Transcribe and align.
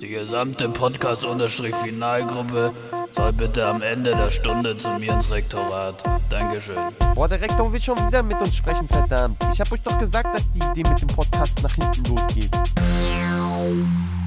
Die 0.00 0.08
gesamte 0.08 0.68
Podcast-Finalgruppe 0.68 2.72
soll 3.12 3.32
bitte 3.32 3.66
am 3.66 3.82
Ende 3.82 4.12
der 4.12 4.30
Stunde 4.30 4.76
zu 4.78 4.88
mir 4.98 5.12
ins 5.12 5.30
Rektorat. 5.30 6.02
Dankeschön. 6.28 6.78
Boah, 7.14 7.28
der 7.28 7.40
Rektor 7.40 7.72
will 7.72 7.80
schon 7.80 7.98
wieder 8.06 8.22
mit 8.22 8.40
uns 8.40 8.56
sprechen, 8.56 8.88
verdammt. 8.88 9.36
Ich 9.52 9.60
hab 9.60 9.70
euch 9.72 9.82
doch 9.82 9.98
gesagt, 9.98 10.34
dass 10.34 10.50
die 10.52 10.58
Idee 10.58 10.88
mit 10.88 11.00
dem 11.00 11.08
Podcast 11.08 11.62
nach 11.62 11.74
hinten 11.74 12.04
losgeht. 12.04 12.50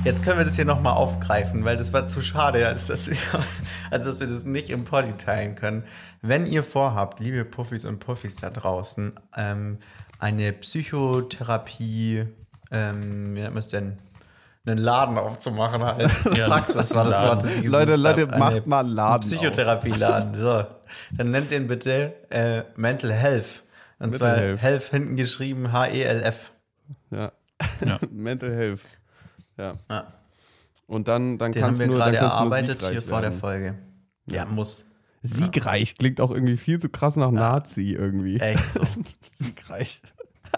Jetzt 0.03 0.21
können 0.21 0.37
wir 0.37 0.45
das 0.45 0.55
hier 0.55 0.65
nochmal 0.65 0.95
aufgreifen, 0.95 1.63
weil 1.63 1.77
das 1.77 1.93
war 1.93 2.05
zu 2.05 2.21
schade, 2.21 2.67
als 2.67 2.87
dass, 2.87 3.09
wir, 3.09 3.17
als 3.89 4.03
dass 4.03 4.19
wir 4.19 4.27
das 4.27 4.43
nicht 4.43 4.69
im 4.69 4.83
Poddy 4.83 5.13
teilen 5.13 5.55
können. 5.55 5.83
Wenn 6.21 6.45
ihr 6.45 6.63
vorhabt, 6.63 7.21
liebe 7.21 7.45
Puffis 7.45 7.85
und 7.85 7.99
Puffis 7.99 8.35
da 8.35 8.49
draußen, 8.49 9.13
ähm, 9.37 9.77
eine 10.19 10.51
Psychotherapie, 10.51 12.25
ähm, 12.73 13.35
wie 13.35 13.39
nennt 13.41 13.53
man 13.53 13.59
es 13.59 13.69
denn? 13.69 13.97
Einen 14.65 14.77
Laden 14.77 15.17
aufzumachen 15.17 15.83
halt. 15.83 16.09
Ja, 16.37 16.47
Praxis 16.47 16.75
das 16.75 16.95
war 16.95 17.03
das. 17.05 17.21
Wort, 17.21 17.43
das 17.43 17.57
ich 17.57 17.65
Leute, 17.65 17.97
Leute, 17.97 18.23
hab. 18.23 18.39
macht 18.39 18.65
mal 18.65 18.79
einen 18.79 18.89
Laden 18.95 19.21
Psychotherapieladen. 19.21 20.39
So, 20.39 20.65
dann 21.11 21.31
nennt 21.31 21.51
den 21.51 21.67
bitte 21.67 22.13
äh, 22.29 22.63
Mental 22.77 23.11
Health. 23.11 23.63
Und 23.99 24.11
Mental 24.11 24.17
zwar 24.19 24.37
Health. 24.37 24.61
Health 24.61 24.83
hinten 24.83 25.15
geschrieben 25.17 25.71
H-E-L-F. 25.73 26.51
Ja. 27.11 27.31
Ja. 27.85 27.99
Mental 28.11 28.51
Health. 28.51 28.81
Ja. 29.57 29.73
Ja. 29.89 30.07
Und 30.87 31.07
dann, 31.07 31.37
dann 31.37 31.51
Den 31.51 31.61
kannst 31.61 31.81
haben 31.81 31.89
wir 31.89 31.93
du 31.93 31.93
nur, 31.97 32.03
gerade 32.03 32.17
erarbeitet 32.17 32.79
hier 32.81 32.89
siegreich 32.89 33.05
vor 33.05 33.21
der 33.21 33.31
werden. 33.31 33.39
Folge. 33.39 33.75
Ja, 34.27 34.45
muss. 34.45 34.85
Siegreich 35.23 35.97
klingt 35.97 36.19
auch 36.19 36.31
irgendwie 36.31 36.57
viel 36.57 36.79
zu 36.79 36.89
krass 36.89 37.15
nach 37.15 37.31
Nazi 37.31 37.93
irgendwie. 37.93 38.39
Echt 38.39 38.71
so. 38.71 38.81
Siegreich. 39.39 40.01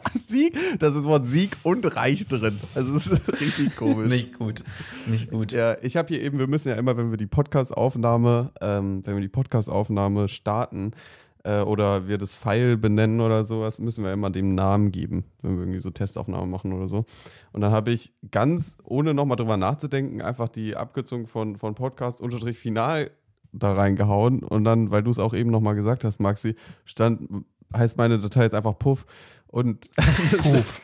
Sieg, 0.27 0.57
das 0.79 0.95
ist 0.95 1.03
Wort 1.03 1.27
Sieg 1.27 1.57
und 1.63 1.95
Reich 1.95 2.27
drin. 2.27 2.59
Also 2.73 2.95
es 2.95 3.07
ist 3.07 3.27
richtig 3.41 3.75
komisch. 3.75 4.09
Nicht 4.09 4.37
gut. 4.37 4.63
Nicht 5.07 5.31
gut. 5.31 5.51
Ja, 5.51 5.77
ich 5.81 5.97
habe 5.97 6.13
hier 6.13 6.21
eben, 6.21 6.39
wir 6.39 6.47
müssen 6.47 6.69
ja 6.69 6.75
immer, 6.75 6.97
wenn 6.97 7.11
wir 7.11 7.17
die 7.17 7.27
Podcast-Aufnahme, 7.27 8.51
ähm, 8.61 9.01
wenn 9.05 9.15
wir 9.15 9.21
die 9.21 9.29
Podcast-Aufnahme 9.29 10.27
starten 10.27 10.91
äh, 11.43 11.61
oder 11.61 12.07
wir 12.07 12.17
das 12.17 12.33
File 12.33 12.77
benennen 12.77 13.21
oder 13.21 13.43
sowas, 13.43 13.79
müssen 13.79 14.03
wir 14.03 14.11
immer 14.11 14.29
dem 14.29 14.55
Namen 14.55 14.91
geben, 14.91 15.25
wenn 15.41 15.55
wir 15.55 15.63
irgendwie 15.63 15.81
so 15.81 15.91
Testaufnahmen 15.91 16.49
machen 16.49 16.73
oder 16.73 16.87
so. 16.87 17.05
Und 17.51 17.61
dann 17.61 17.71
habe 17.71 17.91
ich 17.91 18.13
ganz, 18.31 18.77
ohne 18.83 19.13
nochmal 19.13 19.37
drüber 19.37 19.57
nachzudenken, 19.57 20.21
einfach 20.21 20.49
die 20.49 20.75
Abkürzung 20.75 21.27
von, 21.27 21.55
von 21.55 21.75
Podcast-Final 21.75 23.11
da 23.53 23.71
reingehauen. 23.71 24.43
Und 24.43 24.63
dann, 24.63 24.91
weil 24.91 25.03
du 25.03 25.11
es 25.11 25.19
auch 25.19 25.33
eben 25.33 25.51
nochmal 25.51 25.75
gesagt 25.75 26.03
hast, 26.03 26.19
Maxi, 26.19 26.55
stand, 26.83 27.45
heißt 27.75 27.97
meine 27.97 28.19
Datei 28.19 28.43
jetzt 28.43 28.55
einfach 28.55 28.77
Puff. 28.77 29.05
Und 29.55 29.89
Puff. 29.95 30.81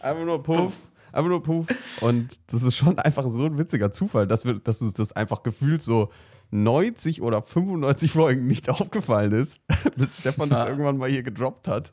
einfach 0.00 0.24
nur 0.26 0.42
Puff. 0.42 0.74
Einfach 1.12 1.30
nur 1.30 1.42
Puff. 1.42 1.66
Und 2.02 2.28
das 2.48 2.62
ist 2.62 2.76
schon 2.76 2.98
einfach 2.98 3.26
so 3.30 3.46
ein 3.46 3.56
witziger 3.56 3.90
Zufall, 3.90 4.26
dass, 4.26 4.44
wir, 4.44 4.58
dass 4.58 4.82
uns 4.82 4.92
das 4.92 5.12
einfach 5.12 5.42
gefühlt 5.42 5.80
so 5.80 6.10
90 6.50 7.22
oder 7.22 7.40
95 7.40 8.10
Folgen 8.12 8.46
nicht 8.46 8.68
aufgefallen 8.80 9.32
ist, 9.32 9.62
bis 9.96 10.18
Stefan 10.20 10.50
das 10.50 10.64
Ja. 10.64 10.68
irgendwann 10.68 10.98
mal 10.98 11.08
hier 11.08 11.22
gedroppt 11.22 11.68
hat. 11.68 11.90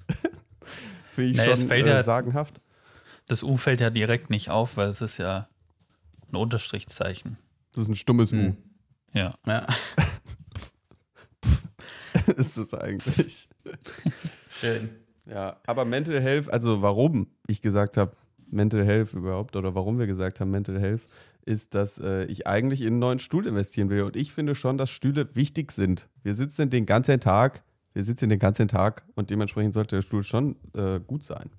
Finde 1.16 1.32
ich 1.32 1.38
Naja, 1.38 1.56
schon 1.56 1.68
fällt 1.70 1.88
äh, 1.88 1.92
ja- 1.92 2.04
sagenhaft. 2.04 2.60
Das 3.28 3.42
U 3.42 3.56
fällt 3.56 3.80
ja 3.80 3.90
direkt 3.90 4.30
nicht 4.30 4.50
auf, 4.50 4.76
weil 4.76 4.90
es 4.90 5.00
ist 5.00 5.20
ja 5.20 5.48
ein 6.30 6.36
Unterstrichzeichen. 6.36 7.38
Das 7.72 7.84
ist 7.84 7.90
ein 7.90 7.95
stummes 7.95 8.34
U. 8.34 8.58
Ja. 9.14 9.36
Ja. 9.48 9.67
ist 12.36 12.58
das 12.58 12.73
eigentlich. 12.73 13.48
Schön. 14.50 14.90
Ja, 15.26 15.58
aber 15.66 15.86
Mental 15.86 16.20
Health, 16.22 16.50
also 16.50 16.82
warum 16.82 17.28
ich 17.48 17.62
gesagt 17.62 17.98
habe, 17.98 18.12
Mental 18.48 18.86
Health 18.86 19.14
überhaupt 19.14 19.56
oder 19.56 19.74
warum 19.74 19.98
wir 19.98 20.08
gesagt 20.08 20.40
haben 20.40 20.52
Mental 20.52 20.80
Health, 20.80 21.02
ist, 21.46 21.74
dass 21.76 21.98
äh, 21.98 22.26
ich 22.26 22.48
eigentlich 22.48 22.82
in 22.82 22.88
einen 22.88 23.00
neuen 23.00 23.20
Stuhl 23.20 23.48
investieren 23.48 23.89
will. 23.89 24.04
Und 24.04 24.16
ich 24.16 24.32
finde 24.32 24.56
schon, 24.56 24.78
dass 24.78 24.89
Stühle 24.89 25.36
wichtig 25.36 25.72
sind. 25.72 26.08
Wir 26.23 26.33
sitzen 26.33 26.70
den 26.70 26.86
ganzen 26.86 27.20
Tag, 27.20 27.64
wir 27.94 28.04
sitzen 28.04 28.30
den 28.30 28.39
ganzen 28.39 28.67
Tag 28.67 29.04
und 29.16 29.30
dementsprechend 29.30 29.73
sollte 29.73 29.98
der 29.98 30.02
Stuhl 30.02 30.23
schon 30.23 30.56
äh, 30.73 31.00
gut 31.00 31.23
sein. 31.23 31.50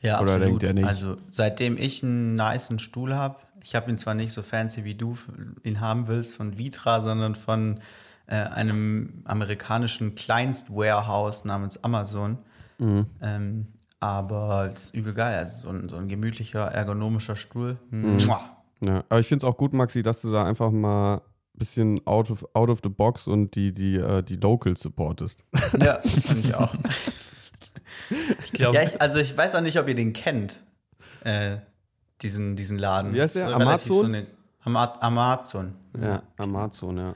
Ja, 0.00 0.20
Oder 0.20 0.34
absolut. 0.34 0.48
denkt 0.48 0.62
er 0.64 0.72
nicht? 0.72 0.86
Also 0.86 1.16
seitdem 1.28 1.76
ich 1.76 2.02
einen 2.02 2.34
niceen 2.34 2.78
Stuhl 2.78 3.14
habe, 3.14 3.36
ich 3.62 3.74
habe 3.74 3.90
ihn 3.90 3.98
zwar 3.98 4.14
nicht 4.14 4.32
so 4.32 4.42
fancy 4.42 4.84
wie 4.84 4.94
du 4.94 5.16
ihn 5.62 5.80
haben 5.80 6.08
willst 6.08 6.34
von 6.34 6.58
Vitra, 6.58 7.00
sondern 7.00 7.36
von 7.36 7.80
äh, 8.26 8.36
einem 8.36 9.22
amerikanischen 9.24 10.14
Kleinst-Warehouse 10.14 11.44
namens 11.44 11.82
Amazon. 11.84 12.38
Mhm. 12.78 13.06
Ähm, 13.20 13.66
aber 14.00 14.70
es 14.72 14.84
ist 14.84 14.94
übel 14.94 15.14
geil. 15.14 15.38
Also 15.38 15.68
so 15.68 15.68
ein, 15.76 15.88
so 15.88 15.96
ein 15.96 16.08
gemütlicher, 16.08 16.62
ergonomischer 16.66 17.36
Stuhl. 17.36 17.78
Mhm. 17.90 18.18
Ja, 18.84 19.04
aber 19.08 19.20
ich 19.20 19.28
finde 19.28 19.46
es 19.46 19.52
auch 19.52 19.56
gut, 19.56 19.72
Maxi, 19.72 20.02
dass 20.02 20.22
du 20.22 20.32
da 20.32 20.44
einfach 20.44 20.70
mal 20.72 21.16
ein 21.18 21.58
bisschen 21.58 22.04
out 22.06 22.30
of, 22.30 22.44
out 22.54 22.68
of 22.68 22.80
the 22.82 22.88
box 22.88 23.28
und 23.28 23.54
die, 23.54 23.72
die, 23.72 23.96
äh, 23.96 24.22
die 24.22 24.36
Local 24.36 24.76
supportest. 24.76 25.44
Ja, 25.78 26.00
finde 26.00 26.40
ich 26.48 26.54
auch. 26.54 26.74
Ich 28.44 28.52
glaube, 28.52 28.76
ja, 28.76 28.88
also 28.98 29.18
ich 29.18 29.36
weiß 29.36 29.54
auch 29.54 29.60
nicht, 29.60 29.78
ob 29.78 29.86
ihr 29.88 29.94
den 29.94 30.12
kennt. 30.12 30.60
Äh, 31.24 31.58
diesen, 32.22 32.56
diesen 32.56 32.78
Laden. 32.78 33.14
Wie 33.14 33.20
heißt 33.20 33.36
der? 33.36 33.54
Amazon? 33.54 34.06
eine- 34.06 34.26
Ama 34.64 34.92
Amazon. 35.00 35.74
Ja, 36.00 36.22
Amazon, 36.36 36.96
ja. 36.96 37.14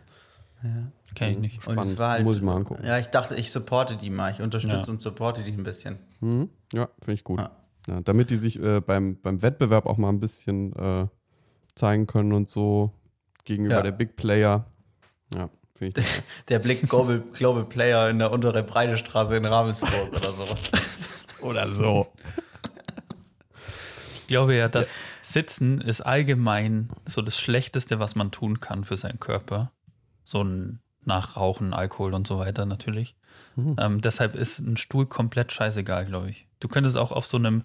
Kenne 1.14 1.32
ich 1.32 1.38
nicht. 1.38 1.56
Und 1.66 1.74
Spannend. 1.74 1.92
es 1.92 1.98
war 1.98 2.10
halt, 2.12 2.24
Muss 2.24 2.36
ich 2.36 2.42
mal 2.42 2.56
angucken. 2.56 2.84
Ja, 2.86 2.98
ich 2.98 3.06
dachte, 3.06 3.34
ich 3.36 3.50
supporte 3.50 3.96
die 3.96 4.10
mal. 4.10 4.32
Ich 4.32 4.40
unterstütze 4.42 4.86
Ja. 4.86 4.92
und 4.92 5.00
supporte 5.00 5.42
die 5.42 5.52
ein 5.52 5.62
bisschen. 5.62 5.98
Mhm. 6.20 6.50
Ja, 6.72 6.88
finde 7.00 7.12
ich 7.14 7.24
gut. 7.24 7.40
Ja. 7.40 7.50
Ja, 7.88 8.00
damit 8.00 8.30
die 8.30 8.36
sich 8.36 8.60
äh, 8.60 8.80
beim, 8.80 9.20
beim 9.20 9.42
Wettbewerb 9.42 9.86
auch 9.86 9.96
mal 9.96 10.08
ein 10.08 10.18
bisschen 10.18 10.72
äh, 10.74 11.06
zeigen 11.76 12.06
können 12.08 12.32
und 12.32 12.48
so 12.48 12.92
gegenüber 13.44 13.76
Ja. 13.76 13.82
der 13.82 13.92
Big 13.92 14.16
Player. 14.16 14.66
Ja, 15.32 15.50
finde 15.76 15.88
ich 15.90 15.96
nice. 15.96 16.22
Der 16.48 16.58
Blick 16.58 16.88
Global, 16.88 17.22
Global 17.32 17.64
Player 17.64 18.10
in 18.10 18.18
der 18.18 18.32
untere 18.32 18.62
Breitestraße 18.64 19.36
in 19.36 19.44
Ravensburg 19.44 20.10
oder 20.16 20.32
so. 20.32 20.46
Oder 21.46 21.68
so. 21.68 22.08
Ich 24.14 24.26
glaube 24.26 24.56
ja, 24.56 24.68
dass 24.68 24.88
Sitzen 25.22 25.80
ist 25.80 26.00
allgemein 26.00 26.88
so 27.06 27.22
das 27.22 27.38
Schlechteste, 27.38 27.98
was 28.00 28.16
man 28.16 28.30
tun 28.32 28.58
kann 28.58 28.84
für 28.84 28.96
seinen 28.96 29.20
Körper. 29.20 29.70
So 30.26 30.44
ein 30.44 30.80
Nachrauchen, 31.04 31.72
Alkohol 31.72 32.12
und 32.12 32.26
so 32.26 32.38
weiter 32.38 32.66
natürlich. 32.66 33.14
Ähm, 33.78 34.00
deshalb 34.02 34.34
ist 34.36 34.58
ein 34.58 34.76
Stuhl 34.76 35.06
komplett 35.06 35.52
scheißegal, 35.52 36.04
glaube 36.04 36.28
ich. 36.28 36.46
Du 36.60 36.68
könntest 36.68 36.96
auch 36.98 37.12
auf 37.12 37.26
so 37.26 37.38
einem 37.38 37.62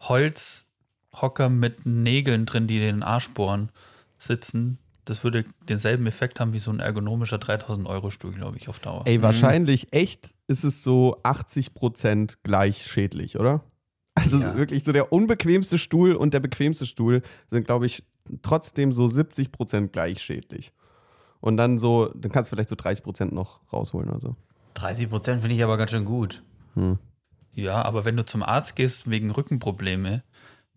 Holzhocker 0.00 1.48
mit 1.48 1.84
Nägeln 1.84 2.46
drin, 2.46 2.66
die 2.66 2.78
den 2.78 3.02
Arsch 3.02 3.28
bohren, 3.30 3.70
sitzen. 4.18 4.78
Das 5.04 5.24
würde 5.24 5.44
denselben 5.68 6.06
Effekt 6.06 6.40
haben 6.40 6.52
wie 6.52 6.58
so 6.58 6.70
ein 6.70 6.78
ergonomischer 6.78 7.38
3000-Euro-Stuhl, 7.38 8.32
glaube 8.32 8.56
ich, 8.56 8.68
auf 8.68 8.78
Dauer. 8.78 9.06
Ey, 9.06 9.20
wahrscheinlich 9.22 9.92
echt 9.92 10.32
ist 10.46 10.62
es 10.62 10.82
so 10.82 11.20
80% 11.24 12.36
gleich 12.42 12.86
schädlich, 12.86 13.38
oder? 13.38 13.62
Also 14.14 14.38
Ja. 14.38 14.54
wirklich 14.54 14.84
so 14.84 14.92
der 14.92 15.12
unbequemste 15.12 15.78
Stuhl 15.78 16.14
und 16.14 16.34
der 16.34 16.40
bequemste 16.40 16.86
Stuhl 16.86 17.22
sind, 17.50 17.66
glaube 17.66 17.86
ich, 17.86 18.04
trotzdem 18.42 18.92
so 18.92 19.06
70% 19.06 19.88
gleich 19.88 20.22
schädlich. 20.22 20.72
Und 21.40 21.56
dann 21.56 21.78
so, 21.78 22.10
dann 22.14 22.30
kannst 22.30 22.50
du 22.50 22.56
vielleicht 22.56 22.68
so 22.68 22.76
30% 22.76 23.34
noch 23.34 23.60
rausholen 23.72 24.10
oder 24.10 24.20
so. 24.20 24.36
30 24.74 25.08
Prozent 25.08 25.40
finde 25.40 25.56
ich 25.56 25.64
aber 25.64 25.76
ganz 25.76 25.90
schön 25.90 26.04
gut. 26.04 26.42
Ja, 27.54 27.82
aber 27.82 28.04
wenn 28.04 28.16
du 28.16 28.24
zum 28.24 28.42
Arzt 28.42 28.76
gehst 28.76 29.10
wegen 29.10 29.30
Rückenprobleme, 29.30 30.22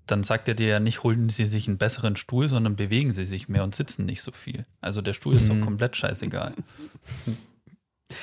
dann 0.07 0.23
sagt 0.23 0.47
er 0.47 0.53
dir 0.53 0.67
ja 0.67 0.79
nicht, 0.79 1.03
holen 1.03 1.29
Sie 1.29 1.45
sich 1.45 1.67
einen 1.67 1.77
besseren 1.77 2.15
Stuhl, 2.15 2.47
sondern 2.47 2.75
bewegen 2.75 3.13
Sie 3.13 3.25
sich 3.25 3.47
mehr 3.47 3.63
und 3.63 3.75
sitzen 3.75 4.05
nicht 4.05 4.21
so 4.21 4.31
viel. 4.31 4.65
Also 4.81 5.01
der 5.01 5.13
Stuhl 5.13 5.35
ist 5.35 5.49
doch 5.49 5.59
komplett 5.61 5.95
scheißegal. 5.95 6.53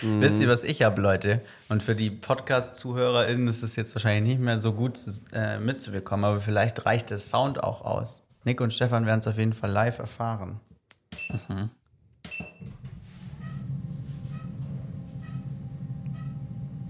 Wisst 0.02 0.40
ihr, 0.40 0.48
was 0.48 0.62
ich 0.62 0.82
habe, 0.82 1.00
Leute? 1.00 1.42
Und 1.68 1.82
für 1.82 1.96
die 1.96 2.10
Podcast-ZuhörerInnen 2.10 3.48
ist 3.48 3.62
es 3.62 3.76
jetzt 3.76 3.94
wahrscheinlich 3.94 4.34
nicht 4.34 4.44
mehr 4.44 4.60
so 4.60 4.72
gut 4.72 4.96
zu, 4.96 5.10
äh, 5.32 5.58
mitzubekommen, 5.58 6.24
aber 6.24 6.40
vielleicht 6.40 6.86
reicht 6.86 7.10
der 7.10 7.18
Sound 7.18 7.62
auch 7.62 7.82
aus. 7.82 8.22
Nick 8.44 8.60
und 8.60 8.72
Stefan 8.72 9.06
werden 9.06 9.20
es 9.20 9.26
auf 9.26 9.38
jeden 9.38 9.52
Fall 9.52 9.70
live 9.70 9.98
erfahren. 9.98 10.60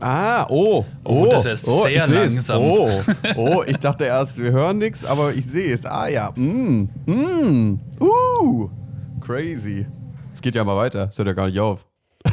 Ah, 0.00 0.46
oh. 0.48 0.84
Oh, 1.04 1.26
das 1.30 1.44
ist 1.44 1.66
sehr 1.66 1.90
ich 1.90 2.02
seh's. 2.04 2.10
langsam. 2.10 2.62
Oh, 2.62 2.90
oh, 3.36 3.62
ich 3.66 3.78
dachte 3.78 4.04
erst, 4.04 4.38
wir 4.38 4.50
hören 4.50 4.78
nichts, 4.78 5.04
aber 5.04 5.34
ich 5.34 5.44
sehe 5.44 5.74
es. 5.74 5.84
Ah 5.84 6.08
ja, 6.08 6.32
mm, 6.34 6.88
mm, 7.04 7.80
uh, 8.00 8.70
crazy. 9.20 9.86
Es 10.32 10.40
geht 10.40 10.54
ja 10.54 10.64
mal 10.64 10.76
weiter, 10.76 11.08
es 11.10 11.18
hört 11.18 11.28
ja 11.28 11.34
gar 11.34 11.46
nicht 11.46 11.60
auf. 11.60 11.86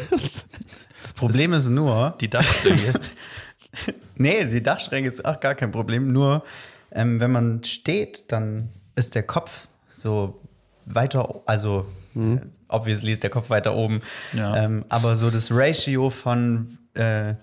Das 1.02 1.14
Problem 1.14 1.54
ist 1.54 1.70
nur, 1.70 2.16
Die 2.20 2.30
Dachschräge. 2.30 2.94
Nee, 4.16 4.44
die 4.46 4.62
Dachschräge 4.62 5.08
ist 5.08 5.24
auch 5.24 5.40
gar 5.40 5.56
kein 5.56 5.72
Problem. 5.72 6.12
Nur, 6.12 6.44
ähm, 6.92 7.20
wenn 7.22 7.32
man 7.32 7.64
steht, 7.64 8.32
dann 8.32 8.72
ist 8.96 9.16
der 9.16 9.24
Kopf 9.24 9.68
so 9.90 10.42
weiter, 10.86 11.42
also 11.46 11.86
äh, 12.18 12.40
obviously 12.68 13.12
ist 13.12 13.24
der 13.24 13.30
Kopf 13.30 13.50
weiter 13.50 13.76
oben. 13.76 14.02
Ja. 14.34 14.56
Ähm, 14.56 14.86
aber 14.90 15.16
so 15.16 15.30
das 15.30 15.50
Ratio 15.52 16.10
von 16.10 16.78
äh, 16.94 17.36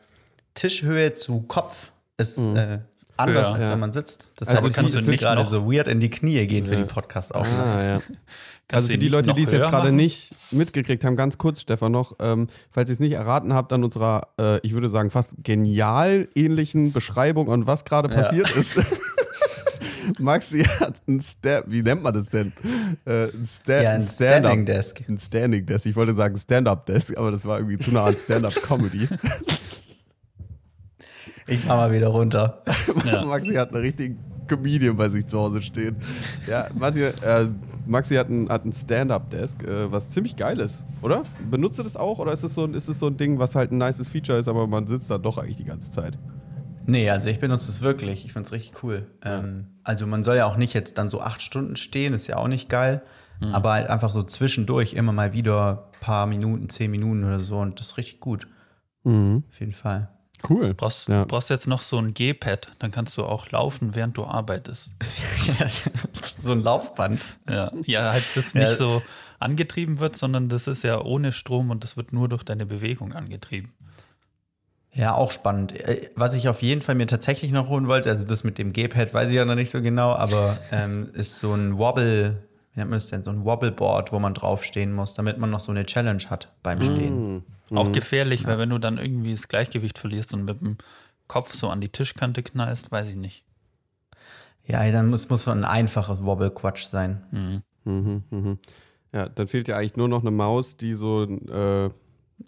Tischhöhe 0.55 1.15
zu 1.15 1.43
Kopf 1.43 1.93
ist 2.17 2.39
äh, 2.39 2.79
anders, 3.17 3.49
Ja. 3.49 3.55
als 3.55 3.67
Ja. 3.67 3.73
wenn 3.73 3.81
man 3.81 3.93
sitzt. 3.93 4.29
Das 4.37 4.49
Also 4.49 4.65
heißt, 4.67 4.75
kannst 4.75 4.95
du 4.95 5.01
nicht 5.01 5.21
gerade 5.21 5.45
so 5.45 5.71
weird 5.71 5.89
in 5.89 6.01
die 6.01 6.11
Knie 6.11 6.47
gehen 6.47 6.67
für 6.67 6.77
die 6.77 6.85
Podcast-Aufnahme. 6.85 8.03
Ah, 8.03 8.13
also 8.73 8.93
für 8.93 8.99
die 8.99 9.09
Leute, 9.09 9.33
die 9.33 9.43
es 9.43 9.51
jetzt 9.53 9.69
gerade 9.69 9.93
nicht 9.93 10.35
mitgekriegt 10.51 11.05
haben, 11.05 11.17
ganz 11.17 11.39
kurz, 11.39 11.61
Stefan, 11.61 11.93
noch, 11.93 12.15
ähm, 12.21 12.49
falls 12.71 12.89
ihr 12.91 12.95
es 12.95 13.01
nicht 13.01 13.13
erraten 13.13 13.53
habt, 13.53 13.73
an 13.73 13.85
unserer, 13.85 14.29
äh, 14.39 14.59
ich 14.67 14.73
würde 14.75 14.89
sagen, 14.89 15.11
fast 15.11 15.35
genial 15.43 16.29
ähnlichen 16.35 16.93
Beschreibung 16.93 17.49
und 17.49 17.67
was 17.67 17.85
gerade 17.85 18.09
passiert 18.09 18.51
ist. 18.57 18.79
Maxi 20.19 20.63
hat 20.65 20.95
ein 21.09 21.21
Stand, 21.21 21.65
wie 21.71 21.83
nennt 21.83 22.03
man 22.03 22.13
das 22.15 22.29
denn? 22.29 22.53
Äh, 23.05 23.25
ein 23.27 23.45
Sta 23.47 23.83
Ja, 23.83 23.91
ein 23.93 24.03
Stand-up- 24.03 24.41
Standing 24.53 24.67
Desk. 24.67 25.03
Ein 25.09 25.19
Standing 25.19 25.67
Desk. 25.67 25.87
Ich 25.87 25.97
wollte 25.97 26.15
sagen 26.15 26.37
Stand-up 26.37 26.87
Desk, 26.87 27.17
aber 27.17 27.31
das 27.31 27.45
war 27.45 27.59
irgendwie 27.59 27.79
zu 27.79 27.93
nah 27.93 28.05
an 28.05 28.17
Stand-up 28.17 28.55
Comedy. 28.63 29.09
Ich 31.47 31.61
fahr 31.61 31.77
mal 31.77 31.93
wieder 31.93 32.09
runter. 32.09 32.63
Ja. 33.05 33.25
Maxi 33.25 33.55
hat 33.55 33.69
einen 33.75 33.83
richtigen 33.83 34.19
Comedian 34.47 34.97
bei 34.97 35.09
sich 35.09 35.27
zu 35.27 35.39
Hause 35.39 35.61
stehen. 35.63 35.97
Ja, 36.47 36.69
Maxi, 36.75 37.03
äh, 37.03 37.49
Maxi 37.87 38.15
hat 38.15 38.29
ein, 38.31 38.49
hat 38.49 38.65
ein 38.65 38.73
Stand-Up-Desk, 38.73 39.63
äh, 39.63 39.91
was 39.91 40.09
ziemlich 40.11 40.37
geil 40.37 40.61
ist, 40.61 40.85
oder? 41.03 41.23
Benutzt 41.51 41.79
ihr 41.79 41.85
das 41.85 41.97
auch 41.97 42.19
oder 42.19 42.33
ist 42.33 42.43
es 42.45 42.55
so, 42.55 42.65
ein- 42.65 42.75
ist 42.75 42.89
es 42.89 42.99
so 42.99 43.07
ein 43.07 43.17
Ding, 43.17 43.39
was 43.39 43.55
halt 43.55 43.73
ein 43.73 43.79
nices 43.79 44.09
Feature 44.09 44.39
ist, 44.39 44.49
aber 44.49 44.67
man 44.67 44.87
sitzt 44.87 45.11
da 45.11 45.19
doch 45.19 45.39
eigentlich 45.39 45.57
die 45.57 45.65
ganze 45.65 45.91
Zeit? 45.91 46.19
Nee, 46.87 47.09
also 47.11 47.29
ich 47.29 47.39
benutze 47.41 47.71
es 47.71 47.81
wirklich. 47.81 48.25
Ich 48.27 48.33
finde 48.33 48.47
es 48.47 48.53
richtig 48.53 48.83
cool. 48.83 49.07
Ähm, 49.25 49.69
also 49.85 50.07
man 50.07 50.23
soll 50.25 50.37
ja 50.37 50.47
auch 50.47 50.57
nicht 50.57 50.75
jetzt 50.75 50.99
dann 50.99 51.09
so 51.09 51.21
acht 51.21 51.41
Stunden 51.43 51.77
stehen, 51.77 52.15
ist 52.15 52.27
ja 52.27 52.37
auch 52.37 52.49
nicht 52.49 52.69
geil. 52.69 53.03
Aber 53.53 53.73
halt 53.73 53.91
einfach 53.91 54.11
so 54.13 54.23
zwischendurch 54.23 54.95
immer 54.95 55.13
mal 55.13 55.33
wieder 55.35 55.91
ein 55.93 56.01
paar 56.01 56.27
Minuten, 56.27 56.69
zehn 56.71 56.91
Minuten 56.91 57.25
oder 57.25 57.41
so 57.41 57.59
und 57.59 57.79
das 57.79 57.89
ist 57.89 57.97
richtig 57.99 58.21
gut. 58.21 58.47
Auf 59.05 59.61
jeden 59.61 59.73
Fall. 59.73 60.09
Cool. 60.49 60.73
Brauchst, 60.75 61.09
Ja. 61.09 61.25
brauchst 61.25 61.51
jetzt 61.51 61.67
noch 61.67 61.83
so 61.83 61.99
ein 61.99 62.15
G-Pad, 62.15 62.69
dann 62.79 62.91
kannst 62.91 63.17
du 63.19 63.25
auch 63.25 63.51
laufen, 63.51 63.95
während 63.95 64.17
du 64.17 64.25
arbeitest. 64.25 64.91
so 66.39 66.53
ein 66.53 66.63
Laufband. 66.63 67.21
Ja, 67.49 67.73
ja 67.85 68.13
halt 68.13 68.25
das 68.35 68.53
Ja. 68.53 68.61
nicht 68.61 68.77
so 68.77 69.03
angetrieben 69.41 69.99
wird, 69.99 70.17
sondern 70.17 70.49
das 70.49 70.67
ist 70.67 70.85
ja 70.85 71.01
ohne 71.01 71.33
Strom 71.33 71.71
und 71.71 71.83
das 71.85 71.97
wird 71.97 72.13
nur 72.13 72.29
durch 72.29 72.45
deine 72.45 72.67
Bewegung 72.67 73.13
angetrieben. 73.15 73.73
Ja, 74.95 75.15
auch 75.15 75.33
spannend. 75.33 75.73
Äh, 75.73 76.09
Was 76.15 76.35
ich 76.35 76.49
auf 76.49 76.63
jeden 76.63 76.81
Fall 76.81 76.95
mir 76.95 77.07
tatsächlich 77.07 77.51
noch 77.51 77.69
holen 77.69 77.89
wollte, 77.89 78.11
also 78.11 78.25
das 78.25 78.45
mit 78.45 78.59
dem 78.59 78.73
G-Pad 78.73 79.13
weiß 79.13 79.29
ich 79.31 79.35
ja 79.35 79.45
noch 79.45 79.57
nicht 79.57 79.71
so 79.71 79.83
genau, 79.83 80.13
aber 80.13 80.59
ähm, 80.71 81.11
ist 81.15 81.39
so 81.39 81.53
ein 81.53 81.79
Wobble, 81.79 82.43
wie 82.73 82.81
nennt 82.81 82.91
man 82.91 82.99
das 82.99 83.09
denn, 83.09 83.25
so 83.25 83.31
ein 83.31 83.45
Wobbleboard, 83.45 84.13
wo 84.13 84.19
man 84.21 84.35
draufstehen 84.35 84.93
muss, 84.93 85.15
damit 85.15 85.39
man 85.39 85.51
noch 85.51 85.61
so 85.61 85.73
eine 85.73 85.85
Challenge 85.85 86.23
hat 86.31 86.53
beim 86.63 86.81
Stehen. 86.81 87.45
Auch 87.71 87.91
gefährlich, 87.93 88.47
weil 88.47 88.59
wenn 88.59 88.71
du 88.71 88.79
dann 88.79 88.99
irgendwie 88.99 89.33
das 89.33 89.49
Gleichgewicht 89.49 89.99
verlierst 89.99 90.33
und 90.35 90.45
mit 90.45 90.61
dem 90.61 90.77
Kopf 91.27 91.55
so 91.55 91.71
an 91.71 91.81
die 91.81 91.89
Tischkante 91.89 92.43
knallst, 92.43 92.93
weiß 92.93 93.09
ich 93.09 93.17
nicht. 93.17 93.45
Ja, 94.67 94.91
dann 94.93 95.09
muss, 95.09 95.29
muss 95.29 95.45
so 95.45 95.51
ein 95.51 95.65
einfaches 95.65 96.25
Wobble-Quatsch 96.25 96.85
sein. 96.85 97.23
Mhm. 97.31 97.63
Mhm, 97.85 98.23
mhm. 98.31 98.59
Ja, 99.13 99.29
dann 99.29 99.47
fehlt 99.47 99.69
ja 99.69 99.77
eigentlich 99.77 99.97
nur 99.97 100.09
noch 100.09 100.23
eine 100.23 100.31
Maus, 100.31 100.77
die 100.77 100.95
so, 100.95 101.25
äh, 101.25 101.91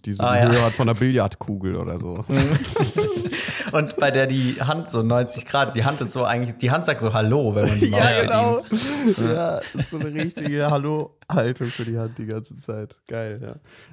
die 0.05 0.13
so 0.13 0.23
Ah, 0.23 0.35
die 0.37 0.43
ja. 0.43 0.51
Höhe 0.51 0.63
hat 0.65 0.73
von 0.73 0.89
einer 0.89 0.99
Billardkugel 0.99 1.77
oder 1.77 1.99
so. 1.99 2.25
Und 3.73 3.97
bei 3.97 4.11
der 4.11 4.27
die 4.27 4.57
Hand 4.61 4.91
so 4.91 5.03
90 5.03 5.45
Grad, 5.47 5.75
die 5.77 5.85
Hand 5.85 6.01
ist 6.01 6.13
so 6.13 6.25
eigentlich, 6.25 6.57
die 6.59 6.71
Hand 6.71 6.87
sagt 6.87 7.01
so 7.01 7.13
Hallo, 7.13 7.55
wenn 7.55 7.69
man 7.69 7.81
die 7.81 7.89
Maus 7.89 8.01
Ja, 8.01 8.23
genau. 8.23 8.61
bedient. 8.63 9.19
Ja, 9.35 9.59
ist 9.59 9.91
so 9.91 9.99
eine 9.99 10.13
richtige 10.15 10.71
Hallo-Haltung 10.71 11.67
für 11.69 11.85
die 11.85 11.99
Hand 11.99 12.17
die 12.19 12.27
ganze 12.27 12.61
Zeit. 12.61 12.97
Geil, 13.09 13.45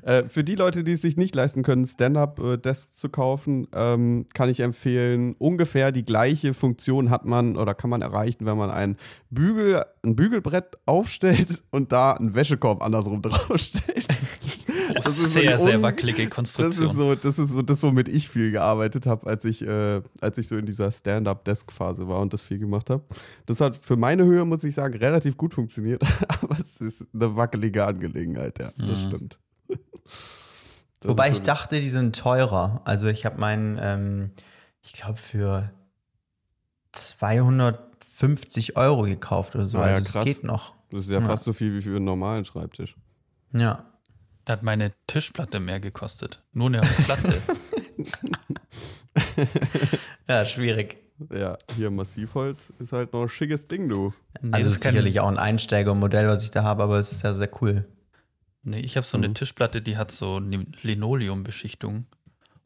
ja. 0.06 0.10
Äh, 0.20 0.30
für 0.30 0.44
die 0.44 0.56
Leute, 0.56 0.84
die 0.84 0.94
es 0.94 1.02
sich 1.02 1.18
nicht 1.18 1.34
leisten 1.36 1.64
können, 1.64 1.86
Stand-Up-Desk 1.88 2.94
zu 2.94 3.10
kaufen, 3.10 3.68
ähm, 3.74 4.26
kann 4.34 4.50
ich 4.50 4.60
empfehlen, 4.60 5.36
ungefähr 5.40 5.92
die 5.92 6.06
gleiche 6.06 6.54
Funktion 6.54 7.10
hat 7.10 7.26
man 7.26 7.58
oder 7.58 7.74
kann 7.74 7.90
man 7.90 8.02
erreichen, 8.02 8.46
wenn 8.46 8.58
man 8.58 8.70
ein, 8.70 8.98
Bügel, 9.32 9.84
ein 10.04 10.16
Bügelbrett 10.16 10.76
aufstellt 10.86 11.64
und 11.72 11.92
da 11.92 12.12
einen 12.14 12.36
Wäschekorb 12.36 12.84
andersrum 12.84 13.22
draufstellt. 13.24 14.06
Oh, 14.90 14.94
Das 14.94 15.06
ist 15.08 15.18
so 15.20 15.28
sehr, 15.30 15.58
sehr 15.58 15.82
wackelige 15.82 16.24
Das 16.26 16.36
Konstruktion. 16.36 16.90
ist 16.90 16.96
so, 16.96 17.16
das 17.16 17.40
ist 17.40 17.50
so 17.52 17.62
das, 17.62 17.84
womit 17.84 18.08
ich 18.10 18.30
viel 18.30 18.52
gearbeitet 18.52 19.06
habe, 19.06 19.28
als 19.28 19.46
ich, 19.46 19.62
äh, 19.62 20.02
als 20.22 20.38
ich 20.38 20.48
so 20.48 20.58
in 20.58 20.66
dieser 20.66 20.92
Stand-up-Desk-Phase 20.92 22.08
war 22.08 22.20
und 22.20 22.34
das 22.34 22.42
viel 22.42 22.60
gemacht 22.60 22.90
habe. 22.90 23.04
Das 23.46 23.62
hat 23.62 23.76
für 23.78 23.96
meine 23.96 24.24
Höhe, 24.26 24.46
muss 24.46 24.64
ich 24.64 24.76
sagen, 24.76 24.98
relativ 24.98 25.38
gut 25.38 25.54
funktioniert, 25.54 26.02
aber 26.28 26.58
es 26.60 26.82
ist 26.82 27.06
eine 27.14 27.36
wackelige 27.36 27.86
Angelegenheit, 27.86 28.60
ja, 28.60 28.72
das 28.78 29.02
stimmt. 29.02 29.38
Das 31.00 31.10
Wobei 31.10 31.30
ich 31.32 31.38
so- 31.38 31.44
dachte, 31.44 31.82
die 31.82 31.90
sind 31.90 32.16
teurer. 32.16 32.82
Also 32.86 33.08
ich 33.08 33.26
habe 33.26 33.38
meinen, 33.38 33.78
ähm, 33.82 34.32
ich 34.82 34.94
glaube, 34.94 35.18
für 35.18 35.70
250 36.94 38.78
Euro 38.78 39.04
gekauft 39.04 39.56
oder 39.56 39.68
so. 39.68 39.80
Ja, 39.80 39.84
also 39.86 40.14
das 40.14 40.24
geht 40.26 40.44
noch. 40.44 40.74
Das 40.92 41.04
ist 41.06 41.10
ja, 41.10 41.20
Ja. 41.20 41.26
fast 41.26 41.44
so 41.44 41.54
viel 41.54 41.74
wie 41.74 41.82
für 41.82 41.96
einen 41.96 42.06
normalen 42.06 42.46
Schreibtisch. 42.46 42.96
Ja. 43.52 43.86
Da 44.46 44.54
hat 44.54 44.64
meine 44.64 44.92
Tischplatte 45.08 45.60
mehr 45.60 45.80
gekostet. 45.80 46.44
Nur 46.52 46.68
eine 46.68 46.82
Platte. 46.82 47.34
Ja, 50.28 50.46
schwierig. 50.46 50.98
Ja, 51.32 51.58
hier 51.76 51.92
Massivholz 51.92 52.74
ist 52.80 52.92
halt 52.92 53.14
noch 53.14 53.24
ein 53.24 53.30
schickes 53.30 53.68
Ding, 53.68 53.88
du. 53.88 54.14
Nee, 54.42 54.50
also 54.54 54.68
das 54.70 54.78
es 54.78 54.78
ist 54.78 54.84
sicherlich 54.84 55.20
auch 55.20 55.28
ein 55.28 55.38
Einsteigermodell, 55.38 56.28
was 56.28 56.44
ich 56.44 56.52
da 56.52 56.64
habe, 56.64 56.84
aber 56.84 56.98
es 56.98 57.12
ist 57.12 57.22
ja 57.22 57.34
sehr 57.34 57.50
cool. 57.62 57.86
Nee, 58.64 58.80
ich 58.80 58.98
habe 58.98 59.06
so 59.06 59.18
eine 59.18 59.34
Tischplatte, 59.34 59.82
die 59.82 59.98
hat 59.98 60.12
so 60.12 60.38
eine 60.38 60.66
Linoleumbeschichtung 60.82 62.06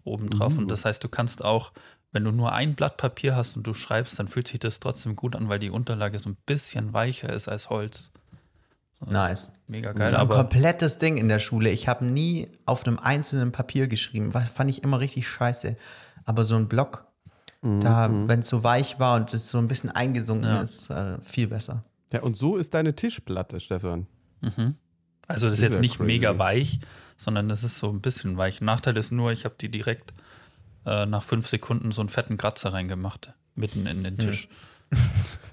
obendrauf. 0.04 0.58
Und 0.58 0.72
das 0.72 0.86
heißt, 0.86 1.04
du 1.04 1.10
kannst 1.10 1.44
auch, 1.44 1.74
wenn 2.12 2.24
du 2.24 2.32
nur 2.32 2.54
ein 2.54 2.76
Blatt 2.76 2.98
Papier 2.98 3.36
hast 3.36 3.58
und 3.58 3.68
du 3.68 3.74
schreibst, 3.74 4.18
dann 4.18 4.28
fühlt 4.28 4.48
sich 4.48 4.60
das 4.60 4.80
trotzdem 4.80 5.16
gut 5.16 5.36
an, 5.36 5.50
weil 5.50 5.60
die 5.60 5.72
Unterlage 5.72 6.20
so 6.20 6.30
ein 6.30 6.38
bisschen 6.46 6.94
weicher 6.94 7.34
ist 7.34 7.48
als 7.48 7.70
Holz. 7.70 8.12
So, 9.00 9.06
Nice. 9.12 9.52
Mega 9.68 9.90
Das 9.90 9.98
geil. 9.98 10.08
ist 10.08 10.14
ein 10.16 10.20
Aber 10.22 10.36
komplettes 10.36 10.98
Ding 10.98 11.18
in 11.18 11.28
der 11.28 11.40
Schule. 11.40 11.70
Ich 11.70 11.88
habe 11.88 12.06
nie 12.06 12.48
auf 12.66 12.86
einem 12.88 12.98
einzelnen 13.00 13.52
Papier 13.52 13.88
geschrieben. 13.88 14.34
Was 14.34 14.50
fand 14.50 14.70
ich 14.70 14.84
immer 14.84 15.00
richtig 15.00 15.28
scheiße. 15.28 15.76
Aber 16.26 16.44
so 16.46 16.56
ein 16.56 16.68
Block, 16.68 17.06
da, 17.62 18.10
wenn 18.12 18.40
es 18.42 18.48
so 18.48 18.64
weich 18.64 19.00
war 19.00 19.16
und 19.18 19.34
es 19.34 19.50
so 19.50 19.58
ein 19.58 19.68
bisschen 19.68 19.90
eingesunken 19.92 20.50
Ja. 20.50 20.62
ist, 20.62 20.90
äh, 20.90 21.20
viel 21.22 21.48
besser. 21.48 21.84
Ja, 22.12 22.22
und 22.22 22.38
so 22.38 22.56
ist 22.58 22.74
deine 22.74 22.96
Tischplatte, 22.96 23.60
Stefan. 23.60 24.08
also 25.28 25.48
das 25.50 25.54
ist 25.60 25.60
ist 25.60 25.62
jetzt 25.72 25.82
nicht 25.82 25.98
crazy. 25.98 26.08
mega 26.08 26.38
weich, 26.38 26.80
sondern 27.18 27.50
das 27.50 27.64
ist 27.64 27.78
so 27.80 27.90
ein 27.90 28.00
bisschen 28.02 28.38
weich. 28.38 28.62
Nachteil 28.62 28.96
ist 28.98 29.12
nur, 29.12 29.32
ich 29.32 29.44
habe 29.46 29.56
die 29.60 29.70
direkt 29.70 30.14
äh, 30.86 31.06
nach 31.06 31.24
fünf 31.24 31.48
Sekunden 31.48 31.92
so 31.92 32.02
einen 32.02 32.10
fetten 32.10 32.38
Kratzer 32.38 32.72
reingemacht. 32.74 33.34
Mitten 33.56 33.86
in 33.88 34.04
den 34.04 34.18
Tisch. 34.18 34.48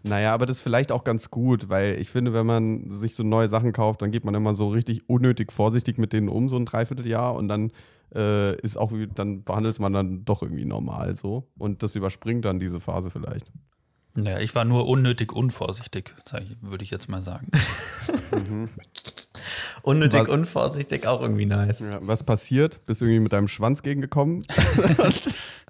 Naja, 0.06 0.34
aber 0.34 0.44
das 0.44 0.58
ist 0.58 0.62
vielleicht 0.62 0.92
auch 0.92 1.02
ganz 1.02 1.30
gut, 1.30 1.70
weil 1.70 1.98
ich 1.98 2.10
finde, 2.10 2.34
wenn 2.34 2.44
man 2.44 2.90
sich 2.90 3.14
so 3.14 3.22
neue 3.22 3.48
Sachen 3.48 3.72
kauft, 3.72 4.02
dann 4.02 4.10
geht 4.10 4.22
man 4.26 4.34
immer 4.34 4.54
so 4.54 4.68
richtig 4.68 5.08
unnötig 5.08 5.50
vorsichtig 5.50 5.96
mit 5.96 6.12
denen 6.12 6.28
um, 6.28 6.50
so 6.50 6.56
ein 6.56 6.66
Dreivierteljahr 6.66 7.34
und 7.34 7.48
dann 7.48 7.72
äh, 8.14 8.54
ist 8.60 8.76
auch, 8.76 8.92
wie- 8.92 9.06
dann 9.06 9.44
behandelt 9.44 9.80
man 9.80 9.94
dann 9.94 10.26
doch 10.26 10.42
irgendwie 10.42 10.66
normal 10.66 11.14
so 11.14 11.48
und 11.56 11.82
das 11.82 11.94
überspringt 11.96 12.44
dann 12.44 12.60
diese 12.60 12.80
Phase 12.80 13.08
vielleicht. 13.10 13.50
Naja, 14.12 14.40
ich 14.40 14.54
war 14.54 14.66
nur 14.66 14.86
unnötig 14.86 15.32
unvorsichtig, 15.32 16.14
würde 16.60 16.84
ich 16.84 16.90
jetzt 16.90 17.08
mal 17.08 17.22
sagen. 17.22 17.48
Unnötig, 19.82 20.20
Was- 20.20 20.28
unvorsichtig, 20.28 21.06
auch 21.06 21.20
irgendwie 21.20 21.46
nice. 21.46 21.80
Ja, 21.80 21.98
was 22.02 22.22
passiert? 22.24 22.84
Bist 22.86 23.00
du 23.00 23.06
irgendwie 23.06 23.20
mit 23.20 23.32
deinem 23.32 23.48
Schwanz 23.48 23.82
gegengekommen? 23.82 24.44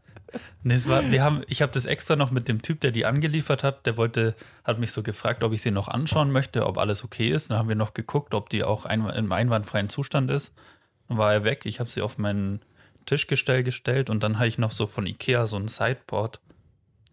Nee, 0.62 0.74
es 0.74 0.88
war, 0.88 1.10
wir 1.10 1.22
haben, 1.22 1.42
ich 1.48 1.62
habe 1.62 1.72
das 1.72 1.84
extra 1.84 2.16
noch 2.16 2.30
mit 2.30 2.48
dem 2.48 2.62
Typ, 2.62 2.80
der 2.80 2.90
die 2.90 3.04
angeliefert 3.04 3.62
hat, 3.62 3.86
der 3.86 3.96
wollte, 3.96 4.34
hat 4.64 4.78
mich 4.78 4.92
so 4.92 5.02
gefragt, 5.02 5.42
ob 5.42 5.52
ich 5.52 5.62
sie 5.62 5.70
noch 5.70 5.88
anschauen 5.88 6.30
möchte, 6.30 6.66
ob 6.66 6.78
alles 6.78 7.04
okay 7.04 7.30
ist. 7.30 7.50
Dann 7.50 7.58
haben 7.58 7.68
wir 7.68 7.76
noch 7.76 7.94
geguckt, 7.94 8.34
ob 8.34 8.48
die 8.48 8.64
auch 8.64 8.84
ein, 8.84 9.06
im 9.06 9.32
einwandfreien 9.32 9.88
Zustand 9.88 10.30
ist. 10.30 10.52
Dann 11.08 11.18
war 11.18 11.32
er 11.32 11.44
weg. 11.44 11.66
Ich 11.66 11.80
habe 11.80 11.90
sie 11.90 12.02
auf 12.02 12.18
meinen 12.18 12.60
Tischgestell 13.06 13.62
gestellt 13.62 14.10
und 14.10 14.22
dann 14.22 14.38
habe 14.38 14.48
ich 14.48 14.58
noch 14.58 14.70
so 14.70 14.86
von 14.86 15.06
Ikea 15.06 15.46
so 15.46 15.56
ein 15.56 15.68
Sideboard 15.68 16.40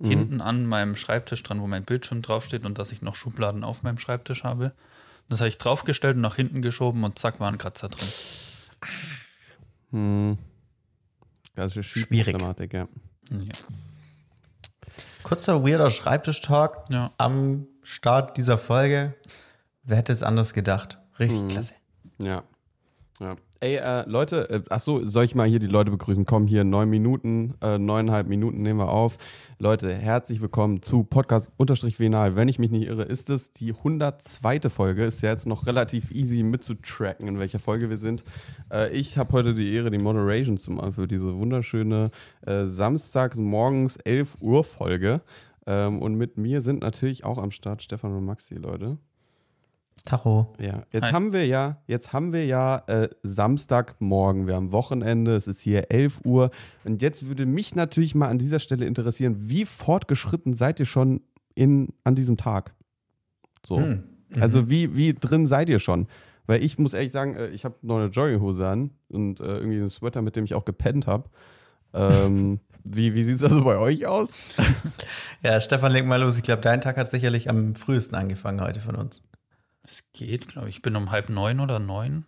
hinten 0.03 0.41
an 0.41 0.65
meinem 0.65 0.95
Schreibtisch 0.95 1.43
dran, 1.43 1.61
wo 1.61 1.67
mein 1.67 1.83
Bildschirm 1.83 2.21
draufsteht 2.21 2.65
und 2.65 2.79
dass 2.79 2.91
ich 2.91 3.01
noch 3.01 3.15
Schubladen 3.15 3.63
auf 3.63 3.83
meinem 3.83 3.99
Schreibtisch 3.99 4.43
habe. 4.43 4.73
Das 5.29 5.39
habe 5.41 5.47
ich 5.47 5.57
draufgestellt 5.57 6.15
und 6.15 6.21
nach 6.21 6.35
hinten 6.35 6.61
geschoben 6.61 7.03
und 7.03 7.19
zack, 7.19 7.39
war 7.39 7.51
ein 7.51 7.57
Kratzer 7.57 7.89
drin. 7.89 8.07
Hm. 9.91 10.37
Das 11.55 11.77
ist 11.77 11.85
Schwierig. 11.85 12.33
Problematik, 12.33 12.73
ja. 12.73 12.87
Ja. 13.31 13.53
Kurzer 15.23 15.63
weirder 15.63 15.89
Schreibtisch-Talk 15.89 16.85
ja. 16.89 17.11
am 17.17 17.67
Start 17.83 18.37
dieser 18.37 18.57
Folge. 18.57 19.15
Wer 19.83 19.97
hätte 19.97 20.11
es 20.11 20.23
anders 20.23 20.53
gedacht? 20.53 20.99
Richtig 21.19 21.47
klasse. 21.47 21.73
Ja. 22.17 22.43
Ey, 23.63 23.75
äh, 23.75 24.09
Leute, 24.09 24.49
äh, 24.49 24.63
ach 24.71 24.79
so, 24.79 25.05
soll 25.07 25.23
ich 25.23 25.35
mal 25.35 25.47
hier 25.47 25.59
die 25.59 25.67
Leute 25.67 25.91
begrüßen? 25.91 26.25
Komm, 26.25 26.47
hier 26.47 26.63
neun 26.63 26.89
Minuten, 26.89 27.53
äh, 27.61 27.77
neuneinhalb 27.77 28.27
Minuten 28.27 28.63
nehmen 28.63 28.79
wir 28.79 28.89
auf. 28.89 29.19
Leute, 29.59 29.93
herzlich 29.93 30.41
willkommen 30.41 30.81
zu 30.81 31.03
Podcast 31.03 31.51
unterstrich 31.57 31.99
Venal. 31.99 32.35
Wenn 32.35 32.47
ich 32.47 32.57
mich 32.57 32.71
nicht 32.71 32.87
irre, 32.87 33.03
ist 33.03 33.29
es 33.29 33.53
die 33.53 33.73
102. 33.73 34.61
Folge. 34.71 35.05
Ist 35.05 35.21
ja 35.21 35.29
jetzt 35.29 35.45
noch 35.45 35.67
relativ 35.67 36.09
easy 36.09 36.41
mitzutracken, 36.41 37.27
in 37.27 37.37
welcher 37.37 37.59
Folge 37.59 37.91
wir 37.91 37.99
sind. 37.99 38.23
Äh, 38.71 38.89
ich 38.97 39.19
habe 39.19 39.31
heute 39.33 39.53
die 39.53 39.71
Ehre, 39.75 39.91
die 39.91 39.99
Moderation 39.99 40.57
zu 40.57 40.71
machen 40.71 40.93
für 40.93 41.07
diese 41.07 41.37
wunderschöne 41.37 42.09
äh, 42.43 42.63
Samstag 42.63 43.35
morgens 43.35 43.97
11 43.97 44.39
Uhr 44.39 44.63
Folge. 44.63 45.21
Ähm, 45.67 46.01
und 46.01 46.15
mit 46.15 46.35
mir 46.35 46.61
sind 46.61 46.81
natürlich 46.81 47.25
auch 47.25 47.37
am 47.37 47.51
Start 47.51 47.83
Stefan 47.83 48.17
und 48.17 48.25
Maxi, 48.25 48.55
Leute. 48.55 48.97
Tacho. 50.03 50.53
Ja, 50.59 50.83
jetzt 50.91 51.05
Hi. 51.05 51.11
haben 51.11 51.33
wir 51.33 51.45
ja, 51.45 51.81
jetzt 51.87 52.11
haben 52.11 52.33
wir 52.33 52.45
ja 52.45 52.77
äh, 52.87 53.09
Samstagmorgen, 53.23 54.47
wir 54.47 54.55
haben 54.55 54.71
Wochenende, 54.71 55.35
es 55.35 55.47
ist 55.47 55.61
hier 55.61 55.91
11 55.91 56.21
Uhr 56.25 56.49
und 56.83 57.01
jetzt 57.01 57.27
würde 57.27 57.45
mich 57.45 57.75
natürlich 57.75 58.15
mal 58.15 58.29
an 58.29 58.39
dieser 58.39 58.59
Stelle 58.59 58.85
interessieren, 58.85 59.35
wie 59.39 59.65
fortgeschritten 59.65 60.53
seid 60.53 60.79
ihr 60.79 60.85
schon 60.87 61.21
in, 61.53 61.89
an 62.03 62.15
diesem 62.15 62.37
Tag? 62.37 62.73
So. 63.65 63.77
Hm. 63.77 64.03
Also 64.39 64.69
wie, 64.69 64.95
wie 64.95 65.13
drin 65.13 65.45
seid 65.45 65.69
ihr 65.69 65.79
schon? 65.79 66.07
Weil 66.47 66.63
ich 66.63 66.77
muss 66.77 66.93
ehrlich 66.93 67.11
sagen, 67.11 67.35
äh, 67.35 67.47
ich 67.47 67.65
habe 67.65 67.75
noch 67.81 67.97
eine 67.97 68.07
Jogginghose 68.07 68.67
an 68.67 68.91
und 69.09 69.39
äh, 69.39 69.57
irgendwie 69.57 69.77
einen 69.77 69.89
Sweater, 69.89 70.21
mit 70.21 70.35
dem 70.35 70.45
ich 70.45 70.53
auch 70.53 70.65
gepennt 70.65 71.07
habe. 71.07 71.29
Ähm, 71.93 72.59
wie 72.83 73.13
wie 73.13 73.23
sieht 73.23 73.35
es 73.35 73.43
also 73.43 73.63
bei 73.63 73.77
euch 73.77 74.05
aus? 74.05 74.31
Ja, 75.43 75.59
Stefan, 75.59 75.91
leg 75.91 76.05
mal 76.05 76.21
los. 76.21 76.37
Ich 76.37 76.43
glaube, 76.43 76.61
dein 76.61 76.81
Tag 76.81 76.97
hat 76.97 77.09
sicherlich 77.09 77.49
am 77.49 77.73
frühesten 77.73 78.13
angefangen 78.13 78.61
heute 78.61 78.79
von 78.79 78.95
uns. 78.95 79.23
Es 79.91 80.03
geht, 80.13 80.47
glaube 80.47 80.69
ich. 80.69 80.77
Ich 80.77 80.81
bin 80.81 80.95
um 80.95 81.11
halb 81.11 81.29
neun 81.29 81.59
oder 81.59 81.77
neun 81.79 82.25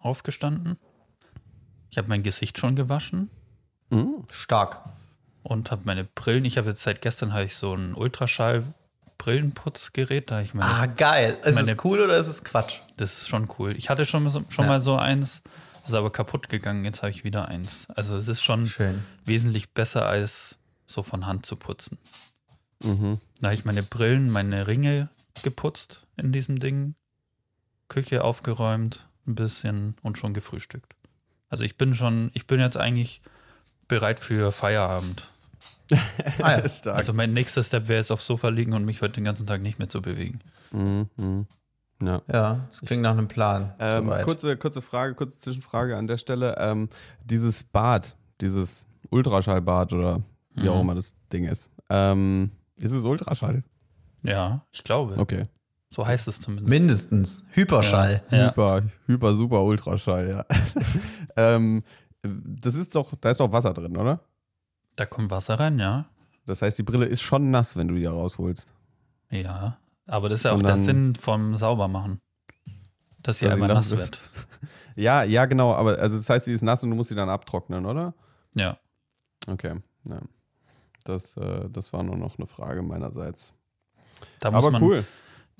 aufgestanden. 0.00 0.76
Ich 1.90 1.98
habe 1.98 2.08
mein 2.08 2.22
Gesicht 2.22 2.58
schon 2.58 2.74
gewaschen 2.76 3.30
Mhm. 3.90 4.24
Stark. 4.30 4.80
und 5.44 5.70
habe 5.70 5.82
meine 5.84 6.04
Brillen. 6.04 6.44
Ich 6.44 6.56
habe 6.58 6.70
jetzt 6.70 6.82
seit 6.82 7.02
gestern 7.02 7.32
habe 7.32 7.44
ich 7.44 7.56
so 7.56 7.74
ein 7.74 7.94
Ultraschall-Brillenputzgerät. 7.94 10.30
Da 10.30 10.40
ich 10.40 10.54
meine, 10.54 10.70
Ah, 10.70 10.86
geil. 10.86 11.38
Ist 11.44 11.54
Meine- 11.56 11.72
es 11.72 11.84
cool 11.84 12.00
oder 12.00 12.16
ist 12.16 12.28
es 12.28 12.44
Quatsch? 12.44 12.78
das 12.96 13.18
ist 13.18 13.28
schon 13.28 13.48
cool. 13.58 13.76
Ich 13.76 13.90
hatte 13.90 14.04
schon, 14.04 14.28
schon 14.30 14.46
Ja. 14.64 14.70
mal 14.70 14.80
so 14.80 14.96
eins, 14.96 15.42
ist 15.86 15.94
aber 15.94 16.10
kaputt 16.10 16.48
gegangen. 16.48 16.84
Jetzt 16.84 17.02
habe 17.02 17.10
ich 17.10 17.24
wieder 17.24 17.48
eins. 17.48 17.86
Also 17.90 18.16
es 18.16 18.28
ist 18.28 18.42
schon 18.42 18.68
Schön. 18.68 19.04
wesentlich 19.24 19.72
besser 19.74 20.06
als 20.06 20.58
so 20.86 21.02
von 21.02 21.26
Hand 21.26 21.46
zu 21.46 21.56
putzen. 21.56 21.98
Mhm. 22.82 23.20
Da 23.40 23.48
habe 23.48 23.54
ich 23.54 23.64
meine 23.64 23.82
Brillen, 23.82 24.30
meine 24.30 24.66
Ringe 24.66 25.08
geputzt 25.42 26.01
in 26.16 26.32
diesem 26.32 26.58
Ding, 26.58 26.94
Küche 27.88 28.24
aufgeräumt, 28.24 29.06
ein 29.26 29.34
bisschen 29.34 29.94
und 30.02 30.18
schon 30.18 30.34
gefrühstückt. 30.34 30.94
Also 31.48 31.64
ich 31.64 31.76
bin 31.76 31.94
schon, 31.94 32.30
ich 32.34 32.46
bin 32.46 32.60
jetzt 32.60 32.76
eigentlich 32.76 33.22
bereit 33.88 34.18
für 34.20 34.52
Feierabend. 34.52 35.28
Ah, 36.40 36.58
ja. 36.58 36.68
Stark. 36.68 36.96
Also 36.96 37.12
mein 37.12 37.32
nächster 37.34 37.62
Step 37.62 37.88
wäre 37.88 37.98
jetzt 37.98 38.10
aufs 38.10 38.26
Sofa 38.26 38.48
liegen 38.48 38.72
und 38.72 38.84
mich 38.86 39.02
heute 39.02 39.14
den 39.14 39.24
ganzen 39.24 39.46
Tag 39.46 39.60
nicht 39.60 39.78
mehr 39.78 39.88
zu 39.90 40.00
bewegen. 40.00 40.40
Mhm. 40.70 41.10
Mhm. 41.16 41.46
Ja. 42.02 42.22
Ja, 42.32 42.60
das 42.68 42.80
klingt 42.80 43.02
nach 43.02 43.10
einem 43.12 43.28
Plan. 43.28 43.74
Ähm, 43.78 44.10
kurze, 44.24 44.56
kurze 44.56 44.80
Frage, 44.80 45.14
kurze 45.14 45.38
Zwischenfrage 45.38 45.96
an 45.96 46.06
der 46.06 46.16
Stelle. 46.16 46.56
Ähm, 46.58 46.88
dieses 47.24 47.62
Bad, 47.62 48.16
dieses 48.40 48.86
Ultraschallbad 49.10 49.92
oder 49.92 50.22
wie 50.54 50.68
auch 50.68 50.76
Mhm. 50.76 50.80
immer 50.80 50.94
das 50.94 51.14
Ding 51.32 51.44
ist. 51.44 51.68
Ähm, 51.90 52.50
ist 52.76 52.92
es 52.92 53.04
Ultraschall? 53.04 53.62
Ja, 54.22 54.64
ich 54.72 54.82
glaube. 54.84 55.18
Okay. 55.18 55.44
So 55.92 56.06
heißt 56.06 56.26
es 56.26 56.40
zumindest. 56.40 56.68
Mindestens. 56.70 57.46
Hyperschall. 57.50 58.22
Ja. 58.30 58.48
Hyper, 58.48 58.82
hyper, 59.06 59.34
super 59.34 59.62
Ultraschall, 59.62 60.26
ja. 60.26 60.46
ähm, 61.36 61.84
das 62.22 62.76
ist 62.76 62.94
doch, 62.94 63.12
da 63.20 63.30
ist 63.30 63.40
doch 63.40 63.52
Wasser 63.52 63.74
drin, 63.74 63.94
oder? 63.98 64.20
Da 64.96 65.04
kommt 65.04 65.30
Wasser 65.30 65.60
rein, 65.60 65.78
ja. 65.78 66.06
Das 66.46 66.62
heißt, 66.62 66.78
die 66.78 66.82
Brille 66.82 67.04
ist 67.04 67.20
schon 67.20 67.50
nass, 67.50 67.76
wenn 67.76 67.88
du 67.88 67.94
die 67.94 68.06
rausholst. 68.06 68.72
Ja. 69.28 69.76
Aber 70.06 70.30
das 70.30 70.40
ist 70.40 70.44
ja 70.44 70.52
auch 70.52 70.62
der 70.62 70.78
Sinn 70.78 71.14
vom 71.14 71.56
Saubermachen. 71.56 72.20
Dass 73.18 73.38
sie 73.38 73.44
Dass 73.44 73.52
sie 73.54 73.62
einmal 73.62 73.68
nass 73.68 73.90
nass 73.90 73.98
wird. 73.98 74.20
Ja, 74.96 75.22
ja, 75.22 75.44
genau, 75.44 75.74
aber 75.74 75.98
also 75.98 76.16
das 76.16 76.28
heißt, 76.28 76.46
die 76.46 76.52
ist 76.52 76.62
nass 76.62 76.82
und 76.82 76.90
du 76.90 76.96
musst 76.96 77.10
sie 77.10 77.14
dann 77.14 77.28
abtrocknen, 77.28 77.84
oder? 77.84 78.14
Ja. 78.54 78.78
Okay, 79.46 79.74
ja. 80.08 80.20
Das, 81.04 81.36
äh, 81.36 81.68
das 81.68 81.92
war 81.92 82.02
nur 82.02 82.16
noch 82.16 82.38
eine 82.38 82.46
Frage 82.46 82.82
meinerseits. 82.82 83.52
Da 84.38 84.50
muss 84.50 84.64
Aber 84.64 84.72
man, 84.72 84.82
cool. 84.82 85.04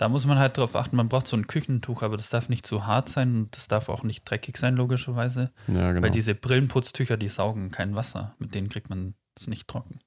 Da 0.02 0.08
muss 0.08 0.26
man 0.26 0.40
halt 0.40 0.58
drauf 0.58 0.74
achten, 0.74 0.96
man 0.96 1.08
braucht 1.08 1.28
so 1.28 1.36
ein 1.36 1.46
Küchentuch, 1.46 2.02
aber 2.02 2.16
das 2.16 2.28
darf 2.28 2.48
nicht 2.48 2.66
zu 2.66 2.88
hart 2.88 3.08
sein 3.08 3.36
und 3.36 3.56
das 3.56 3.68
darf 3.68 3.88
auch 3.88 4.02
nicht 4.02 4.28
dreckig 4.28 4.56
sein, 4.56 4.74
logischerweise. 4.74 5.52
Ja, 5.68 5.92
genau. 5.92 6.02
Weil 6.02 6.10
diese 6.10 6.34
Brillenputztücher, 6.34 7.16
die 7.16 7.28
saugen 7.28 7.70
kein 7.70 7.94
Wasser. 7.94 8.34
Mit 8.40 8.52
denen 8.56 8.68
kriegt 8.68 8.90
man 8.90 9.14
es 9.36 9.46
nicht 9.46 9.68
trocken. 9.68 10.00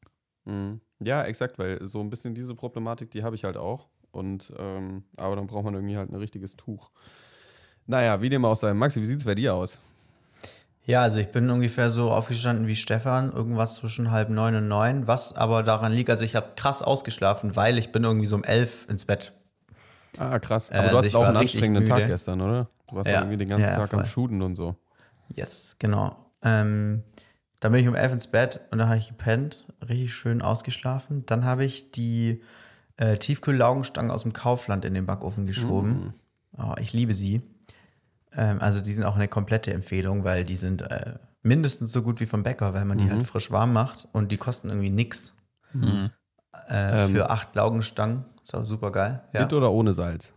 Mhm. 0.44 0.82
Ja, 1.00 1.24
exakt, 1.24 1.58
weil 1.60 1.80
so 1.86 2.02
ein 2.02 2.10
bisschen 2.10 2.36
diese 2.36 2.56
Problematik, 2.56 3.10
die 3.12 3.24
habe 3.24 3.38
ich 3.38 3.46
halt 3.46 3.56
auch. 3.56 3.88
Und 4.12 4.52
ähm, 4.60 5.06
aber 5.16 5.38
dann 5.38 5.48
braucht 5.48 5.64
man 5.64 5.76
irgendwie 5.76 5.96
halt 5.96 6.10
ein 6.10 6.16
richtiges 6.16 6.58
Tuch. 6.58 6.92
Naja, 7.88 8.22
wie 8.22 8.28
dem 8.28 8.44
auch 8.44 8.58
sei. 8.58 8.74
Maxi, 8.74 9.02
wie 9.02 9.06
sieht 9.06 9.20
es 9.20 9.24
bei 9.24 9.36
dir 9.36 9.54
aus? 9.54 9.80
Ja, 10.84 11.04
also 11.04 11.20
ich 11.20 11.30
bin 11.30 11.50
ungefähr 11.50 11.90
so 11.90 12.12
aufgestanden 12.12 12.68
wie 12.68 12.76
Stefan, 12.76 13.32
irgendwas 13.32 13.76
zwischen 13.76 14.12
halb 14.12 14.30
neun 14.30 14.56
und 14.56 14.68
neun, 14.68 15.08
was 15.08 15.38
aber 15.38 15.64
daran 15.64 15.94
liegt, 15.94 16.10
also 16.10 16.26
ich 16.26 16.36
habe 16.36 16.52
krass 16.58 16.82
ausgeschlafen, 16.82 17.56
weil 17.56 17.78
ich 17.78 17.94
bin 17.94 18.04
irgendwie 18.04 18.28
so 18.28 18.36
um 18.36 18.44
elf 18.44 18.90
ins 18.90 19.06
Bett. 19.06 19.32
Ah, 20.20 20.40
krass. 20.40 20.70
Äh, 20.72 20.76
Aber 20.76 20.82
du 20.84 20.88
also 20.88 20.98
hattest 21.00 21.14
ich 21.14 21.16
auch 21.18 21.26
einen 21.28 21.38
anstrengenden 21.38 21.86
Tag 21.86 21.98
müde. 21.98 22.08
gestern, 22.10 22.42
oder? 22.42 22.70
Du 22.90 22.96
warst 22.96 23.08
ja, 23.10 23.16
Ja. 23.16 23.20
irgendwie 23.22 23.38
den 23.38 23.50
ganzen 23.50 23.64
Ja, 23.70 23.76
Tag 23.76 23.94
am 23.94 24.00
voll. 24.02 24.06
Shooten 24.10 24.42
und 24.42 24.56
so. 24.56 24.76
Yes, 25.30 25.76
genau. 25.80 26.16
Ähm, 26.44 27.04
dann 27.60 27.72
bin 27.72 27.82
ich 27.82 27.88
um 27.88 27.96
elf 27.96 28.12
ins 28.12 28.28
Bett 28.28 28.60
und 28.72 28.78
dann 28.78 28.88
habe 28.90 29.00
ich 29.00 29.08
gepennt, 29.08 29.66
richtig 29.88 30.14
schön 30.14 30.42
ausgeschlafen. 30.42 31.26
Dann 31.26 31.46
habe 31.46 31.66
ich 31.66 31.92
die 31.92 32.42
äh, 32.98 33.18
Tiefkühllaugenstangen 33.18 34.12
aus 34.12 34.22
dem 34.22 34.34
Kaufland 34.34 34.86
in 34.86 34.94
den 34.94 35.06
Backofen 35.06 35.48
geschoben. 35.48 36.14
Oh, 36.58 36.76
ich 36.80 36.94
liebe 36.94 37.14
sie. 37.14 37.42
Ähm, 38.34 38.60
also 38.62 38.82
die 38.82 38.94
sind 38.94 39.04
auch 39.04 39.16
eine 39.16 39.28
komplette 39.28 39.74
Empfehlung, 39.74 40.24
weil 40.24 40.44
die 40.44 40.56
sind 40.56 40.84
äh, 40.84 41.16
mindestens 41.42 41.92
so 41.92 42.02
gut 42.04 42.20
wie 42.20 42.26
vom 42.26 42.44
Bäcker, 42.44 42.74
weil 42.74 42.86
man 42.86 42.98
die 42.98 43.10
halt 43.10 43.24
frisch 43.26 43.52
warm 43.52 43.74
macht 43.74 44.08
und 44.12 44.32
die 44.32 44.38
kosten 44.38 44.70
irgendwie 44.70 44.90
nix. 44.92 45.34
Mhm. 45.74 46.12
Äh, 46.70 47.06
Ähm. 47.06 47.12
für 47.12 47.30
acht 47.30 47.56
Laugenstangen. 47.56 48.26
Ist 48.44 48.56
auch 48.56 48.64
super 48.66 48.92
geil. 48.92 49.22
Ja. 49.34 49.42
Mit 49.42 49.54
oder 49.54 49.72
ohne 49.72 49.94
Salz? 49.94 50.34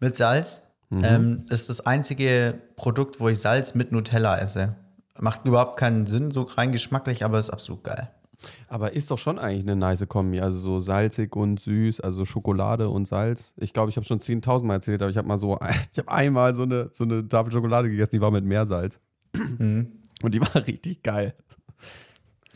Mit 0.00 0.16
Salz. 0.16 0.62
Mhm. 0.90 1.04
Ähm, 1.04 1.46
ist 1.48 1.68
das 1.68 1.84
einzige 1.84 2.58
Produkt, 2.76 3.18
wo 3.20 3.28
ich 3.28 3.40
Salz 3.40 3.74
mit 3.74 3.92
Nutella 3.92 4.38
esse. 4.38 4.76
Macht 5.18 5.44
überhaupt 5.44 5.78
keinen 5.78 6.06
Sinn, 6.06 6.30
so 6.30 6.42
rein 6.42 6.72
geschmacklich, 6.72 7.24
aber 7.24 7.38
ist 7.38 7.50
absolut 7.50 7.82
geil. 7.84 8.10
Aber 8.68 8.92
ist 8.92 9.10
doch 9.10 9.18
schon 9.18 9.38
eigentlich 9.38 9.64
eine 9.64 9.76
nice 9.76 10.06
Kombi. 10.08 10.40
Also 10.40 10.58
so 10.58 10.80
salzig 10.80 11.34
und 11.34 11.58
süß, 11.58 12.00
also 12.00 12.24
Schokolade 12.26 12.88
und 12.90 13.08
Salz. 13.08 13.54
Ich 13.56 13.72
glaube, 13.72 13.90
ich 13.90 13.96
habe 13.96 14.04
schon 14.06 14.20
10.000 14.20 14.64
Mal 14.64 14.74
erzählt, 14.74 15.00
aber 15.02 15.10
ich 15.10 15.16
habe 15.16 15.26
mal 15.26 15.38
so, 15.40 15.58
ich 15.92 15.98
habe 15.98 16.10
einmal 16.12 16.54
so 16.54 16.62
eine, 16.64 16.90
so 16.92 17.04
eine 17.04 17.26
Tafel 17.26 17.50
Schokolade 17.52 17.88
gegessen, 17.88 18.10
die 18.12 18.20
war 18.20 18.30
mit 18.30 18.44
Meersalz. 18.44 19.00
Mhm. 19.32 19.92
Und 20.22 20.34
die 20.34 20.40
war 20.40 20.54
richtig 20.66 21.02
geil. 21.02 21.34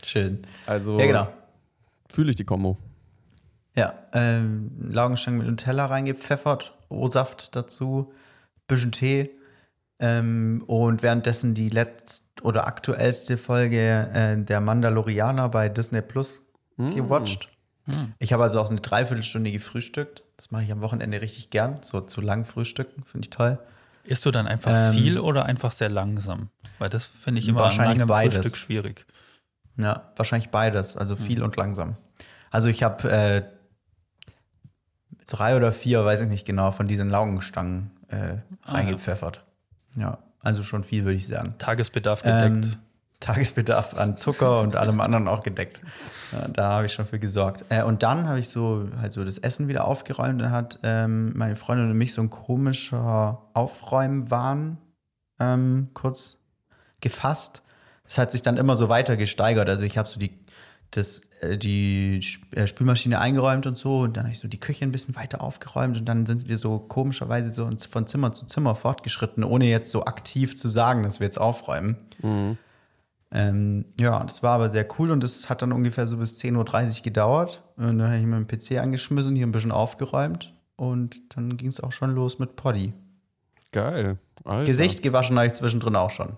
Schön. 0.03 0.41
Also 0.65 0.99
Ja, 0.99 1.05
genau. 1.05 1.27
Fühle 2.11 2.31
ich 2.31 2.35
die 2.35 2.45
Kombo. 2.45 2.77
Ja, 3.75 3.93
ähm, 4.13 4.71
Laugenstangen 4.91 5.39
mit 5.39 5.47
Nutella 5.47 5.85
reingepfeffert, 5.85 6.73
O-Saft 6.89 7.55
dazu, 7.55 8.11
bisschen 8.67 8.91
Tee. 8.91 9.31
Ähm, 9.99 10.63
und 10.67 11.03
währenddessen 11.03 11.53
die 11.53 11.69
letzte 11.69 12.43
oder 12.43 12.67
aktuellste 12.67 13.37
Folge 13.37 14.09
äh, 14.13 14.43
der 14.43 14.59
Mandalorianer 14.61 15.49
bei 15.49 15.69
Disney 15.69 16.01
Plus 16.01 16.41
gewatcht. 16.77 17.49
Ich 18.19 18.33
habe 18.33 18.43
also 18.43 18.59
auch 18.59 18.69
eine 18.71 18.79
Dreiviertelstunde 18.79 19.51
gefrühstückt. 19.51 20.23
Das 20.37 20.49
mache 20.49 20.63
ich 20.63 20.71
am 20.71 20.81
Wochenende 20.81 21.21
richtig 21.21 21.49
gern. 21.51 21.79
So 21.83 22.01
zu 22.01 22.21
lang 22.21 22.45
frühstücken, 22.45 23.03
finde 23.03 23.25
ich 23.25 23.29
toll. 23.29 23.59
Isst 24.03 24.25
du 24.25 24.31
dann 24.31 24.47
einfach 24.47 24.71
Ähm, 24.73 24.93
viel 24.93 25.19
oder 25.19 25.45
einfach 25.45 25.71
sehr 25.71 25.89
langsam? 25.89 26.49
Weil 26.79 26.89
das 26.89 27.05
finde 27.05 27.39
ich 27.39 27.47
immer 27.47 27.59
an 27.59 27.63
Wahrscheinlich 27.65 27.97
langem 27.97 28.07
beides. 28.07 28.35
Frühstück 28.37 28.57
schwierig. 28.57 29.05
Ja, 29.81 30.11
wahrscheinlich 30.15 30.49
beides, 30.49 30.95
also 30.95 31.15
viel 31.15 31.43
und 31.43 31.55
langsam. 31.55 31.95
Also 32.49 32.69
ich 32.69 32.83
habe 32.83 33.09
äh, 33.09 33.43
drei 35.27 35.55
oder 35.55 35.71
vier, 35.71 36.03
weiß 36.03 36.21
ich 36.21 36.27
nicht 36.27 36.45
genau, 36.45 36.71
von 36.71 36.87
diesen 36.87 37.09
Laugenstangen 37.09 37.91
äh, 38.09 38.37
reingepfeffert. 38.63 39.43
Ja. 39.95 40.19
also 40.41 40.63
schon 40.63 40.83
viel, 40.83 41.03
würde 41.05 41.17
ich 41.17 41.27
sagen. 41.27 41.55
Tagesbedarf 41.57 42.23
gedeckt. 42.23 42.65
Ähm, 42.65 42.75
Tagesbedarf 43.21 43.97
an 43.97 44.17
Zucker 44.17 44.61
und 44.61 44.75
allem 44.75 44.99
anderen 44.99 45.27
auch 45.27 45.43
gedeckt. 45.43 45.79
Ja, 46.31 46.47
da 46.47 46.71
habe 46.71 46.87
ich 46.87 46.93
schon 46.93 47.05
für 47.05 47.19
gesorgt. 47.19 47.65
Äh, 47.69 47.83
und 47.83 48.03
dann 48.03 48.27
habe 48.27 48.39
ich 48.39 48.49
so 48.49 48.89
halt 48.99 49.13
so 49.13 49.23
das 49.23 49.37
Essen 49.37 49.67
wieder 49.67 49.85
aufgeräumt. 49.85 50.41
Dann 50.41 50.51
hat 50.51 50.79
ähm, 50.83 51.31
meine 51.37 51.55
Freundin 51.55 51.91
und 51.91 51.97
mich 51.97 52.13
so 52.13 52.21
ein 52.21 52.31
komischer 52.31 53.43
Aufräumwahn 53.53 54.77
ähm, 55.39 55.89
kurz 55.93 56.37
gefasst. 56.99 57.61
Das 58.11 58.17
hat 58.17 58.33
sich 58.33 58.41
dann 58.41 58.57
immer 58.57 58.75
so 58.75 58.89
weiter 58.89 59.15
gesteigert. 59.15 59.69
Also 59.69 59.85
ich 59.85 59.97
habe 59.97 60.09
so 60.09 60.19
die, 60.19 60.31
das, 60.91 61.21
äh, 61.39 61.57
die 61.57 62.19
äh, 62.53 62.67
Spülmaschine 62.67 63.19
eingeräumt 63.19 63.65
und 63.65 63.77
so. 63.77 63.99
Und 63.99 64.17
dann 64.17 64.25
habe 64.25 64.33
ich 64.33 64.39
so 64.39 64.49
die 64.49 64.59
Küche 64.59 64.83
ein 64.83 64.91
bisschen 64.91 65.15
weiter 65.15 65.39
aufgeräumt. 65.39 65.95
Und 65.95 66.03
dann 66.09 66.25
sind 66.25 66.49
wir 66.49 66.57
so 66.57 66.77
komischerweise 66.77 67.51
so 67.51 67.69
von 67.89 68.07
Zimmer 68.07 68.33
zu 68.33 68.45
Zimmer 68.47 68.75
fortgeschritten, 68.75 69.45
ohne 69.45 69.69
jetzt 69.69 69.91
so 69.91 70.03
aktiv 70.03 70.57
zu 70.57 70.67
sagen, 70.67 71.03
dass 71.03 71.21
wir 71.21 71.27
jetzt 71.27 71.39
aufräumen. 71.39 71.95
Ähm, 73.31 73.85
ja, 73.97 74.21
das 74.25 74.43
war 74.43 74.55
aber 74.55 74.69
sehr 74.69 74.85
cool 74.99 75.09
und 75.09 75.23
das 75.23 75.49
hat 75.49 75.61
dann 75.61 75.71
ungefähr 75.71 76.05
so 76.05 76.17
bis 76.17 76.37
10.30 76.37 76.97
Uhr 76.97 77.03
gedauert. 77.03 77.63
Und 77.77 77.97
dann 77.97 78.07
habe 78.09 78.17
ich 78.17 78.25
meinen 78.25 78.45
PC 78.45 78.79
angeschmissen, 78.79 79.37
hier 79.37 79.47
ein 79.47 79.53
bisschen 79.53 79.71
aufgeräumt 79.71 80.53
und 80.75 81.37
dann 81.37 81.55
ging 81.55 81.69
es 81.69 81.79
auch 81.79 81.93
schon 81.93 82.13
los 82.13 82.39
mit 82.39 82.57
Poddy. 82.57 82.91
Geil. 83.71 84.17
Alter. 84.43 84.65
Gesicht 84.65 85.03
gewaschen 85.03 85.37
habe 85.37 85.47
ich 85.47 85.53
zwischendrin 85.53 85.95
auch 85.95 86.09
schon. 86.09 86.37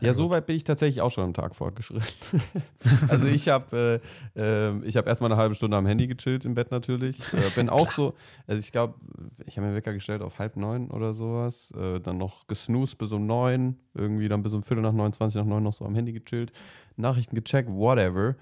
Ja, 0.00 0.14
so 0.14 0.30
weit 0.30 0.46
bin 0.46 0.56
ich 0.56 0.64
tatsächlich 0.64 1.00
auch 1.00 1.10
schon 1.10 1.24
am 1.24 1.34
Tag 1.34 1.54
fortgeschritten. 1.54 2.02
also 3.08 3.24
ich 3.26 3.48
habe 3.48 4.00
äh, 4.36 4.70
äh, 4.70 4.84
ich 4.84 4.96
habe 4.96 5.08
erstmal 5.08 5.30
eine 5.30 5.40
halbe 5.40 5.54
Stunde 5.54 5.76
am 5.76 5.86
Handy 5.86 6.08
gechillt 6.08 6.44
im 6.44 6.54
Bett 6.54 6.70
natürlich. 6.70 7.20
Äh, 7.32 7.50
bin 7.54 7.68
auch 7.68 7.90
so, 7.90 8.14
also 8.46 8.58
ich 8.58 8.72
glaube, 8.72 8.94
ich 9.46 9.56
habe 9.56 9.68
mir 9.68 9.74
Wecker 9.74 9.92
gestellt 9.92 10.22
auf 10.22 10.38
halb 10.38 10.56
neun 10.56 10.90
oder 10.90 11.14
sowas. 11.14 11.72
Äh, 11.76 12.00
dann 12.00 12.18
noch 12.18 12.48
gesnoost 12.48 12.98
bis 12.98 13.12
um 13.12 13.26
neun, 13.26 13.76
irgendwie 13.94 14.28
dann 14.28 14.42
bis 14.42 14.52
um 14.52 14.62
Viertel 14.62 14.82
nach 14.82 14.92
neun, 14.92 15.12
zwanzig 15.12 15.40
nach 15.40 15.46
neun 15.48 15.62
noch 15.62 15.74
so 15.74 15.84
am 15.84 15.94
Handy 15.94 16.12
gechillt, 16.12 16.52
Nachrichten 16.96 17.36
gecheckt, 17.36 17.70
whatever. 17.70 18.34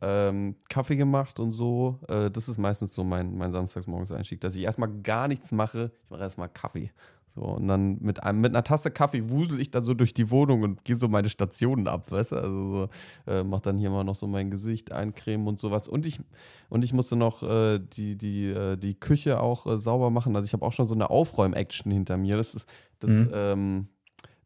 Ähm, 0.00 0.56
Kaffee 0.68 0.96
gemacht 0.96 1.38
und 1.38 1.52
so. 1.52 2.00
Äh, 2.08 2.30
das 2.30 2.48
ist 2.48 2.58
meistens 2.58 2.92
so 2.92 3.04
mein, 3.04 3.36
mein 3.36 3.52
Samstagsmorgens-Einstieg, 3.52 4.40
dass 4.40 4.56
ich 4.56 4.62
erstmal 4.62 4.90
gar 5.02 5.28
nichts 5.28 5.52
mache. 5.52 5.92
Ich 6.04 6.10
mache 6.10 6.22
erstmal 6.22 6.48
Kaffee. 6.48 6.90
So, 7.34 7.42
und 7.42 7.66
dann 7.66 7.96
mit, 8.00 8.22
einem, 8.22 8.42
mit 8.42 8.52
einer 8.52 8.62
Tasse 8.62 8.90
Kaffee 8.90 9.30
wusel 9.30 9.58
ich 9.60 9.70
dann 9.70 9.82
so 9.84 9.94
durch 9.94 10.12
die 10.12 10.30
Wohnung 10.30 10.62
und 10.62 10.84
gehe 10.84 10.96
so 10.96 11.08
meine 11.08 11.30
Stationen 11.30 11.88
ab, 11.88 12.10
weißt 12.10 12.32
du? 12.32 12.36
Also 12.36 12.58
so, 12.70 12.88
äh, 13.26 13.42
mach 13.42 13.60
dann 13.60 13.78
hier 13.78 13.88
mal 13.88 14.04
noch 14.04 14.14
so 14.16 14.26
mein 14.26 14.50
Gesicht 14.50 14.92
eincremen 14.92 15.46
und 15.46 15.58
sowas. 15.58 15.88
Und 15.88 16.04
ich, 16.04 16.20
und 16.68 16.84
ich 16.84 16.92
musste 16.92 17.16
noch 17.16 17.42
äh, 17.42 17.78
die, 17.78 18.16
die, 18.16 18.48
äh, 18.48 18.76
die 18.76 18.94
Küche 18.94 19.40
auch 19.40 19.66
äh, 19.66 19.78
sauber 19.78 20.10
machen. 20.10 20.36
Also 20.36 20.44
ich 20.46 20.52
habe 20.52 20.64
auch 20.66 20.72
schon 20.72 20.86
so 20.86 20.94
eine 20.94 21.08
Aufräum-Action 21.08 21.90
hinter 21.90 22.18
mir. 22.18 22.36
Das 22.36 22.54
ist, 22.54 22.68
das, 22.98 23.10
Mhm. 23.10 23.30
ähm, 23.32 23.86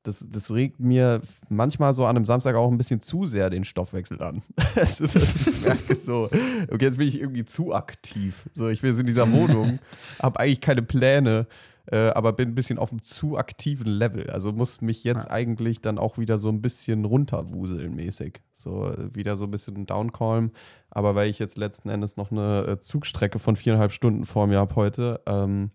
das, 0.05 0.25
das 0.31 0.52
regt 0.52 0.78
mir 0.78 1.21
manchmal 1.49 1.93
so 1.93 2.05
an 2.05 2.14
einem 2.14 2.25
Samstag 2.25 2.55
auch 2.55 2.71
ein 2.71 2.78
bisschen 2.78 3.00
zu 3.00 3.26
sehr 3.26 3.50
den 3.50 3.64
Stoffwechsel 3.64 4.23
an. 4.23 4.43
also, 4.76 5.07
ich 5.07 5.61
merke 5.62 5.97
so, 5.97 6.26
okay, 6.71 6.85
jetzt 6.85 6.99
bin 6.99 7.09
ich 7.09 7.19
irgendwie 7.21 7.45
zu 7.45 7.75
aktiv. 7.75 8.49
So, 8.55 8.69
ich 8.69 8.81
bin 8.83 8.90
jetzt 8.90 9.00
in 9.00 9.07
dieser 9.09 9.31
Wohnung, 9.33 9.81
habe 10.23 10.38
eigentlich 10.38 10.61
keine 10.61 10.83
Pläne, 10.83 11.49
äh, 11.90 12.09
aber 12.09 12.33
bin 12.33 12.50
ein 12.50 12.55
bisschen 12.55 12.78
auf 12.78 12.90
einem 12.90 13.02
zu 13.02 13.37
aktiven 13.37 13.87
Level. 13.87 14.31
Also 14.31 14.52
muss 14.52 14.81
mich 14.81 15.05
jetzt 15.05 15.31
eigentlich 15.31 15.81
dann 15.81 15.99
auch 15.99 16.19
wieder 16.19 16.38
so 16.38 16.49
ein 16.49 16.61
bisschen 16.61 17.05
runterwuseln 17.05 17.95
mäßig. 17.95 18.40
So 18.55 18.90
äh, 18.90 19.14
wieder 19.14 19.37
so 19.37 19.45
ein 19.45 19.50
bisschen 19.50 19.87
downcalm. 19.87 20.50
Aber 20.90 21.14
weil 21.14 21.28
ich 21.28 21.38
jetzt 21.38 21.57
letzten 21.57 21.88
Endes 21.88 22.16
noch 22.16 22.31
eine 22.31 22.66
äh, 22.66 22.81
Zugstrecke 22.81 23.38
von 23.38 23.57
viereinhalb 23.57 23.93
Stunden 23.93 24.25
vor 24.25 24.47
mir 24.47 24.59
habe 24.59 24.75
heute, 24.75 25.21
ähm, 25.26 25.71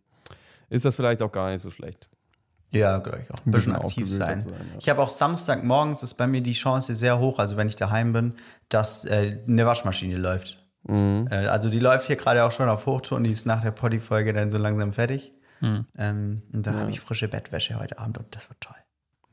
ist 0.70 0.86
das 0.86 0.96
vielleicht 0.96 1.22
auch 1.22 1.32
gar 1.32 1.52
nicht 1.52 1.62
so 1.62 1.72
schlecht. 1.72 2.10
Ja, 2.74 3.00
glaube 3.00 3.20
ich 3.24 3.32
auch. 3.32 3.46
Ein 3.46 3.52
bisschen 3.52 3.76
aktiv 3.76 4.04
aufgewühlter 4.04 4.26
sein. 4.26 4.40
sein, 4.40 4.52
ja. 4.52 4.80
Ich 4.80 4.90
habe 4.90 5.02
auch 5.02 5.10
Samstagmorgens 5.10 6.04
ist 6.04 6.14
bei 6.16 6.28
mir 6.28 6.42
die 6.42 6.54
Chance 6.54 6.94
sehr 6.94 7.20
hoch, 7.20 7.40
also 7.40 7.58
wenn 7.58 7.68
ich 7.68 7.76
daheim 7.76 8.14
bin, 8.14 8.34
dass 8.70 9.06
äh, 9.06 9.40
eine 9.48 9.66
Waschmaschine 9.66 10.18
läuft. 10.18 10.66
Mhm. 10.84 11.28
Äh, 11.30 11.48
also 11.48 11.70
die 11.70 11.80
läuft 11.80 12.08
hier 12.08 12.16
gerade 12.16 12.44
auch 12.44 12.52
schon 12.52 12.70
auf 12.70 12.86
Hochtouren, 12.86 13.24
die 13.24 13.32
ist 13.32 13.46
nach 13.46 13.62
der 13.62 13.72
Poddy-Folge 13.72 14.34
dann 14.34 14.50
so 14.50 14.58
langsam 14.58 14.94
fertig. 14.94 15.34
Ähm, 15.62 16.42
und 16.54 16.66
da 16.66 16.74
habe 16.74 16.92
ich 16.92 17.00
frische 17.00 17.28
Bettwäsche 17.28 17.80
heute 17.80 18.00
Abend 18.00 18.18
und 18.18 18.36
das 18.36 18.50
wird 18.50 18.62
toll. 18.62 18.76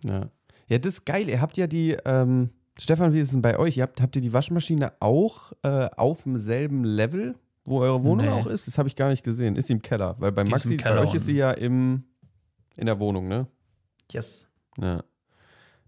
Ja. 0.04 0.28
ja, 0.68 0.78
das 0.78 0.94
ist 0.94 1.04
geil. 1.06 1.28
Ihr 1.28 1.40
habt 1.40 1.56
ja 1.56 1.66
die, 1.66 1.96
ähm, 2.04 2.50
Stefan, 2.78 3.12
wie 3.12 3.20
ist 3.20 3.28
es 3.28 3.32
denn 3.32 3.42
bei 3.42 3.58
euch? 3.58 3.76
Ihr 3.76 3.82
habt, 3.82 4.00
habt 4.00 4.14
ihr 4.16 4.22
die 4.22 4.32
Waschmaschine 4.32 4.92
auch 5.00 5.52
äh, 5.62 5.88
auf 5.96 6.22
demselben 6.24 6.84
Level, 6.84 7.34
wo 7.64 7.80
eure 7.80 8.04
Wohnung 8.04 8.26
Nee. 8.26 8.32
auch 8.32 8.46
ist? 8.46 8.66
Das 8.66 8.78
habe 8.78 8.88
ich 8.88 8.96
gar 8.96 9.08
nicht 9.10 9.24
gesehen. 9.24 9.56
Ist 9.56 9.66
sie 9.66 9.72
im 9.72 9.82
Keller? 9.82 10.14
Weil 10.18 10.32
bei 10.32 10.44
Die 10.44 10.50
Maxi, 10.50 10.76
bei 10.76 10.98
euch 10.98 11.14
ist 11.14 11.24
sie 11.24 11.34
ja 11.36 11.50
im, 11.52 12.04
in 12.76 12.86
der 12.86 12.98
Wohnung, 13.00 13.26
ne? 13.28 13.46
Yes. 14.10 14.48
Ja. 14.78 15.02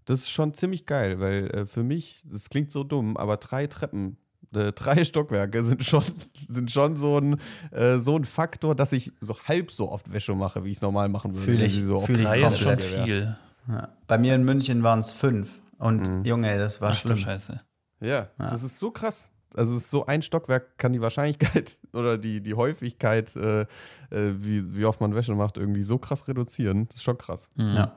Das 0.05 0.19
ist 0.21 0.29
schon 0.31 0.53
ziemlich 0.53 0.85
geil, 0.85 1.19
weil 1.19 1.45
äh, 1.51 1.65
für 1.65 1.83
mich, 1.83 2.23
das 2.25 2.49
klingt 2.49 2.71
so 2.71 2.83
dumm, 2.83 3.15
aber 3.17 3.37
drei 3.37 3.67
Treppen, 3.67 4.17
äh, 4.55 4.71
drei 4.71 5.03
Stockwerke 5.05 5.63
sind 5.63 5.83
schon, 5.83 6.03
sind 6.47 6.71
schon 6.71 6.97
so, 6.97 7.17
ein, 7.17 7.39
äh, 7.71 7.99
so 7.99 8.17
ein 8.17 8.25
Faktor, 8.25 8.75
dass 8.75 8.91
ich 8.91 9.11
so 9.19 9.35
halb 9.47 9.71
so 9.71 9.89
oft 9.91 10.11
Wäsche 10.11 10.35
mache, 10.35 10.63
wie 10.63 10.71
ich 10.71 10.77
es 10.77 10.81
normal 10.81 11.09
machen 11.09 11.33
würde. 11.33 11.45
Fühl 11.45 11.61
ich, 11.61 11.83
so 11.83 11.97
oft 11.97 12.07
fühl 12.07 12.19
ich 12.19 12.25
Drei 12.25 12.41
ist 12.45 12.59
schon 12.59 12.77
ja. 12.77 13.03
viel. 13.05 13.35
Ja. 13.67 13.89
Bei 14.07 14.17
mir 14.17 14.35
in 14.35 14.43
München 14.43 14.83
waren 14.83 14.99
es 14.99 15.11
fünf. 15.11 15.61
Und 15.77 16.01
Mhm. 16.01 16.23
Junge, 16.25 16.57
das 16.57 16.79
war 16.79 16.89
Ach 16.91 16.93
du 16.93 16.99
schlimm. 16.99 17.17
Scheiße. 17.17 17.61
Ja, 18.01 18.29
das 18.37 18.63
ist 18.63 18.77
so 18.79 18.91
krass. 18.91 19.31
Also 19.55 19.75
es 19.75 19.83
ist 19.83 19.91
so 19.91 20.05
ein 20.05 20.21
Stockwerk 20.21 20.77
kann 20.77 20.93
die 20.93 21.01
Wahrscheinlichkeit 21.01 21.77
oder 21.93 22.17
die, 22.17 22.41
die 22.41 22.53
Häufigkeit, 22.53 23.35
äh, 23.35 23.61
äh, 23.61 23.65
wie, 24.11 24.75
wie 24.75 24.85
oft 24.85 25.01
man 25.01 25.13
Wäsche 25.13 25.35
macht, 25.35 25.57
irgendwie 25.57 25.83
so 25.83 25.97
krass 25.97 26.27
reduzieren. 26.27 26.87
Das 26.87 26.97
ist 26.97 27.03
schon 27.03 27.17
krass. 27.17 27.49
Mhm. 27.55 27.75
Ja. 27.75 27.91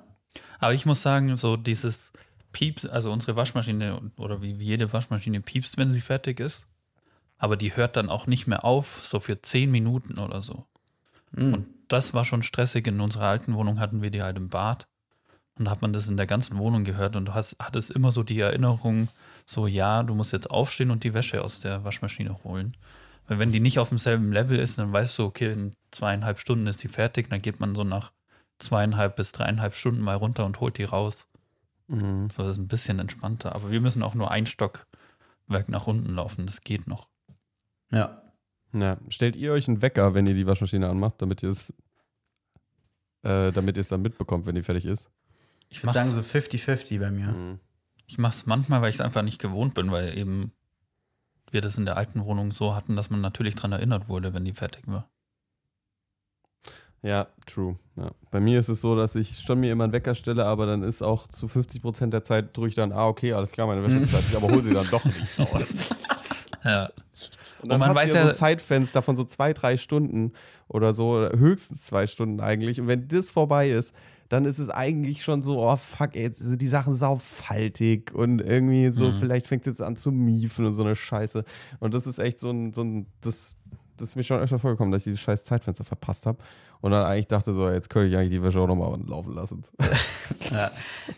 Aber 0.58 0.74
ich 0.74 0.84
muss 0.84 1.02
sagen, 1.02 1.36
so 1.36 1.56
dieses 1.56 2.12
Pieps, 2.54 2.86
also 2.86 3.12
unsere 3.12 3.36
Waschmaschine 3.36 4.00
oder 4.16 4.40
wie 4.40 4.52
jede 4.52 4.90
Waschmaschine 4.92 5.42
piepst, 5.42 5.76
wenn 5.76 5.90
sie 5.90 6.00
fertig 6.00 6.40
ist. 6.40 6.64
Aber 7.36 7.58
die 7.58 7.76
hört 7.76 7.96
dann 7.96 8.08
auch 8.08 8.26
nicht 8.26 8.46
mehr 8.46 8.64
auf, 8.64 9.02
so 9.02 9.20
für 9.20 9.42
zehn 9.42 9.70
Minuten 9.70 10.18
oder 10.18 10.40
so. 10.40 10.64
Mhm. 11.32 11.54
Und 11.54 11.66
das 11.88 12.14
war 12.14 12.24
schon 12.24 12.42
stressig. 12.42 12.86
In 12.86 13.00
unserer 13.00 13.26
alten 13.26 13.54
Wohnung 13.54 13.80
hatten 13.80 14.00
wir 14.00 14.10
die 14.10 14.22
halt 14.22 14.38
im 14.38 14.48
Bad. 14.48 14.86
Und 15.58 15.66
da 15.66 15.72
hat 15.72 15.82
man 15.82 15.92
das 15.92 16.08
in 16.08 16.16
der 16.16 16.26
ganzen 16.26 16.56
Wohnung 16.58 16.84
gehört 16.84 17.16
und 17.16 17.26
du 17.26 17.34
hast, 17.34 17.56
hattest 17.60 17.90
immer 17.90 18.10
so 18.10 18.22
die 18.22 18.40
Erinnerung, 18.40 19.08
so 19.46 19.66
ja, 19.66 20.02
du 20.02 20.14
musst 20.14 20.32
jetzt 20.32 20.50
aufstehen 20.50 20.90
und 20.90 21.04
die 21.04 21.14
Wäsche 21.14 21.44
aus 21.44 21.60
der 21.60 21.84
Waschmaschine 21.84 22.36
holen. 22.44 22.72
Weil 23.28 23.38
wenn 23.38 23.52
die 23.52 23.60
nicht 23.60 23.78
auf 23.78 23.88
demselben 23.88 24.32
Level 24.32 24.58
ist, 24.58 24.78
dann 24.78 24.92
weißt 24.92 25.18
du, 25.18 25.24
okay, 25.24 25.52
in 25.52 25.72
zweieinhalb 25.90 26.40
Stunden 26.40 26.66
ist 26.66 26.82
die 26.82 26.88
fertig, 26.88 27.30
dann 27.30 27.42
geht 27.42 27.60
man 27.60 27.74
so 27.74 27.84
nach 27.84 28.12
zweieinhalb 28.58 29.16
bis 29.16 29.32
dreieinhalb 29.32 29.74
Stunden 29.74 30.00
mal 30.00 30.16
runter 30.16 30.44
und 30.44 30.60
holt 30.60 30.78
die 30.78 30.84
raus. 30.84 31.26
Mhm. 31.88 32.30
So, 32.30 32.42
das 32.42 32.52
ist 32.52 32.62
ein 32.62 32.68
bisschen 32.68 32.98
entspannter. 32.98 33.54
Aber 33.54 33.70
wir 33.70 33.80
müssen 33.80 34.02
auch 34.02 34.14
nur 34.14 34.30
ein 34.30 34.46
Stockwerk 34.46 35.68
nach 35.68 35.86
unten 35.86 36.14
laufen, 36.14 36.46
das 36.46 36.62
geht 36.62 36.86
noch. 36.86 37.08
Ja. 37.90 38.22
Ja. 38.72 38.98
Stellt 39.08 39.36
ihr 39.36 39.52
euch 39.52 39.68
einen 39.68 39.82
Wecker, 39.82 40.14
wenn 40.14 40.26
ihr 40.26 40.34
die 40.34 40.46
Waschmaschine 40.46 40.88
anmacht, 40.88 41.22
damit 41.22 41.42
ihr 41.42 41.50
es 41.50 41.72
äh, 43.24 43.52
damit 43.52 43.76
ihr 43.76 43.80
es 43.80 43.88
dann 43.88 44.02
mitbekommt, 44.02 44.46
wenn 44.46 44.54
die 44.54 44.62
fertig 44.62 44.84
ist? 44.84 45.08
Ich 45.70 45.82
würde 45.82 45.94
sagen 45.94 46.10
so 46.10 46.20
50-50 46.20 47.00
bei 47.00 47.10
mir. 47.10 47.28
Mhm. 47.28 47.58
Ich 48.06 48.18
mache 48.18 48.34
es 48.34 48.46
manchmal, 48.46 48.82
weil 48.82 48.90
ich 48.90 48.96
es 48.96 49.00
einfach 49.00 49.22
nicht 49.22 49.40
gewohnt 49.40 49.74
bin, 49.74 49.90
weil 49.90 50.16
eben 50.16 50.52
wir 51.50 51.62
das 51.62 51.78
in 51.78 51.86
der 51.86 51.96
alten 51.96 52.24
Wohnung 52.24 52.52
so 52.52 52.74
hatten, 52.74 52.96
dass 52.96 53.10
man 53.10 53.20
natürlich 53.20 53.54
daran 53.54 53.72
erinnert 53.72 54.08
wurde, 54.08 54.34
wenn 54.34 54.44
die 54.44 54.52
fertig 54.52 54.86
war. 54.86 55.08
Ja, 57.04 57.26
true. 57.44 57.76
Ja. 57.96 58.10
Bei 58.30 58.40
mir 58.40 58.58
ist 58.58 58.70
es 58.70 58.80
so, 58.80 58.96
dass 58.96 59.14
ich 59.14 59.38
schon 59.40 59.60
mir 59.60 59.70
immer 59.70 59.84
einen 59.84 59.92
Wecker 59.92 60.14
stelle, 60.14 60.46
aber 60.46 60.64
dann 60.64 60.82
ist 60.82 61.02
auch 61.02 61.28
zu 61.28 61.48
50 61.48 61.82
Prozent 61.82 62.14
der 62.14 62.24
Zeit 62.24 62.56
drücke 62.56 62.68
ich 62.70 62.74
dann, 62.74 62.92
ah, 62.92 63.06
okay, 63.08 63.34
alles 63.34 63.52
klar, 63.52 63.66
meine 63.66 63.82
Wäsche 63.82 63.98
ist 63.98 64.10
fertig, 64.10 64.34
aber 64.34 64.48
hol 64.48 64.62
sie 64.62 64.72
dann 64.72 64.86
doch 64.90 65.04
nicht 65.04 65.38
raus. 65.38 65.74
Ja. 66.64 66.90
Und 67.60 67.68
dann 67.68 67.78
man 67.80 67.90
hast 67.90 67.96
weiß 67.96 68.10
du 68.10 68.16
ja 68.16 68.22
so 68.22 68.28
ja- 68.28 68.32
ein 68.32 68.36
Zeitfenster 68.38 69.02
von 69.02 69.16
so 69.16 69.24
zwei, 69.24 69.52
drei 69.52 69.76
Stunden 69.76 70.32
oder 70.66 70.94
so, 70.94 71.10
oder 71.10 71.38
höchstens 71.38 71.82
zwei 71.84 72.06
Stunden 72.06 72.40
eigentlich. 72.40 72.80
Und 72.80 72.86
wenn 72.88 73.06
das 73.06 73.28
vorbei 73.28 73.68
ist, 73.70 73.94
dann 74.30 74.46
ist 74.46 74.58
es 74.58 74.70
eigentlich 74.70 75.22
schon 75.22 75.42
so, 75.42 75.58
oh 75.60 75.76
fuck, 75.76 76.16
ey, 76.16 76.22
jetzt 76.22 76.38
sind 76.38 76.60
die 76.62 76.66
Sachen 76.66 76.94
saufaltig 76.94 78.12
und 78.14 78.40
irgendwie 78.40 78.90
so, 78.90 79.12
vielleicht 79.12 79.46
fängt 79.46 79.66
es 79.66 79.74
jetzt 79.78 79.82
an 79.82 79.96
zu 79.96 80.10
miefen 80.10 80.64
und 80.64 80.72
so 80.72 80.82
eine 80.82 80.96
Scheiße. 80.96 81.44
Und 81.80 81.92
das 81.92 82.06
ist 82.06 82.18
echt 82.18 82.40
so 82.40 82.50
ein, 82.50 82.72
so 82.72 82.82
ein 82.82 83.06
das, 83.20 83.56
das 83.96 84.09
ist 84.09 84.16
mir 84.16 84.24
schon 84.24 84.40
öfter 84.40 84.59
vorgekommen, 84.59 84.92
dass 84.92 85.02
ich 85.02 85.04
dieses 85.04 85.20
scheiß 85.20 85.44
Zeitfenster 85.44 85.85
verpasst 85.85 86.26
habe. 86.26 86.38
Und 86.80 86.90
dann 86.90 87.07
eigentlich 87.07 87.28
dachte 87.28 87.52
so, 87.52 87.68
jetzt 87.70 87.88
könnte 87.88 88.09
ich 88.09 88.16
eigentlich 88.16 88.30
die 88.30 88.42
Wäsche 88.42 88.61
auch 88.61 88.66
nochmal 88.66 88.98
laufen 89.07 89.35
lassen. 89.35 89.64
Ja. 90.50 90.70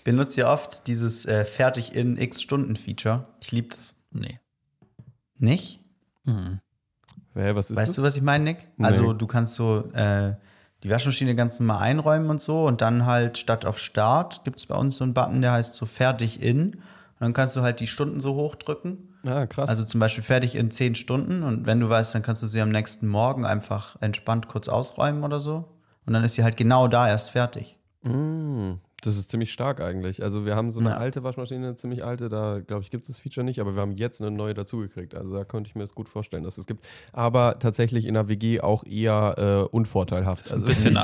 Benutze 0.03 0.41
ja 0.41 0.53
oft 0.53 0.87
dieses 0.87 1.27
äh, 1.27 1.45
fertig 1.45 1.95
in 1.95 2.17
x 2.17 2.43
Stunden 2.43 2.75
Feature. 2.75 3.27
Ich 3.41 3.53
liebe 3.53 3.69
das. 3.69 3.95
Nee. 4.11 4.41
Nicht? 5.39 5.81
Mhm. 6.25 6.61
Hä, 7.35 7.55
was 7.55 7.71
ist 7.71 7.77
weißt 7.77 7.91
das? 7.91 7.97
du, 7.97 8.03
was 8.03 8.17
ich 8.17 8.23
meine, 8.23 8.45
Nick? 8.45 8.67
Nee. 8.77 8.87
Also 8.87 9.13
du 9.13 9.27
kannst 9.27 9.55
so 9.55 9.91
äh, 9.93 10.35
die 10.83 10.91
Waschmaschine 10.91 11.35
ganz 11.35 11.61
normal 11.61 11.83
einräumen 11.83 12.31
und 12.31 12.41
so 12.41 12.65
und 12.67 12.81
dann 12.81 13.07
halt 13.07 13.39
statt 13.39 13.65
auf 13.65 13.79
Start 13.79 14.43
gibt 14.45 14.59
es 14.59 14.67
bei 14.67 14.77
uns 14.77 14.97
so 14.97 15.05
einen 15.05 15.15
Button, 15.15 15.43
der 15.43 15.53
heißt 15.53 15.77
so 15.77 15.87
fertig 15.87 16.43
in. 16.43 16.75
Und 16.75 16.81
dann 17.21 17.33
kannst 17.33 17.57
du 17.57 17.63
halt 17.63 17.81
die 17.81 17.87
Stunden 17.87 18.21
so 18.21 18.35
hochdrücken. 18.35 19.15
Ah, 19.27 19.47
krass. 19.47 19.69
Also 19.69 19.85
zum 19.85 20.01
Beispiel 20.01 20.23
fertig 20.25 20.55
in 20.55 20.71
10 20.71 20.95
Stunden 20.95 21.43
und 21.43 21.67
wenn 21.67 21.81
du 21.81 21.89
weißt, 21.89 22.15
dann 22.15 22.23
kannst 22.23 22.43
du 22.43 22.47
sie 22.47 22.61
am 22.61 22.71
nächsten 22.71 23.09
Morgen 23.09 23.45
einfach 23.45 23.97
entspannt 24.01 24.49
kurz 24.49 24.69
ausräumen 24.69 25.25
oder 25.25 25.41
so. 25.41 25.65
Und 26.07 26.13
dann 26.13 26.23
ist 26.25 26.35
sie 26.35 26.45
halt 26.45 26.57
genau 26.57 26.87
da 26.87 27.09
erst 27.09 27.31
fertig. 27.31 27.77
Mm, 28.03 28.75
das 29.03 29.17
ist 29.17 29.29
ziemlich 29.31 29.53
stark 29.53 29.81
eigentlich. 29.81 30.23
Also 30.23 30.47
wir 30.47 30.55
haben 30.55 30.71
so 30.71 30.79
eine 30.81 30.91
Ja. 30.91 30.97
alte 30.99 31.25
Waschmaschine, 31.25 31.67
eine 31.67 31.77
ziemlich 31.77 32.05
alte, 32.05 32.29
da 32.29 32.61
glaube 32.61 32.83
ich 32.83 32.91
gibt 32.91 33.03
es 33.03 33.09
das 33.09 33.19
Feature 33.19 33.45
nicht, 33.45 33.61
aber 33.61 33.75
wir 33.75 33.83
haben 33.83 33.93
jetzt 33.97 34.21
eine 34.21 34.31
neue 34.31 34.55
dazugekriegt. 34.55 35.15
Also 35.17 35.35
da 35.35 35.45
könnte 35.45 35.69
ich 35.69 35.75
mir 35.75 35.83
das 35.83 35.95
gut 35.95 36.09
vorstellen, 36.09 36.45
dass 36.45 36.59
es 36.59 36.67
gibt. 36.67 36.85
Aber 37.13 37.59
tatsächlich 37.59 38.05
in 38.05 38.15
der 38.15 38.29
WG 38.29 38.61
auch 38.61 38.85
eher 38.85 39.35
äh, 39.37 39.75
unvorteilhaft. 39.75 40.41
Das 40.41 40.47
ist 40.47 40.53
ein 40.53 40.55
also 40.55 40.67
bisschen 40.67 40.95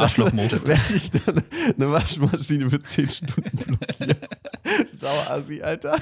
wenn 0.67 0.81
ich 0.95 1.11
dann 1.11 1.43
eine 1.77 1.93
Waschmaschine 1.93 2.71
für 2.71 2.83
10 2.83 3.09
Stunden 3.11 3.57
blockieren. 3.57 4.17
Sauer 4.95 5.31
Assi, 5.31 5.63
Alter. 5.63 5.97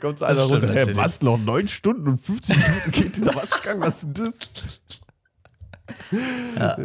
Kommt 0.00 0.22
einer 0.22 0.44
stimmt 0.44 0.64
runter. 0.64 0.74
Natürlich. 0.74 0.96
was? 0.96 1.22
Noch 1.22 1.38
9 1.38 1.68
Stunden 1.68 2.08
und 2.08 2.18
50 2.18 2.56
Minuten 2.56 2.90
geht 2.92 3.16
dieser 3.16 3.34
Waschgang? 3.34 3.80
Was 3.80 4.02
ist 4.02 4.16
denn 4.16 4.24
das? 4.24 4.80
Ja. 6.58 6.76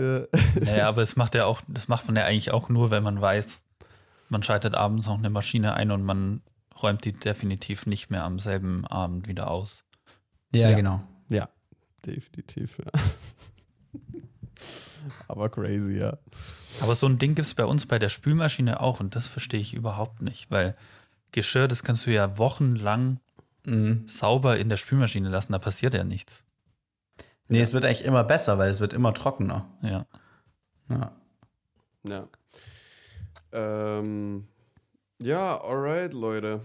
Naja, 0.62 0.88
aber 0.88 1.01
es 1.01 1.15
macht 1.15 1.36
ja 1.36 1.45
auch, 1.45 1.62
das 1.67 1.88
macht 1.88 2.08
man 2.08 2.15
ja 2.15 2.25
eigentlich 2.25 2.51
auch 2.51 2.69
nur, 2.69 2.89
wenn 2.91 3.03
man 3.03 3.19
weiß, 3.19 3.63
man 4.29 4.43
schaltet 4.43 4.75
abends 4.75 5.08
noch 5.08 5.17
eine 5.17 5.29
Maschine 5.29 5.73
ein 5.73 5.91
und 5.91 6.03
man 6.03 6.41
räumt 6.82 7.03
die 7.06 7.12
definitiv 7.13 7.86
nicht 7.86 8.10
mehr 8.10 8.23
am 8.23 8.39
selben 8.39 8.86
Abend 8.88 9.27
wieder 9.27 9.51
aus. 9.51 9.84
Ja, 10.53 10.69
Ja. 10.69 10.75
genau. 10.75 11.01
Ja, 11.29 11.49
definitiv. 12.06 12.77
Ja. 12.79 12.91
Aber 15.27 15.49
crazy, 15.49 15.97
ja. 15.99 16.17
Aber 16.82 16.95
so 16.95 17.06
ein 17.08 17.17
Ding 17.19 17.36
gibt 17.36 17.45
es 17.47 17.53
bei 17.53 17.65
uns 17.65 17.86
bei 17.86 17.99
der 17.99 18.10
Spülmaschine 18.10 18.79
auch 18.79 18.99
und 18.99 19.15
das 19.15 19.27
verstehe 19.27 19.60
ich 19.60 19.73
überhaupt 19.73 20.21
nicht, 20.21 20.49
weil 20.49 20.75
Geschirr, 21.33 21.67
das 21.67 21.83
kannst 21.83 22.05
du 22.07 22.11
ja 22.11 22.37
wochenlang 22.37 23.19
Mhm. 23.65 24.07
sauber 24.09 24.57
in 24.57 24.67
der 24.69 24.75
Spülmaschine 24.77 25.29
lassen, 25.29 25.53
da 25.53 25.59
passiert 25.59 25.93
ja 25.93 26.03
nichts. 26.03 26.43
Nee, 27.47 27.61
es 27.61 27.73
wird 27.73 27.85
eigentlich 27.85 28.03
immer 28.03 28.23
besser, 28.25 28.57
weil 28.57 28.69
es 28.69 28.79
wird 28.81 28.93
immer 28.93 29.13
trockener. 29.13 29.65
Ja. 29.81 30.05
Ja. 30.89 31.11
Ja. 32.05 32.27
Ähm, 33.51 34.47
ja, 35.21 35.61
alright, 35.61 36.13
Leute. 36.13 36.61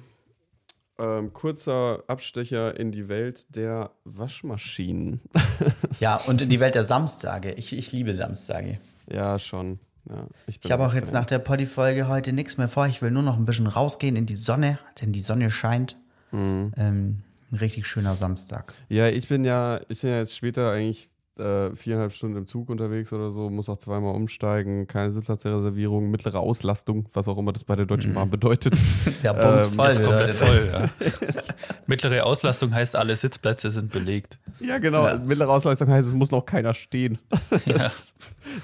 Ähm, 0.99 1.33
kurzer 1.33 2.03
Abstecher 2.09 2.77
in 2.79 2.91
die 2.91 3.07
Welt 3.09 3.47
der 3.55 3.93
Waschmaschinen. 4.05 5.21
ja, 6.01 6.17
und 6.17 6.43
in 6.43 6.49
die 6.49 6.59
Welt 6.59 6.75
der 6.75 6.83
Samstage. 6.85 7.53
Ich, 7.53 7.73
ich 7.73 7.93
liebe 7.93 8.15
Samstage. 8.15 8.81
ja, 9.09 9.39
schon. 9.39 9.79
Ja, 10.09 10.27
ich 10.47 10.61
Ich 10.63 10.73
habe 10.73 10.87
auch 10.87 10.95
jetzt 10.95 11.13
nach 11.13 11.27
der 11.27 11.39
Poddy-Folge 11.39 12.09
heute 12.09 12.33
nichts 12.33 12.57
mehr 12.57 12.69
vor. 12.69 12.87
Ich 12.87 13.03
will 13.03 13.11
nur 13.11 13.23
noch 13.23 13.37
ein 13.37 13.45
bisschen 13.45 13.67
rausgehen 13.67 14.17
in 14.17 14.27
die 14.27 14.37
Sonne, 14.37 14.79
denn 15.01 15.13
die 15.13 15.21
Sonne 15.21 15.51
scheint. 15.51 15.97
Mhm. 16.31 16.73
Ähm, 16.77 17.23
ein 17.51 17.57
richtig 17.57 17.87
schöner 17.87 18.15
Samstag. 18.15 18.75
Ja, 18.89 19.09
ich 19.09 19.29
bin 19.29 19.45
ja, 19.45 19.81
ich 19.89 20.01
bin 20.01 20.11
ja 20.11 20.19
jetzt 20.19 20.37
später 20.37 20.73
eigentlich 20.73 21.11
äh, 21.39 21.75
viereinhalb 21.75 22.13
Stunden 22.13 22.37
im 22.37 22.47
Zug 22.47 22.69
unterwegs 22.69 23.13
oder 23.13 23.31
so, 23.31 23.51
muss 23.51 23.69
auch 23.69 23.79
zweimal 23.79 24.15
umsteigen, 24.15 24.87
keine 24.87 25.13
Sitzplatzreservierung, 25.13 26.11
mittlere 26.11 26.39
Auslastung, 26.39 27.09
was 27.13 27.29
auch 27.29 27.39
immer 27.39 27.53
das 27.53 27.65
bei 27.65 27.77
der 27.77 27.87
Deutschen 27.87 28.15
Bahn 28.15 28.31
bedeutet. 28.31 28.75
Ja, 29.23 29.33
bumsvoll. 29.33 29.89
Ist 29.89 30.03
komplett 30.05 30.35
voll, 30.35 30.71
ja. 30.71 30.91
Mittlere 31.87 32.25
Auslastung 32.25 32.73
heißt, 32.73 32.95
alle 32.95 33.17
Sitzplätze 33.17 33.71
sind 33.71 33.91
belegt. 33.91 34.39
ja, 34.61 34.79
genau. 34.79 35.07
Ja. 35.07 35.19
Mittlere 35.19 35.51
Auslastung 35.51 35.89
heißt, 35.89 36.07
es 36.07 36.15
muss 36.15 36.31
noch 36.31 36.47
keiner 36.47 36.75
stehen. 36.75 37.19
Ja. 37.65 37.91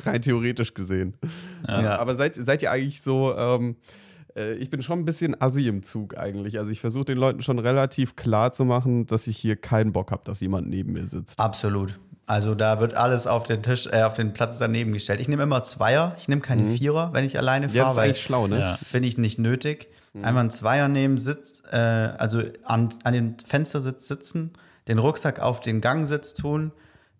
Rein 0.07 0.23
theoretisch 0.23 0.73
gesehen. 0.75 1.15
Ja. 1.67 1.99
Aber 1.99 2.17
seid, 2.17 2.37
seid 2.37 2.63
ihr 2.63 2.71
eigentlich 2.71 3.03
so, 3.03 3.35
ähm, 3.37 3.77
äh, 4.37 4.55
ich 4.55 4.71
bin 4.71 4.83
schon 4.83 5.01
ein 5.01 5.05
bisschen 5.05 5.41
assi 5.41 5.69
im 5.69 5.83
Zug 5.83 6.17
eigentlich. 6.17 6.59
Also 6.59 6.71
ich 6.71 6.81
versuche 6.81 7.05
den 7.05 7.19
Leuten 7.19 7.43
schon 7.43 7.59
relativ 7.59 8.17
klar 8.17 8.53
zu 8.53 8.65
machen, 8.65 9.07
dass 9.07 9.27
ich 9.27 9.37
hier 9.37 9.57
keinen 9.57 9.93
Bock 9.93 10.11
habe, 10.11 10.23
dass 10.25 10.41
jemand 10.41 10.69
neben 10.69 10.93
mir 10.93 11.07
sitzt. 11.07 11.39
Absolut. 11.39 11.99
Also 12.27 12.55
da 12.55 12.81
wird 12.81 12.95
alles 12.95 13.27
auf 13.27 13.45
den 13.45 13.63
Tisch, 13.63 13.87
äh, 13.87 14.03
auf 14.03 14.15
den 14.15 14.33
Platz 14.33 14.59
daneben 14.59 14.93
gestellt. 14.93 15.21
Ich 15.21 15.29
nehme 15.29 15.43
immer 15.43 15.63
Zweier, 15.63 16.17
ich 16.19 16.27
nehme 16.29 16.41
keine 16.41 16.69
Vierer, 16.77 17.13
wenn 17.13 17.25
ich 17.25 17.37
alleine 17.37 17.67
Ja, 17.67 17.73
das 17.73 17.77
fahre, 17.77 17.91
ist 17.91 17.97
weil 17.97 18.05
eigentlich 18.09 18.23
schlau, 18.23 18.47
ne? 18.47 18.61
Ja. 18.61 18.77
finde 18.77 19.09
ich 19.09 19.19
nicht 19.19 19.39
nötig. 19.39 19.89
Einmal 20.15 20.43
einen 20.43 20.51
Zweier 20.51 20.87
nehmen, 20.89 21.19
Sitz, 21.19 21.63
äh, 21.73 21.77
also 21.77 22.41
an, 22.63 22.91
an 23.03 23.13
den 23.15 23.37
Fenstersitz 23.47 24.07
sitzen, 24.07 24.53
den 24.87 24.99
Rucksack 25.01 25.41
auf 25.41 25.61
den 25.61 25.81
Gangsitz 25.81 26.35
tun 26.35 26.71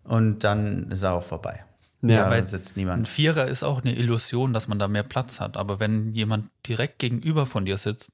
und 0.05 0.45
dann 0.45 0.89
ist 0.91 1.03
er 1.03 1.13
auch 1.13 1.23
vorbei. 1.23 1.65
Ja, 2.01 2.29
da 2.29 2.45
sitzt 2.45 2.71
Ein 2.77 2.79
niemand. 2.79 3.07
Vierer 3.07 3.45
ist 3.47 3.63
auch 3.63 3.81
eine 3.83 3.95
Illusion, 3.95 4.53
dass 4.53 4.67
man 4.67 4.79
da 4.79 4.87
mehr 4.87 5.03
Platz 5.03 5.39
hat. 5.39 5.57
Aber 5.57 5.79
wenn 5.79 6.13
jemand 6.13 6.49
direkt 6.67 6.99
gegenüber 6.99 7.45
von 7.45 7.65
dir 7.65 7.77
sitzt, 7.77 8.11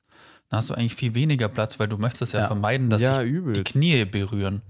dann 0.49 0.57
hast 0.57 0.69
du 0.69 0.73
eigentlich 0.73 0.95
viel 0.95 1.13
weniger 1.13 1.47
Platz, 1.49 1.77
weil 1.79 1.87
du 1.89 1.97
möchtest 1.97 2.33
ja, 2.33 2.41
Ja. 2.41 2.47
vermeiden, 2.47 2.89
dass 2.89 3.01
Ja, 3.01 3.15
sich 3.21 3.29
die. 3.53 3.63
Knie 3.63 4.05
berühren. 4.05 4.61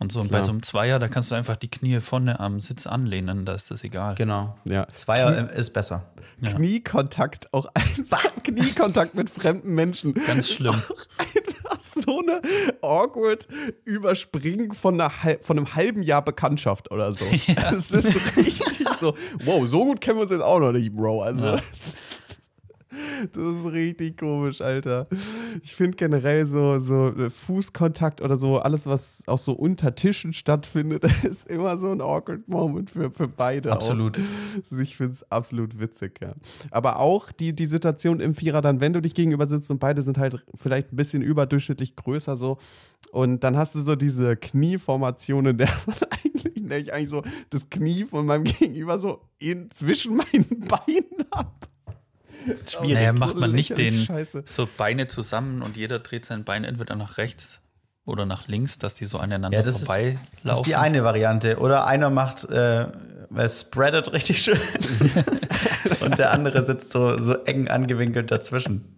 Und 0.00 0.12
so 0.12 0.20
und 0.20 0.30
bei 0.30 0.42
so 0.42 0.52
einem 0.52 0.62
Zweier, 0.62 1.00
da 1.00 1.08
kannst 1.08 1.32
du 1.32 1.34
einfach 1.34 1.56
die 1.56 1.68
Knie 1.68 2.00
vorne 2.00 2.38
am 2.38 2.60
Sitz 2.60 2.86
anlehnen, 2.86 3.44
da 3.44 3.54
ist 3.54 3.70
das 3.70 3.82
egal. 3.82 4.14
Genau. 4.14 4.56
Ja. 4.64 4.86
Zweier 4.94 5.50
ist 5.50 5.70
besser. 5.72 6.04
Ja. 6.40 6.52
Kniekontakt, 6.52 7.52
auch 7.52 7.66
einfach 7.74 8.22
Kniekontakt 8.44 9.16
mit 9.16 9.28
fremden 9.28 9.74
Menschen. 9.74 10.14
Ganz 10.14 10.50
schlimm. 10.50 10.80
Einfach 11.18 11.80
so 11.80 12.20
eine 12.20 12.40
awkward 12.80 13.48
Überspringen 13.84 14.72
von, 14.72 15.00
einer, 15.00 15.10
von 15.42 15.58
einem 15.58 15.74
halben 15.74 16.02
Jahr 16.02 16.22
Bekanntschaft 16.24 16.92
oder 16.92 17.10
so. 17.12 17.24
Das 17.56 17.90
ist 17.90 18.36
richtig 18.36 18.86
so, 19.00 19.14
wow, 19.44 19.66
so 19.66 19.84
gut 19.84 20.00
kennen 20.00 20.18
wir 20.18 20.22
uns 20.22 20.30
jetzt 20.30 20.42
auch 20.42 20.60
noch 20.60 20.72
nicht, 20.72 20.94
Bro. 20.94 21.22
Also, 21.22 21.44
Ja. 21.44 21.60
Das 23.32 23.44
ist 23.44 23.72
richtig 23.72 24.18
komisch, 24.18 24.60
Alter. 24.60 25.06
Ich 25.62 25.74
finde 25.74 25.96
generell 25.96 26.46
so, 26.46 26.78
so 26.78 27.12
Fußkontakt 27.28 28.20
oder 28.22 28.36
so, 28.36 28.58
alles, 28.58 28.86
was 28.86 29.22
auch 29.26 29.38
so 29.38 29.52
unter 29.52 29.94
Tischen 29.94 30.32
stattfindet, 30.32 31.04
ist 31.24 31.48
immer 31.48 31.76
so 31.78 31.90
ein 31.90 32.00
awkward 32.00 32.48
Moment 32.48 32.90
für, 32.90 33.10
für 33.10 33.28
beide. 33.28 33.72
Absolut. 33.72 34.18
Auch. 34.18 34.62
Also 34.70 34.82
Ich 34.82 34.96
finde 34.96 35.12
es 35.14 35.30
absolut 35.30 35.78
witzig, 35.78 36.20
ja. 36.20 36.34
Aber 36.70 36.98
auch 36.98 37.32
die, 37.32 37.54
die 37.54 37.66
Situation 37.66 38.20
im 38.20 38.34
Vierer 38.34 38.62
dann, 38.62 38.80
wenn 38.80 38.92
du 38.92 39.02
dich 39.02 39.14
gegenüber 39.14 39.46
sitzt 39.48 39.70
und 39.70 39.78
beide 39.78 40.02
sind 40.02 40.18
halt 40.18 40.44
vielleicht 40.54 40.92
ein 40.92 40.96
bisschen 40.96 41.22
überdurchschnittlich 41.22 41.96
größer 41.96 42.36
so 42.36 42.58
und 43.12 43.42
dann 43.44 43.56
hast 43.56 43.74
du 43.74 43.80
so 43.80 43.96
diese 43.96 44.36
Knieformation, 44.36 45.46
in 45.46 45.58
der 45.58 45.68
man 45.86 45.96
eigentlich, 46.10 46.56
in 46.56 46.68
der 46.68 46.78
ich 46.78 46.92
eigentlich 46.92 47.10
so 47.10 47.22
das 47.50 47.70
Knie 47.70 48.04
von 48.04 48.26
meinem 48.26 48.44
Gegenüber 48.58 48.98
so 48.98 49.20
in, 49.38 49.70
zwischen 49.70 50.16
meinen 50.16 50.46
Beinen 50.68 51.26
habe. 51.34 51.50
Schwierig. 52.70 52.94
Naja, 52.94 53.12
So 53.12 53.18
macht 53.18 53.36
man 53.36 53.52
nicht 53.52 53.76
den 53.76 54.04
Scheiße. 54.04 54.44
so 54.46 54.68
Beine 54.76 55.06
zusammen 55.08 55.62
und 55.62 55.76
jeder 55.76 55.98
dreht 55.98 56.24
sein 56.24 56.44
Bein 56.44 56.64
entweder 56.64 56.96
nach 56.96 57.16
rechts 57.18 57.60
oder 58.04 58.24
nach 58.26 58.48
links, 58.48 58.78
dass 58.78 58.94
die 58.94 59.04
so 59.06 59.18
aneinander 59.18 59.58
Ja, 59.58 59.62
das 59.64 59.76
ist, 59.82 59.86
vorbeilaufen. 59.86 60.20
das 60.44 60.56
ist 60.58 60.66
die 60.66 60.76
eine 60.76 61.04
Variante. 61.04 61.58
Oder 61.58 61.86
einer 61.86 62.08
macht, 62.10 62.44
äh, 62.44 62.86
es 63.36 63.60
spreadet 63.62 64.12
richtig 64.12 64.42
schön 64.42 64.58
und 66.00 66.18
der 66.18 66.30
andere 66.32 66.64
sitzt 66.64 66.90
so, 66.90 67.18
so 67.22 67.34
eng 67.44 67.68
angewinkelt 67.68 68.30
dazwischen. 68.30 68.96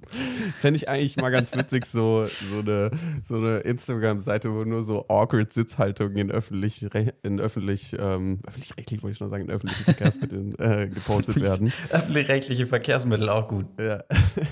Fände 0.59 0.77
ich 0.77 0.89
eigentlich 0.89 1.17
mal 1.17 1.31
ganz 1.31 1.55
witzig, 1.55 1.87
so, 1.87 2.27
so 2.27 2.61
eine, 2.61 2.91
so 3.23 3.37
eine 3.37 3.59
Instagram-Seite, 3.59 4.53
wo 4.53 4.65
nur 4.65 4.85
so 4.85 5.07
awkward 5.09 5.53
Sitzhaltungen 5.53 6.17
in 6.17 6.31
öffentlich, 6.31 6.87
in 7.23 7.41
öffentlich, 7.41 7.97
ähm, 7.99 8.41
öffentlich-rechtlich 8.47 9.03
wollte 9.03 9.13
ich 9.13 9.19
schon 9.19 9.31
sagen, 9.31 9.45
in 9.45 9.51
öffentlichen 9.51 9.85
Verkehrsmitteln 9.85 10.59
äh, 10.59 10.89
gepostet 10.89 11.41
werden. 11.41 11.73
Öffentlich-rechtliche 11.91 12.67
Verkehrsmittel 12.67 13.29
auch 13.29 13.49
gut. 13.49 13.67
Ja. 13.79 14.03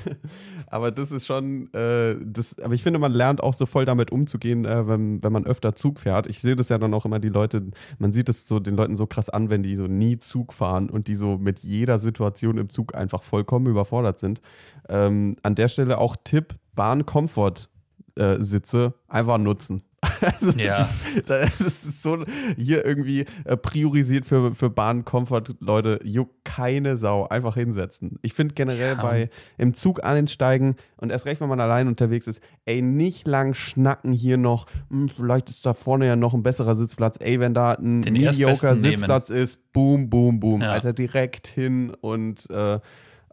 aber 0.66 0.90
das 0.90 1.12
ist 1.12 1.26
schon, 1.26 1.72
äh, 1.72 2.16
das, 2.24 2.58
aber 2.58 2.74
ich 2.74 2.82
finde, 2.82 2.98
man 2.98 3.12
lernt 3.12 3.42
auch 3.42 3.54
so 3.54 3.66
voll 3.66 3.84
damit 3.84 4.11
umzugehen, 4.11 4.64
äh, 4.64 4.87
wenn, 4.88 5.22
wenn 5.22 5.32
man 5.32 5.46
öfter 5.46 5.74
Zug 5.74 6.00
fährt. 6.00 6.26
Ich 6.26 6.40
sehe 6.40 6.56
das 6.56 6.68
ja 6.68 6.78
dann 6.78 6.94
auch 6.94 7.04
immer 7.04 7.18
die 7.18 7.28
Leute, 7.28 7.70
man 7.98 8.12
sieht 8.12 8.28
es 8.28 8.46
so 8.46 8.61
den 8.61 8.76
Leuten 8.76 8.96
so 8.96 9.06
krass 9.06 9.28
an, 9.28 9.50
wenn 9.50 9.62
die 9.62 9.76
so 9.76 9.87
nie 9.87 10.18
Zug 10.18 10.52
fahren 10.52 10.90
und 10.90 11.08
die 11.08 11.14
so 11.14 11.38
mit 11.38 11.61
jeder 11.61 11.98
Situation 11.98 12.58
im 12.58 12.68
Zug 12.68 12.94
einfach 12.94 13.22
vollkommen 13.22 13.66
überfordert 13.66 14.18
sind. 14.18 14.40
Ähm, 14.88 15.37
an 15.42 15.55
der 15.55 15.68
Stelle 15.68 15.98
auch 15.98 16.16
Tipp, 16.24 16.55
Bahn-Komfort-Sitze 16.74 18.94
einfach 19.09 19.38
nutzen. 19.38 19.83
Also 20.20 20.51
Ja. 20.53 20.88
das 21.27 21.61
ist 21.61 22.03
so 22.03 22.24
hier 22.57 22.85
irgendwie 22.87 23.24
äh, 23.44 23.57
priorisiert 23.57 24.27
für, 24.27 24.55
für 24.55 24.70
Bahnkomfort, 24.70 25.57
Leute, 25.61 25.98
juckt 26.05 26.44
keine 26.44 26.96
Sau, 26.96 27.27
einfach 27.29 27.55
hinsetzen. 27.55 28.18
Ich 28.22 28.33
finde 28.33 28.55
generell 28.55 28.94
Ja. 28.96 29.03
bei 29.03 29.29
im 29.59 29.74
Zug 29.74 30.05
einsteigen 30.05 30.77
und 30.98 31.11
erst 31.11 31.27
recht, 31.27 31.40
wenn 31.40 31.48
man 31.48 31.59
allein 31.61 31.88
unterwegs 31.88 32.29
ist, 32.29 32.40
ey, 32.64 32.81
nicht 32.81 33.27
lang 33.27 33.55
schnacken 33.55 34.12
hier 34.12 34.37
noch, 34.37 34.66
hm, 34.88 35.09
vielleicht 35.09 35.51
ist 35.51 35.66
da 35.66 35.74
vorne 35.74 36.07
ja 36.07 36.14
noch 36.16 36.33
ein 36.35 36.42
besserer 36.44 36.77
Sitzplatz, 36.77 37.16
ey, 37.20 37.40
wenn 37.40 37.55
da 37.55 37.72
ein 37.72 38.03
Den 38.03 38.12
mediocre 38.14 38.51
Erstbesten 38.68 38.81
nehmen. 38.83 38.96
Sitzplatz 38.98 39.31
ist, 39.31 39.72
boom, 39.72 40.09
boom, 40.11 40.38
boom, 40.38 40.62
Ja. 40.62 40.72
Alter, 40.72 40.92
direkt 40.92 41.48
hin 41.48 41.92
und 42.01 42.48
äh, 42.51 42.79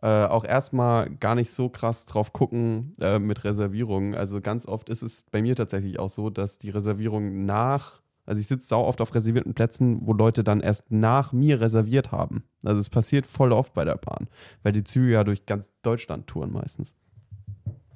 äh, 0.06 0.26
auch 0.28 0.46
erstmal 0.46 1.10
gar 1.10 1.34
nicht 1.34 1.50
so 1.50 1.68
krass 1.68 2.06
drauf 2.06 2.32
gucken 2.32 2.94
äh, 3.00 3.18
mit 3.18 3.44
Reservierungen. 3.44 4.14
Also 4.14 4.40
ganz 4.40 4.68
oft 4.68 4.88
ist 4.90 5.02
es 5.02 5.26
bei 5.32 5.42
mir 5.42 5.56
tatsächlich 5.56 5.98
auch 5.98 6.10
so, 6.10 6.30
dass 6.30 6.60
die 6.60 6.70
Reservierung 6.70 7.46
nach, 7.48 8.04
also 8.28 8.40
ich 8.40 8.46
sitze 8.46 8.68
sau 8.68 8.86
oft 8.86 9.02
auf 9.02 9.16
reservierten 9.16 9.56
Plätzen, 9.56 10.06
wo 10.06 10.14
Leute 10.14 10.44
dann 10.44 10.60
erst 10.60 10.92
nach 10.92 11.34
mir 11.34 11.60
reserviert 11.60 12.12
haben. 12.12 12.44
Also 12.64 12.82
es 12.82 12.90
passiert 12.92 13.26
voll 13.26 13.52
oft 13.52 13.74
bei 13.74 13.84
der 13.84 13.96
Bahn, 13.96 14.28
weil 14.62 14.74
die 14.74 14.84
Züge 14.84 15.14
ja 15.14 15.24
durch 15.24 15.48
ganz 15.48 15.72
Deutschland 15.82 16.28
touren 16.28 16.52
meistens. 16.52 16.94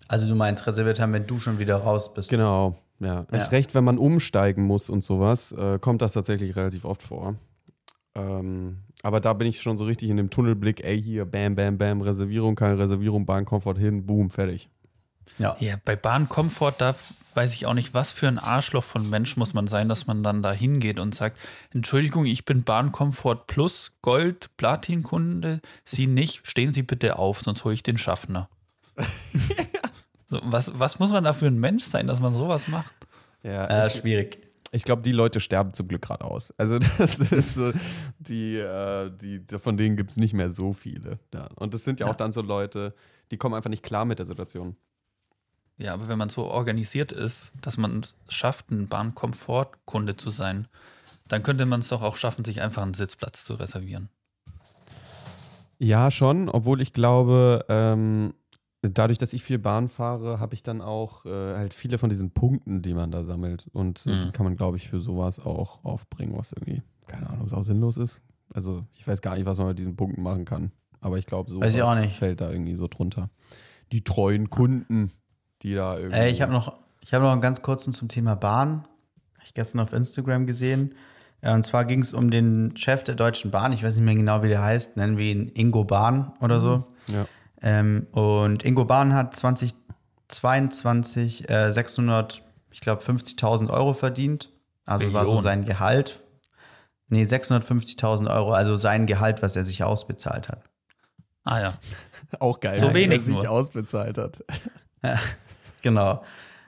Also 0.07 0.27
du 0.27 0.33
meinst 0.33 0.65
reserviert 0.65 0.99
haben, 0.99 1.13
wenn 1.13 1.27
du 1.27 1.37
schon 1.37 1.59
wieder 1.59 1.75
raus 1.75 2.11
bist. 2.11 2.31
Genau, 2.31 2.75
ja. 2.99 3.27
Erst 3.31 3.51
Ja. 3.51 3.57
recht, 3.57 3.75
wenn 3.75 3.83
man 3.83 3.99
umsteigen 3.99 4.63
muss 4.63 4.89
und 4.89 5.03
sowas, 5.03 5.51
äh, 5.51 5.77
kommt 5.77 6.01
das 6.01 6.13
tatsächlich 6.13 6.55
relativ 6.55 6.85
oft 6.85 7.03
vor. 7.03 7.35
Ähm, 8.15 8.79
aber 9.01 9.19
da 9.19 9.33
bin 9.33 9.47
ich 9.47 9.61
schon 9.61 9.77
so 9.77 9.85
richtig 9.85 10.09
in 10.09 10.17
dem 10.17 10.29
Tunnelblick, 10.29 10.83
ey, 10.83 11.01
hier, 11.01 11.25
bam, 11.25 11.55
bam, 11.55 11.77
bam, 11.77 12.01
Reservierung, 12.01 12.55
keine 12.55 12.77
Reservierung, 12.77 13.25
Bahnkomfort 13.25 13.77
hin, 13.77 14.05
boom, 14.05 14.29
fertig. 14.29 14.69
Ja. 15.37 15.55
Ja, 15.59 15.75
bei 15.85 15.95
Bahnkomfort, 15.95 16.75
da 16.79 16.95
weiß 17.33 17.53
ich 17.53 17.65
auch 17.65 17.73
nicht, 17.73 17.93
was 17.93 18.11
für 18.11 18.27
ein 18.27 18.39
Arschloch 18.39 18.83
von 18.83 19.09
Mensch 19.09 19.37
muss 19.37 19.53
man 19.53 19.67
sein, 19.67 19.87
dass 19.87 20.07
man 20.07 20.23
dann 20.23 20.41
da 20.41 20.51
hingeht 20.51 20.99
und 20.99 21.15
sagt, 21.15 21.37
Entschuldigung, 21.73 22.25
ich 22.25 22.43
bin 22.43 22.63
Bahnkomfort 22.63 23.47
Plus, 23.47 23.91
Gold, 24.01 24.49
Platin-Kunde, 24.57 25.61
Sie 25.85 26.07
nicht, 26.07 26.41
stehen 26.43 26.73
Sie 26.73 26.83
bitte 26.83 27.17
auf, 27.17 27.41
sonst 27.41 27.63
hole 27.63 27.73
ich 27.73 27.83
den 27.83 27.97
Schaffner. 27.97 28.49
so, 30.25 30.41
was, 30.43 30.77
was 30.77 30.99
muss 30.99 31.11
man 31.11 31.23
da 31.23 31.31
für 31.33 31.47
ein 31.47 31.59
Mensch 31.59 31.85
sein, 31.85 32.07
dass 32.07 32.19
man 32.19 32.33
sowas 32.33 32.67
macht? 32.67 32.93
Ja, 33.43 33.67
Äh, 33.67 33.89
schwierig. 33.89 34.48
Ich 34.71 34.83
glaube, 34.83 35.01
die 35.01 35.11
Leute 35.11 35.39
sterben 35.39 35.73
zum 35.73 35.87
Glück 35.87 36.01
gerade 36.01 36.23
aus. 36.25 36.51
Also 36.57 36.79
das 36.97 37.19
ist 37.19 37.55
so, 37.55 37.71
die, 38.19 38.57
äh, 38.57 39.11
die, 39.11 39.43
von 39.57 39.77
denen 39.77 39.95
gibt 39.97 40.11
es 40.11 40.17
nicht 40.17 40.33
mehr 40.33 40.49
so 40.49 40.73
viele. 40.73 41.19
Ja. 41.33 41.47
Und 41.55 41.73
das 41.73 41.83
sind 41.83 41.99
ja, 41.99 42.05
Ja. 42.05 42.11
auch 42.11 42.15
dann 42.15 42.31
so 42.31 42.41
Leute, 42.41 42.93
die 43.31 43.37
kommen 43.37 43.55
einfach 43.55 43.69
nicht 43.69 43.83
klar 43.83 44.05
mit 44.05 44.19
der 44.19 44.25
Situation. 44.25 44.75
Ja, 45.77 45.93
aber 45.93 46.07
wenn 46.09 46.17
man 46.17 46.29
so 46.29 46.45
organisiert 46.45 47.11
ist, 47.13 47.53
dass 47.61 47.77
man 47.77 47.99
es 47.99 48.15
schafft, 48.27 48.69
ein 48.69 48.87
Bahnkomfortkunde 48.87 50.15
zu 50.15 50.29
sein, 50.29 50.67
Dann 51.29 51.43
könnte 51.43 51.67
man 51.67 51.81
es 51.81 51.89
doch 51.89 52.01
auch 52.01 52.15
schaffen, 52.17 52.43
sich 52.43 52.59
einfach 52.59 52.81
einen 52.81 52.95
Sitzplatz 52.95 53.45
zu 53.45 53.53
reservieren. 53.53 54.09
Ja, 55.77 56.11
schon, 56.11 56.49
obwohl 56.49 56.81
ich 56.81 56.91
glaube, 56.91 57.65
ähm, 57.69 58.33
dadurch, 58.81 59.17
dass 59.17 59.33
ich 59.33 59.43
viel 59.43 59.59
Bahn 59.59 59.89
fahre, 59.89 60.39
habe 60.39 60.53
ich 60.53 60.63
dann 60.63 60.81
auch 60.81 61.25
äh, 61.25 61.29
halt 61.55 61.73
viele 61.73 61.97
von 61.97 62.09
diesen 62.09 62.31
Punkten, 62.31 62.81
die 62.81 62.93
man 62.93 63.11
da 63.11 63.23
sammelt. 63.23 63.67
Und 63.73 64.05
äh, 64.05 64.11
Mhm. 64.11 64.21
die 64.21 64.31
kann 64.31 64.45
man, 64.45 64.55
glaube 64.55 64.77
ich, 64.77 64.89
für 64.89 65.01
sowas 65.01 65.39
auch 65.39 65.83
aufbringen, 65.83 66.37
was 66.37 66.51
irgendwie, 66.51 66.81
keine 67.07 67.29
Ahnung, 67.29 67.47
sau 67.47 67.61
sinnlos 67.63 67.97
ist. 67.97 68.21
Also 68.53 68.85
ich 68.93 69.07
weiß 69.07 69.21
gar 69.21 69.35
nicht, 69.35 69.45
was 69.45 69.57
man 69.57 69.67
mit 69.67 69.79
diesen 69.79 69.95
Punkten 69.95 70.21
machen 70.23 70.45
kann. 70.45 70.71
Aber 71.01 71.17
ich 71.17 71.25
glaube, 71.25 71.49
so 71.49 71.61
Weiß 71.61 71.75
ich 71.75 71.81
auch 71.81 71.95
fällt 72.09 72.41
da 72.41 72.51
irgendwie 72.51 72.75
so 72.75 72.87
drunter. 72.87 73.29
Die 73.91 74.03
treuen 74.03 74.49
Kunden, 74.49 75.11
die 75.61 75.73
da 75.73 75.97
irgendwie. 75.97 76.17
Ey, 76.17 76.31
ich 76.31 76.41
habe 76.41 76.51
noch, 76.51 76.77
ich 77.01 77.13
hab 77.13 77.21
noch 77.21 77.31
einen 77.31 77.41
ganz 77.41 77.61
kurzen 77.61 77.93
zum 77.93 78.07
Thema 78.09 78.35
Bahn. 78.35 78.85
Hab 79.37 79.45
ich 79.45 79.53
gestern 79.53 79.79
auf 79.79 79.93
Instagram 79.93 80.45
gesehen. 80.45 80.95
Und 81.41 81.63
zwar 81.63 81.85
ging 81.85 82.01
es 82.01 82.13
um 82.13 82.31
den 82.31 82.75
Chef 82.75 83.03
der 83.05 83.15
Deutschen 83.15 83.49
Bahn. 83.51 83.71
Ich 83.71 83.81
weiß 83.83 83.95
nicht 83.95 84.03
mehr 84.03 84.15
genau, 84.15 84.43
wie 84.43 84.49
der 84.49 84.61
heißt. 84.61 84.97
Nennen 84.97 85.17
wir 85.17 85.31
ihn 85.31 85.49
Ingo 85.53 85.85
Bahn 85.85 86.33
oder 86.41 86.59
so. 86.59 86.83
Ja. 87.07 87.25
Ähm, 87.61 88.07
und 88.11 88.63
Ingo 88.63 88.85
Bahn 88.85 89.13
hat 89.13 89.35
2022 89.35 91.49
äh, 91.49 91.71
600, 91.71 92.41
ich 92.71 92.81
glaube 92.81 93.01
50.000 93.03 93.69
Euro 93.69 93.93
verdient. 93.93 94.51
Also 94.85 95.13
war 95.13 95.25
so 95.25 95.37
sein 95.37 95.65
Gehalt. 95.65 96.19
Nee, 97.09 97.23
650.000 97.23 98.33
Euro, 98.33 98.53
also 98.53 98.75
sein 98.75 99.05
Gehalt, 99.05 99.41
was 99.41 99.55
er 99.55 99.63
sich 99.63 99.83
ausbezahlt 99.83 100.49
hat. 100.49 100.63
Ah 101.43 101.59
ja. 101.59 101.73
Auch 102.39 102.59
geil, 102.59 102.79
So 102.79 102.93
wenig 102.93 103.19
er 103.19 103.25
sich 103.25 103.35
nur. 103.35 103.49
ausbezahlt 103.49 104.17
hat. 104.17 104.43
Genau. 105.81 106.23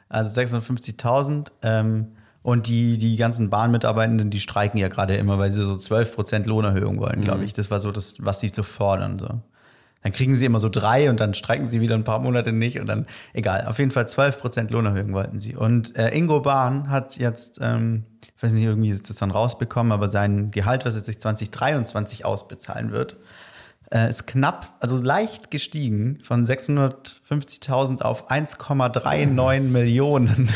Also 0.07 0.39
650.000. 0.39 1.51
Ähm, 1.63 2.13
und 2.43 2.67
die, 2.67 2.97
die 2.97 3.17
ganzen 3.17 3.49
Bahnmitarbeitenden, 3.49 4.31
die 4.31 4.39
streiken 4.39 4.79
ja 4.79 4.87
gerade 4.87 5.15
immer, 5.17 5.37
weil 5.37 5.51
sie 5.51 5.65
so 5.65 5.73
12% 5.73 6.47
Lohnerhöhung 6.47 6.99
wollen, 6.99 7.21
glaube 7.21 7.43
ich. 7.43 7.53
Das 7.53 7.69
war 7.69 7.79
so 7.79 7.91
das, 7.91 8.15
was 8.19 8.39
sie 8.39 8.49
so 8.49 8.63
fordern. 8.63 9.19
So. 9.19 9.41
Dann 10.03 10.11
kriegen 10.11 10.35
sie 10.35 10.45
immer 10.45 10.59
so 10.59 10.69
drei 10.69 11.09
und 11.09 11.19
dann 11.19 11.33
streiken 11.33 11.69
sie 11.69 11.79
wieder 11.79 11.95
ein 11.95 12.03
paar 12.03 12.19
Monate 12.19 12.51
nicht 12.51 12.79
und 12.79 12.87
dann, 12.87 13.05
egal, 13.33 13.65
auf 13.67 13.77
jeden 13.79 13.91
Fall 13.91 14.05
12% 14.05 14.71
Lohnerhöhung 14.71 15.13
wollten 15.13 15.39
sie. 15.39 15.55
Und 15.55 15.95
äh, 15.95 16.09
Ingo 16.15 16.39
Bahn 16.39 16.89
hat 16.89 17.17
jetzt, 17.17 17.59
ähm, 17.61 18.03
ich 18.35 18.43
weiß 18.43 18.53
nicht, 18.53 18.63
irgendwie 18.63 18.89
ist 18.89 19.09
das 19.09 19.17
dann 19.17 19.31
rausbekommen, 19.31 19.91
aber 19.91 20.07
sein 20.07 20.51
Gehalt, 20.51 20.85
was 20.85 20.95
er 20.95 21.01
sich 21.01 21.19
2023 21.19 22.25
ausbezahlen 22.25 22.91
wird, 22.91 23.17
äh, 23.93 24.09
ist 24.09 24.25
knapp, 24.25 24.73
also 24.79 25.01
leicht 25.01 25.51
gestiegen 25.51 26.19
von 26.23 26.45
650.000 26.45 28.01
auf 28.01 28.31
1,39 28.31 29.59
Millionen. 29.61 30.51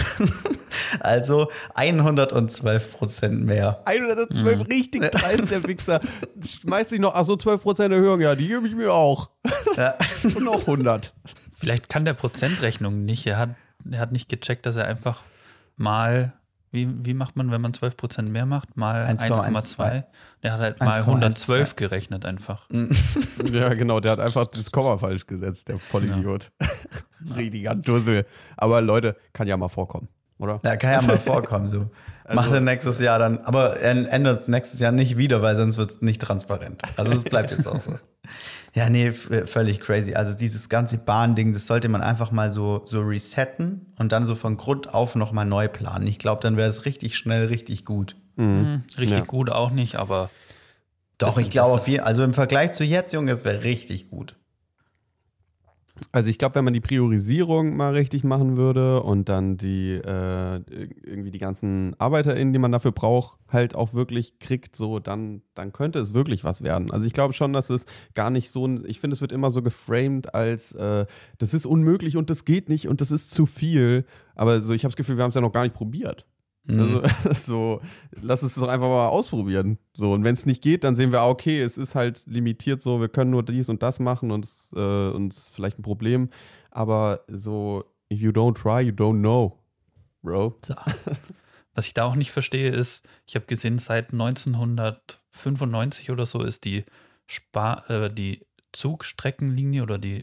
also 1.02 1.52
112 1.76 2.92
Prozent 2.92 3.46
mehr. 3.46 3.82
112 3.86 4.68
richtig 4.70 5.02
dreist, 5.12 5.52
der 5.52 5.64
Wichser. 5.64 6.00
Schmeißt 6.44 6.92
sich 6.92 7.00
noch, 7.00 7.14
ach 7.14 7.26
so, 7.26 7.34
12% 7.34 7.92
Erhöhung, 7.92 8.22
ja, 8.22 8.36
die 8.36 8.48
gebe 8.48 8.68
ich 8.68 8.76
mir 8.76 8.94
auch. 8.94 9.30
Ja. 9.76 9.96
Und 10.24 10.44
noch 10.44 10.62
100. 10.62 11.14
Vielleicht 11.52 11.90
kann 11.90 12.06
der 12.06 12.14
Prozentrechnung 12.14 13.06
nicht. 13.06 13.26
Er 13.28 13.38
hat, 13.38 13.50
er 13.90 14.00
hat 14.00 14.12
nicht 14.12 14.30
gecheckt, 14.30 14.66
dass 14.66 14.78
er 14.78 14.86
einfach 14.86 15.22
mal, 15.76 16.34
wie, 16.72 16.88
wie 17.06 17.14
macht 17.14 17.36
man, 17.36 17.52
wenn 17.52 17.62
man 17.62 17.74
12% 17.74 18.30
mehr 18.30 18.46
macht? 18.46 18.78
Mal 18.78 19.06
1,12. 19.06 19.78
1,2. 19.78 20.04
Der 20.46 20.54
hat 20.54 20.60
halt 20.62 20.80
mal 20.80 20.92
1,12. 20.94 21.00
112 21.08 21.76
gerechnet 21.76 22.26
einfach. 22.26 22.70
Ja, 23.52 23.74
genau, 23.74 24.00
der 24.00 24.12
hat 24.14 24.20
einfach 24.20 24.46
das 24.48 24.72
Komma 24.72 24.98
falsch 24.98 25.26
gesetzt, 25.28 25.68
der 25.70 25.78
Vollidiot. 25.80 26.52
Richtiger 27.36 27.76
Dussel. 27.76 28.26
Aber 28.58 28.80
Leute, 28.82 29.16
kann 29.34 29.48
ja 29.48 29.58
mal 29.58 29.68
vorkommen, 29.70 30.08
oder? 30.38 30.60
Ja, 30.64 30.76
kann 30.78 30.92
ja 30.92 31.02
mal 31.02 31.18
vorkommen 31.34 31.68
so. 31.68 31.90
Macht 32.32 32.52
er 32.52 32.60
nächstes 32.62 33.00
Jahr 33.00 33.20
dann, 33.20 33.40
aber 33.40 33.78
er 33.80 34.12
ändert 34.12 34.48
nächstes 34.48 34.80
Jahr 34.80 34.92
nicht 34.92 35.18
wieder, 35.18 35.42
weil 35.44 35.56
sonst 35.56 35.78
wird 35.78 35.90
es 35.92 36.02
nicht 36.02 36.22
transparent. 36.22 36.82
Also 36.98 37.14
es 37.14 37.24
bleibt 37.24 37.52
jetzt 37.52 37.68
auch 37.68 37.80
so. 37.80 37.94
Ja, 38.74 38.90
nee, 38.90 39.08
f- 39.08 39.30
völlig 39.46 39.80
crazy. 39.80 40.16
Also 40.16 40.34
dieses 40.36 40.68
ganze 40.70 40.98
Bahnding, 40.98 41.54
das 41.54 41.68
sollte 41.68 41.88
man 41.88 42.02
einfach 42.02 42.32
mal 42.32 42.52
so, 42.52 42.82
so 42.86 43.02
resetten 43.02 43.94
und 43.98 44.12
dann 44.12 44.26
so 44.26 44.34
von 44.36 44.58
Grund 44.58 44.94
auf 44.94 45.16
nochmal 45.16 45.46
neu 45.46 45.68
planen. 45.68 46.08
Ich 46.08 46.18
glaube, 46.20 46.42
dann 46.42 46.58
wäre 46.58 46.70
es 46.70 46.86
richtig 46.86 47.16
schnell, 47.18 47.46
richtig 47.48 47.86
gut. 47.86 48.16
Hm, 48.38 48.84
richtig 48.98 49.18
Ja. 49.20 49.24
gut 49.26 49.50
auch 49.50 49.72
nicht, 49.72 49.96
aber 49.96 50.30
Doch, 51.18 51.38
ich 51.38 51.50
glaube 51.50 51.74
auf 51.74 51.88
jeden 51.88 52.04
also 52.04 52.24
im 52.24 52.34
Vergleich 52.34 52.74
zu 52.74 52.84
jetzt, 52.84 53.14
Junge, 53.14 53.32
es 53.32 53.46
wäre 53.46 53.64
richtig 53.64 54.10
gut. 54.10 54.36
Also 56.12 56.30
ich 56.30 56.38
glaube, 56.38 56.56
wenn 56.56 56.66
man 56.66 56.74
die 56.74 56.82
Priorisierung 56.82 57.78
mal 57.78 57.94
richtig 57.94 58.26
machen 58.26 58.58
würde 58.58 59.02
und 59.02 59.30
dann 59.30 59.56
die 59.56 59.92
äh, 59.94 60.56
irgendwie 61.06 61.32
die 61.32 61.38
ganzen 61.38 61.96
ArbeiterInnen, 61.98 62.52
die 62.52 62.60
man 62.60 62.74
dafür 62.74 62.92
braucht, 62.92 63.40
halt 63.50 63.76
auch 63.76 63.94
wirklich 63.94 64.38
kriegt, 64.40 64.76
so 64.76 65.00
dann, 65.00 65.42
dann 65.54 65.72
könnte 65.72 66.00
es 66.00 66.14
wirklich 66.14 66.44
was 66.44 66.62
werden. 66.62 66.92
Also 66.92 67.08
ich 67.08 67.14
glaube 67.14 67.34
schon, 67.34 67.54
dass 67.54 67.70
es 67.70 67.86
gar 68.14 68.30
nicht 68.30 68.50
so, 68.52 68.68
ein- 68.68 68.84
ich 68.86 69.00
finde, 69.00 69.14
es 69.14 69.22
wird 69.22 69.32
immer 69.32 69.52
so 69.52 69.62
geframed 69.62 70.36
als 70.36 70.74
äh, 70.74 71.06
das 71.38 71.54
ist 71.54 71.66
unmöglich 71.66 72.18
und 72.18 72.30
das 72.30 72.44
geht 72.44 72.68
nicht 72.68 72.90
und 72.90 73.00
das 73.00 73.12
ist 73.12 73.34
zu 73.34 73.46
viel. 73.46 74.04
Aber 74.36 74.60
so, 74.60 74.74
ich 74.74 74.84
habe 74.84 74.92
das 74.92 74.98
Gefühl, 74.98 75.16
wir 75.16 75.24
haben 75.24 75.30
es 75.30 75.36
ja 75.36 75.42
noch 75.42 75.54
gar 75.54 75.64
nicht 75.64 75.76
probiert. 75.76 76.26
Mhm. 76.66 77.02
Also, 77.26 77.34
so, 77.34 77.82
lass 78.22 78.44
es 78.44 78.56
doch 78.56 78.68
einfach 78.68 78.88
mal 78.88 79.08
ausprobieren. 79.08 79.78
So, 79.94 80.14
und 80.14 80.24
wenn 80.24 80.34
es 80.34 80.46
nicht 80.46 80.62
geht, 80.62 80.84
dann 80.84 80.96
sehen 80.96 81.12
wir, 81.12 81.22
ah, 81.22 81.30
okay, 81.30 81.62
es 81.62 81.78
ist 81.78 81.96
halt 81.96 82.26
limitiert 82.28 82.82
so, 82.82 83.00
wir 83.00 83.10
können 83.10 83.32
nur 83.32 83.44
dies 83.44 83.70
und 83.70 83.84
das 83.84 84.00
machen 84.00 84.32
und 84.32 84.46
es 84.46 84.74
äh, 84.76 85.10
und 85.10 85.34
es 85.34 85.46
ist 85.46 85.56
vielleicht 85.56 85.80
ein 85.80 85.84
Problem. 85.84 86.30
Aber 86.72 87.22
so, 87.28 87.86
if 88.12 88.20
you 88.20 88.32
don't 88.32 88.56
try, 88.56 88.82
you 88.82 88.94
don't 88.94 89.20
know, 89.20 89.60
bro. 90.22 90.58
Was 91.74 91.88
ich 91.88 91.94
da 91.94 92.06
auch 92.06 92.16
nicht 92.16 92.32
verstehe, 92.32 92.70
ist, 92.70 93.06
ich 93.28 93.36
habe 93.36 93.46
gesehen, 93.46 93.80
seit 93.80 94.14
1995 94.14 96.10
oder 96.10 96.26
so 96.26 96.42
ist 96.42 96.64
die, 96.64 96.86
Spar 97.28 97.90
äh, 97.90 98.14
die 98.14 98.46
Zugstreckenlinie 98.72 99.84
oder 99.84 99.98
die 99.98 100.22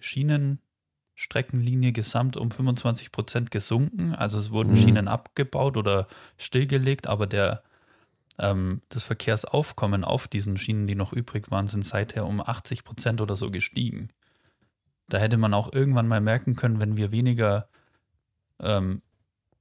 Schienenstreckenlinie 1.15 1.93
gesamt 1.93 2.37
um 2.37 2.51
25 2.51 3.13
Prozent 3.13 3.51
gesunken. 3.51 4.15
Also 4.15 4.39
es 4.39 4.51
wurden 4.51 4.71
Mhm. 4.71 4.77
Schienen 4.77 5.09
abgebaut 5.09 5.77
oder 5.77 6.07
stillgelegt, 6.39 7.07
aber 7.07 7.27
der, 7.27 7.63
ähm, 8.39 8.83
das 8.89 9.03
Verkehrsaufkommen 9.03 10.05
auf 10.05 10.29
diesen 10.29 10.57
Schienen, 10.57 10.87
die 10.87 10.95
noch 10.95 11.13
übrig 11.13 11.51
waren, 11.51 11.69
sind 11.69 11.85
seither 11.85 12.27
um 12.27 12.41
80 12.41 12.85
Prozent 12.85 13.21
oder 13.21 13.37
so 13.37 13.51
gestiegen. 13.51 14.09
Da 15.09 15.19
hätte 15.19 15.37
man 15.37 15.55
auch 15.55 15.73
irgendwann 15.73 16.09
mal 16.09 16.21
merken 16.21 16.57
können, 16.57 16.81
wenn 16.81 16.97
wir 16.97 17.13
weniger 17.13 17.69
ähm, 18.61 19.03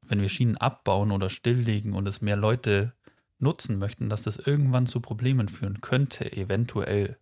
wenn 0.04 0.22
wir 0.22 0.30
Schienen 0.30 0.58
abbauen 0.58 1.12
oder 1.12 1.30
stilllegen 1.30 1.94
und 1.94 2.08
es 2.08 2.22
mehr 2.22 2.36
Leute 2.36 2.94
nutzen 3.40 3.80
möchten, 3.80 4.10
dass 4.10 4.24
das 4.24 4.38
irgendwann 4.38 4.86
zu 4.86 5.00
Problemen 5.00 5.48
führen 5.48 5.82
könnte, 5.82 6.32
eventuell. 6.34 7.18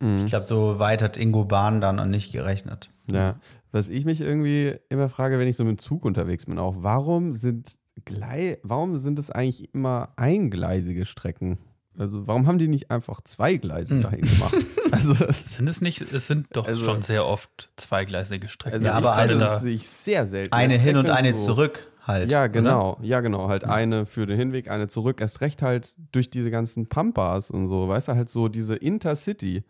Mhm. 0.00 0.18
Ich 0.18 0.26
glaube, 0.26 0.46
so 0.46 0.78
weit 0.78 1.02
hat 1.02 1.16
Ingo 1.16 1.44
Bahn 1.44 1.80
dann 1.80 1.98
an 1.98 2.10
nicht 2.10 2.32
gerechnet. 2.32 2.90
Ja, 3.10 3.36
was 3.72 3.88
ich 3.88 4.04
mich 4.04 4.20
irgendwie 4.20 4.76
immer 4.88 5.08
frage, 5.08 5.38
wenn 5.38 5.48
ich 5.48 5.56
so 5.56 5.64
mit 5.64 5.78
dem 5.78 5.78
Zug 5.78 6.04
unterwegs 6.04 6.46
bin, 6.46 6.58
auch, 6.58 6.76
warum 6.78 7.34
sind 7.34 7.74
Glei 8.04 8.58
warum 8.64 8.96
sind 8.96 9.18
es 9.20 9.30
eigentlich 9.30 9.72
immer 9.72 10.12
eingleisige 10.16 11.04
Strecken? 11.06 11.58
Also 11.96 12.26
warum 12.26 12.48
haben 12.48 12.58
die 12.58 12.66
nicht 12.66 12.90
einfach 12.90 13.20
zwei 13.20 13.54
Gleise 13.56 13.94
Hm. 13.94 14.02
dahin 14.02 14.22
gemacht? 14.22 14.54
also, 14.90 15.12
es- 15.24 15.54
Sind 15.56 15.68
es 15.68 15.80
nicht, 15.80 16.00
es 16.12 16.26
sind 16.26 16.48
doch 16.52 16.66
Also- 16.66 16.84
schon 16.84 17.02
sehr 17.02 17.24
oft 17.24 17.70
zweigleisige 17.76 18.48
Strecken. 18.48 18.74
also 18.74 18.86
Ja, 18.86 18.94
aber 18.94 19.12
also- 19.14 19.38
das 19.38 19.62
sehe 19.62 19.74
ich 19.74 19.88
sehr 19.88 20.26
selten. 20.26 20.52
Eine 20.52 20.74
hin 20.76 20.96
und 20.96 21.08
eine 21.08 21.36
so- 21.36 21.46
zurück 21.54 21.86
halt. 22.04 22.32
Ja, 22.32 22.40
oder? 22.40 22.48
genau. 22.48 22.98
Ja, 23.00 23.20
genau. 23.20 23.48
Halt 23.48 23.62
eine 23.64 24.06
für 24.06 24.26
den 24.26 24.36
Hinweg, 24.38 24.68
eine 24.68 24.88
zurück. 24.88 25.20
Erst 25.20 25.40
recht 25.40 25.62
halt 25.62 25.96
durch 26.10 26.30
diese 26.30 26.50
ganzen 26.50 26.88
Pampas 26.88 27.50
und 27.52 27.68
so. 27.68 27.86
Weißt 27.88 28.08
du, 28.08 28.14
halt 28.14 28.28
so 28.28 28.48
diese 28.48 28.74
Intercity. 28.74 29.62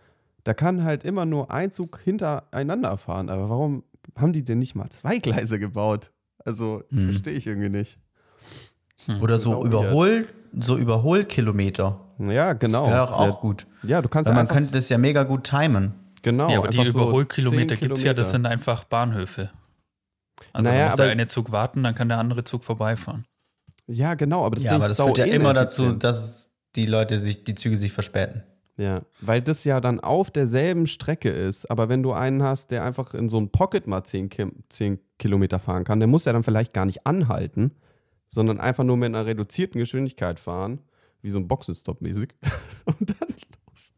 Da 0.45 0.55
kann 0.55 0.85
halt 0.85 1.05
immer 1.05 1.25
nur 1.27 1.51
ein 1.51 1.73
Zug 1.73 2.01
hintereinander 2.05 2.97
fahren. 2.99 3.29
Aber 3.31 3.49
warum 3.49 3.83
haben 4.17 4.33
die 4.33 4.45
denn 4.45 4.59
nicht 4.59 4.75
mal 4.75 4.89
zwei 4.91 5.19
Gleise 5.19 5.59
gebaut? 5.59 6.11
Also, 6.45 6.83
das 6.91 6.99
Hm. 7.01 7.07
verstehe 7.11 7.35
ich 7.35 7.47
irgendwie 7.47 7.71
nicht. 7.71 7.99
Oder 9.21 9.39
Sau 9.39 9.51
so 9.51 9.57
weird. 9.63 9.67
Überhol, 9.67 10.29
so 10.59 10.77
Überholkilometer. 10.77 12.01
Ja, 12.19 12.53
genau. 12.53 12.87
Wäre 12.87 13.07
doch 13.07 13.13
auch 13.13 13.27
Ja, 13.27 13.41
gut. 13.41 13.67
Ja, 13.83 14.03
du 14.03 14.09
kannst 14.09 14.29
Weil 14.29 14.37
man 14.37 14.47
könnte 14.49 14.73
das 14.73 14.89
ja 14.89 14.99
mega 14.99 15.25
gut 15.25 15.45
timen. 15.45 15.95
genau. 16.23 16.49
ja, 16.51 16.59
aber 16.59 16.69
die 16.69 16.77
so 16.77 17.01
Überholkilometer 17.01 17.75
10 17.77 17.81
gibt 17.81 17.99
es 17.99 18.05
ja, 18.05 18.15
das 18.15 18.31
sind 18.31 18.47
einfach 18.47 18.85
Bahnhöfe. 18.85 19.51
Also 20.53 20.71
Naja, 20.71 20.87
muss 20.87 20.95
der 20.97 21.07
eine 21.11 21.27
Zug 21.27 21.51
warten, 21.53 21.83
dann 21.83 21.95
kann 21.95 22.09
der 22.09 22.19
andere 22.19 22.45
Zug 22.45 22.63
vorbeifahren. 22.65 23.25
Ja, 23.87 24.15
genau. 24.15 24.45
Aber 24.47 24.55
das, 24.57 24.65
ja, 24.65 24.73
aber 24.77 24.89
das 24.89 24.97
führt 25.01 25.19
ja 25.19 25.25
immer 25.25 25.53
dazu, 25.55 25.93
dass 25.93 26.51
die 26.77 26.87
Leute 26.87 27.19
sich, 27.19 27.45
die 27.45 27.55
Züge 27.55 27.77
sich 27.77 27.93
verspäten. 27.93 28.43
Ja, 28.77 29.03
weil 29.21 29.41
das 29.41 29.63
ja 29.65 29.81
dann 29.81 30.01
auf 30.01 30.31
derselben 30.31 30.87
Strecke 30.87 31.31
ist. 31.31 31.71
Aber 31.71 31.89
wenn 31.89 32.03
du 32.03 32.13
einen 32.13 32.43
hast, 32.43 32.73
der 32.73 32.85
einfach 32.85 33.15
in 33.15 33.29
so 33.29 33.39
ein 33.39 33.51
Pocket 33.51 33.87
mal 33.87 34.03
10, 34.03 34.31
Kim 34.31 34.65
10 34.69 34.99
Kilometer 35.19 35.61
fahren 35.61 35.85
kann, 35.85 36.01
der 36.01 36.09
muss 36.09 36.25
ja 36.25 36.33
dann 36.33 36.43
vielleicht 36.43 36.73
gar 36.73 36.85
nicht 36.85 37.07
anhalten, 37.07 37.73
sondern 38.29 38.61
einfach 38.61 38.83
nur 38.83 38.97
mit 38.97 39.07
einer 39.07 39.27
reduzierten 39.27 39.79
Geschwindigkeit 39.79 40.41
fahren, 40.41 40.81
wie 41.23 41.31
so 41.31 41.39
ein 41.39 41.47
Boxenstopp 41.47 42.01
mäßig. 42.01 42.35
Und 42.85 43.11
dann 43.11 43.29
los. 43.29 43.93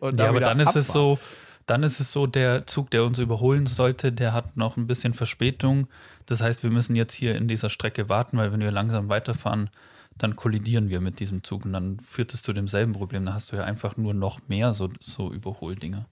Und 0.00 0.18
Ja, 0.18 0.28
aber 0.28 0.40
dann 0.40 0.58
ist 0.58 0.74
es 0.74 0.88
abfahren. 0.88 1.16
so, 1.16 1.18
dann 1.66 1.82
ist 1.84 2.00
es 2.00 2.10
so, 2.10 2.26
der 2.26 2.66
Zug, 2.66 2.90
der 2.90 3.04
uns 3.04 3.20
überholen 3.20 3.66
sollte, 3.66 4.12
der 4.12 4.32
hat 4.32 4.56
noch 4.56 4.76
ein 4.76 4.88
bisschen 4.88 5.14
Verspätung. 5.14 5.86
Das 6.26 6.40
heißt, 6.40 6.64
wir 6.64 6.70
müssen 6.70 6.96
jetzt 6.96 7.14
hier 7.14 7.36
in 7.36 7.46
dieser 7.46 7.70
Strecke 7.70 8.08
warten, 8.08 8.38
weil 8.38 8.52
wenn 8.52 8.60
wir 8.60 8.72
langsam 8.72 9.08
weiterfahren, 9.08 9.70
dann 10.18 10.36
kollidieren 10.36 10.88
wir 10.88 11.00
mit 11.00 11.20
diesem 11.20 11.42
Zug 11.42 11.64
und 11.64 11.72
dann 11.72 12.00
führt 12.00 12.32
es 12.32 12.42
zu 12.42 12.52
demselben 12.52 12.92
Problem. 12.92 13.24
Dann 13.24 13.34
hast 13.34 13.52
du 13.52 13.56
ja 13.56 13.64
einfach 13.64 13.96
nur 13.96 14.14
noch 14.14 14.48
mehr 14.48 14.72
so, 14.72 14.88
so 15.00 15.32
Überholdinger. 15.32 16.08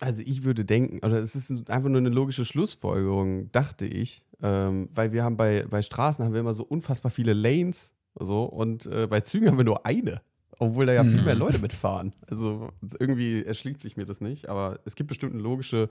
Also 0.00 0.22
ich 0.24 0.44
würde 0.44 0.64
denken, 0.64 1.04
oder 1.04 1.18
es 1.20 1.34
ist 1.34 1.70
einfach 1.70 1.88
nur 1.88 1.98
eine 1.98 2.10
logische 2.10 2.44
Schlussfolgerung, 2.44 3.50
dachte 3.52 3.86
ich, 3.86 4.26
ähm, 4.42 4.90
weil 4.92 5.12
wir 5.12 5.24
haben 5.24 5.38
bei, 5.38 5.64
bei 5.68 5.80
Straßen 5.80 6.24
haben 6.24 6.34
wir 6.34 6.40
immer 6.40 6.52
so 6.52 6.64
unfassbar 6.64 7.10
viele 7.10 7.32
Lanes 7.32 7.94
so 8.18 8.44
und 8.44 8.86
äh, 8.86 9.06
bei 9.06 9.22
Zügen 9.22 9.48
haben 9.48 9.56
wir 9.56 9.64
nur 9.64 9.86
eine, 9.86 10.20
obwohl 10.58 10.86
da 10.86 10.92
ja 10.92 11.04
viel 11.04 11.22
mehr 11.22 11.34
Mhm. 11.34 11.40
Leute 11.40 11.58
mitfahren. 11.58 12.12
Also 12.28 12.70
irgendwie 12.98 13.44
erschließt 13.44 13.80
sich 13.80 13.96
mir 13.96 14.06
das 14.06 14.20
nicht, 14.20 14.48
aber 14.48 14.80
es 14.84 14.94
gibt 14.96 15.08
bestimmt 15.08 15.34
eine 15.34 15.42
logische, 15.42 15.88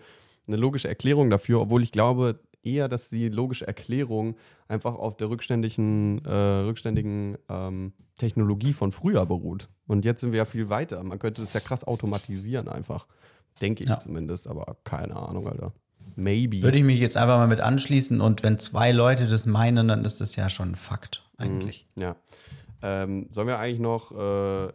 eine 0.48 0.58
logische 0.58 0.88
Erklärung 0.88 1.30
dafür, 1.30 1.62
obwohl 1.62 1.84
ich 1.84 1.92
glaube 1.92 2.40
eher, 2.64 2.88
dass 2.88 3.10
die 3.10 3.30
logische 3.30 3.68
Erklärung 3.68 4.36
einfach 4.68 4.96
auf 4.96 5.16
der 5.18 5.30
rückständigen, 5.30 6.24
äh, 6.26 6.32
rückständigen 6.32 7.38
ähm, 7.48 7.94
Technologie 8.18 8.74
von 8.74 8.92
früher 8.92 9.26
beruht. 9.26 9.70
Und 9.88 10.04
jetzt 10.06 10.22
sind 10.22 10.32
wir 10.32 10.38
ja 10.40 10.46
viel 10.46 10.70
weiter. 10.70 11.04
Man 11.04 11.20
könnte 11.20 11.42
das 11.42 11.54
ja 11.54 11.60
krass 11.60 11.84
automatisieren 11.84 12.68
einfach. 12.68 13.08
Denke 13.62 13.84
ich 13.84 13.90
Ja. 13.90 14.00
zumindest, 14.00 14.48
aber 14.48 14.78
keine 14.84 15.16
Ahnung, 15.16 15.48
Alter. 15.48 15.74
Maybe. 16.16 16.62
Würde 16.64 16.78
ich 16.78 16.84
mich 16.84 17.00
jetzt 17.00 17.18
einfach 17.18 17.38
mal 17.38 17.48
mit 17.48 17.60
anschließen 17.62 18.20
und 18.22 18.42
wenn 18.42 18.58
zwei 18.58 18.92
Leute 18.92 19.28
das 19.28 19.46
meinen, 19.46 19.88
dann 19.88 20.06
ist 20.06 20.20
das 20.22 20.36
ja 20.36 20.50
schon 20.50 20.72
ein 20.72 20.76
Fakt 20.76 21.24
eigentlich. 21.38 21.88
Ja. 21.98 22.16
Ähm, 22.82 23.28
sollen 23.32 23.48
wir 23.48 23.58
eigentlich 23.60 23.80
noch 23.80 24.12
äh, 24.12 24.72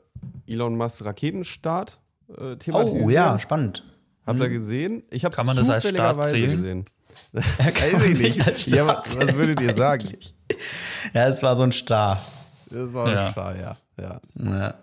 Elon 0.47 0.77
Musk 0.77 1.05
Raketenstart 1.05 2.01
äh, 2.37 2.57
thematisieren? 2.57 3.05
Oh 3.05 3.11
ja, 3.11 3.39
spannend. 3.39 3.85
Habt 4.27 4.41
ihr 4.41 4.49
gesehen? 4.49 5.03
Ich 5.11 5.25
habe 5.25 5.35
Kann 5.35 5.47
man 5.47 5.57
das 5.57 5.69
als 5.71 5.89
Start 5.89 6.23
zählen? 6.25 6.51
gesehen. 6.51 6.85
Kann 7.33 7.93
Weiß 7.93 8.07
ich 8.07 8.19
nicht. 8.19 8.47
als 8.47 8.67
Ja, 8.67 8.85
Start 8.85 9.07
was, 9.07 9.19
was 9.29 9.35
würdet 9.35 9.61
ihr 9.61 9.75
sagen? 9.75 10.09
Ja, 11.13 11.29
es 11.29 11.43
war 11.43 11.57
so 11.57 11.63
ein 11.65 11.73
Star. 11.73 12.21
Das 12.71 12.93
war 12.93 13.11
Ja. 13.13 13.27
ein 13.27 13.33
Star, 13.33 13.57
ja. 13.57 13.77
ja. 14.01 14.21
Ja. 14.35 14.75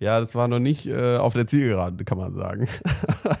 Ja, 0.00 0.20
das 0.20 0.34
war 0.36 0.46
noch 0.48 0.60
nicht 0.60 0.86
äh, 0.86 1.16
auf 1.16 1.34
der 1.34 1.46
Zielgeraden, 1.48 2.04
kann 2.04 2.18
man 2.18 2.32
sagen. 2.34 2.68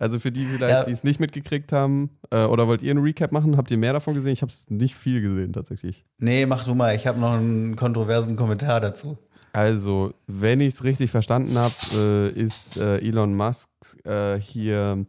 also 0.00 0.18
für 0.18 0.32
die 0.32 0.44
vielleicht, 0.46 0.72
Ja. 0.72 0.84
die 0.84 0.92
es 0.92 1.04
nicht 1.04 1.20
mitgekriegt 1.20 1.72
haben, 1.72 2.10
äh, 2.30 2.44
oder 2.44 2.66
wollt 2.66 2.82
ihr 2.82 2.90
einen 2.90 3.02
Recap 3.02 3.30
machen? 3.30 3.56
Habt 3.56 3.70
ihr 3.70 3.78
mehr 3.78 3.92
davon 3.92 4.14
gesehen? 4.14 4.32
Ich 4.32 4.42
habe 4.42 4.50
es 4.50 4.68
nicht 4.68 4.94
viel 4.96 5.20
gesehen 5.20 5.52
tatsächlich. 5.52 6.04
Nee, 6.18 6.46
mach 6.46 6.64
du 6.64 6.74
mal. 6.74 6.96
Ich 6.96 7.06
habe 7.06 7.20
noch 7.20 7.34
einen 7.34 7.76
kontroversen 7.76 8.34
Kommentar 8.36 8.80
dazu. 8.80 9.18
Also, 9.52 10.14
wenn 10.26 10.60
ich 10.60 10.74
es 10.74 10.84
richtig 10.84 11.10
verstanden 11.10 11.56
habe, 11.58 11.74
äh, 11.94 12.28
ist 12.30 12.76
äh, 12.76 12.98
Elon 12.98 13.34
Musk 13.34 13.68
äh, 14.04 14.38
hier 14.40 15.04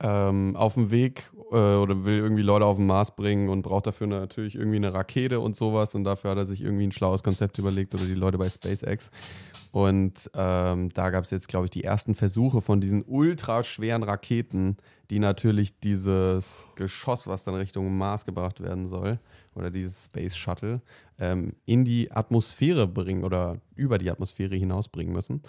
ähm, 0.00 0.56
auf 0.56 0.74
dem 0.74 0.90
Weg 0.90 1.30
äh, 1.50 1.54
oder 1.54 2.04
will 2.04 2.18
irgendwie 2.18 2.42
Leute 2.42 2.64
auf 2.64 2.76
den 2.76 2.86
Mars 2.86 3.14
bringen 3.14 3.48
und 3.48 3.62
braucht 3.62 3.86
dafür 3.86 4.06
natürlich 4.06 4.54
irgendwie 4.54 4.76
eine 4.76 4.92
Rakete 4.92 5.40
und 5.40 5.56
sowas. 5.56 5.94
Und 5.94 6.04
dafür 6.04 6.32
hat 6.32 6.38
er 6.38 6.46
sich 6.46 6.62
irgendwie 6.62 6.86
ein 6.86 6.92
schlaues 6.92 7.22
Konzept 7.22 7.58
überlegt 7.58 7.94
oder 7.94 8.04
die 8.04 8.14
Leute 8.14 8.38
bei 8.38 8.48
SpaceX. 8.48 9.10
Und 9.72 10.30
ähm, 10.34 10.88
da 10.94 11.10
gab 11.10 11.24
es 11.24 11.30
jetzt, 11.30 11.48
glaube 11.48 11.66
ich, 11.66 11.70
die 11.70 11.84
ersten 11.84 12.14
Versuche 12.14 12.60
von 12.60 12.80
diesen 12.80 13.04
ultraschweren 13.06 14.02
Raketen, 14.02 14.76
die 15.10 15.18
natürlich 15.18 15.78
dieses 15.78 16.66
Geschoss, 16.74 17.26
was 17.26 17.44
dann 17.44 17.54
Richtung 17.54 17.96
Mars 17.96 18.24
gebracht 18.24 18.60
werden 18.60 18.88
soll, 18.88 19.18
oder 19.54 19.70
dieses 19.70 20.04
Space 20.06 20.36
Shuttle, 20.36 20.80
ähm, 21.18 21.54
in 21.66 21.84
die 21.84 22.10
Atmosphäre 22.10 22.86
bringen 22.86 23.24
oder 23.24 23.58
über 23.76 23.98
die 23.98 24.10
Atmosphäre 24.10 24.56
hinausbringen 24.56 25.12
müssen. 25.12 25.42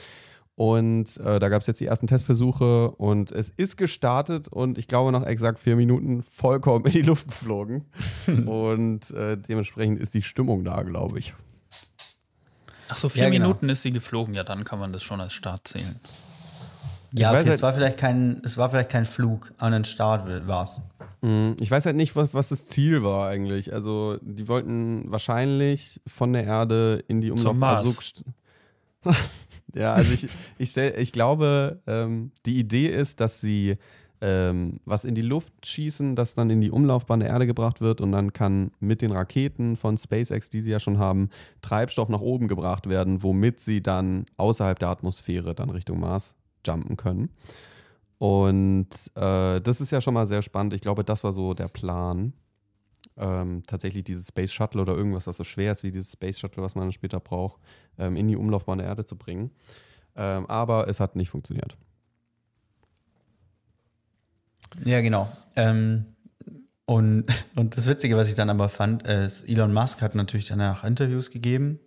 Und 0.61 1.17
äh, 1.17 1.39
da 1.39 1.49
gab 1.49 1.61
es 1.61 1.65
jetzt 1.67 1.79
die 1.81 1.87
ersten 1.87 2.05
Testversuche 2.05 2.91
und 2.91 3.31
es 3.31 3.49
ist 3.49 3.77
gestartet 3.77 4.47
und 4.47 4.77
ich 4.77 4.87
glaube 4.87 5.11
nach 5.11 5.23
exakt 5.23 5.57
vier 5.59 5.75
Minuten 5.75 6.21
vollkommen 6.21 6.85
in 6.85 6.91
die 6.91 7.01
Luft 7.01 7.29
geflogen. 7.29 7.85
und 8.27 9.09
äh, 9.09 9.37
dementsprechend 9.37 9.99
ist 9.99 10.13
die 10.13 10.21
Stimmung 10.21 10.63
da, 10.63 10.83
glaube 10.83 11.17
ich. 11.17 11.33
Ach 12.89 12.95
so, 12.95 13.09
vier 13.09 13.23
Ja, 13.23 13.29
genau. 13.31 13.45
Minuten 13.47 13.69
ist 13.69 13.81
sie 13.81 13.91
geflogen. 13.91 14.35
Ja, 14.35 14.43
dann 14.43 14.63
kann 14.63 14.77
man 14.77 14.93
das 14.93 15.01
schon 15.01 15.19
als 15.19 15.33
Start 15.33 15.67
zählen. 15.67 15.99
Ja, 17.11 17.29
okay, 17.29 17.37
halt- 17.37 17.47
es 17.47 17.63
war 17.63 17.73
vielleicht 17.73 17.97
kein, 17.97 18.39
es 18.45 18.55
war 18.55 18.69
vielleicht 18.69 18.89
kein 18.91 19.07
Flug 19.07 19.51
an 19.57 19.71
den 19.71 19.83
Start 19.83 20.47
war 20.47 20.61
es. 20.65 20.79
Mm, 21.21 21.53
Ich 21.59 21.71
weiß 21.71 21.87
halt 21.87 21.95
nicht, 21.95 22.15
was, 22.15 22.35
was 22.35 22.49
das 22.49 22.67
Ziel 22.67 23.01
war 23.01 23.27
eigentlich. 23.29 23.73
Also, 23.73 24.19
die 24.21 24.47
wollten 24.47 25.05
wahrscheinlich 25.11 25.99
von 26.05 26.33
der 26.33 26.43
Erde 26.43 27.03
in 27.07 27.19
die 27.19 27.31
Umlauf. 27.31 27.57
Mars. 27.57 28.23
Ja, 29.75 29.93
also 29.93 30.13
ich, 30.13 30.27
ich, 30.57 30.71
stell, 30.71 30.99
ich 30.99 31.11
glaube, 31.11 31.81
ähm, 31.87 32.31
die 32.45 32.59
Idee 32.59 32.87
ist, 32.87 33.19
dass 33.19 33.41
sie 33.41 33.77
ähm, 34.21 34.79
was 34.85 35.03
in 35.03 35.15
die 35.15 35.21
Luft 35.21 35.65
schießen, 35.65 36.15
das 36.15 36.35
dann 36.35 36.51
in 36.51 36.61
die 36.61 36.69
Umlaufbahn 36.69 37.19
der 37.19 37.29
Erde 37.29 37.47
gebracht 37.47 37.81
wird 37.81 38.01
und 38.01 38.11
dann 38.11 38.33
kann 38.33 38.71
mit 38.79 39.01
den 39.01 39.11
Raketen 39.11 39.75
von 39.75 39.97
SpaceX, 39.97 40.49
die 40.49 40.61
sie 40.61 40.71
ja 40.71 40.79
schon 40.79 40.99
haben, 40.99 41.29
Treibstoff 41.61 42.07
nach 42.07 42.21
oben 42.21 42.47
gebracht 42.47 42.87
werden, 42.87 43.23
womit 43.23 43.59
sie 43.59 43.81
dann 43.81 44.25
außerhalb 44.37 44.77
der 44.77 44.89
Atmosphäre 44.89 45.55
dann 45.55 45.71
Richtung 45.71 45.99
Mars 45.99 46.35
jumpen 46.65 46.97
können. 46.97 47.29
Und 48.19 48.89
äh, 49.15 49.59
das 49.59 49.81
ist 49.81 49.91
ja 49.91 49.99
schon 49.99 50.13
mal 50.13 50.27
sehr 50.27 50.43
spannend. 50.43 50.73
Ich 50.75 50.81
glaube, 50.81 51.03
das 51.03 51.23
war 51.23 51.33
so 51.33 51.55
der 51.55 51.67
Plan. 51.67 52.33
Ähm, 53.17 53.63
tatsächlich 53.65 54.03
dieses 54.03 54.27
Space 54.27 54.53
Shuttle 54.53 54.81
oder 54.81 54.95
irgendwas, 54.95 55.27
was 55.27 55.37
so 55.37 55.43
schwer 55.43 55.71
ist 55.71 55.83
wie 55.83 55.91
dieses 55.91 56.11
Space 56.13 56.39
Shuttle, 56.39 56.61
was 56.63 56.75
man 56.75 56.91
später 56.91 57.19
braucht, 57.19 57.59
ähm, 57.97 58.15
in 58.15 58.27
die 58.27 58.35
Umlaufbahn 58.35 58.79
der 58.79 58.87
Erde 58.87 59.05
zu 59.05 59.17
bringen. 59.17 59.51
Ähm, 60.15 60.45
aber 60.47 60.87
es 60.87 60.99
hat 60.99 61.15
nicht 61.15 61.29
funktioniert. 61.29 61.77
Ja, 64.83 65.01
genau. 65.01 65.31
Ähm, 65.55 66.05
und, 66.85 67.25
und 67.55 67.77
das 67.77 67.87
Witzige, 67.87 68.17
was 68.17 68.27
ich 68.27 68.35
dann 68.35 68.49
aber 68.49 68.69
fand, 68.69 69.03
ist, 69.03 69.47
Elon 69.47 69.73
Musk 69.73 70.01
hat 70.01 70.15
natürlich 70.15 70.47
danach 70.47 70.83
Interviews 70.83 71.31
gegeben. 71.31 71.79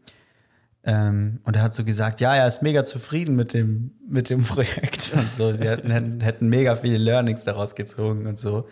Ähm, 0.86 1.40
und 1.44 1.56
er 1.56 1.62
hat 1.62 1.72
so 1.72 1.82
gesagt, 1.82 2.20
ja, 2.20 2.36
er 2.36 2.46
ist 2.46 2.62
mega 2.62 2.84
zufrieden 2.84 3.36
mit 3.36 3.54
dem, 3.54 3.92
mit 4.06 4.28
dem 4.28 4.42
Projekt 4.44 5.12
und 5.14 5.32
so. 5.32 5.52
Sie 5.54 5.66
hätten, 5.66 6.20
hätten, 6.20 6.48
mega 6.48 6.76
viele 6.76 6.98
Learnings 6.98 7.44
daraus 7.44 7.74
gezogen 7.74 8.26
und 8.26 8.38
so. 8.38 8.68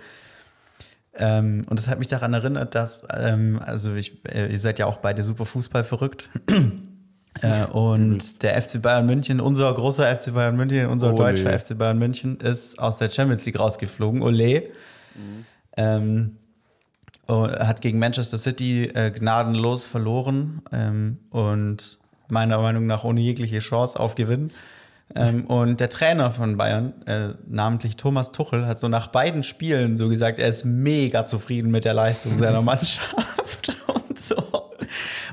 Ähm, 1.14 1.64
und 1.68 1.78
das 1.78 1.88
hat 1.88 1.98
mich 1.98 2.08
daran 2.08 2.32
erinnert, 2.32 2.74
dass, 2.74 3.02
ähm, 3.10 3.60
also 3.62 3.94
ich, 3.94 4.24
äh, 4.26 4.50
ihr 4.50 4.58
seid 4.58 4.78
ja 4.78 4.86
auch 4.86 4.98
beide 4.98 5.22
super 5.22 5.46
Fußball 5.46 5.84
verrückt. 5.84 6.30
äh, 7.40 7.64
und 7.66 8.42
der 8.42 8.60
FC 8.60 8.80
Bayern 8.82 9.06
München, 9.06 9.40
unser 9.40 9.72
großer 9.72 10.16
FC 10.16 10.34
Bayern 10.34 10.56
München, 10.56 10.86
unser 10.86 11.08
Ole. 11.08 11.16
deutscher 11.16 11.58
FC 11.58 11.76
Bayern 11.76 11.98
München, 11.98 12.38
ist 12.38 12.78
aus 12.78 12.98
der 12.98 13.10
Champions 13.10 13.46
League 13.46 13.58
rausgeflogen. 13.58 14.22
Ole. 14.22 14.68
Ähm, 15.76 16.36
und 17.26 17.52
hat 17.52 17.80
gegen 17.80 17.98
Manchester 17.98 18.36
City 18.36 18.84
äh, 18.84 19.10
gnadenlos 19.10 19.84
verloren 19.84 20.62
ähm, 20.72 21.18
und 21.30 21.98
meiner 22.28 22.58
Meinung 22.60 22.86
nach 22.86 23.04
ohne 23.04 23.20
jegliche 23.20 23.60
Chance 23.60 23.98
auf 23.98 24.14
Gewinn. 24.14 24.50
Ähm, 25.14 25.44
und 25.46 25.80
der 25.80 25.90
Trainer 25.90 26.30
von 26.30 26.56
Bayern, 26.56 26.94
äh, 27.06 27.34
namentlich 27.46 27.96
Thomas 27.96 28.32
Tuchel, 28.32 28.66
hat 28.66 28.78
so 28.78 28.88
nach 28.88 29.08
beiden 29.08 29.42
Spielen 29.42 29.96
so 29.96 30.08
gesagt, 30.08 30.38
er 30.38 30.48
ist 30.48 30.64
mega 30.64 31.26
zufrieden 31.26 31.70
mit 31.70 31.84
der 31.84 31.94
Leistung 31.94 32.38
seiner 32.38 32.62
Mannschaft. 32.62 33.71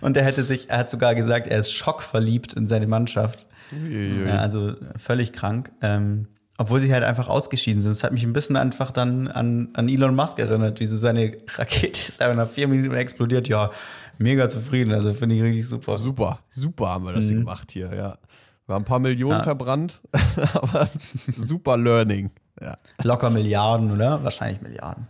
Und 0.01 0.17
er 0.17 0.23
hätte 0.23 0.43
sich, 0.43 0.69
er 0.69 0.79
hat 0.79 0.89
sogar 0.89 1.15
gesagt, 1.15 1.47
er 1.47 1.59
ist 1.59 1.71
schockverliebt 1.73 2.53
in 2.53 2.67
seine 2.67 2.87
Mannschaft. 2.87 3.47
Ja, 4.25 4.37
also 4.39 4.73
völlig 4.97 5.31
krank. 5.33 5.71
Ähm, 5.81 6.27
obwohl 6.57 6.79
sie 6.81 6.91
halt 6.93 7.03
einfach 7.05 7.29
ausgeschieden 7.29 7.79
sind. 7.79 7.91
Das 7.91 8.03
hat 8.03 8.11
mich 8.11 8.23
ein 8.23 8.33
bisschen 8.33 8.57
einfach 8.57 8.91
dann 8.91 9.29
an, 9.29 9.69
an 9.75 9.87
Elon 9.87 10.13
Musk 10.13 10.39
erinnert, 10.39 10.79
wie 10.81 10.85
so 10.85 10.97
seine 10.97 11.31
Rakete 11.55 11.97
ist 12.09 12.21
einfach 12.21 12.35
nach 12.35 12.49
vier 12.49 12.67
Minuten 12.67 12.95
explodiert. 12.95 13.47
Ja, 13.47 13.71
mega 14.17 14.49
zufrieden. 14.49 14.93
Also 14.93 15.13
finde 15.13 15.35
ich 15.35 15.41
richtig 15.41 15.67
super. 15.67 15.97
Super, 15.97 16.39
super 16.51 16.89
haben 16.89 17.05
wir 17.05 17.13
das 17.13 17.25
hier 17.25 17.37
gemacht 17.37 17.71
hier, 17.71 17.93
ja. 17.95 18.17
Wir 18.65 18.75
haben 18.75 18.81
ein 18.81 18.85
paar 18.85 18.99
Millionen 18.99 19.37
Ja. 19.37 19.43
verbrannt, 19.43 20.01
aber 20.53 20.89
super 21.37 21.77
Learning. 21.77 22.29
Ja. 22.61 22.75
Locker 23.03 23.29
Milliarden, 23.29 23.89
oder? 23.91 24.21
Wahrscheinlich 24.23 24.61
Milliarden. 24.61 25.07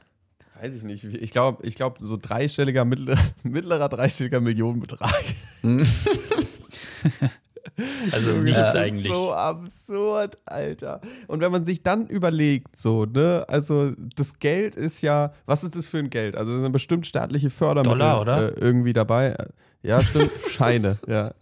Weiß 0.62 0.76
ich 0.76 0.84
nicht. 0.84 1.04
Ich 1.06 1.32
glaube, 1.32 1.66
ich 1.66 1.76
glaub, 1.76 2.00
so 2.02 2.18
dreistelliger, 2.18 2.84
mittler, 2.86 3.18
mittlerer 3.44 3.90
dreistelliger 3.90 4.42
Millionenbetrag. 4.42 5.24
Also 8.12 8.32
nichts 8.32 8.60
Das 8.60 8.70
ist 8.70 8.76
eigentlich. 8.76 9.14
So 9.14 9.32
absurd, 9.34 10.38
Alter. 10.46 11.00
Und 11.28 11.40
wenn 11.40 11.52
man 11.52 11.66
sich 11.66 11.82
dann 11.82 12.08
überlegt, 12.08 12.76
so, 12.76 13.06
ne, 13.06 13.46
also 13.48 13.94
das 14.16 14.40
Geld 14.40 14.76
ist 14.76 15.02
ja, 15.02 15.32
was 15.46 15.64
ist 15.64 15.78
das 15.78 15.86
für 15.86 16.00
ein 16.00 16.10
Geld? 16.10 16.36
Also 16.36 16.56
da 16.58 16.64
sind 16.64 16.72
bestimmt 16.72 17.08
staatliche 17.08 17.50
Fördermittel 17.50 18.00
Dollar, 18.00 18.22
oder? 18.22 18.58
Äh, 18.58 18.60
irgendwie 18.60 18.92
dabei. 18.92 19.36
Ja, 19.82 20.02
stimmt, 20.02 20.32
Scheine, 20.50 20.98
ja. 21.08 21.34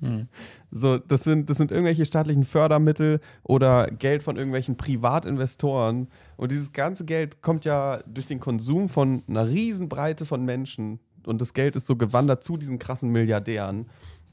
Hm. 0.00 0.28
So, 0.70 0.98
das 0.98 1.22
sind, 1.22 1.48
das 1.48 1.58
sind 1.58 1.70
irgendwelche 1.70 2.04
staatlichen 2.04 2.44
Fördermittel 2.44 3.20
oder 3.44 3.86
Geld 3.86 4.24
von 4.24 4.36
irgendwelchen 4.36 4.76
Privatinvestoren. 4.76 6.08
Und 6.36 6.52
dieses 6.52 6.72
ganze 6.72 7.04
Geld 7.04 7.42
kommt 7.42 7.64
ja 7.64 8.02
durch 8.06 8.26
den 8.26 8.40
Konsum 8.40 8.88
von 8.88 9.22
einer 9.28 9.48
Riesenbreite 9.48 10.26
von 10.26 10.44
Menschen. 10.44 10.98
Und 11.26 11.40
das 11.40 11.54
Geld 11.54 11.76
ist 11.76 11.86
so 11.86 11.96
gewandert 11.96 12.42
zu 12.44 12.56
diesen 12.56 12.78
krassen 12.78 13.10
Milliardären. 13.10 13.86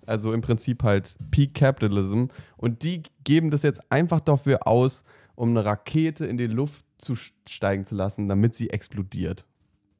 Also 0.06 0.34
im 0.34 0.42
Prinzip 0.42 0.84
halt 0.84 1.16
Peak 1.30 1.54
Capitalism. 1.54 2.26
Und 2.58 2.84
die 2.84 3.04
geben 3.24 3.52
das 3.52 3.62
jetzt 3.64 3.82
einfach 3.92 4.20
dafür 4.20 4.68
aus, 4.68 5.04
um 5.36 5.50
eine 5.50 5.64
Rakete 5.64 6.26
in 6.26 6.38
die 6.38 6.48
Luft 6.48 6.84
zu 6.98 7.16
steigen 7.48 7.86
zu 7.86 7.96
lassen, 7.96 8.28
damit 8.28 8.56
sie 8.56 8.70
explodiert. 8.72 9.46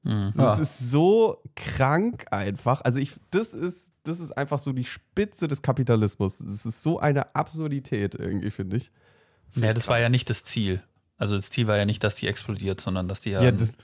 Mhm. 0.04 0.34
Das 0.36 0.58
Ja. 0.58 0.62
ist 0.64 0.90
so 0.92 1.38
krank 1.56 2.26
einfach. 2.32 2.82
Also 2.82 2.98
ich, 3.00 3.14
das 3.30 3.54
ist, 3.54 3.92
das 4.04 4.20
ist 4.20 4.32
einfach 4.36 4.60
so 4.60 4.74
die 4.74 4.86
Spitze 4.86 5.48
des 5.48 5.62
Kapitalismus. 5.62 6.40
Das 6.40 6.66
ist 6.66 6.82
so 6.84 7.00
eine 7.00 7.36
Absurdität 7.36 8.16
irgendwie, 8.16 8.50
finde 8.52 8.78
ich. 8.78 8.92
Ja, 9.56 9.74
das 9.74 9.88
war 9.88 10.00
ja 10.00 10.10
nicht 10.10 10.30
das 10.30 10.44
Ziel. 10.44 10.82
Also 11.22 11.36
das 11.36 11.52
Ziel 11.52 11.68
war 11.68 11.78
ja 11.78 11.86
nicht, 11.86 12.04
dass 12.04 12.16
die 12.16 12.26
explodiert, 12.28 12.82
sondern 12.82 13.08
dass 13.08 13.20
die 13.20 13.30
ja, 13.30 13.44
Ja, 13.44 13.52
das, 13.52 13.78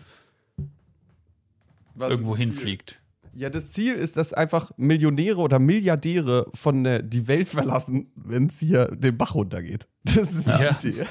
Was 1.94 2.10
irgendwo 2.12 2.36
hinfliegt. 2.36 3.00
Ja, 3.36 3.52
das 3.52 3.70
Ziel 3.70 3.94
ist, 3.94 4.18
dass 4.18 4.34
einfach 4.34 4.72
Millionäre 4.78 5.38
oder 5.38 5.60
Milliardäre 5.60 6.48
von 6.56 6.84
der, 6.84 7.04
die 7.04 7.28
Welt 7.28 7.48
verlassen, 7.48 8.08
wenn 8.16 8.48
es 8.48 8.58
hier 8.60 8.88
den 8.88 9.16
Bach 9.18 9.36
runtergeht. 9.36 9.88
Das 10.04 10.34
ist 10.34 10.48
Ja. 10.48 10.74
die 10.82 10.88
Idee. 10.90 11.06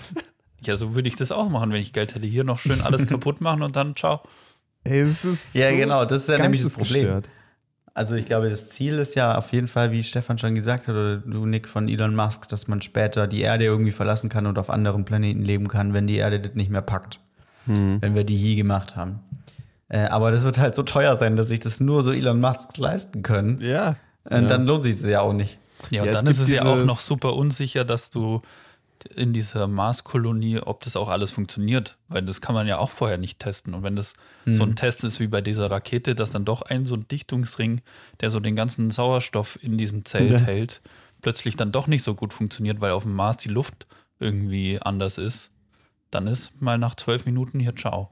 Ja, 0.62 0.76
so 0.76 0.96
würde 0.96 1.06
ich 1.06 1.14
das 1.14 1.30
auch 1.30 1.48
machen, 1.48 1.70
wenn 1.70 1.80
ich 1.80 1.92
Geld 1.92 2.16
hätte. 2.16 2.26
Hier 2.26 2.42
noch 2.42 2.58
schön 2.58 2.80
alles 2.80 3.06
kaputt 3.06 3.40
machen 3.40 3.62
und 3.62 3.76
dann 3.76 3.94
ciao. 3.94 4.20
Ey, 4.82 5.04
das 5.04 5.24
ist 5.24 5.54
Ja, 5.54 5.70
so 5.70 5.76
genau, 5.76 6.04
das 6.04 6.22
ist 6.22 6.28
ja 6.28 6.38
nämlich 6.38 6.64
das 6.64 6.72
Problem. 6.72 7.06
geistesgestört. 7.06 7.30
Also 7.96 8.14
ich 8.14 8.26
glaube, 8.26 8.50
das 8.50 8.68
Ziel 8.68 8.98
ist 8.98 9.14
ja 9.14 9.38
auf 9.38 9.52
jeden 9.52 9.68
Fall, 9.68 9.90
wie 9.90 10.02
Stefan 10.02 10.36
schon 10.36 10.54
gesagt 10.54 10.86
hat, 10.86 10.94
oder 10.94 11.16
du, 11.16 11.46
Nick, 11.46 11.66
von 11.66 11.88
Elon 11.88 12.14
Musk, 12.14 12.46
dass 12.50 12.68
man 12.68 12.82
später 12.82 13.26
die 13.26 13.40
Erde 13.40 13.64
irgendwie 13.64 13.90
verlassen 13.90 14.28
kann 14.28 14.44
und 14.44 14.58
auf 14.58 14.68
anderen 14.68 15.06
Planeten 15.06 15.40
leben 15.40 15.66
kann, 15.66 15.94
wenn 15.94 16.06
die 16.06 16.16
Erde 16.16 16.38
das 16.38 16.52
nicht 16.52 16.70
mehr 16.70 16.82
packt. 16.82 17.20
Wenn 18.02 18.14
wir 18.14 18.24
die 18.24 18.36
hier 18.36 18.54
gemacht 18.54 18.96
haben. 18.96 19.20
Äh, 19.88 20.08
aber 20.08 20.30
das 20.30 20.44
wird 20.44 20.58
halt 20.58 20.74
so 20.74 20.82
teuer 20.82 21.16
sein, 21.16 21.36
dass 21.36 21.48
sich 21.48 21.60
das 21.60 21.80
nur 21.80 22.02
so 22.02 22.12
Elon 22.12 22.38
Musks 22.38 22.76
leisten 22.76 23.22
können. 23.22 23.62
Ja. 23.62 23.96
Und 24.24 24.42
ja. 24.42 24.46
dann 24.46 24.66
lohnt 24.66 24.82
sich 24.82 25.00
das 25.00 25.08
ja 25.08 25.22
auch 25.22 25.32
nicht. 25.32 25.56
Ja, 25.88 26.02
und 26.02 26.08
Ja, 26.08 26.12
es 26.12 26.16
dann 26.18 26.26
ist 26.26 26.38
es 26.38 26.50
ja 26.50 26.66
auch 26.66 26.84
noch 26.84 27.00
super 27.00 27.34
unsicher, 27.34 27.86
dass 27.86 28.10
du 28.10 28.42
in 29.14 29.32
dieser 29.32 29.66
Marskolonie, 29.66 30.58
ob 30.60 30.82
das 30.82 30.96
auch 30.96 31.08
alles 31.08 31.30
funktioniert, 31.30 31.96
weil 32.08 32.22
das 32.22 32.40
kann 32.40 32.54
man 32.54 32.66
ja 32.66 32.78
auch 32.78 32.90
vorher 32.90 33.18
nicht 33.18 33.38
testen. 33.38 33.74
Und 33.74 33.82
wenn 33.82 33.96
das 33.96 34.14
so 34.46 34.62
Hm. 34.64 34.70
ein 34.70 34.76
Test 34.76 35.04
ist 35.04 35.20
wie 35.20 35.26
bei 35.26 35.40
dieser 35.40 35.70
Rakete, 35.70 36.14
dass 36.14 36.30
dann 36.30 36.44
doch 36.44 36.62
ein 36.62 36.86
so 36.86 36.94
ein 36.94 37.08
Dichtungsring, 37.08 37.80
der 38.20 38.30
so 38.30 38.40
den 38.40 38.56
ganzen 38.56 38.90
Sauerstoff 38.90 39.58
in 39.62 39.76
diesem 39.78 40.04
Zelt 40.04 40.40
Ja. 40.40 40.46
hält, 40.46 40.80
plötzlich 41.22 41.56
dann 41.56 41.72
doch 41.72 41.86
nicht 41.86 42.02
so 42.02 42.14
gut 42.14 42.32
funktioniert, 42.32 42.80
weil 42.80 42.92
auf 42.92 43.02
dem 43.04 43.14
Mars 43.14 43.36
die 43.38 43.48
Luft 43.48 43.86
irgendwie 44.18 44.80
anders 44.80 45.18
ist, 45.18 45.50
dann 46.10 46.26
ist 46.26 46.60
mal 46.62 46.78
nach 46.78 46.94
zwölf 46.94 47.26
Minuten 47.26 47.58
hier 47.60 47.74
ciao. 47.74 48.10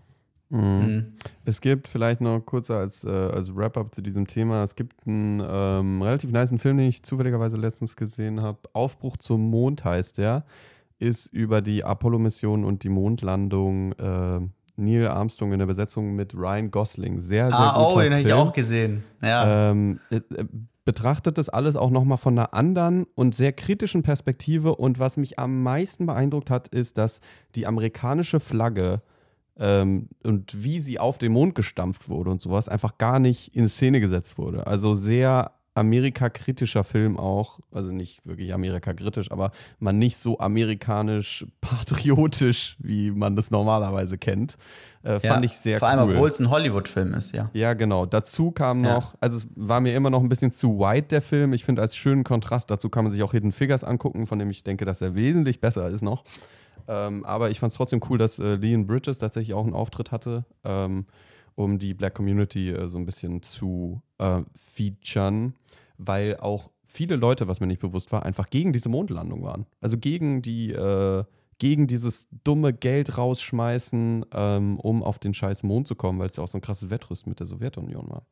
Mhm. 0.51 1.14
Es 1.45 1.61
gibt 1.61 1.88
vielleicht 1.88 2.20
noch 2.20 2.38
kurz 2.40 2.70
als, 2.70 3.03
äh, 3.05 3.09
als 3.09 3.55
Wrap-up 3.57 3.95
zu 3.95 4.03
diesem 4.03 4.26
Thema, 4.26 4.62
es 4.62 4.76
gibt 4.76 5.07
einen 5.07 5.42
ähm, 5.45 6.03
relativ 6.03 6.30
niceen 6.32 6.59
Film, 6.59 6.76
den 6.76 6.86
ich 6.88 7.03
zufälligerweise 7.03 7.57
letztens 7.57 7.97
gesehen 7.97 8.40
habe. 8.40 8.59
Aufbruch 8.72 9.16
zum 9.16 9.51
Mond 9.51 9.84
heißt 9.84 10.18
der. 10.18 10.45
Ist 11.05 11.26
über 11.26 11.61
die 11.61 11.84
Apollo-Mission 11.84 12.64
und 12.64 12.82
die 12.82 12.88
Mondlandung 12.88 13.92
äh, 13.92 14.40
Neil 14.76 15.09
Armstrong 15.09 15.52
in 15.52 15.59
der 15.59 15.66
Besetzung 15.66 16.14
mit 16.14 16.34
Ryan 16.34 16.70
Gosling. 16.70 17.20
Sehr, 17.20 17.48
sehr 17.48 17.59
Ah, 17.59 17.74
guter 17.76 17.96
oh, 17.96 18.00
den 18.00 18.12
habe 18.12 18.22
ich 18.22 18.32
auch 18.32 18.52
gesehen. 18.52 19.05
Ja. 19.22 19.70
Ähm, 19.70 20.00
äh, 20.11 20.16
äh, 20.16 20.46
betrachtet 20.84 21.38
das 21.38 21.48
alles 21.48 21.76
auch 21.76 21.90
nochmal 21.90 22.18
von 22.18 22.38
einer 22.38 22.55
anderen 22.55 23.07
und 23.14 23.34
sehr 23.34 23.52
kritischen 23.52 24.02
Perspektive. 24.02 24.74
Und 24.74 24.98
was 24.98 25.16
mich 25.16 25.38
am 25.38 25.62
meisten 25.62 26.07
beeindruckt 26.07 26.50
hat, 26.50 26.68
ist, 26.68 26.98
dass 26.98 27.20
die 27.55 27.66
amerikanische 27.66 28.40
Flagge 28.40 29.02
ähm, 29.59 30.09
und 30.22 30.64
wie 30.64 30.80
sie 30.80 30.98
auf 30.98 31.18
den 31.18 31.32
Mond 31.32 31.55
gestampft 31.55 32.09
wurde 32.09 32.30
und 32.30 32.40
sowas 32.40 32.68
einfach 32.68 32.98
gar 32.98 33.18
nicht 33.18 33.55
in 33.55 33.68
Szene 33.68 34.00
gesetzt 34.00 34.38
wurde. 34.38 34.66
Also 34.66 34.94
sehr 34.94 35.52
Amerika-kritischer 35.75 36.85
Film 36.85 37.16
auch, 37.18 37.59
also 37.72 37.93
nicht 37.93 38.25
wirklich 38.27 38.55
Amerika-kritisch, 38.55 39.31
aber 39.31 39.51
man 39.79 39.99
nicht 39.99 40.16
so 40.16 40.39
amerikanisch 40.39 41.47
patriotisch, 41.61 42.77
wie 42.79 43.11
man 43.11 43.37
das 43.37 43.51
normalerweise 43.51 44.18
kennt. 44.18 44.57
Äh, 45.03 45.14
ja. 45.14 45.20
Fand 45.20 45.45
ich 45.45 45.53
sehr 45.53 45.79
Vor 45.79 45.89
allem, 45.89 46.09
cool. 46.09 46.14
obwohl 46.14 46.31
es 46.31 46.39
ein 46.41 46.49
Hollywood-Film 46.49 47.12
ist, 47.14 47.35
ja. 47.35 47.51
Ja, 47.53 47.75
genau. 47.75 48.07
Dazu 48.07 48.51
kam 48.53 48.85
Ja. 48.85 48.95
noch, 48.95 49.14
also 49.20 49.37
es 49.37 49.47
war 49.55 49.81
mir 49.81 49.95
immer 49.95 50.11
noch 50.11 50.20
ein 50.22 50.29
bisschen 50.29 50.51
zu 50.51 50.79
white, 50.79 51.09
der 51.09 51.20
Film. 51.22 51.53
Ich 51.53 51.64
finde, 51.64 51.83
als 51.83 51.95
schönen 51.97 52.25
Kontrast 52.25 52.70
dazu 52.70 52.89
kann 52.89 53.05
man 53.05 53.12
sich 53.12 53.22
auch 53.22 53.33
Hidden 53.33 53.53
Figures 53.53 53.85
angucken, 53.85 54.27
von 54.27 54.39
dem 54.39 54.49
ich 54.51 54.64
denke, 54.64 54.85
dass 54.85 55.03
er 55.03 55.14
wesentlich 55.14 55.61
besser 55.61 55.89
ist 55.91 56.03
noch. 56.03 56.25
Ähm, 56.89 57.25
aber 57.25 57.51
ich 57.51 57.61
fand 57.61 57.72
es 57.72 57.77
trotzdem 57.77 58.01
cool, 58.09 58.18
dass 58.18 58.39
äh, 58.39 58.55
Leon 58.57 58.87
Bridges 58.87 59.18
tatsächlich 59.18 59.55
auch 59.55 59.64
einen 59.64 59.75
Auftritt 59.75 60.11
hatte, 60.12 60.45
ähm, 60.64 61.07
um 61.55 61.78
die 61.78 61.94
Black 61.94 62.14
Community 62.14 62.70
äh, 62.70 62.88
so 62.88 62.98
ein 62.98 63.07
bisschen 63.07 63.42
zu 63.42 64.02
äh, 64.18 64.42
featuren, 64.57 65.55
weil 65.98 66.36
auch 66.38 66.70
viele 66.84 67.16
Leute, 67.16 67.48
was 67.48 67.61
mir 67.61 67.66
nicht 67.66 67.80
bewusst 67.80 68.12
war, 68.12 68.24
einfach 68.24 68.50
gegen 68.50 68.72
diese 68.72 68.88
Mondlandung 68.88 69.42
waren. 69.42 69.66
Also 69.80 69.98
gegen 69.98 70.42
die, 70.42 70.70
äh, 70.72 71.24
gegen 71.59 71.86
dieses 71.86 72.28
dumme 72.44 72.72
Geld 72.72 73.16
rausschmeißen, 73.18 74.26
ähm, 74.32 74.78
um 74.80 75.02
auf 75.02 75.18
den 75.18 75.34
scheiß 75.34 75.62
Mond 75.62 75.88
zu 75.88 75.94
kommen, 75.94 76.18
weil 76.18 76.28
es 76.28 76.36
ja 76.36 76.42
auch 76.44 76.48
so 76.48 76.59
ein 76.59 76.62
krasses 76.62 76.90
Wettrüsten 76.90 77.30
mit 77.30 77.40
der 77.40 77.46
Sowjetunion 77.46 78.09
war. 78.09 78.22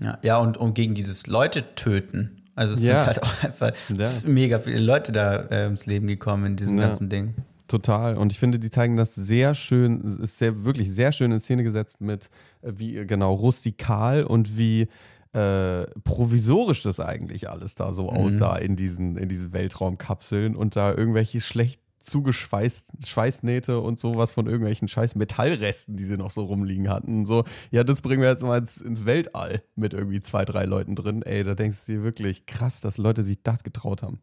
Ja, 0.00 0.18
ja 0.22 0.38
und, 0.38 0.56
und 0.56 0.74
gegen 0.74 0.94
dieses 0.94 1.26
Leute 1.26 1.74
töten. 1.74 2.42
Also 2.54 2.74
es 2.74 2.84
Ja. 2.84 2.98
sind 2.98 3.06
halt 3.06 3.22
auch 3.22 3.42
einfach 3.44 3.72
Ja. 3.96 4.10
mega 4.24 4.58
viele 4.58 4.80
Leute 4.80 5.12
da 5.12 5.36
äh, 5.36 5.66
ins 5.66 5.86
Leben 5.86 6.06
gekommen 6.06 6.46
in 6.46 6.56
diesem 6.56 6.78
Ja. 6.78 6.86
ganzen 6.86 7.08
Ding. 7.08 7.34
Total. 7.68 8.16
Und 8.16 8.30
ich 8.30 8.38
finde, 8.38 8.60
die 8.60 8.70
zeigen 8.70 8.96
das 8.96 9.14
sehr 9.16 9.54
schön, 9.54 10.00
es 10.06 10.16
ist 10.18 10.38
sehr, 10.38 10.64
wirklich 10.64 10.90
sehr 10.92 11.10
schön 11.10 11.32
in 11.32 11.40
Szene 11.40 11.64
gesetzt 11.64 12.00
mit, 12.00 12.30
wie 12.66 12.96
äh, 12.96 13.06
genau 13.06 13.34
rustikal 13.34 14.24
und 14.24 14.56
wie 14.56 14.88
äh, 15.32 15.86
provisorisch 16.04 16.82
das 16.82 17.00
eigentlich 17.00 17.50
alles 17.50 17.74
da 17.74 17.92
so 17.92 18.10
aussah 18.10 18.56
in 18.56 18.76
diesen, 18.76 19.16
in 19.16 19.28
diesen 19.28 19.52
Weltraumkapseln 19.52 20.56
und 20.56 20.76
da 20.76 20.94
irgendwelche 20.94 21.40
schlecht 21.40 21.80
zugeschweißt 22.06 23.06
Schweißnähte 23.06 23.80
und 23.80 23.98
sowas 23.98 24.30
von 24.30 24.46
irgendwelchen 24.46 24.88
scheiß 24.88 25.16
Metallresten, 25.16 25.96
die 25.96 26.04
sie 26.04 26.16
noch 26.16 26.30
so 26.30 26.44
rumliegen 26.44 26.88
hatten. 26.88 27.26
So, 27.26 27.44
ja, 27.70 27.84
das 27.84 28.00
bringen 28.00 28.22
wir 28.22 28.30
jetzt 28.30 28.42
mal 28.42 28.58
ins, 28.58 28.78
ins 28.78 29.04
Weltall 29.04 29.62
mit 29.74 29.92
irgendwie 29.92 30.20
zwei, 30.20 30.44
drei 30.44 30.64
Leuten 30.64 30.94
drin. 30.94 31.22
Ey, 31.22 31.44
da 31.44 31.54
denkst 31.54 31.84
du 31.86 31.92
dir 31.92 32.02
wirklich 32.02 32.46
krass, 32.46 32.80
dass 32.80 32.96
Leute 32.96 33.22
sich 33.22 33.42
das 33.42 33.64
getraut 33.64 34.02
haben. 34.02 34.20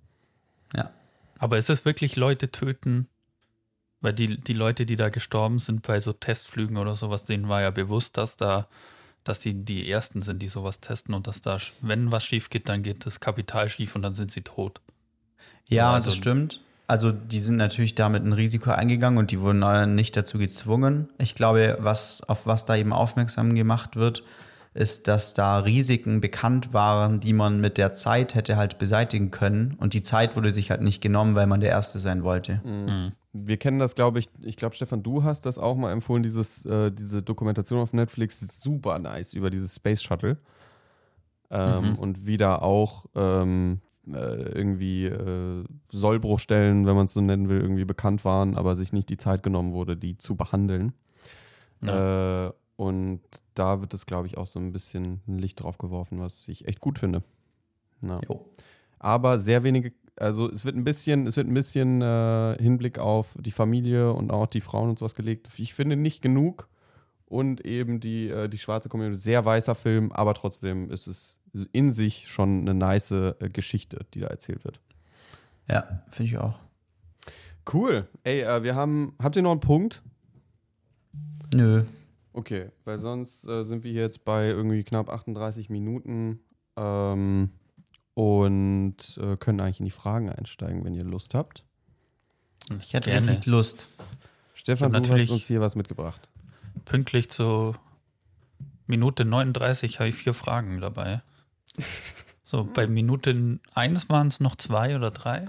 Ja. 0.75 0.91
Aber 1.37 1.57
ist 1.57 1.69
es 1.69 1.83
wirklich 1.83 2.15
Leute 2.15 2.51
töten? 2.51 3.07
Weil 4.03 4.13
die, 4.13 4.37
die 4.39 4.53
Leute, 4.53 4.85
die 4.85 4.97
da 4.97 5.09
gestorben 5.09 5.57
sind 5.59 5.81
bei 5.81 5.99
so 5.99 6.13
Testflügen 6.13 6.77
oder 6.77 6.95
sowas, 6.95 7.23
denen 7.25 7.47
war 7.49 7.61
ja 7.61 7.71
bewusst, 7.71 8.17
dass 8.17 8.35
da, 8.37 8.67
dass 9.23 9.39
die 9.39 9.53
die 9.53 9.89
Ersten 9.89 10.21
sind, 10.21 10.41
die 10.41 10.49
sowas 10.49 10.79
testen 10.81 11.15
und 11.15 11.25
dass 11.25 11.39
da, 11.41 11.57
wenn 11.81 12.11
was 12.11 12.25
schief 12.25 12.49
geht, 12.49 12.67
dann 12.69 12.83
geht 12.83 13.05
das 13.05 13.19
Kapital 13.21 13.69
schief 13.69 13.95
und 13.95 14.01
dann 14.03 14.13
sind 14.13 14.29
sie 14.31 14.41
tot. 14.41 14.81
Ja, 15.67 15.93
Also- 15.93 16.09
das 16.09 16.17
stimmt. 16.17 16.59
Also 16.85 17.11
die 17.13 17.39
sind 17.39 17.55
natürlich 17.55 17.95
damit 17.95 18.23
ein 18.25 18.33
Risiko 18.33 18.69
eingegangen 18.71 19.17
und 19.17 19.31
die 19.31 19.39
wurden 19.39 19.95
nicht 19.95 20.17
dazu 20.17 20.37
gezwungen. 20.37 21.07
Ich 21.17 21.33
glaube, 21.33 21.77
was, 21.79 22.21
auf 22.23 22.45
was 22.45 22.65
da 22.65 22.75
eben 22.75 22.91
aufmerksam 22.91 23.55
gemacht 23.55 23.95
wird, 23.95 24.23
ist, 24.73 25.07
dass 25.07 25.33
da 25.33 25.59
Risiken 25.59 26.19
bekannt 26.19 26.73
waren, 26.73 27.21
die 27.21 27.31
man 27.31 27.61
mit 27.61 27.77
der 27.77 27.93
Zeit 27.93 28.35
hätte 28.35 28.57
halt 28.57 28.79
beseitigen 28.79 29.31
können. 29.31 29.75
Und 29.79 29.93
die 29.93 30.01
Zeit 30.01 30.35
wurde 30.35 30.51
sich 30.51 30.71
halt 30.71 30.81
nicht 30.81 30.99
genommen, 30.99 31.35
weil 31.35 31.47
man 31.47 31.61
der 31.61 31.69
Erste 31.69 31.99
sein 31.99 32.23
wollte. 32.23 32.59
Wir 33.33 33.57
kennen 33.57 33.79
das, 33.79 33.95
glaube 33.95 34.19
ich. 34.19 34.29
Ich 34.41 34.57
glaube, 34.57 34.75
Stefan, 34.75 35.01
du 35.01 35.23
hast 35.23 35.45
das 35.45 35.57
auch 35.57 35.75
mal 35.75 35.91
empfohlen, 35.91 36.21
dieses, 36.23 36.65
äh, 36.65 36.91
diese 36.91 37.23
Dokumentation 37.23 37.79
auf 37.79 37.91
Netflix. 37.91 38.61
Super 38.61 38.99
nice 38.99 39.33
über 39.33 39.49
dieses 39.49 39.75
Space 39.75 40.01
Shuttle. 40.03 40.37
Ähm, 41.49 41.91
Mhm. 41.91 41.95
Und 41.95 42.25
wie 42.27 42.37
da 42.37 42.57
auch 42.57 43.05
ähm, 43.15 43.81
äh, 44.07 44.11
irgendwie 44.11 45.05
äh, 45.05 45.63
Sollbruchstellen, 45.89 46.85
wenn 46.85 46.95
man 46.95 47.05
es 47.07 47.13
so 47.13 47.21
nennen 47.21 47.49
will, 47.49 47.61
irgendwie 47.61 47.85
bekannt 47.85 48.23
waren, 48.25 48.55
aber 48.55 48.75
sich 48.75 48.93
nicht 48.93 49.09
die 49.09 49.17
Zeit 49.17 49.43
genommen 49.43 49.73
wurde, 49.73 49.97
die 49.97 50.17
zu 50.17 50.35
behandeln. 50.35 50.93
Äh, 51.83 52.51
und 52.75 53.21
da 53.55 53.81
wird 53.81 53.93
es, 53.93 54.05
glaube 54.05 54.27
ich, 54.27 54.37
auch 54.37 54.47
so 54.47 54.59
ein 54.59 54.71
bisschen 54.71 55.21
ein 55.27 55.37
Licht 55.37 55.61
drauf 55.61 55.77
geworfen, 55.77 56.19
was 56.19 56.47
ich 56.47 56.67
echt 56.67 56.79
gut 56.81 56.99
finde. 56.99 57.23
Ja. 58.01 58.19
Aber 58.99 59.37
sehr 59.37 59.63
wenige, 59.63 59.91
also 60.15 60.49
es 60.49 60.65
wird 60.65 60.75
ein 60.75 60.83
bisschen, 60.83 61.27
es 61.27 61.37
wird 61.37 61.47
ein 61.47 61.53
bisschen 61.53 62.01
äh, 62.01 62.55
Hinblick 62.59 62.99
auf 62.99 63.35
die 63.39 63.51
Familie 63.51 64.13
und 64.13 64.31
auch 64.31 64.47
die 64.47 64.61
Frauen 64.61 64.89
und 64.89 64.99
sowas 64.99 65.15
gelegt. 65.15 65.49
Ich 65.57 65.73
finde 65.73 65.95
nicht 65.95 66.21
genug 66.21 66.67
und 67.25 67.65
eben 67.65 67.99
die, 67.99 68.29
äh, 68.29 68.47
die 68.47 68.57
schwarze 68.57 68.89
Community, 68.89 69.19
sehr 69.19 69.43
weißer 69.43 69.75
Film, 69.75 70.11
aber 70.11 70.33
trotzdem 70.33 70.91
ist 70.91 71.07
es 71.07 71.39
in 71.71 71.93
sich 71.93 72.27
schon 72.27 72.61
eine 72.61 72.73
nice 72.73 73.11
äh, 73.11 73.33
Geschichte, 73.51 74.05
die 74.13 74.19
da 74.21 74.27
erzählt 74.27 74.63
wird. 74.63 74.79
Ja, 75.69 76.03
finde 76.09 76.31
ich 76.31 76.37
auch. 76.37 76.59
Cool. 77.71 78.07
Ey, 78.23 78.41
äh, 78.41 78.63
wir 78.63 78.75
haben, 78.75 79.15
habt 79.21 79.35
ihr 79.35 79.41
noch 79.41 79.51
einen 79.51 79.59
Punkt? 79.59 80.03
Nö. 81.53 81.83
Okay, 82.33 82.71
weil 82.83 82.97
sonst 82.97 83.47
äh, 83.47 83.63
sind 83.63 83.83
wir 83.83 83.91
jetzt 83.91 84.25
bei 84.25 84.47
irgendwie 84.47 84.83
knapp 84.83 85.09
38 85.09 85.69
Minuten 85.69 86.39
ähm, 86.75 87.51
und 88.13 88.95
äh, 89.21 89.37
können 89.37 89.59
eigentlich 89.59 89.79
in 89.79 89.85
die 89.85 89.91
Fragen 89.91 90.29
einsteigen, 90.29 90.83
wenn 90.85 90.93
ihr 90.93 91.03
Lust 91.03 91.33
habt. 91.33 91.63
Ich 92.79 92.93
hätte 92.93 93.09
Gerne. 93.09 93.29
richtig 93.31 93.45
Lust. 93.47 93.87
Stefan, 94.53 94.93
du 94.93 94.99
natürlich- 94.99 95.29
hast 95.29 95.35
uns 95.37 95.47
hier 95.47 95.61
was 95.61 95.75
mitgebracht. 95.75 96.29
Pünktlich 96.85 97.29
zu 97.29 97.75
Minute 98.87 99.25
39 99.25 99.99
habe 99.99 100.09
ich 100.09 100.15
vier 100.15 100.33
Fragen 100.33 100.81
dabei. 100.81 101.21
So, 102.45 102.65
bei 102.71 102.85
Minute 102.85 103.57
1 103.73 104.09
waren 104.09 104.27
es 104.27 104.39
noch 104.39 104.55
zwei 104.55 104.95
oder 104.95 105.09
drei. 105.09 105.47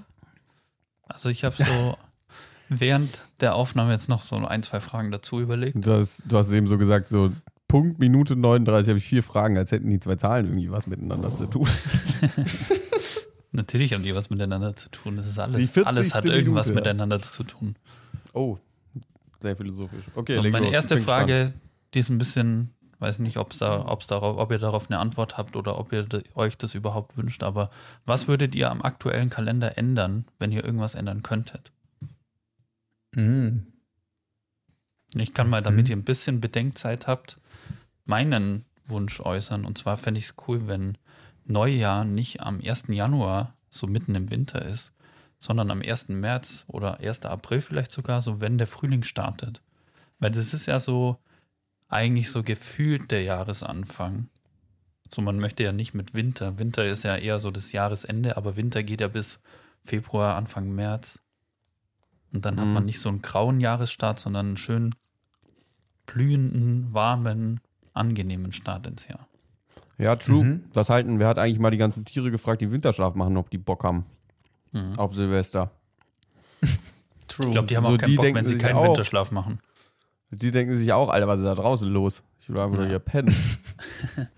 Also 1.03 1.29
ich 1.29 1.45
habe 1.45 1.55
so 1.55 1.99
während 2.71 3.21
der 3.41 3.57
Aufnahme 3.57 3.93
jetzt 3.93 4.09
noch 4.09 4.23
so 4.23 4.37
ein, 4.37 4.63
zwei 4.63 4.81
Fragen 4.81 5.11
dazu 5.11 5.39
überlegt. 5.39 5.87
Du 5.87 5.93
hast, 5.93 6.23
du 6.27 6.39
hast 6.39 6.51
eben 6.51 6.67
so 6.67 6.79
gesagt, 6.79 7.09
so 7.09 7.31
Punkt 7.69 7.99
Minute 7.99 8.37
39 8.37 8.89
habe 8.91 8.99
ich 8.99 9.05
vier 9.07 9.23
Fragen, 9.23 9.57
als 9.57 9.73
hätten 9.73 9.91
die 9.91 9.99
zwei 10.01 10.17
Zahlen 10.17 10.47
irgendwie 10.47 10.71
was 10.71 10.87
miteinander 10.87 11.35
zu 11.35 11.47
tun. 11.47 11.67
Natürlich 13.53 13.93
haben 13.95 14.03
die 14.03 14.15
was 14.15 14.31
miteinander 14.31 14.75
zu 14.77 14.89
tun. 14.91 15.17
Das 15.17 15.27
ist 15.27 15.39
alles. 15.39 15.59
40. 15.73 15.87
Alles 15.87 16.15
hat 16.15 16.25
irgendwas 16.25 16.67
Minute. 16.69 16.81
miteinander 16.91 17.23
zu 17.23 17.45
tun. 17.45 17.77
Oh, 18.33 18.59
sehr 19.41 19.57
philosophisch. 19.57 20.05
Okay, 20.15 20.37
So, 20.37 20.43
meine 20.43 20.67
los. 20.67 20.75
erste 20.75 20.99
Frage, 20.99 21.53
die 21.95 22.01
ist 22.01 22.09
ein 22.11 22.19
bisschen, 22.19 22.71
weiß 22.99 23.21
nicht, 23.21 23.37
ob's 23.39 23.59
da, 23.59 23.87
ob's 23.87 24.09
darauf, 24.09 24.39
ob 24.39 24.51
ihr 24.51 24.59
darauf 24.59 24.91
eine 24.91 24.99
Antwort 24.99 25.39
habt 25.39 25.55
oder 25.57 25.79
ob 25.79 25.93
ihr 25.93 26.07
euch 26.35 26.59
das 26.59 26.75
überhaupt 26.75 27.17
wünscht, 27.17 27.43
aber 27.45 27.71
was 28.05 28.27
würdet 28.27 28.55
ihr 28.57 28.71
am 28.71 28.83
aktuellen 28.83 29.31
Kalender 29.31 29.79
ändern, 29.79 30.25
wenn 30.41 30.51
ihr 30.51 30.65
irgendwas 30.65 30.95
ändern 30.97 31.23
könntet? 31.23 31.71
Mhm. 33.15 33.67
Ich 35.15 35.33
kann 35.33 35.49
mal, 35.49 35.63
damit 35.63 35.87
Mhm. 35.87 35.91
ihr 35.91 35.97
ein 35.99 36.05
bisschen 36.05 36.41
Bedenkzeit 36.41 37.07
habt, 37.07 37.39
meinen 38.05 38.65
Wunsch 38.87 39.21
äußern. 39.21 39.65
Und 39.65 39.79
zwar 39.79 39.97
fände 39.97 40.19
ich 40.19 40.27
es 40.27 40.35
cool, 40.47 40.67
wenn 40.67 40.99
Neujahr 41.45 42.05
nicht 42.05 42.41
am 42.41 42.61
1. 42.65 42.85
Januar 42.89 43.55
so 43.71 43.87
mitten 43.87 44.15
im 44.15 44.31
Winter 44.31 44.63
ist, 44.65 44.93
sondern 45.39 45.71
am 45.71 45.83
1. 45.83 46.09
März 46.09 46.65
oder 46.69 47.01
1. 47.01 47.23
April 47.27 47.61
vielleicht 47.61 47.93
sogar, 47.93 48.21
so 48.21 48.41
wenn 48.41 48.59
der 48.59 48.67
Frühling 48.67 49.03
startet. 49.05 49.61
Weil 50.19 50.31
das 50.31 50.55
ist 50.55 50.67
ja 50.67 50.81
so 50.81 51.19
eigentlich 51.89 52.31
so 52.31 52.43
gefühlt 52.43 53.11
der 53.11 53.23
Jahresanfang. 53.23 54.29
So, 55.13 55.23
man 55.23 55.39
möchte 55.39 55.63
ja 55.63 55.73
nicht 55.73 55.95
mit 55.95 56.15
Winter. 56.15 56.59
Winter 56.59 56.85
ist 56.87 57.05
ja 57.05 57.17
eher 57.17 57.39
so 57.39 57.51
das 57.51 57.73
Jahresende, 57.73 58.37
aber 58.37 58.57
Winter 58.57 58.83
geht 58.83 59.01
ja 59.01 59.09
bis 59.09 59.39
Februar, 59.83 60.37
Anfang 60.37 60.75
März. 60.75 61.21
Und 62.33 62.45
dann 62.47 62.59
hat 62.59 62.67
Mhm. 62.67 62.73
man 62.73 62.85
nicht 62.87 63.01
so 63.01 63.11
einen 63.11 63.23
grauen 63.23 63.61
Jahresstart, 63.61 64.19
sondern 64.19 64.47
einen 64.47 64.57
schönen 64.57 64.95
blühenden, 66.07 66.93
warmen, 66.93 67.61
angenehmen 67.95 68.53
Start 68.53 68.87
ins 68.87 69.09
Jahr. 69.09 69.27
Ja, 69.97 70.17
true. 70.17 70.45
Mhm. 70.45 70.65
Was 70.75 70.91
halten? 70.91 71.19
Wer 71.19 71.29
hat 71.29 71.39
eigentlich 71.39 71.59
mal 71.61 71.71
die 71.71 71.79
ganzen 71.79 72.05
Tiere 72.05 72.31
gefragt, 72.31 72.61
die 72.61 72.71
Winterschlaf 72.71 73.15
machen, 73.15 73.37
ob 73.37 73.49
die 73.51 73.59
Bock 73.59 73.85
haben 73.85 74.05
Mhm. 74.73 74.99
auf 74.99 75.15
Silvester? 75.15 75.71
True. 77.29 77.47
Ich 77.47 77.53
glaube, 77.53 77.69
die 77.69 77.77
haben 77.77 77.85
So, 77.85 77.91
auch 77.95 77.97
keinen 77.99 78.11
die 78.11 78.17
Bock, 78.17 78.25
denken 78.25 78.39
wenn 78.39 78.45
sie 78.45 78.59
keinen 78.59 78.75
auch- 78.77 78.85
Winterschlaf 78.89 79.31
machen. 79.31 79.61
Die 80.31 80.51
denken 80.51 80.77
sich 80.77 80.93
auch, 80.93 81.09
Alter, 81.11 81.29
was 81.29 81.39
ist 81.39 81.45
da 81.47 81.55
draußen 81.55 81.89
los? 81.89 82.23
Ich 82.41 82.49
will 82.51 82.59
einfach 82.59 82.75
nur 82.77 82.83
Ja. 82.85 82.91
hier 82.91 82.99
pennen. 82.99 83.35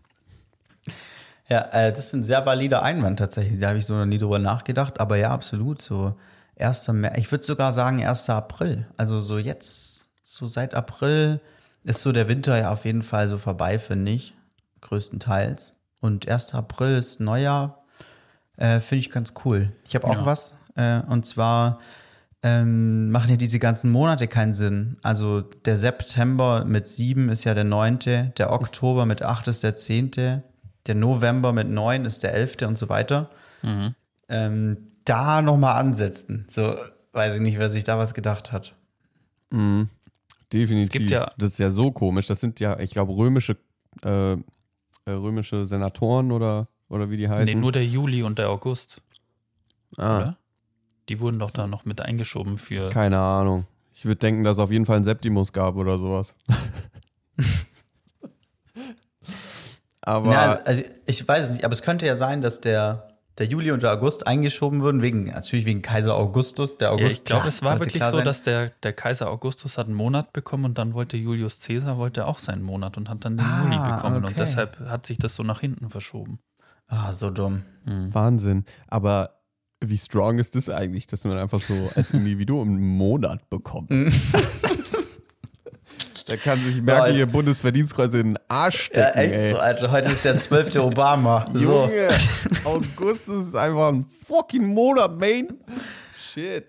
Ja, 1.48 1.60
äh, 1.72 1.90
das 1.92 2.06
ist 2.06 2.12
ein 2.14 2.24
sehr 2.24 2.44
valider 2.44 2.82
Einwand 2.82 3.18
tatsächlich. 3.20 3.60
Da 3.60 3.68
habe 3.68 3.78
ich 3.78 3.86
so 3.86 3.94
noch 3.94 4.04
nie 4.04 4.18
drüber 4.18 4.38
nachgedacht. 4.40 4.98
Aber 4.98 5.16
ja, 5.16 5.30
absolut. 5.30 5.80
So 5.80 6.16
1. 6.58 6.88
März. 6.88 7.16
Ich 7.18 7.30
würde 7.30 7.44
sogar 7.44 7.72
sagen 7.72 8.04
1. 8.04 8.28
April. 8.30 8.86
Also 8.96 9.20
so 9.20 9.38
jetzt, 9.38 10.08
so 10.22 10.46
seit 10.46 10.74
April 10.74 11.40
ist 11.86 12.02
so 12.02 12.12
der 12.12 12.28
Winter 12.28 12.58
ja 12.58 12.72
auf 12.72 12.84
jeden 12.84 13.02
Fall 13.02 13.28
so 13.28 13.38
vorbei, 13.38 13.78
finde 13.78 14.12
ich. 14.12 14.34
Größtenteils. 14.82 15.74
Und 16.00 16.28
1. 16.28 16.54
April 16.54 16.96
ist 16.96 17.20
Neujahr. 17.20 17.84
Äh, 18.56 18.80
finde 18.80 19.00
ich 19.00 19.10
ganz 19.10 19.32
cool. 19.44 19.72
Ich 19.88 19.94
habe 19.94 20.06
auch 20.06 20.14
Ja. 20.16 20.26
was. 20.26 20.54
Äh, 20.74 21.00
und 21.08 21.24
zwar 21.26 21.78
ähm, 22.42 23.10
machen 23.10 23.30
ja 23.30 23.36
diese 23.36 23.58
ganzen 23.58 23.90
Monate 23.90 24.28
keinen 24.28 24.54
Sinn. 24.54 24.98
Also 25.02 25.40
der 25.40 25.76
September 25.76 26.64
mit 26.64 26.86
sieben 26.86 27.28
ist 27.28 27.44
ja 27.44 27.54
der 27.54 27.64
neunte, 27.64 28.32
der 28.38 28.52
Oktober 28.52 29.06
mit 29.06 29.22
acht 29.22 29.48
ist 29.48 29.62
der 29.62 29.74
zehnte, 29.74 30.42
der 30.86 30.94
November 30.94 31.52
mit 31.52 31.68
neun 31.68 32.04
ist 32.04 32.22
der 32.22 32.34
elfte 32.34 32.68
und 32.68 32.78
so 32.78 32.88
weiter. 32.88 33.30
Mhm. 33.62 33.94
Ähm, 34.28 34.76
da 35.04 35.40
nochmal 35.42 35.80
ansetzen. 35.80 36.46
So, 36.48 36.76
weiß 37.12 37.34
ich 37.36 37.40
nicht, 37.40 37.58
wer 37.58 37.68
sich 37.68 37.84
da 37.84 37.98
was 37.98 38.12
gedacht 38.14 38.52
hat. 38.52 38.74
Mhm. 39.50 39.88
Definitiv. 40.52 40.92
gibt 40.92 41.10
ja- 41.10 41.30
das 41.36 41.52
ist 41.52 41.58
ja 41.58 41.70
so 41.70 41.90
komisch. 41.92 42.26
Das 42.26 42.40
sind 42.40 42.60
ja, 42.60 42.78
ich 42.78 42.90
glaube, 42.90 43.12
römische, 43.12 43.56
äh, 44.04 44.32
äh, 44.32 44.36
römische 45.08 45.66
Senatoren 45.66 46.32
oder, 46.32 46.68
oder 46.88 47.10
wie 47.10 47.16
die 47.16 47.28
heißen. 47.28 47.44
Nee, 47.54 47.60
nur 47.60 47.72
der 47.72 47.84
Juli 47.86 48.22
und 48.22 48.38
der 48.38 48.50
August, 48.50 49.00
ah, 49.96 50.16
oder? 50.18 50.36
Die 51.08 51.20
wurden 51.20 51.38
doch 51.38 51.50
da 51.52 51.66
noch 51.66 51.84
mit 51.84 52.00
eingeschoben 52.00 52.58
für. 52.58 52.88
Keine 52.90 53.18
Ahnung. 53.18 53.66
Ich 53.94 54.04
würde 54.04 54.18
denken, 54.18 54.44
dass 54.44 54.56
es 54.56 54.60
auf 54.60 54.70
jeden 54.70 54.84
Fall 54.86 54.96
einen 54.96 55.04
Septimus 55.04 55.52
gab 55.52 55.76
oder 55.76 55.98
sowas. 55.98 56.34
Aber 60.02 60.32
Ja, 60.32 60.54
also 60.64 60.82
ich 61.06 61.26
weiß 61.26 61.46
es 61.46 61.50
nicht, 61.52 61.64
aber 61.64 61.72
es 61.72 61.82
könnte 61.82 62.06
ja 62.06 62.14
sein, 62.14 62.40
dass 62.40 62.60
der, 62.60 63.08
der 63.38 63.46
Juli 63.46 63.70
und 63.70 63.82
der 63.82 63.92
August 63.92 64.26
eingeschoben 64.26 64.80
wurden, 64.80 65.02
wegen, 65.02 65.24
natürlich 65.26 65.66
wegen 65.66 65.82
Kaiser 65.82 66.14
Augustus. 66.14 66.78
Der 66.78 66.88
Ja, 66.88 66.94
August, 66.94 67.12
ich 67.18 67.24
glaube, 67.24 67.48
es 67.48 67.62
war 67.62 67.78
wirklich 67.78 68.02
so, 68.02 68.10
sein. 68.16 68.24
dass 68.24 68.42
der, 68.42 68.70
der 68.82 68.92
Kaiser 68.94 69.30
Augustus 69.30 69.76
hat 69.76 69.86
einen 69.86 69.94
Monat 69.96 70.32
bekommen 70.32 70.64
und 70.64 70.78
dann 70.78 70.94
wollte 70.94 71.16
Julius 71.16 71.60
Caesar 71.60 71.98
wollte 71.98 72.26
auch 72.26 72.38
seinen 72.38 72.62
Monat 72.62 72.96
und 72.96 73.08
hat 73.10 73.24
dann 73.24 73.36
den 73.36 73.46
Ah, 73.46 73.62
Juli 73.64 73.76
bekommen 73.94 74.16
okay. 74.16 74.26
und 74.28 74.38
deshalb 74.38 74.80
hat 74.88 75.04
sich 75.06 75.18
das 75.18 75.34
so 75.36 75.42
nach 75.42 75.60
hinten 75.60 75.90
verschoben. 75.90 76.38
Ah, 76.88 77.12
so 77.12 77.30
dumm. 77.30 77.62
Wahnsinn. 77.84 78.64
Aber 78.88 79.30
wie 79.80 79.98
strong 79.98 80.38
ist 80.38 80.54
das 80.56 80.70
eigentlich, 80.70 81.06
dass 81.06 81.24
man 81.24 81.36
einfach 81.36 81.60
so 81.60 81.74
als 81.94 82.10
Individuum 82.14 82.68
einen 82.68 82.96
Monat 82.96 83.50
bekommt? 83.50 83.90
da 86.26 86.36
kann 86.36 86.58
sich 86.64 86.80
Merkel 86.82 87.12
jetzt- 87.12 87.20
ihr 87.20 87.26
Bundesverdienstkreuz 87.26 88.12
in 88.14 88.34
den 88.34 88.38
Arsch 88.48 88.90
Ja, 88.94 89.08
stecken, 89.10 89.18
echt 89.18 89.32
ey. 89.34 89.50
so, 89.50 89.56
Alter. 89.58 89.90
Heute 89.90 90.10
ist 90.10 90.24
der 90.24 90.38
12. 90.40 90.76
Obama. 90.76 91.44
So. 91.52 91.58
Junge, 91.60 92.08
August 92.64 93.28
ist 93.28 93.54
einfach 93.56 93.88
ein 93.92 94.04
fucking 94.26 94.66
Monat, 94.66 95.18
man. 95.18 95.48
Shit. 96.32 96.64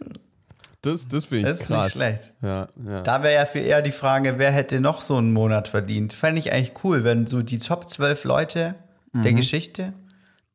Das, 0.81 1.07
das 1.07 1.25
finde 1.25 1.49
ich 1.51 1.57
Das 1.57 1.61
ist 1.61 1.67
krass. 1.67 1.85
nicht 1.85 1.93
schlecht. 1.93 2.33
Ja, 2.41 2.67
ja. 2.85 3.01
Da 3.01 3.23
wäre 3.23 3.33
ja 3.33 3.45
viel 3.45 3.63
eher 3.65 3.81
die 3.81 3.91
Frage, 3.91 4.35
wer 4.37 4.51
hätte 4.51 4.79
noch 4.79 5.01
so 5.01 5.17
einen 5.17 5.33
Monat 5.33 5.67
verdient? 5.67 6.13
Fände 6.13 6.39
ich 6.39 6.53
eigentlich 6.53 6.73
cool, 6.83 7.03
wenn 7.03 7.27
so 7.27 7.41
die 7.41 7.57
Top 7.57 7.89
12 7.89 8.23
Leute 8.23 8.75
der 9.13 9.31
Mhm. 9.31 9.37
Geschichte, 9.37 9.93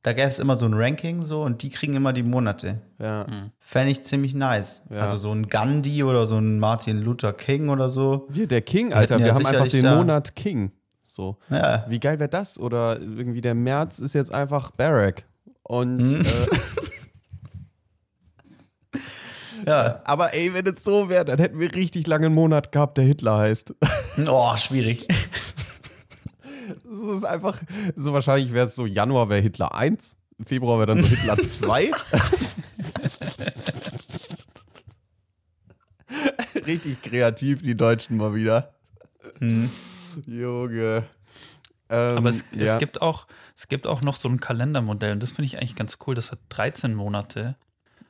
da 0.03 0.13
gäbe 0.13 0.29
es 0.29 0.39
immer 0.41 0.57
so 0.57 0.67
ein 0.67 0.75
Ranking 0.75 1.23
so 1.23 1.43
und 1.43 1.63
die 1.63 1.71
kriegen 1.71 1.95
immer 1.95 2.13
die 2.13 2.25
Monate. 2.25 2.81
ja. 2.99 3.25
Fände 3.61 3.93
ich 3.93 4.03
ziemlich 4.03 4.35
nice. 4.35 4.83
Ja. 4.91 4.99
Also 5.01 5.17
so 5.17 5.31
ein 5.33 5.49
Gandhi 5.49 6.03
oder 6.03 6.27
so 6.27 6.39
ein 6.39 6.59
Martin 6.59 7.01
Luther 7.03 7.33
King 7.33 7.69
oder 7.69 7.89
so. 7.89 8.27
Hier, 8.33 8.49
der 8.49 8.63
King, 8.63 8.93
Alter. 8.93 9.19
Wir 9.21 9.27
ja 9.29 9.35
haben 9.35 9.47
einfach 9.47 9.69
den 9.69 9.85
da- 9.85 9.95
Monat 9.97 10.35
King. 10.35 10.73
So. 11.05 11.37
Ja. 11.51 11.85
Wie 11.89 12.01
geil 12.01 12.19
wäre 12.19 12.29
das? 12.31 12.59
Oder 12.59 12.99
irgendwie 13.01 13.43
der 13.43 13.55
März 13.55 13.99
ist 14.01 14.15
jetzt 14.15 14.33
einfach 14.33 14.71
Barack. 14.73 15.25
Und 15.63 15.99
Mhm. 15.99 16.21
äh, 16.23 16.25
Ja. 19.67 20.01
aber 20.05 20.35
ey, 20.35 20.53
wenn 20.55 20.67
es 20.67 20.83
so 20.83 21.09
wäre, 21.09 21.25
dann 21.25 21.39
hätten 21.39 21.61
wir 21.61 21.73
richtig 21.75 22.07
lange 22.09 22.27
einen 22.27 22.35
Monat 22.35 22.73
gehabt, 22.73 22.99
der 22.99 23.05
Hitler 23.05 23.37
heißt. 23.39 23.73
Oh, 24.27 24.57
schwierig. 24.57 25.07
Das 26.85 27.17
ist 27.19 27.25
einfach, 27.25 27.61
so 27.97 28.13
wahrscheinlich 28.13 28.53
wäre 28.53 28.67
es 28.67 28.75
so, 28.77 28.87
Januar 28.87 29.29
wäre 29.29 29.41
Hitler 29.41 29.75
1, 29.75 30.17
Februar 30.45 30.79
wäre 30.79 30.87
dann 30.95 31.03
so 31.03 31.09
Hitler 31.09 31.37
2. 31.43 31.91
Richtig 36.67 37.03
kreativ, 37.03 37.63
die 37.63 37.75
Deutschen 37.75 38.17
mal 38.17 38.35
wieder. 38.35 38.75
Junge. 40.27 41.05
Ähm, 41.89 42.17
Aber 42.19 42.31
es, 42.31 42.45
ja. 42.55 42.65
es, 42.75 42.79
gibt 42.79 43.03
auch, 43.03 43.27
es 43.57 43.69
gibt 43.69 43.87
auch 43.87 44.03
noch 44.03 44.17
so 44.17 44.29
ein 44.29 44.41
Kalendermodell 44.41 45.13
und 45.13 45.23
das 45.23 45.31
finde 45.33 45.47
ich 45.47 45.59
eigentlich 45.59 45.77
ganz 45.77 45.99
cool. 46.07 46.15
Das 46.15 46.31
hat 46.33 46.39
13 46.51 46.95
Monate 46.95 47.57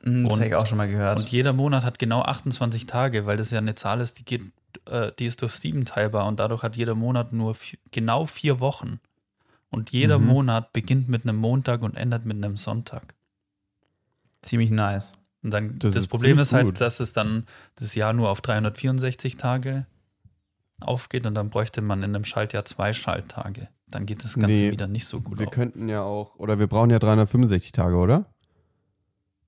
Hm, 0.03 0.23
Das 0.25 0.33
Und- 0.33 0.39
habe 0.39 0.47
ich 0.49 0.55
auch 0.55 0.65
schon 0.65 0.77
mal 0.77 0.89
gehört. 0.89 1.17
und 1.19 1.29
jeder 1.29 1.53
Monat 1.53 1.85
hat 1.85 1.97
genau 1.97 2.21
28 2.23 2.85
Tage, 2.87 3.25
weil 3.25 3.37
das 3.37 3.51
ja 3.51 3.59
eine 3.59 3.73
Zahl 3.75 4.01
ist, 4.01 4.19
die 4.19 4.25
geht, 4.25 4.41
äh, 4.87 5.11
die 5.17 5.25
ist 5.25 5.41
durch 5.41 5.53
sieben 5.55 5.85
teilbar 5.85 6.27
und 6.27 6.39
dadurch 6.39 6.63
hat 6.63 6.75
jeder 6.77 6.95
Monat 6.95 7.33
nur 7.33 7.53
vi- 7.53 7.77
genau 7.91 8.25
vier 8.25 8.59
Wochen. 8.59 8.99
Und 9.69 9.91
jeder 9.91 10.19
Mhm. 10.19 10.27
Monat 10.27 10.71
beginnt 10.73 11.09
mit 11.09 11.23
einem 11.23 11.37
Montag 11.37 11.81
und 11.81 11.95
endet 11.97 12.25
mit 12.25 12.37
einem 12.37 12.57
Sonntag. 12.57 13.15
Ziemlich 14.41 14.69
nice. 14.71 15.13
Und 15.41 15.51
dann 15.51 15.79
Das 15.79 15.93
das, 15.93 16.03
ist 16.03 16.09
Problem 16.09 16.37
ist 16.39 16.53
halt, 16.53 16.65
gut. 16.65 16.81
dass 16.81 16.99
es 16.99 17.13
dann 17.13 17.45
das 17.75 17.95
Jahr 17.95 18.13
nur 18.13 18.29
auf 18.29 18.41
364 18.41 19.35
Tage 19.35 19.85
aufgeht 20.79 21.25
und 21.25 21.33
dann 21.35 21.49
bräuchte 21.49 21.81
man 21.81 21.99
in 22.03 22.15
einem 22.15 22.25
Schaltjahr 22.25 22.65
zwei 22.65 22.93
Schalttage. 22.93 23.69
Dann 23.87 24.05
geht 24.05 24.23
das 24.23 24.35
Ganze 24.35 24.63
Nee, 24.63 24.71
wieder 24.71 24.87
nicht 24.87 25.07
so 25.07 25.21
gut 25.21 25.39
wir 25.39 25.47
auf. 25.47 25.53
könnten 25.53 25.87
ja 25.89 26.01
auch, 26.03 26.35
oder 26.35 26.59
wir 26.59 26.67
brauchen 26.67 26.89
ja 26.89 26.99
365 26.99 27.71
Tage, 27.71 27.95
oder? 27.95 28.32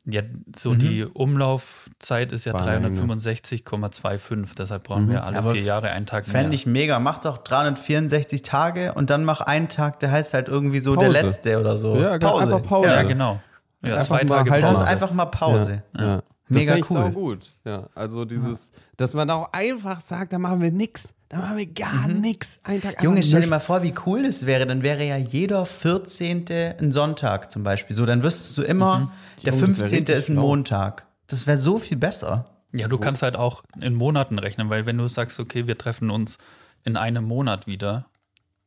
Ja, 0.08 0.22
so 0.56 0.72
Mhm. 0.74 0.80
die 0.80 1.04
Umlaufzeit 1.06 2.32
ist 2.32 2.46
ja 2.46 2.54
War 2.54 2.62
eine- 2.68 2.90
365,25. 2.90 4.54
Deshalb 4.56 4.84
brauchen 4.84 5.06
Mhm. 5.06 5.12
wir 5.12 5.24
alle 5.24 5.38
Aber 5.40 5.52
vier 5.54 5.62
Jahre 5.64 5.90
einen 5.90 6.06
Tag 6.06 6.28
mehr. 6.28 6.42
Fände 6.42 6.56
ich 6.56 6.66
mega. 6.66 7.00
Mach 7.00 7.20
doch 7.20 7.38
364 7.40 8.42
Tage 8.44 8.94
und 8.94 9.10
dann 9.10 9.24
mach 9.26 9.42
einen 9.42 9.68
Tag, 9.70 10.00
der 10.02 10.12
heißt 10.12 10.34
halt 10.34 10.48
irgendwie 10.48 10.80
so 10.80 10.94
Pause. 10.94 11.10
der 11.12 11.24
letzte 11.24 11.60
oder 11.60 11.78
so. 11.78 11.96
Ja, 11.98 12.18
genau, 12.18 12.38
einfach 12.38 12.62
Pause. 12.64 12.88
ja, 12.90 12.96
Ja, 12.96 13.04
genau. 13.04 13.40
Ja, 13.82 13.96
Einfach 13.98 14.18
zwei 14.20 14.24
Tage 14.26 14.52
halt 14.52 14.64
Das 14.64 14.70
Pause. 14.72 14.84
ist 14.84 14.90
einfach 14.90 15.12
mal 15.12 15.26
Pause. 15.26 15.84
Ja. 15.98 16.04
ja. 16.06 16.24
Mega 16.48 16.76
ich 16.76 16.90
cool. 16.92 16.98
sau 16.98 17.10
gut. 17.10 17.52
Ja, 17.64 17.88
also 17.96 18.26
dieses, 18.26 18.72
dass 18.98 19.14
man 19.14 19.30
auch 19.30 19.52
einfach 19.54 20.02
sagt, 20.02 20.34
da 20.34 20.40
machen 20.40 20.62
wir 20.62 20.72
nix. 20.72 21.14
Da 21.30 21.38
machen 21.38 21.58
wir 21.58 21.66
gar 21.66 22.08
nix. 22.08 22.60
Einen 22.64 22.82
Tag 22.82 23.02
Junge, 23.02 23.24
stell 23.24 23.32
dir 23.32 23.38
nichts. 23.40 23.50
mal 23.50 23.60
vor, 23.60 23.84
wie 23.84 23.94
cool 24.06 24.24
das 24.24 24.46
wäre. 24.46 24.66
Dann 24.68 24.84
wäre 24.84 25.04
ja 25.04 25.18
jeder 25.18 25.66
14. 25.66 26.46
ein 26.80 26.92
Sonntag 26.92 27.50
zum 27.50 27.64
Beispiel. 27.64 27.96
So, 27.96 28.06
dann 28.06 28.24
wüsstest 28.24 28.58
du 28.58 28.62
immer, 28.62 29.12
der 29.44 29.54
Junge, 29.54 29.68
das 29.68 29.78
wär 29.78 29.88
15. 29.88 29.98
richtig 29.98 30.16
ist 30.16 30.30
ein. 30.30 30.36
Montag. 30.36 31.08
Das 31.28 31.48
wäre 31.48 31.58
so 31.58 31.80
viel 31.80 31.98
besser. 31.98 32.46
Ja, 32.72 32.88
du 32.88 32.98
kannst 32.98 33.22
halt 33.22 33.38
auch 33.38 33.64
in 33.80 33.96
Monaten 33.96 34.38
rechnen, 34.38 34.70
weil 34.70 34.86
wenn 34.86 34.98
du 34.98 35.08
sagst, 35.08 35.40
okay, 35.40 35.66
wir 35.66 35.78
treffen 35.78 36.10
uns 36.10 36.38
in 36.84 36.98
einem 36.98 37.24
Monat 37.24 37.68
wieder, 37.68 38.06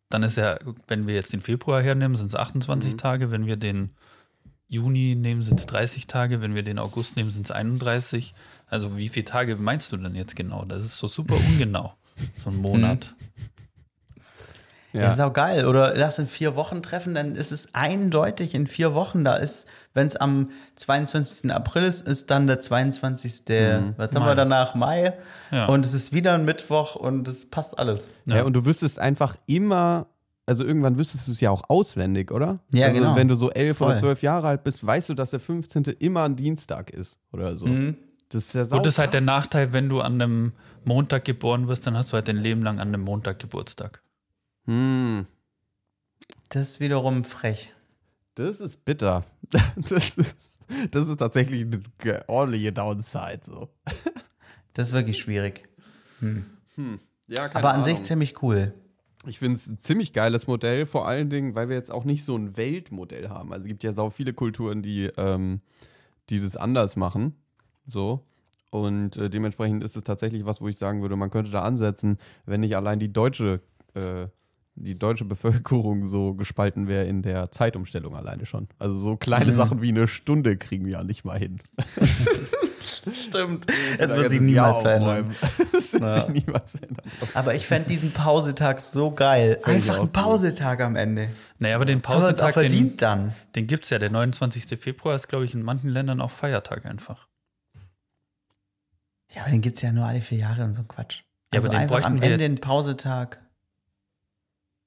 dann 0.09 0.23
ist 0.23 0.37
ja, 0.37 0.59
wenn 0.87 1.07
wir 1.07 1.15
jetzt 1.15 1.33
den 1.33 1.41
Februar 1.41 1.83
hernehmen, 1.83 2.17
sind 2.17 2.29
es 2.29 2.35
28 2.35 2.97
Tage. 2.97 3.31
Wenn 3.31 3.47
wir 3.47 3.57
den 3.57 3.93
Juni 4.67 5.15
nehmen, 5.15 5.43
sind 5.43 5.61
es 5.61 5.67
30 5.67 6.07
Tage. 6.07 6.41
Wenn 6.41 6.55
wir 6.55 6.63
den 6.63 6.79
August 6.79 7.17
nehmen, 7.17 7.31
sind 7.31 7.47
es 7.47 7.51
31. 7.51 8.35
Also 8.71 8.97
wie 8.97 9.09
viele 9.09 9.25
Tage 9.25 9.57
meinst 9.57 9.93
du 9.93 9.97
denn 9.97 10.15
jetzt 10.15 10.37
genau? 10.37 10.65
Das 10.65 10.85
ist 10.85 10.99
so 10.99 11.09
super 11.09 11.37
ungenau, 11.37 11.95
so 12.37 12.51
ein 12.51 12.57
Monat. 12.57 13.15
Ja. 14.93 15.03
Ja. 15.03 15.09
ist 15.09 15.21
auch 15.21 15.33
geil. 15.33 15.67
Oder 15.67 15.95
lass 15.95 16.19
in 16.19 16.27
vier 16.27 16.57
Wochen 16.57 16.83
treffen, 16.83 17.15
dann 17.15 17.37
ist 17.37 17.53
es 17.53 17.75
eindeutig 17.75 18.55
in 18.55 18.67
vier 18.67 18.95
Wochen. 18.95 19.23
Da 19.25 19.37
ist, 19.37 19.69
wenn 19.93 20.07
es 20.07 20.17
am 20.17 20.51
22. 20.77 21.53
April 21.53 21.83
ist, 21.83 22.07
ist 22.07 22.31
dann 22.31 22.47
der 22.47 22.61
22. 22.61 23.43
Was 23.97 24.15
haben 24.15 24.23
Mai. 24.23 24.31
wir 24.31 24.35
danach? 24.35 24.75
Mai. 24.75 25.13
Ja. 25.51 25.67
Und 25.67 25.85
es 25.85 25.93
ist 25.93 26.13
wieder 26.13 26.35
ein 26.35 26.45
Mittwoch 26.45 26.97
und 26.97 27.29
es 27.29 27.51
passt 27.51 27.79
alles. 27.79 28.09
Ja. 28.25 28.45
und 28.45 28.55
du 28.55 28.65
wüsstest 28.65 28.99
einfach 28.99 29.37
immer, 29.47 30.07
also 30.47 30.65
irgendwann 30.65 30.97
wüsstest 30.97 31.29
du 31.29 31.33
es 31.33 31.41
ja 31.41 31.51
auch 31.51 31.69
auswendig, 31.69 32.31
oder? 32.31 32.61
Ja, 32.73 32.87
also 32.87 32.99
genau. 32.99 33.15
Wenn 33.15 33.29
du 33.29 33.35
so 33.35 33.51
elf 33.51 33.79
Voll. 33.79 33.89
oder 33.89 33.99
zwölf 33.99 34.23
Jahre 34.23 34.49
alt 34.49 34.65
bist, 34.65 34.85
weißt 34.85 35.11
du, 35.11 35.15
dass 35.15 35.31
der 35.31 35.41
15. 35.41 35.85
immer 35.99 36.25
ein 36.25 36.37
Dienstag 36.37 36.91
ist 36.91 37.19
oder 37.33 37.57
so. 37.59 37.67
Das 38.31 38.45
ist 38.47 38.55
ja 38.55 38.65
sau 38.65 38.77
Gut, 38.77 38.87
das 38.87 38.95
ist 38.95 38.99
halt 38.99 39.15
der. 39.15 39.21
Nachteil, 39.23 39.73
wenn 39.73 39.89
du 39.89 40.01
an 40.01 40.21
einem 40.21 40.53
Montag 40.85 41.25
geboren 41.25 41.67
wirst, 41.69 41.87
dann 41.87 41.97
hast 41.97 42.11
du 42.13 42.15
halt 42.15 42.29
dein 42.29 42.37
Leben 42.37 42.63
lang 42.63 42.79
an 42.79 42.89
einem 42.89 43.01
Montag 43.03 43.39
Geburtstag. 43.39 44.03
Hm, 44.67 45.27
Das 46.51 46.71
ist 46.73 46.81
wiederum 46.81 47.25
frech. 47.25 47.73
das 48.35 48.61
ist 48.61 48.85
bitter. 48.85 49.25
Das 49.77 50.15
ist, 50.17 50.59
das 50.91 51.09
ist 51.09 51.17
tatsächlich 51.17 51.65
eine 51.65 52.29
ordentliche 52.29 52.73
Downside. 52.73 53.41
So. 53.45 53.69
Das 54.75 54.89
ist 54.89 54.93
wirklich 54.95 55.19
schwierig. 55.19 55.67
Ja, 57.27 57.49
keine 57.49 57.57
Aber 57.65 57.75
an 57.75 57.83
sich 57.83 57.95
Ahnung. 57.95 58.05
ziemlich 58.05 58.43
cool. 58.43 58.75
Ich 59.27 59.39
finde 59.41 59.57
es 59.57 59.67
ein 59.67 59.79
ziemlich 59.79 60.13
geiles 60.13 60.47
Modell, 60.47 60.87
vor 60.87 61.09
allen 61.09 61.31
Dingen, 61.31 61.55
weil 61.57 61.69
wir 61.69 61.77
jetzt 61.77 61.91
auch 61.91 62.05
nicht 62.05 62.25
so 62.25 62.37
ein 62.37 62.57
Weltmodell 62.57 63.29
haben. 63.29 63.53
Also 63.53 63.65
es 63.65 63.69
gibt 63.69 63.83
ja 63.83 63.93
sau 63.93 64.11
viele 64.11 64.33
Kulturen, 64.35 64.83
die, 64.83 65.07
ähm, 65.17 65.61
die 66.31 66.39
das 66.41 66.57
anders 66.57 66.95
machen. 66.97 67.35
So. 67.89 68.25
Und 68.71 69.17
äh, 69.17 69.31
dementsprechend 69.31 69.83
ist 69.83 69.97
es 69.97 70.05
tatsächlich 70.05 70.45
was, 70.45 70.61
wo 70.61 70.69
ich 70.69 70.77
sagen 70.77 71.01
würde, 71.01 71.17
man 71.17 71.31
könnte 71.31 71.51
da 71.51 71.63
ansetzen, 71.63 72.19
wenn 72.45 72.61
nicht 72.61 72.77
allein 72.77 72.99
die 72.99 73.11
deutsche, 73.13 73.61
äh, 73.95 74.27
die 74.75 74.99
deutsche 74.99 75.25
Bevölkerung 75.25 76.05
so 76.07 76.35
gespalten 76.35 76.87
wäre 76.87 77.07
in 77.07 77.23
der 77.23 77.51
Zeitumstellung 77.51 78.15
alleine 78.15 78.45
schon. 78.47 78.69
Also 78.79 78.95
so 78.97 79.17
kleine 79.17 79.53
Sachen 79.53 79.81
wie 79.81 79.89
eine 79.89 80.07
Stunde 80.07 80.57
kriegen 80.59 80.85
wir 80.85 80.93
ja 80.93 81.03
nicht 81.03 81.25
mal 81.25 81.39
hin. 81.39 81.61
Stimmt. 83.13 83.67
Es 83.99 84.15
wird 84.15 84.31
sich 84.31 84.41
niemals 84.41 84.79
verändern. 84.79 85.35
Das 85.73 85.93
wird 85.93 86.03
Ja. 86.03 86.21
sich 86.21 86.29
niemals 86.29 86.73
verändern. 86.73 87.05
Aber 87.35 87.55
ich 87.55 87.67
fände 87.67 87.89
diesen 87.89 88.13
Pausetag 88.13 88.81
so 88.81 89.11
geil. 89.11 89.59
Fänd 89.63 89.77
Einfach 89.77 89.95
ein 89.97 90.01
gut. 90.03 90.13
Pausetag 90.13 90.81
am 90.81 90.97
Ende. 90.97 91.29
Naja, 91.59 91.77
aber 91.77 91.85
den 91.85 92.01
Pausetag, 92.03 92.55
den, 92.55 92.63
verdient 92.63 93.03
dann. 93.03 93.35
den 93.55 93.67
gibt 93.67 93.85
es 93.85 93.91
ja. 93.91 93.99
Der 93.99 94.11
29. 94.11 94.79
Februar 94.79 95.15
ist, 95.15 95.29
glaube 95.29 95.45
ich, 95.45 95.55
in 95.55 95.63
manchen 95.63 95.89
Ländern 95.91 96.21
auch 96.21 96.31
Feiertag 96.31 96.87
einfach. 96.87 97.28
Ja, 99.31 99.43
aber 99.43 99.51
den 99.51 99.61
gibt 99.61 99.77
es 99.77 99.83
ja 99.83 99.93
nur 99.93 100.05
alle 100.05 100.21
vier 100.21 100.39
Jahre 100.39 100.65
und 100.65 100.73
so 100.73 100.83
ein 100.83 100.89
Quatsch. 100.89 101.23
Ja, 101.53 101.59
Also 101.59 101.69
aber 101.69 101.77
den 101.77 101.83
einfach 101.83 101.97
am 101.97 102.03
bräuchten 102.03 102.21
wir- 102.23 102.33
Ende 102.33 102.39
den 102.39 102.55
Pausetag. 102.57 103.41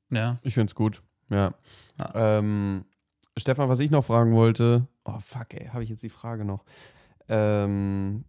Ja. 0.09 0.39
Ich 0.41 0.53
finde 0.55 0.69
es 0.71 0.75
gut. 0.75 1.01
Ja. 1.29 1.53
Ja. 1.99 2.37
Ähm, 2.39 2.85
Stefan, 3.37 3.69
was 3.69 3.79
ich 3.79 3.91
noch 3.91 4.03
fragen 4.03 4.33
wollte. 4.33 4.87
Oh, 5.05 5.19
fuck, 5.19 5.53
ey, 5.53 5.67
habe 5.67 5.83
ich 5.83 5.89
jetzt 5.89 6.03
die 6.03 6.09
Frage 6.09 6.43
noch? 6.43 6.65
Ähm, 7.29 8.25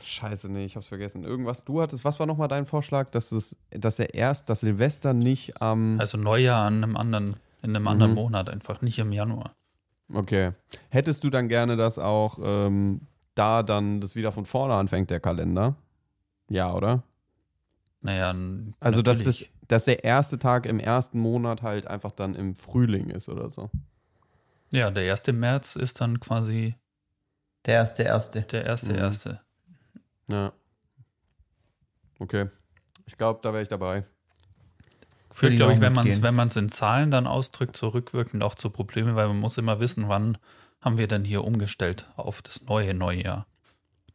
scheiße, 0.00 0.50
nee, 0.52 0.64
ich 0.64 0.76
hab's 0.76 0.88
vergessen. 0.88 1.24
Irgendwas, 1.24 1.64
du 1.64 1.80
hattest, 1.80 2.04
was 2.04 2.18
war 2.20 2.26
nochmal 2.26 2.48
dein 2.48 2.66
Vorschlag, 2.66 3.10
dass 3.10 3.32
es, 3.32 3.56
dass 3.70 3.98
er 3.98 4.14
erst, 4.14 4.48
dass 4.50 4.60
Silvester 4.60 5.14
nicht 5.14 5.60
am. 5.62 5.98
Also 5.98 6.18
Neujahr 6.18 6.66
an 6.66 6.82
einem 6.84 6.96
anderen, 6.96 7.36
in 7.62 7.74
einem 7.74 7.88
anderen 7.88 8.12
Mhm. 8.12 8.16
Monat 8.16 8.50
einfach, 8.50 8.82
nicht 8.82 8.98
im 8.98 9.12
Januar. 9.12 9.54
Okay. 10.12 10.52
Hättest 10.90 11.24
du 11.24 11.30
dann 11.30 11.48
gerne, 11.48 11.76
dass 11.76 11.98
auch 11.98 12.38
ähm, 12.42 13.00
da 13.34 13.62
dann 13.62 14.00
das 14.00 14.16
wieder 14.16 14.32
von 14.32 14.44
vorne 14.46 14.74
anfängt, 14.74 15.10
der 15.10 15.20
Kalender? 15.20 15.76
Ja, 16.48 16.72
oder? 16.72 17.02
Naja, 18.00 18.34
Also, 18.80 19.00
dass, 19.02 19.22
das, 19.24 19.44
dass 19.68 19.84
der 19.84 20.02
erste 20.04 20.38
Tag 20.38 20.66
im 20.66 20.80
ersten 20.80 21.18
Monat 21.20 21.62
halt 21.62 21.86
einfach 21.86 22.10
dann 22.10 22.34
im 22.34 22.56
Frühling 22.56 23.10
ist 23.10 23.28
oder 23.28 23.50
so. 23.50 23.70
Ja, 24.70 24.90
der 24.90 25.10
1. 25.12 25.26
März 25.28 25.76
ist 25.76 26.00
dann 26.00 26.18
quasi 26.18 26.74
Der 27.66 27.74
erste, 27.74 28.02
erste. 28.02 28.42
der 28.42 28.64
erste, 28.64 28.92
Mhm. 28.92 28.98
erste. 28.98 29.40
Ja. 30.28 30.52
Okay. 32.18 32.48
Ich 33.06 33.16
glaube, 33.16 33.40
da 33.42 33.52
wäre 33.52 33.62
ich 33.62 33.68
dabei. 33.68 34.04
Führt, 35.30 35.52
ich 35.52 35.58
glaube 35.58 35.72
ich, 35.72 35.80
wenn 35.80 35.92
man 35.92 36.06
es 36.06 36.16
mitgehen. 36.16 36.24
wenn 36.24 36.34
man's 36.34 36.56
in 36.56 36.68
Zahlen 36.68 37.10
dann 37.10 37.26
ausdrückt, 37.26 37.76
so 37.76 37.88
rückwirkend 37.88 38.42
auch 38.42 38.54
zu 38.54 38.68
Problemen, 38.70 39.16
weil 39.16 39.28
man 39.28 39.38
muss 39.40 39.58
immer 39.58 39.80
wissen, 39.80 40.08
wann 40.08 40.38
haben 40.82 40.98
wir 40.98 41.06
denn 41.06 41.24
hier 41.24 41.44
umgestellt 41.44 42.06
auf 42.16 42.42
das 42.42 42.62
neue 42.64 42.92
Neujahr. 42.94 43.46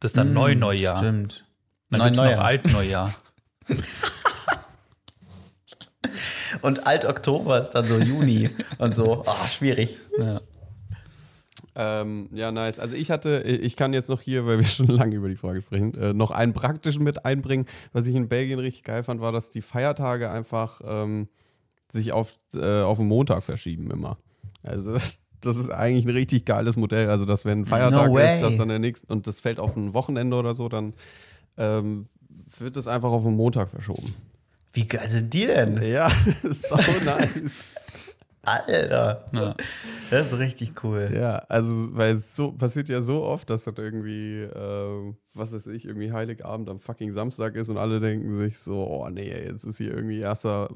Das 0.00 0.10
ist 0.12 0.16
dann 0.16 0.30
Mm, 0.30 0.34
Neu-Neujahr. 0.34 0.98
Stimmt. 0.98 1.46
Dann 1.90 2.02
gibt 2.02 2.12
es 2.12 2.16
noch 2.18 2.24
Neujahr. 2.26 2.44
Alt-Neujahr. 2.44 3.14
Und 6.62 6.86
Alt-Oktober 6.86 7.60
ist 7.60 7.70
dann 7.70 7.84
so 7.84 7.98
Juni 7.98 8.50
und 8.78 8.94
so. 8.94 9.24
Ah, 9.26 9.46
schwierig. 9.46 9.98
ja. 10.18 10.40
Ähm, 11.74 12.28
ja, 12.32 12.50
nice. 12.50 12.80
Also 12.80 12.96
ich 12.96 13.10
hatte, 13.10 13.42
ich 13.42 13.76
kann 13.76 13.92
jetzt 13.92 14.08
noch 14.08 14.20
hier, 14.20 14.46
weil 14.46 14.58
wir 14.58 14.64
schon 14.66 14.86
lange 14.88 15.14
über 15.14 15.28
die 15.28 15.36
Frage 15.36 15.62
sprechen, 15.62 15.94
äh, 15.94 16.12
noch 16.12 16.32
einen 16.32 16.52
praktischen 16.52 17.04
mit 17.04 17.24
einbringen. 17.24 17.66
Was 17.92 18.06
ich 18.06 18.16
in 18.16 18.28
Belgien 18.28 18.58
richtig 18.58 18.82
geil 18.82 19.04
fand, 19.04 19.20
war, 19.20 19.30
dass 19.30 19.50
die 19.50 19.62
Feiertage 19.62 20.28
einfach 20.30 20.80
ähm, 20.84 21.28
sich 21.88 22.10
auf, 22.12 22.36
äh, 22.54 22.80
auf 22.82 22.98
den 22.98 23.06
Montag 23.06 23.44
verschieben 23.44 23.90
immer. 23.92 24.16
Also 24.64 24.92
das, 24.92 25.20
das 25.40 25.56
ist 25.56 25.70
eigentlich 25.70 26.04
ein 26.04 26.10
richtig 26.10 26.44
geiles 26.44 26.76
Modell. 26.76 27.08
Also 27.10 27.24
dass 27.24 27.44
wenn 27.44 27.60
ein 27.60 27.66
Feiertag 27.66 28.10
No 28.10 28.18
ist, 28.18 28.40
dass 28.40 28.56
dann 28.56 28.68
der 28.68 28.78
nächste 28.78 29.06
und 29.12 29.26
das 29.26 29.40
fällt 29.40 29.60
auf 29.60 29.76
ein 29.76 29.94
Wochenende 29.94 30.36
oder 30.36 30.54
so, 30.54 30.68
dann 30.68 30.94
ähm, 31.56 32.08
wird 32.58 32.76
das 32.76 32.88
einfach 32.88 33.10
auf 33.10 33.22
den 33.24 33.36
Montag 33.36 33.70
verschoben. 33.70 34.14
Wie 34.72 34.86
geil 34.86 35.08
sind 35.08 35.32
die 35.32 35.46
denn? 35.46 35.82
Ja, 35.82 36.10
so 36.50 36.76
nice. 37.04 37.72
Alter. 38.66 39.24
Ja. 39.32 39.54
Das 40.10 40.32
ist 40.32 40.38
richtig 40.38 40.72
cool. 40.84 41.10
Ja, 41.14 41.36
also, 41.48 41.94
weil 41.96 42.14
es 42.16 42.34
so 42.34 42.52
passiert 42.52 42.88
ja 42.88 43.00
so 43.02 43.22
oft, 43.22 43.50
dass 43.50 43.64
das 43.64 43.74
irgendwie, 43.76 44.42
ähm, 44.54 45.16
was 45.34 45.52
weiß 45.52 45.66
ich, 45.68 45.84
irgendwie 45.84 46.12
Heiligabend 46.12 46.68
am 46.70 46.80
fucking 46.80 47.12
Samstag 47.12 47.54
ist 47.56 47.68
und 47.68 47.76
alle 47.76 48.00
denken 48.00 48.36
sich 48.38 48.58
so, 48.58 48.86
oh 48.86 49.08
nee, 49.10 49.28
jetzt 49.30 49.64
ist 49.64 49.76
hier 49.78 49.92
irgendwie 49.94 50.20
erster 50.20 50.68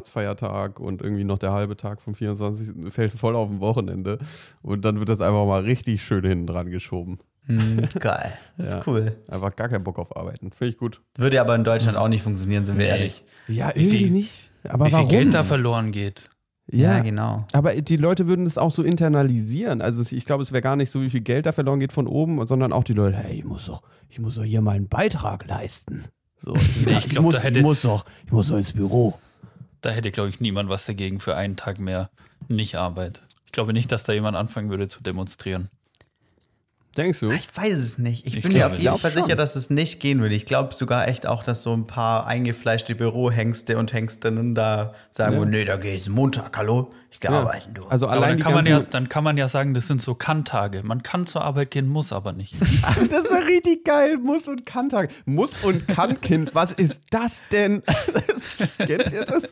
Weihnachtsfeiertag 0.00 0.78
und 0.80 1.02
irgendwie 1.02 1.24
noch 1.24 1.38
der 1.38 1.52
halbe 1.52 1.76
Tag 1.76 2.00
vom 2.00 2.14
24. 2.14 2.92
fällt 2.92 3.12
voll 3.12 3.34
auf 3.34 3.50
ein 3.50 3.60
Wochenende 3.60 4.18
und 4.62 4.84
dann 4.84 4.98
wird 4.98 5.08
das 5.08 5.20
einfach 5.20 5.46
mal 5.46 5.62
richtig 5.62 6.02
schön 6.02 6.24
hinten 6.24 6.46
dran 6.46 6.70
geschoben. 6.70 7.18
Hm, 7.46 7.88
geil. 8.00 8.32
Das 8.58 8.70
Ja. 8.72 8.78
ist 8.78 8.86
cool. 8.86 9.16
Einfach 9.28 9.54
gar 9.56 9.68
keinen 9.68 9.84
Bock 9.84 9.98
auf 9.98 10.16
Arbeiten. 10.16 10.50
Finde 10.52 10.68
ich 10.70 10.78
gut. 10.78 11.00
Würde 11.16 11.40
aber 11.40 11.54
in 11.54 11.64
Deutschland 11.64 11.96
auch 11.96 12.08
nicht 12.08 12.22
funktionieren, 12.22 12.64
sind 12.66 12.78
wir 12.78 12.86
Nee. 12.86 12.90
ehrlich. 12.90 13.24
Ja, 13.48 13.72
Wie 13.74 13.84
viel- 13.84 14.10
nicht. 14.10 14.50
Aber 14.68 14.86
Wie 14.86 14.90
viel 14.90 15.06
Geld 15.06 15.32
da 15.34 15.44
verloren 15.44 15.92
geht. 15.92 16.28
Ja, 16.70 16.98
genau. 17.00 17.46
Aber 17.52 17.74
die 17.80 17.96
Leute 17.96 18.26
würden 18.26 18.44
das 18.44 18.58
auch 18.58 18.70
so 18.72 18.82
internalisieren. 18.82 19.80
Also 19.80 20.02
ich 20.14 20.24
glaube, 20.24 20.42
es 20.42 20.50
wäre 20.52 20.62
gar 20.62 20.74
nicht 20.76 20.90
so, 20.90 21.00
wie 21.00 21.10
viel 21.10 21.20
Geld 21.20 21.46
da 21.46 21.52
verloren 21.52 21.78
geht 21.80 21.92
von 21.92 22.06
oben, 22.08 22.44
sondern 22.46 22.72
auch 22.72 22.82
die 22.84 22.92
Leute, 22.92 23.16
hey, 23.16 23.38
ich 23.38 23.44
muss 23.44 23.66
doch, 23.66 23.82
ich 24.08 24.18
muss 24.18 24.34
doch 24.34 24.42
hier 24.42 24.60
meinen 24.62 24.88
Beitrag 24.88 25.46
leisten. 25.46 26.04
So, 26.38 26.54
ich, 26.86 26.86
ich 26.88 27.08
glaub, 27.08 27.24
muss, 27.24 27.42
hätte- 27.42 27.58
ich 27.60 27.64
muss 27.64 27.82
doch, 27.82 28.04
ich 28.24 28.32
muss 28.32 28.48
doch 28.48 28.56
ins 28.56 28.72
Büro. 28.72 29.14
Da 29.80 29.90
hätte, 29.90 30.10
glaube 30.10 30.28
ich, 30.28 30.40
niemand 30.40 30.68
was 30.68 30.86
dagegen 30.86 31.20
für 31.20 31.36
einen 31.36 31.54
Tag 31.56 31.78
mehr 31.78 32.10
nicht 32.48 32.74
Arbeit. 32.74 33.22
Ich 33.44 33.52
glaube 33.52 33.72
nicht, 33.72 33.92
dass 33.92 34.02
da 34.04 34.12
jemand 34.12 34.36
anfangen 34.36 34.68
würde 34.68 34.88
zu 34.88 35.02
demonstrieren. 35.02 35.68
Denkst 36.96 37.20
du? 37.20 37.30
Ich 37.30 37.48
weiß 37.54 37.74
es 37.74 37.98
nicht. 37.98 38.26
Ich, 38.26 38.36
Ich 38.38 38.42
bin 38.42 38.52
mir 38.52 38.66
auf 38.66 38.78
jeden 38.78 38.96
Fall 38.98 39.10
schon. 39.12 39.22
sicher, 39.24 39.36
dass 39.36 39.54
es 39.56 39.70
nicht 39.70 40.00
gehen 40.00 40.20
würde. 40.20 40.34
Ich 40.34 40.46
glaube 40.46 40.74
sogar 40.74 41.08
echt 41.08 41.26
auch, 41.26 41.42
dass 41.42 41.62
so 41.62 41.72
ein 41.76 41.86
paar 41.86 42.26
eingefleischte 42.26 42.94
Bürohengste 42.94 43.76
und 43.78 43.92
Hengstinnen 43.92 44.54
da 44.54 44.94
sagen, 45.10 45.36
Ja. 45.38 45.44
nee, 45.44 45.64
da 45.64 45.76
gehe 45.76 45.94
ich 45.94 46.08
Montag, 46.08 46.56
hallo, 46.56 46.90
ich 47.10 47.20
gehe 47.20 47.30
Ja. 47.30 47.40
arbeiten, 47.40 47.74
du. 47.74 47.86
Also 47.86 48.06
allein 48.06 48.30
dann 48.30 48.38
kann, 48.40 48.54
man 48.54 48.66
ja, 48.66 48.80
dann 48.80 49.08
kann 49.08 49.24
man 49.24 49.36
ja 49.36 49.48
sagen, 49.48 49.74
das 49.74 49.86
sind 49.88 50.00
so 50.02 50.14
Kann-Tage. 50.14 50.82
Man 50.84 51.02
kann 51.02 51.26
zur 51.26 51.44
Arbeit 51.44 51.70
gehen, 51.70 51.88
muss 51.88 52.12
aber 52.12 52.32
nicht. 52.32 52.54
das 53.10 53.24
wäre 53.30 53.46
richtig 53.46 53.84
geil. 53.84 54.16
Muss 54.18 54.48
und 54.48 54.64
Kann-Tag. 54.66 55.10
Muss 55.26 55.56
und 55.62 55.86
Kann-Kind. 55.88 56.54
Was 56.54 56.72
ist 56.72 57.00
das 57.10 57.42
denn? 57.52 57.82
Das, 58.26 58.58
kennt 58.78 59.12
ihr 59.12 59.24
das? 59.24 59.50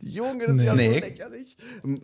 Junge, 0.00 0.46
das 0.46 0.56
ist 0.56 0.62
ja 0.64 0.74
Nee. 0.74 0.94
so 1.00 1.06
lächerlich. 1.06 1.56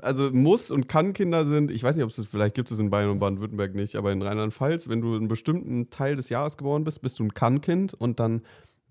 Also 0.02 0.30
Muss- 0.30 0.70
und 0.70 0.88
Kann-Kinder 0.88 1.44
sind, 1.46 1.70
ich 1.70 1.82
weiß 1.82 1.96
nicht, 1.96 2.04
ob 2.04 2.10
es 2.10 2.16
das, 2.16 2.26
vielleicht 2.26 2.54
gibt 2.54 2.70
es 2.70 2.78
in 2.78 2.90
Bayern 2.90 3.10
und 3.10 3.18
Baden-Württemberg 3.18 3.74
nicht, 3.74 3.96
aber 3.96 4.12
in 4.12 4.22
Rheinland-Pfalz, 4.44 4.88
wenn 4.88 5.00
du 5.00 5.14
einen 5.16 5.28
bestimmten 5.28 5.90
Teil 5.90 6.16
des 6.16 6.28
Jahres 6.28 6.56
geboren 6.56 6.84
bist, 6.84 7.02
bist 7.02 7.18
du 7.18 7.24
ein 7.24 7.34
Kann-Kind 7.34 7.94
und 7.94 8.20
dann 8.20 8.42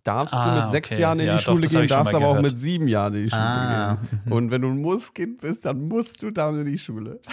darfst 0.04 0.34
Ah, 0.36 0.56
du 0.56 0.62
mit 0.62 0.72
sechs 0.72 0.92
okay. 0.92 1.02
Jahren 1.02 1.20
in 1.20 1.28
Ja, 1.28 1.38
die 1.38 1.44
doch, 1.46 1.54
Schule 1.54 1.68
hab 1.68 1.72
gehen, 1.72 1.88
darfst 1.88 2.14
aber 2.14 2.26
auch 2.26 2.30
gehört. 2.36 2.44
mit 2.52 2.58
sieben 2.58 2.88
Jahren 2.88 3.14
in 3.16 3.24
die 3.24 3.30
Schule 3.30 3.42
Ah. 3.42 3.98
gehen. 4.26 4.34
Und 4.34 4.52
wenn 4.52 4.62
du 4.62 4.68
ein 4.70 4.82
Muss-Kind 4.82 5.42
bist, 5.42 5.66
dann 5.66 5.86
musst 5.86 6.22
du 6.24 6.32
dann 6.32 6.60
in 6.60 6.66
die 6.66 6.78
Schule. 6.78 7.20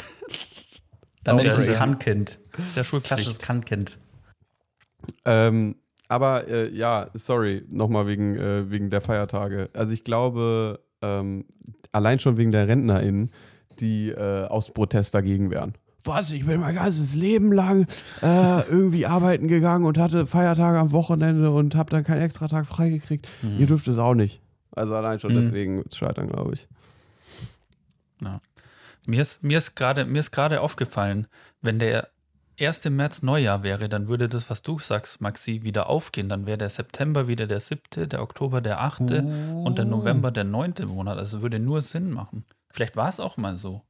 Dann 1.24 1.36
bin 1.36 1.46
ich 1.46 1.52
ein 1.52 1.74
Kannkind. 1.74 2.40
Das 2.56 2.66
ist 2.68 2.76
ja 2.78 2.82
Schulpflicht. 2.84 3.08
Klassisches 3.18 3.38
Kannkind. 3.40 3.98
Ähm, 5.26 5.76
aber 6.08 6.48
äh, 6.48 6.70
ja, 6.74 7.08
sorry, 7.12 7.62
nochmal 7.68 8.06
wegen, 8.06 8.36
äh, 8.36 8.70
wegen 8.70 8.88
der 8.88 9.02
Feiertage. 9.02 9.68
Also 9.74 9.92
ich 9.92 10.02
glaube, 10.02 10.80
ähm, 11.02 11.44
allein 11.92 12.20
schon 12.20 12.38
wegen 12.38 12.52
der 12.52 12.68
RentnerInnen, 12.68 13.30
die 13.80 14.08
äh, 14.08 14.46
aus 14.46 14.72
Protest 14.72 15.14
dagegen 15.14 15.50
wären. 15.50 15.74
Was? 16.04 16.30
Ich 16.30 16.46
bin 16.46 16.60
mein 16.60 16.74
ganzes 16.74 17.14
Leben 17.14 17.52
lang 17.52 17.86
äh, 18.22 18.60
irgendwie 18.68 19.06
arbeiten 19.06 19.48
gegangen 19.48 19.84
und 19.84 19.98
hatte 19.98 20.26
Feiertage 20.26 20.78
am 20.78 20.92
Wochenende 20.92 21.50
und 21.50 21.74
habe 21.74 21.90
dann 21.90 22.04
keinen 22.04 22.22
extra 22.22 22.48
Tag 22.48 22.66
freigekriegt. 22.66 23.28
Mhm. 23.42 23.58
Ihr 23.58 23.66
dürft 23.66 23.86
es 23.88 23.98
auch 23.98 24.14
nicht. 24.14 24.40
Also 24.72 24.94
allein 24.94 25.18
schon 25.20 25.34
Mhm. 25.34 25.40
deswegen 25.40 25.84
scheitern, 25.92 26.28
glaube 26.28 26.54
ich. 26.54 26.68
Mir 29.06 29.22
ist, 29.22 29.42
mir 29.42 29.58
ist 29.58 29.76
gerade 29.76 30.04
mir 30.04 30.18
ist 30.20 30.30
gerade 30.30 30.60
aufgefallen, 30.60 31.26
wenn 31.62 31.78
der 31.78 32.08
1. 32.60 32.90
März 32.90 33.22
Neujahr 33.22 33.62
wäre, 33.62 33.88
dann 33.88 34.08
würde 34.08 34.28
das, 34.28 34.50
was 34.50 34.60
du 34.60 34.78
sagst, 34.78 35.22
Maxi, 35.22 35.62
wieder 35.62 35.88
aufgehen. 35.88 36.28
Dann 36.28 36.44
wäre 36.44 36.58
der 36.58 36.68
September 36.68 37.26
wieder 37.26 37.46
der 37.46 37.60
7., 37.60 38.08
der 38.10 38.20
Oktober 38.22 38.60
der 38.60 38.80
8. 38.82 39.00
und 39.64 39.78
der 39.78 39.86
November 39.86 40.30
der 40.30 40.44
9. 40.44 40.74
Monat. 40.86 41.16
Also 41.16 41.40
würde 41.40 41.58
nur 41.58 41.80
Sinn 41.80 42.10
machen. 42.10 42.44
Vielleicht 42.70 42.96
war 42.96 43.08
es 43.08 43.18
auch 43.18 43.38
mal 43.38 43.56
so. 43.56 43.82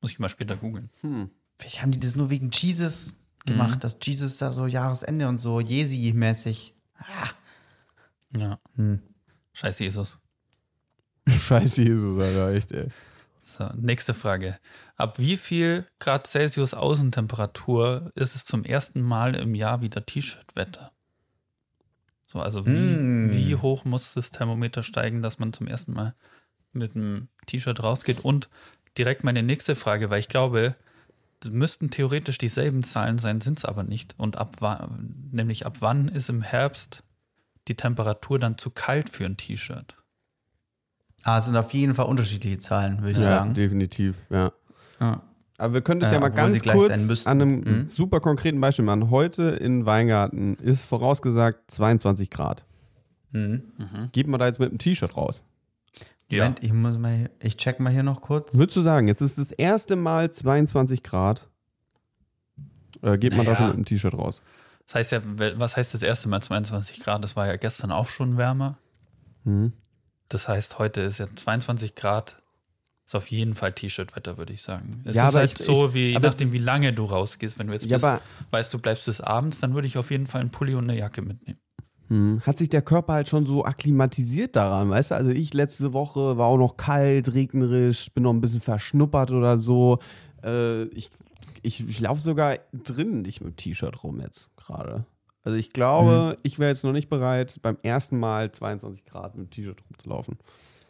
Muss 0.00 0.12
ich 0.12 0.18
mal 0.18 0.28
später 0.28 0.56
googeln. 0.56 0.88
Hm. 1.02 1.30
Vielleicht 1.58 1.82
haben 1.82 1.90
die 1.92 2.00
das 2.00 2.16
nur 2.16 2.30
wegen 2.30 2.50
Jesus 2.50 3.14
gemacht, 3.44 3.76
Mhm. 3.76 3.80
dass 3.80 3.98
Jesus 4.02 4.38
da 4.38 4.52
so 4.52 4.66
Jahresende 4.66 5.28
und 5.28 5.38
so 5.38 5.60
Jesi-mäßig. 5.60 6.74
Ja. 8.36 8.58
Hm. 8.76 9.00
Scheiß 9.52 9.78
Jesus. 9.80 10.18
Scheiße 11.28 11.82
Jesus, 11.82 12.22
Alter, 12.24 12.52
echt, 12.54 12.72
ey. 12.72 12.88
So, 13.42 13.68
nächste 13.74 14.14
Frage. 14.14 14.58
Ab 14.96 15.18
wie 15.18 15.36
viel 15.36 15.86
Grad 15.98 16.26
Celsius 16.26 16.72
Außentemperatur 16.74 18.12
ist 18.14 18.34
es 18.36 18.44
zum 18.44 18.64
ersten 18.64 19.00
Mal 19.02 19.34
im 19.34 19.54
Jahr 19.54 19.80
wieder 19.80 20.04
T-Shirt-Wetter? 20.04 20.92
So, 22.26 22.38
also 22.40 22.64
wie, 22.66 22.70
Mm. 22.70 23.30
wie 23.32 23.56
hoch 23.56 23.84
muss 23.84 24.14
das 24.14 24.30
Thermometer 24.30 24.82
steigen, 24.82 25.20
dass 25.22 25.38
man 25.38 25.52
zum 25.52 25.66
ersten 25.66 25.92
Mal 25.92 26.14
mit 26.72 26.94
einem 26.94 27.28
T-Shirt 27.46 27.82
rausgeht? 27.82 28.20
Und 28.20 28.48
direkt 28.98 29.24
meine 29.24 29.42
nächste 29.42 29.74
Frage, 29.76 30.10
weil 30.10 30.20
ich 30.20 30.28
glaube, 30.28 30.74
es 31.42 31.50
müssten 31.50 31.90
theoretisch 31.90 32.38
dieselben 32.38 32.82
Zahlen 32.82 33.18
sein, 33.18 33.40
sind 33.40 33.58
es 33.58 33.64
aber 33.64 33.82
nicht. 33.82 34.14
Und 34.18 34.36
ab 34.36 34.56
wann, 34.60 35.28
nämlich 35.32 35.64
ab 35.66 35.76
wann 35.80 36.08
ist 36.08 36.28
im 36.28 36.42
Herbst 36.42 37.02
die 37.68 37.76
Temperatur 37.76 38.38
dann 38.38 38.58
zu 38.58 38.70
kalt 38.70 39.08
für 39.10 39.24
ein 39.24 39.36
T-Shirt? 39.36 39.96
Ah, 41.22 41.38
es 41.38 41.44
sind 41.46 41.56
auf 41.56 41.72
jeden 41.74 41.94
Fall 41.94 42.06
unterschiedliche 42.06 42.58
Zahlen, 42.58 42.98
würde 43.00 43.12
ich 43.12 43.18
Ja, 43.18 43.24
sagen. 43.38 43.54
definitiv, 43.54 44.16
ja. 44.30 44.52
Ja. 45.00 45.22
Aber 45.58 45.74
wir 45.74 45.82
können 45.82 46.00
das 46.00 46.10
Ja, 46.10 46.14
ja, 46.16 46.20
mal 46.20 46.30
ganz 46.30 46.60
gleich 46.62 46.74
kurz 46.78 47.26
an 47.26 47.42
einem 47.42 47.60
Mhm. 47.60 47.88
super 47.88 48.20
konkreten 48.20 48.58
Beispiel 48.60 48.84
machen. 48.84 49.10
Heute 49.10 49.42
in 49.42 49.84
Weingarten 49.84 50.54
ist 50.54 50.84
vorausgesagt 50.84 51.70
22 51.70 52.30
Grad. 52.30 52.64
Mhm. 53.32 53.62
Geht 54.12 54.26
man 54.26 54.40
da 54.40 54.46
jetzt 54.46 54.58
mit 54.58 54.70
einem 54.70 54.78
T-Shirt 54.78 55.14
raus? 55.16 55.44
Moment, 56.38 56.62
ich 56.62 56.72
muss 56.72 56.96
mal, 56.98 57.14
hier- 57.16 57.30
ich 57.40 57.56
check 57.56 57.80
mal 57.80 57.92
hier 57.92 58.02
noch 58.02 58.20
kurz. 58.22 58.54
Würdest 58.54 58.76
du 58.76 58.80
sagen, 58.80 59.08
jetzt 59.08 59.20
ist 59.20 59.38
das 59.38 59.50
erste 59.50 59.96
Mal 59.96 60.30
22 60.30 61.02
Grad. 61.02 61.48
Äh, 63.02 63.18
geht 63.18 63.34
man 63.36 63.46
da 63.46 63.56
schon 63.56 63.66
mit 63.66 63.74
einem 63.76 63.84
T-Shirt 63.84 64.14
raus? 64.14 64.42
Das 64.86 64.94
heißt 64.96 65.12
ja, 65.12 65.20
was 65.24 65.76
heißt 65.76 65.94
das 65.94 66.02
erste 66.02 66.28
Mal 66.28 66.40
22 66.42 67.00
Grad? 67.00 67.22
Das 67.22 67.36
war 67.36 67.46
ja 67.46 67.56
gestern 67.56 67.92
auch 67.92 68.08
schon 68.08 68.36
wärmer. 68.36 68.78
Mhm. 69.44 69.72
Das 70.28 70.48
heißt, 70.48 70.78
heute 70.78 71.00
ist 71.02 71.18
ja 71.18 71.26
22 71.34 71.94
Grad. 71.94 72.36
Ist 73.06 73.14
auf 73.16 73.28
jeden 73.30 73.54
Fall 73.54 73.72
T-Shirt-Wetter, 73.72 74.38
würde 74.38 74.52
ich 74.52 74.62
sagen. 74.62 75.02
Es 75.04 75.14
Ja, 75.16 75.24
ist 75.24 75.28
aber 75.34 75.38
halt 75.40 75.58
ich- 75.58 75.66
so, 75.66 75.86
ich- 75.88 75.94
wie 75.94 76.08
je 76.10 76.16
aber 76.16 76.28
nachdem, 76.28 76.52
wie 76.52 76.58
lange 76.58 76.92
du 76.92 77.04
rausgehst. 77.04 77.58
Wenn 77.58 77.66
du 77.68 77.72
jetzt 77.72 77.86
Ja, 77.86 77.96
bist, 77.96 78.04
aber 78.04 78.20
weißt 78.52 78.72
du, 78.72 78.78
bleibst 78.78 79.06
bis 79.06 79.20
abends, 79.20 79.58
dann 79.60 79.74
würde 79.74 79.86
ich 79.88 79.98
auf 79.98 80.10
jeden 80.10 80.26
Fall 80.28 80.40
einen 80.42 80.50
Pulli 80.50 80.74
und 80.74 80.84
eine 80.88 80.96
Jacke 80.98 81.22
mitnehmen. 81.22 81.58
Hm, 82.10 82.42
hat 82.42 82.58
sich 82.58 82.68
der 82.68 82.82
Körper 82.82 83.14
halt 83.14 83.28
schon 83.28 83.46
so 83.46 83.64
akklimatisiert 83.64 84.56
daran, 84.56 84.90
weißt 84.90 85.12
du? 85.12 85.14
Also 85.14 85.30
ich 85.30 85.54
letzte 85.54 85.92
Woche 85.92 86.36
war 86.36 86.46
auch 86.48 86.58
noch 86.58 86.76
kalt, 86.76 87.32
regnerisch, 87.34 88.10
bin 88.12 88.24
noch 88.24 88.32
ein 88.32 88.40
bisschen 88.40 88.60
verschnuppert 88.60 89.30
oder 89.30 89.56
so. 89.56 89.98
Äh, 90.44 90.84
ich 90.88 91.10
ich, 91.62 91.86
ich 91.88 92.00
laufe 92.00 92.20
sogar 92.20 92.58
drinnen 92.72 93.22
nicht 93.22 93.40
mit 93.40 93.54
dem 93.54 93.56
T-Shirt 93.56 94.02
rum 94.02 94.20
jetzt 94.20 94.54
gerade. 94.56 95.04
Also 95.42 95.56
ich 95.56 95.70
glaube, 95.70 96.38
ich 96.42 96.58
wäre 96.58 96.70
jetzt 96.70 96.84
noch 96.84 96.92
nicht 96.92 97.08
bereit, 97.08 97.58
beim 97.62 97.78
ersten 97.82 98.18
Mal 98.18 98.52
22 98.52 99.06
Grad 99.06 99.36
mit 99.36 99.52
T-Shirt 99.52 99.78
rumzulaufen. 99.88 100.38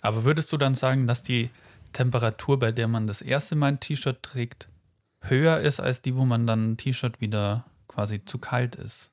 Aber 0.01 0.25
würdest 0.25 0.53
du 0.53 0.57
dann 0.57 0.75
sagen, 0.75 1.07
dass 1.07 1.23
die 1.23 1.51
Temperatur, 1.93 2.59
bei 2.59 2.73
der 2.73 2.89
man 2.89 3.07
das 3.07 3.23
erste 3.23 3.55
Mal 3.55 3.69
ein 3.69 3.81
T-Shirt 3.81 4.23
trägt, 4.23 4.69
höher 5.21 5.61
ist 5.61 5.81
als 5.81 6.03
die, 6.03 6.17
wo 6.17 6.25
man 6.25 6.47
dann 6.47 6.73
ein 6.73 6.77
T-Shirt 6.77 7.21
wieder 7.21 7.65
quasi 7.87 8.25
zu 8.25 8.39
kalt 8.39 8.77
ist 8.77 9.11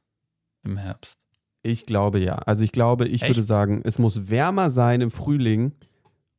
im 0.64 0.78
Herbst? 0.78 1.20
Ich 1.68 1.86
glaube 1.86 2.20
ja. 2.20 2.36
Also 2.36 2.64
ich 2.64 2.72
glaube, 2.72 3.08
ich 3.08 3.22
Echt? 3.24 3.32
würde 3.36 3.44
sagen, 3.44 3.82
es 3.84 4.00
muss 4.00 4.30
wärmer 4.30 4.70
sein 4.70 5.02
im 5.02 5.12
Frühling 5.12 5.74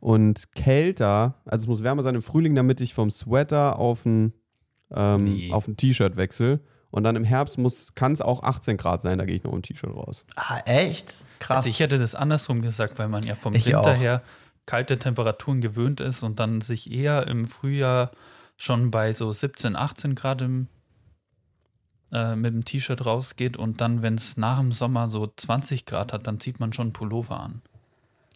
und 0.00 0.52
kälter. 0.54 1.34
Also 1.44 1.64
es 1.64 1.68
muss 1.68 1.82
wärmer 1.82 2.02
sein 2.02 2.14
im 2.14 2.22
Frühling, 2.22 2.54
damit 2.54 2.80
ich 2.80 2.94
vom 2.94 3.10
Sweater 3.10 3.78
auf 3.78 4.04
ein, 4.06 4.32
ähm, 4.94 5.24
Nee. 5.24 5.52
auf 5.52 5.68
ein 5.68 5.76
T-Shirt 5.76 6.16
wechsle. 6.16 6.60
Und 6.90 7.02
dann 7.02 7.16
im 7.16 7.24
Herbst 7.24 7.58
kann 7.94 8.12
es 8.12 8.22
auch 8.22 8.42
18 8.42 8.78
Grad 8.78 9.02
sein, 9.02 9.18
da 9.18 9.26
gehe 9.26 9.36
ich 9.36 9.44
noch 9.44 9.52
im 9.52 9.60
T-Shirt 9.62 9.90
raus. 9.94 10.24
Ah, 10.36 10.60
echt? 10.64 11.22
Krass. 11.38 11.58
Also 11.58 11.68
ich 11.68 11.80
hätte 11.80 11.98
das 11.98 12.14
andersrum 12.14 12.62
gesagt, 12.62 12.98
weil 12.98 13.08
man 13.08 13.24
ja 13.24 13.34
vom 13.34 13.54
Ich 13.54 13.66
Winter 13.66 13.80
auch. 13.92 13.96
her 14.00 14.22
kalte 14.64 14.98
Temperaturen 14.98 15.60
gewöhnt 15.60 16.00
ist 16.00 16.22
und 16.22 16.40
dann 16.40 16.60
sich 16.62 16.90
eher 16.92 17.26
im 17.26 17.44
Frühjahr 17.46 18.10
schon 18.56 18.90
bei 18.90 19.12
so 19.12 19.30
17, 19.32 19.76
18 19.76 20.14
Grad 20.14 20.40
im, 20.42 20.68
äh, 22.12 22.36
mit 22.36 22.54
dem 22.54 22.64
T-Shirt 22.64 23.04
rausgeht 23.04 23.56
und 23.56 23.80
dann, 23.80 24.02
wenn 24.02 24.14
es 24.14 24.36
nach 24.36 24.58
dem 24.58 24.72
Sommer 24.72 25.08
so 25.08 25.30
20 25.34 25.86
Grad 25.86 26.12
hat, 26.12 26.26
dann 26.26 26.40
zieht 26.40 26.60
man 26.60 26.72
schon 26.72 26.86
einen 26.86 26.92
Pullover 26.92 27.40
an. 27.40 27.62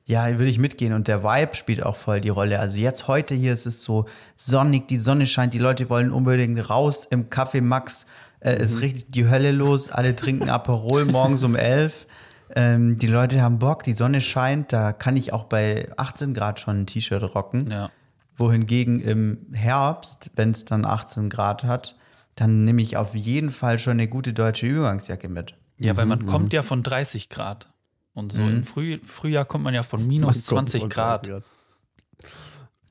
Ja, 0.04 0.28
würde 0.30 0.50
ich 0.50 0.58
mitgehen 0.58 0.92
und 0.92 1.06
der 1.06 1.22
Vibe 1.22 1.54
spielt 1.54 1.82
auch 1.82 1.96
voll 1.96 2.20
die 2.20 2.28
Rolle. 2.28 2.58
Also 2.58 2.76
jetzt 2.76 3.06
heute 3.06 3.34
hier 3.34 3.52
ist 3.52 3.66
es 3.66 3.82
so 3.82 4.06
sonnig, 4.34 4.88
die 4.88 4.98
Sonne 4.98 5.26
scheint, 5.26 5.54
die 5.54 5.58
Leute 5.58 5.88
wollen 5.88 6.10
unbedingt 6.10 6.68
raus 6.68 7.06
im 7.08 7.30
Café 7.30 7.62
Max. 7.62 8.06
Äh, 8.40 8.60
Ist 8.60 8.80
richtig 8.80 9.10
die 9.10 9.28
Hölle 9.28 9.52
los, 9.52 9.90
alle 9.90 10.16
trinken 10.16 10.48
Aperol 10.48 11.04
morgens 11.04 11.44
um 11.44 11.54
11. 11.54 12.06
Ähm, 12.54 12.98
die 12.98 13.06
Leute 13.06 13.40
haben 13.40 13.58
Bock, 13.58 13.84
die 13.84 13.92
Sonne 13.92 14.20
scheint, 14.20 14.72
da 14.72 14.92
kann 14.92 15.16
ich 15.16 15.32
auch 15.32 15.44
bei 15.44 15.88
18 15.96 16.34
Grad 16.34 16.60
schon 16.60 16.80
ein 16.80 16.86
T-Shirt 16.86 17.34
rocken. 17.34 17.70
Ja. 17.70 17.90
Wohingegen 18.36 19.00
im 19.00 19.38
Herbst, 19.52 20.30
wenn 20.34 20.50
es 20.50 20.64
dann 20.64 20.84
18 20.84 21.30
Grad 21.30 21.64
hat, 21.64 21.96
dann 22.34 22.64
nehme 22.64 22.82
ich 22.82 22.96
auf 22.96 23.14
jeden 23.14 23.50
Fall 23.50 23.78
schon 23.78 23.92
eine 23.92 24.08
gute 24.08 24.32
deutsche 24.32 24.66
Übergangsjacke 24.66 25.28
mit. 25.28 25.54
Ja, 25.78 25.96
weil 25.96 26.06
man 26.06 26.26
kommt 26.26 26.52
ja 26.52 26.62
von 26.62 26.82
30 26.82 27.28
Grad. 27.28 27.68
Und 28.14 28.32
so 28.32 28.42
im 28.42 28.62
Früh, 28.62 28.98
Frühjahr 29.02 29.44
kommt 29.44 29.64
man 29.64 29.74
ja 29.74 29.82
von 29.82 30.06
minus 30.06 30.44
20 30.44 30.88
Grad. 30.88 31.30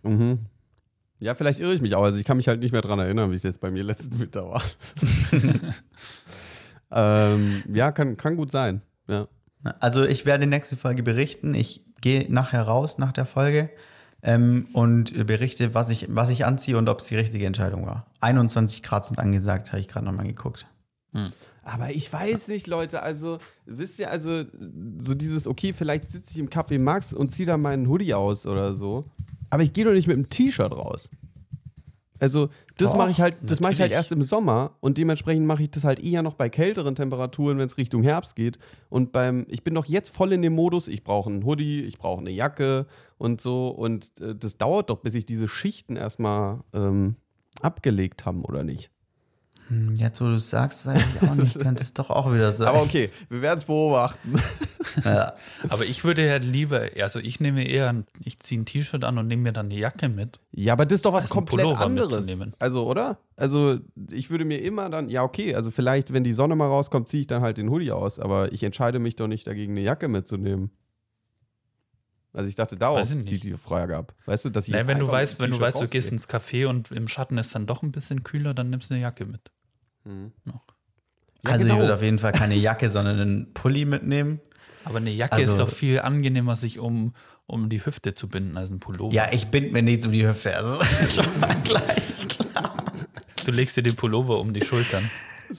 Mhm. 0.03 0.39
Ja, 1.19 1.35
vielleicht 1.35 1.59
irre 1.59 1.73
ich 1.73 1.81
mich 1.81 1.93
auch. 1.93 2.03
Also 2.03 2.17
ich 2.17 2.25
kann 2.25 2.37
mich 2.37 2.47
halt 2.47 2.59
nicht 2.59 2.71
mehr 2.71 2.81
dran 2.81 2.97
erinnern, 2.97 3.29
wie 3.31 3.35
es 3.35 3.43
jetzt 3.43 3.61
bei 3.61 3.69
mir 3.69 3.83
letzten 3.83 4.19
Winter 4.19 4.49
war. 4.49 4.63
ähm, 6.91 7.63
ja, 7.71 7.91
kann, 7.91 8.17
kann 8.17 8.35
gut 8.35 8.51
sein. 8.51 8.81
Ja. 9.07 9.27
Also 9.79 10.03
ich 10.03 10.25
werde 10.25 10.47
nächste 10.47 10.75
Folge 10.75 11.03
berichten. 11.03 11.53
Ich 11.53 11.85
gehe 12.01 12.25
nachher 12.33 12.63
raus 12.63 12.97
nach 12.97 13.11
der 13.11 13.27
Folge 13.27 13.69
ähm, 14.23 14.67
und 14.73 15.25
berichte, 15.25 15.73
was 15.73 15.89
ich, 15.89 16.07
was 16.09 16.29
ich 16.29 16.45
anziehe 16.45 16.77
und 16.77 16.89
ob 16.89 16.99
es 16.99 17.07
die 17.07 17.15
richtige 17.15 17.45
Entscheidung 17.45 17.85
war. 17.85 18.05
21 18.19 18.83
Grad 18.83 19.05
sind 19.05 19.19
angesagt, 19.19 19.71
habe 19.71 19.79
ich 19.79 19.87
gerade 19.87 20.05
nochmal 20.05 20.27
geguckt. 20.27 20.67
Aber 21.63 21.91
ich 21.91 22.11
weiß 22.11 22.47
nicht, 22.47 22.67
Leute, 22.67 23.03
also, 23.03 23.37
wisst 23.65 23.99
ihr, 23.99 24.09
also, 24.09 24.43
so 24.97 25.13
dieses, 25.13 25.45
okay, 25.45 25.73
vielleicht 25.73 26.09
sitze 26.09 26.33
ich 26.33 26.39
im 26.39 26.49
Café 26.49 26.79
Max 26.79 27.13
und 27.13 27.31
ziehe 27.31 27.45
da 27.45 27.57
meinen 27.57 27.87
Hoodie 27.87 28.13
aus 28.13 28.47
oder 28.47 28.73
so. 28.73 29.05
Aber 29.49 29.63
ich 29.63 29.73
gehe 29.73 29.85
doch 29.85 29.91
nicht 29.91 30.07
mit 30.07 30.15
einem 30.15 30.29
T-Shirt 30.29 30.71
raus. 30.71 31.09
Also, 32.19 32.49
das 32.77 32.95
mache 32.95 33.11
ich 33.11 33.21
halt, 33.21 33.37
das 33.41 33.59
mache 33.59 33.73
ich 33.73 33.81
halt 33.81 33.91
erst 33.91 34.11
im 34.11 34.23
Sommer 34.23 34.75
und 34.79 34.97
dementsprechend 34.97 35.45
mache 35.45 35.63
ich 35.63 35.71
das 35.71 35.83
halt 35.83 35.99
eher 35.99 36.21
noch 36.23 36.33
bei 36.33 36.49
kälteren 36.49 36.95
Temperaturen, 36.95 37.57
wenn 37.57 37.65
es 37.65 37.77
Richtung 37.77 38.03
Herbst 38.03 38.35
geht. 38.35 38.57
Und 38.89 39.11
beim, 39.11 39.45
ich 39.49 39.63
bin 39.63 39.73
doch 39.75 39.85
jetzt 39.85 40.09
voll 40.09 40.33
in 40.33 40.41
dem 40.41 40.53
Modus, 40.53 40.87
ich 40.87 41.03
brauche 41.03 41.29
einen 41.29 41.45
Hoodie, 41.45 41.81
ich 41.81 41.97
brauche 41.97 42.21
eine 42.21 42.31
Jacke 42.31 42.85
und 43.21 43.39
so. 43.41 43.69
Und 43.69 44.11
äh, 44.19 44.35
das 44.35 44.57
dauert 44.57 44.89
doch, 44.89 44.97
bis 44.99 45.13
sich 45.13 45.25
diese 45.25 45.47
Schichten 45.47 45.95
erstmal 45.95 46.61
ähm, 46.73 47.15
abgelegt 47.61 48.25
haben, 48.25 48.43
oder 48.43 48.63
nicht? 48.63 48.89
Hm, 49.67 49.95
Jetzt, 49.95 50.19
wo 50.19 50.25
du 50.25 50.33
es 50.35 50.49
sagst, 50.49 50.85
weiß 50.85 51.01
ich 51.15 51.29
auch 51.29 51.35
nicht, 51.35 51.57
könnte 51.59 51.83
es 51.83 51.93
doch 51.93 52.09
auch 52.09 52.33
wieder 52.33 52.51
sein. 52.51 52.67
Aber 52.67 52.81
okay, 52.81 53.09
wir 53.29 53.41
werden 53.41 53.59
es 53.59 53.65
beobachten. 53.65 54.35
Ja. 55.05 55.33
Aber 55.69 55.85
ich 55.85 56.03
würde 56.03 56.25
ja 56.27 56.35
lieber, 56.35 56.89
also 57.01 57.19
ich 57.19 57.39
nehme 57.39 57.65
eher, 57.65 57.87
ein- 57.87 58.05
ich 58.25 58.39
ziehe 58.39 58.59
ein 58.59 58.65
T-Shirt 58.65 59.05
an 59.05 59.17
und 59.17 59.27
nehme 59.27 59.43
mir 59.43 59.53
dann 59.53 59.67
eine 59.67 59.75
Jacke 59.75 60.09
mit. 60.09 60.39
Ja, 60.51 60.73
aber 60.73 60.85
das 60.85 60.95
ist 60.95 61.05
doch 61.05 61.13
was 61.13 61.23
Als 61.23 61.31
ein 61.31 61.35
komplett 61.35 61.61
Pullover 61.61 61.79
anderes. 61.79 62.27
Also, 62.59 62.85
oder? 62.87 63.19
Also, 63.37 63.77
ich 64.11 64.31
würde 64.31 64.43
mir 64.43 64.57
immer 64.61 64.89
dann, 64.89 65.07
ja, 65.07 65.23
okay, 65.23 65.55
also 65.55 65.71
vielleicht, 65.71 66.11
wenn 66.11 66.25
die 66.25 66.33
Sonne 66.33 66.55
mal 66.57 66.67
rauskommt, 66.67 67.07
ziehe 67.07 67.21
ich 67.21 67.27
dann 67.27 67.41
halt 67.41 67.57
den 67.57 67.69
Hoodie 67.69 67.91
aus, 67.93 68.19
aber 68.19 68.51
ich 68.51 68.63
entscheide 68.63 68.99
mich 68.99 69.15
doch 69.15 69.27
nicht 69.27 69.47
dagegen, 69.47 69.71
eine 69.73 69.81
Jacke 69.81 70.09
mitzunehmen. 70.09 70.71
Also, 72.33 72.47
ich 72.47 72.55
dachte, 72.55 72.77
daraus 72.77 73.09
zieht 73.09 73.43
die 73.43 73.57
Frage 73.57 73.97
ab. 73.97 74.13
Weißt 74.25 74.45
du, 74.45 74.49
dass 74.49 74.65
ich 74.65 74.71
Naja, 74.71 74.81
jetzt 74.83 74.87
wenn 74.87 74.99
du 74.99 75.11
weißt, 75.11 75.41
wenn 75.41 75.51
du 75.51 75.59
weißt, 75.59 75.81
du 75.81 75.87
gehst 75.87 76.11
ins 76.11 76.29
Café 76.29 76.67
und 76.67 76.91
im 76.91 77.07
Schatten 77.07 77.37
ist 77.37 77.53
dann 77.53 77.67
doch 77.67 77.83
ein 77.83 77.91
bisschen 77.91 78.23
kühler, 78.23 78.53
dann 78.53 78.69
nimmst 78.69 78.89
du 78.89 78.93
eine 78.93 79.03
Jacke 79.03 79.25
mit. 79.25 79.51
Mhm. 80.05 80.31
Noch. 80.45 80.61
Ja, 81.43 81.51
also 81.51 81.63
genau. 81.63 81.75
ich 81.75 81.81
würde 81.81 81.95
auf 81.95 82.01
jeden 82.01 82.19
Fall 82.19 82.31
keine 82.31 82.55
Jacke, 82.55 82.87
sondern 82.89 83.19
einen 83.19 83.53
Pulli 83.53 83.85
mitnehmen. 83.85 84.39
Aber 84.85 84.97
eine 84.97 85.11
Jacke 85.11 85.33
Also- 85.35 85.51
ist 85.51 85.59
doch 85.59 85.69
viel 85.69 85.99
angenehmer, 85.99 86.55
sich 86.55 86.79
um, 86.79 87.13
um 87.47 87.67
die 87.69 87.85
Hüfte 87.85 88.13
zu 88.13 88.29
binden 88.29 88.57
als 88.57 88.69
ein 88.69 88.79
Pullover. 88.79 89.13
Ja, 89.13 89.31
ich 89.31 89.47
bind 89.47 89.73
mir 89.73 89.81
nichts 89.81 90.05
um 90.05 90.11
die 90.11 90.25
Hüfte. 90.25 90.55
Also 90.55 90.81
schon 91.21 91.39
mal 91.39 91.55
gleich 91.63 92.27
klar. 92.29 92.85
Du 93.45 93.51
legst 93.51 93.75
dir 93.75 93.83
den 93.83 93.95
Pullover 93.95 94.39
um 94.39 94.53
die 94.53 94.61
Schultern. 94.61 95.09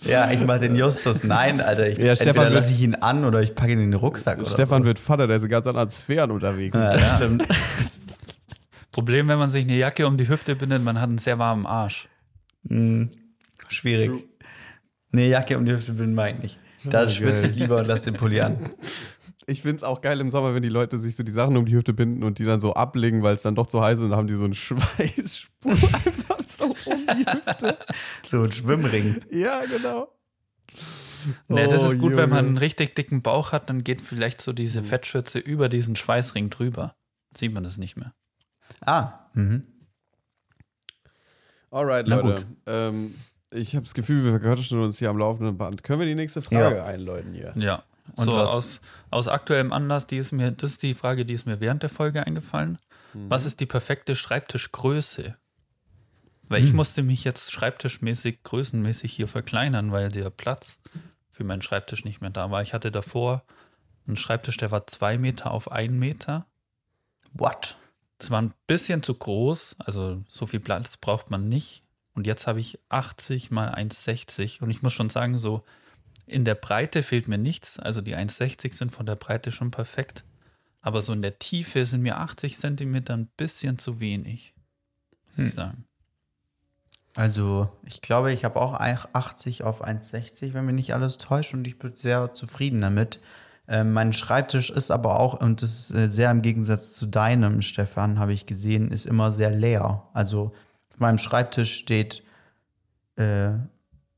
Ja, 0.03 0.30
ich 0.30 0.40
mach 0.40 0.59
den 0.59 0.74
Justus. 0.74 1.22
Nein, 1.24 1.61
Alter. 1.61 1.88
Ich, 1.88 1.99
Ja, 1.99 2.16
Stefan 2.16 2.53
lasse 2.53 2.72
ich 2.72 2.80
ihn 2.80 2.95
an 2.97 3.24
oder 3.24 3.40
ich 3.43 3.55
packe 3.55 3.72
ihn 3.72 3.78
in 3.80 3.90
den 3.90 4.01
Rucksack. 4.01 4.40
Oder 4.40 4.51
Stefan 4.51 4.84
wird 4.84 4.99
Vater, 4.99 5.26
der 5.26 5.36
ist 5.36 5.43
in 5.45 5.49
ganz 5.51 5.66
anderen 5.66 5.90
Sphären 5.90 6.30
unterwegs. 6.30 6.76
So. 6.76 6.82
Ja, 6.84 6.90
das 6.97 7.16
stimmt. 7.16 7.45
Problem, 8.90 9.28
wenn 9.28 9.38
man 9.38 9.51
sich 9.51 9.64
eine 9.64 9.76
Jacke 9.76 10.07
um 10.07 10.16
die 10.16 10.28
Hüfte 10.28 10.55
bindet, 10.57 10.82
man 10.82 11.01
hat 11.01 11.09
einen 11.09 11.18
sehr 11.18 11.38
warmen 11.38 11.66
Arsch. 11.66 12.09
Hm, 12.68 13.11
schwierig. 13.68 14.11
Nee, 15.11 15.28
Jacke 15.28 15.57
um 15.59 15.64
die 15.64 15.72
Hüfte 15.72 15.93
bin 15.93 16.14
mag 16.14 16.34
ich 16.36 16.43
nicht. 16.43 16.59
Da 16.84 17.05
Oh, 17.05 17.09
schwitze 17.09 17.47
ich 17.47 17.57
lieber 17.57 17.78
und 17.78 17.86
lasse 17.86 18.11
den 18.11 18.14
Pulli 18.14 18.40
an. 18.40 18.59
Ich 19.53 19.63
finde 19.63 19.77
es 19.77 19.83
auch 19.83 20.01
geil 20.01 20.19
im 20.21 20.31
Sommer, 20.31 20.55
wenn 20.55 20.63
die 20.63 20.69
Leute 20.69 20.99
sich 20.99 21.15
so 21.15 21.23
die 21.23 21.33
Sachen 21.33 21.57
um 21.57 21.67
die 21.67 21.75
Hüfte 21.75 21.93
binden 21.93 22.23
und 22.25 22.39
die 22.39 22.45
dann 22.45 22.61
so 22.61 22.73
ablegen, 22.75 23.23
weil 23.23 23.37
es 23.37 23.43
dann 23.43 23.55
doch 23.55 23.67
zu 23.67 23.81
heiß 23.83 23.99
ist 23.99 24.05
und 24.05 24.11
dann 24.11 24.19
haben 24.19 24.27
die 24.27 24.35
so 24.35 24.45
einen 24.45 24.55
Schweißspur 24.55 25.73
einfach 25.73 26.41
so 26.49 26.65
um 26.65 26.75
die 27.17 27.27
Hüfte. 27.27 27.79
So 28.27 28.43
ein 28.43 28.53
Schwimmring. 28.53 29.21
Ja, 29.31 29.63
genau. 29.67 30.09
Nee, 31.49 31.69
das 31.69 31.83
Oh, 31.85 31.87
ist 31.93 31.99
gut, 31.99 32.17
wenn 32.17 32.31
man 32.31 32.47
einen 32.47 32.59
richtig 32.59 32.95
dicken 32.97 33.23
Bauch 33.23 33.53
hat, 33.53 33.69
dann 33.71 33.85
geht 33.85 34.01
vielleicht 34.01 34.41
so 34.41 34.53
diese 34.53 34.83
Fettschürze 34.83 35.39
über 35.39 35.69
diesen 35.69 35.95
Schweißring 35.97 36.51
drüber. 36.51 36.97
Sieht 37.37 37.53
man 37.53 37.63
das 37.63 37.77
nicht 37.79 37.97
mehr. 37.97 38.15
Ah, 38.81 39.29
mhm. 39.35 39.65
Alright, 41.71 42.07
Na 42.09 42.17
Leute. 42.21 42.45
gut. 42.45 42.47
Ähm, 42.67 43.15
ich 43.51 43.75
habe 43.75 43.85
das 43.85 43.95
Gefühl, 43.95 44.25
wir 44.25 44.31
verquatschen 44.33 44.81
uns 44.81 44.99
hier 44.99 45.11
am 45.11 45.19
laufenden 45.19 45.57
Band. 45.57 45.83
Können 45.83 46.01
wir 46.01 46.07
die 46.07 46.15
nächste 46.15 46.43
Frage 46.43 46.77
Ja. 46.77 46.85
einläuten 46.85 47.35
hier? 47.35 47.53
Ja. 47.57 47.83
Und 48.17 48.25
so 48.25 48.37
aus, 48.37 48.81
aus 49.11 49.29
aktuellem 49.29 49.73
Anlass, 49.73 50.07
die 50.07 50.17
ist 50.17 50.33
mir, 50.33 50.51
das 50.53 50.73
ist 50.73 50.83
die 50.83 50.95
Frage, 50.95 51.25
die 51.25 51.35
ist 51.35 51.47
mir 51.47 51.61
während 51.61 51.83
der 51.83 51.91
Folge 51.91 52.27
eingefallen. 52.27 52.79
Mhm. 53.15 53.31
Was 53.31 53.45
ist 53.45 53.61
die 53.61 53.67
perfekte 53.67 54.17
Schreibtischgröße? 54.17 55.37
Weil 56.49 56.65
ich 56.65 56.71
Hm. 56.71 56.77
musste 56.77 57.03
mich 57.03 57.25
jetzt 57.25 57.53
schreibtischmäßig, 57.53 58.43
größenmäßig 58.43 59.13
hier 59.13 59.29
verkleinern, 59.29 59.93
weil 59.93 60.11
der 60.11 60.29
Platz 60.31 60.81
für 61.31 61.45
meinen 61.45 61.63
Schreibtisch 61.63 62.05
nicht 62.05 62.21
mehr 62.21 62.31
da 62.31 62.51
war. 62.51 62.61
Ich 62.63 62.75
hatte 62.75 62.91
davor 62.91 63.43
einen 64.07 64.17
Schreibtisch, 64.17 64.57
der 64.59 64.71
war 64.71 64.87
zwei 64.87 65.17
Meter 65.17 65.51
auf 65.53 65.71
einen 65.73 65.99
Meter. 65.99 66.47
What? 67.33 67.77
Das 68.19 68.31
war 68.31 68.43
ein 68.43 68.53
bisschen 68.67 69.03
zu 69.03 69.15
groß, 69.15 69.77
also 69.79 70.23
so 70.29 70.47
viel 70.47 70.61
Platz 70.61 70.97
braucht 70.97 71.31
man 71.31 71.49
nicht. 71.49 71.83
Und 72.15 72.27
jetzt 72.27 72.47
habe 72.47 72.61
ich 72.61 72.79
80 72.91 73.51
mal 73.51 73.73
1,60 73.73 74.61
und 74.61 74.71
ich 74.71 74.83
muss 74.83 74.93
schon 74.93 75.09
sagen, 75.09 75.39
so 75.39 75.63
in 76.33 76.45
der 76.45 76.55
Breite 76.55 77.03
fehlt 77.03 77.28
mir 77.28 77.39
nichts. 77.39 77.78
Also 77.78 78.01
die 78.01 78.16
1,60 78.16 78.74
sind 78.74 78.93
von 78.93 79.07
der 79.07 79.16
Breite 79.16 79.53
schon 79.53 79.70
perfekt. 79.70 80.24
Aber 80.80 81.01
so 81.03 81.12
in 81.12 81.22
der 81.22 81.39
Tiefe 81.39 81.85
sind 81.85 82.03
mir 82.03 82.18
80 82.18 82.59
Zentimeter 82.59 83.14
ein 83.14 83.28
bisschen 83.37 83.78
zu 83.78 84.01
wenig, 84.01 84.55
muss 85.28 85.37
Hm. 85.37 85.47
ich 85.47 85.55
sagen. 85.55 85.85
Also, 87.14 87.68
ich 87.85 88.01
glaube, 88.01 88.33
ich 88.33 88.45
habe 88.45 88.59
auch 88.61 88.72
ein- 88.72 88.99
80 89.12 89.62
auf 89.64 89.85
1,60, 89.85 90.55
wenn 90.55 90.64
mich 90.64 90.74
nicht 90.74 90.95
alles 90.95 91.18
täuscht, 91.18 91.53
und 91.53 91.66
ich 91.66 91.78
bin 91.78 91.95
sehr 91.95 92.33
zufrieden 92.33 92.80
damit. 92.80 93.20
Ähm, 93.68 93.93
mein 93.93 94.12
Schreibtisch 94.14 94.70
ist 94.70 94.91
aber 94.91 95.20
auch, 95.20 95.35
und 95.35 95.61
das 95.62 95.91
ist 95.91 95.91
äh, 95.95 96.11
sehr 96.11 96.30
im 96.30 96.41
Gegensatz 96.43 96.95
zu 96.95 97.07
deinem, 97.07 97.61
Stefan, 97.61 98.18
habe 98.18 98.33
ich 98.33 98.47
gesehen, 98.47 98.91
ist 98.91 99.05
immer 99.07 99.30
sehr 99.30 99.51
leer. 99.51 100.09
Also, 100.14 100.53
auf 100.91 100.99
meinem 101.01 101.18
Schreibtisch 101.18 101.74
steht 101.74 102.22
äh, 103.16 103.51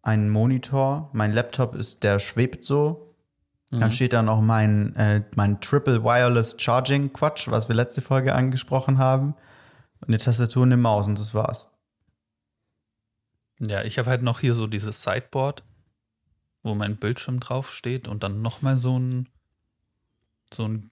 ein 0.05 0.29
Monitor, 0.29 1.11
mein 1.13 1.33
Laptop 1.33 1.75
ist, 1.75 2.03
der 2.03 2.19
schwebt 2.19 2.63
so. 2.63 3.15
Dann 3.81 3.91
steht 3.91 4.13
da 4.13 4.23
noch 4.23 4.41
mein, 4.41 4.95
äh, 4.95 5.25
mein 5.35 5.61
Triple 5.61 6.05
Wireless 6.05 6.55
Charging 6.59 7.13
Quatsch, 7.13 7.49
was 7.49 7.69
wir 7.69 7.75
letzte 7.75 8.03
Folge 8.03 8.33
angesprochen 8.33 8.99
haben. 8.99 9.35
Und 10.01 10.09
eine 10.09 10.19
Tastatur 10.19 10.63
und 10.63 10.69
eine 10.69 10.81
Maus 10.81 11.09
und 11.09 11.19
das 11.19 11.35
war's. 11.35 11.69
Ja, 13.59 13.83
ich 13.83 13.99
habe 13.99 14.11
halt 14.11 14.23
noch 14.23 14.39
hier 14.39 14.55
so 14.55 14.69
dieses 14.69 15.03
Sideboard, 15.03 15.65
wo 16.63 16.75
mein 16.75 16.97
Bildschirm 16.97 17.41
drauf 17.41 17.73
steht 17.73 18.07
und 18.07 18.23
dann 18.23 18.43
nochmal 18.43 18.77
so 18.77 18.97
ein, 18.99 19.29
so 20.53 20.69
ein 20.69 20.91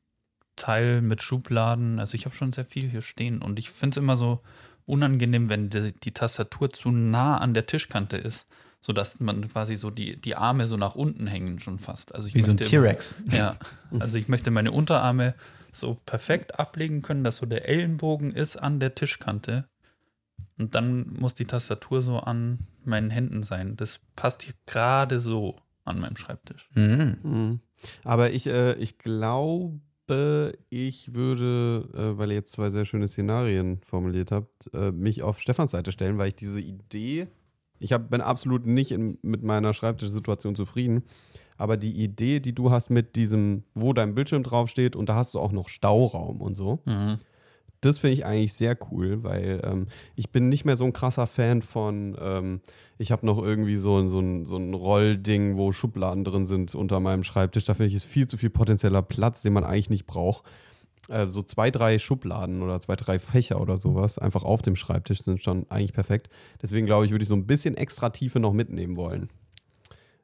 Teil 0.57 1.03
mit 1.03 1.23
Schubladen. 1.23 2.01
Also 2.01 2.15
ich 2.15 2.25
habe 2.25 2.35
schon 2.35 2.53
sehr 2.53 2.65
viel 2.65 2.89
hier 2.89 3.03
stehen 3.03 3.43
und 3.43 3.59
ich 3.59 3.71
finde 3.71 3.95
es 3.95 3.97
immer 3.99 4.17
so 4.17 4.41
unangenehm, 4.87 5.49
wenn 5.49 5.71
die, 5.71 5.93
die 5.93 6.13
Tastatur 6.13 6.71
zu 6.71 6.91
nah 6.91 7.39
an 7.39 7.55
der 7.55 7.67
Tischkante 7.67 8.17
ist, 8.17 8.47
sodass 8.83 9.21
man 9.21 9.49
quasi 9.49 9.77
so 9.77 9.91
die, 9.91 10.21
die 10.21 10.35
Arme 10.35 10.67
so 10.67 10.77
nach 10.77 10.97
unten 10.97 11.29
hängen 11.29 11.61
schon 11.61 11.79
fast. 11.79 12.15
Also 12.15 12.27
ich 12.27 12.35
Wie 12.35 12.43
so 12.43 12.51
ein 12.51 12.57
möchte 12.57 12.69
T-Rex. 12.69 13.17
Ja, 13.31 13.57
also 13.99 14.19
ich 14.19 14.27
möchte 14.29 14.51
meine 14.51 14.73
Unterarme 14.73 15.35
so 15.71 15.97
perfekt 16.05 16.59
ablegen 16.59 17.01
können, 17.01 17.23
dass 17.23 17.37
so 17.39 17.47
der 17.47 17.69
Ellenbogen 17.69 18.33
ist 18.33 18.57
an 18.57 18.81
der 18.81 18.95
Tischkante. 18.95 19.67
Und 20.59 20.75
dann 20.75 21.15
muss 21.15 21.35
die 21.35 21.45
Tastatur 21.45 22.03
so 22.03 22.19
an 22.19 22.59
meinen 22.85 23.11
Händen 23.11 23.45
sein. 23.45 23.77
Das 23.77 24.01
passt 24.17 24.43
hier 24.43 24.55
gerade 24.67 25.21
so 25.21 25.57
an 25.85 26.01
meinem 26.01 26.17
Schreibtisch. 26.17 26.69
Mhm. 26.75 27.19
Mhm. 27.23 27.61
Aber 28.03 28.33
ich, 28.33 28.49
äh, 28.49 28.75
ich 28.75 28.99
glaube, 28.99 29.81
ich 30.69 31.15
würde, 31.15 31.89
äh, 31.95 32.19
weil 32.19 32.31
ihr 32.31 32.35
jetzt 32.35 32.53
zwei 32.53 32.69
sehr 32.69 32.85
schöne 32.85 33.09
Szenarien 33.09 33.81
formuliert 33.83 34.31
habt, 34.31 34.69
äh, 34.75 34.91
mich 34.91 35.23
auf 35.23 35.41
Stefans 35.41 35.71
Seite 35.71 35.91
stellen, 35.91 36.19
weil 36.19 36.29
ich 36.29 36.35
diese 36.37 36.61
Idee, 36.61 37.29
ich 37.83 37.93
hab, 37.93 38.11
bin 38.11 38.21
absolut 38.21 38.67
nicht 38.67 38.91
in, 38.93 39.19
mit 39.23 39.43
meiner 39.43 39.75
Schreibtischsituation 39.75 40.55
zufrieden, 40.55 41.03
aber 41.59 41.77
die 41.77 41.93
Idee, 42.03 42.41
die 42.41 42.55
du 42.55 42.71
hast 42.71 42.91
mit 42.91 43.15
diesem, 43.17 43.65
wo 43.75 43.93
dein 43.93 44.15
Bildschirm 44.15 44.43
draufsteht 44.43 44.97
und 44.97 45.09
da 45.09 45.15
hast 45.17 45.35
du 45.35 45.41
auch 45.41 45.53
noch 45.53 45.69
Stauraum 45.69 46.41
und 46.41 46.55
so, 46.55 46.81
Mhm. 46.87 47.19
das 47.81 47.99
finde 47.99 48.15
ich 48.15 48.25
eigentlich 48.25 48.53
sehr 48.55 48.77
cool, 48.91 49.23
weil 49.25 49.61
ähm, 49.65 49.87
ich 50.17 50.31
bin 50.31 50.49
nicht 50.49 50.65
mehr 50.65 50.77
so 50.77 50.85
ein 50.85 50.93
krasser 50.93 51.27
Fan 51.27 51.63
von, 51.63 52.17
ähm, 52.21 52.61
ich 52.99 53.11
habe 53.13 53.27
noch 53.27 53.43
irgendwie 53.43 53.77
so, 53.77 54.07
so, 54.07 54.21
ein, 54.21 54.47
so 54.47 54.57
ein 54.57 54.73
Rollding, 54.75 55.57
wo 55.57 55.73
Schubladen 55.73 56.25
drin 56.25 56.47
sind 56.47 56.75
unter 56.75 57.01
meinem 57.01 57.25
Schreibtisch. 57.25 57.65
Da 57.65 57.75
finde 57.75 57.89
ich, 57.89 57.95
ist 57.97 58.05
viel 58.05 58.29
zu 58.29 58.37
viel 58.37 58.51
potenzieller 58.51 59.03
Platz, 59.03 59.43
den 59.43 59.53
man 59.53 59.65
eigentlich 59.65 59.91
nicht 59.91 60.07
braucht. 60.07 60.45
Äh, 61.09 61.29
so 61.29 61.43
zwei, 61.43 61.71
drei 61.71 61.99
Schubladen 61.99 62.63
oder 62.63 62.81
zwei, 62.81 62.97
drei 62.97 63.19
Fächer 63.19 63.61
oder 63.61 63.77
sowas 63.77 64.19
einfach 64.19 64.45
auf 64.45 64.63
dem 64.63 64.77
Schreibtisch 64.77 65.23
sind 65.23 65.43
schon 65.43 65.67
eigentlich 65.71 65.93
perfekt. 65.93 66.29
Deswegen 66.63 66.87
glaube 66.87 67.05
ich, 67.05 67.11
würde 67.11 67.23
ich 67.23 67.29
so 67.29 67.35
ein 67.35 67.47
bisschen 67.47 67.77
extra 67.77 68.11
Tiefe 68.11 68.39
noch 68.41 68.53
mitnehmen 68.53 68.97
wollen. 68.97 69.29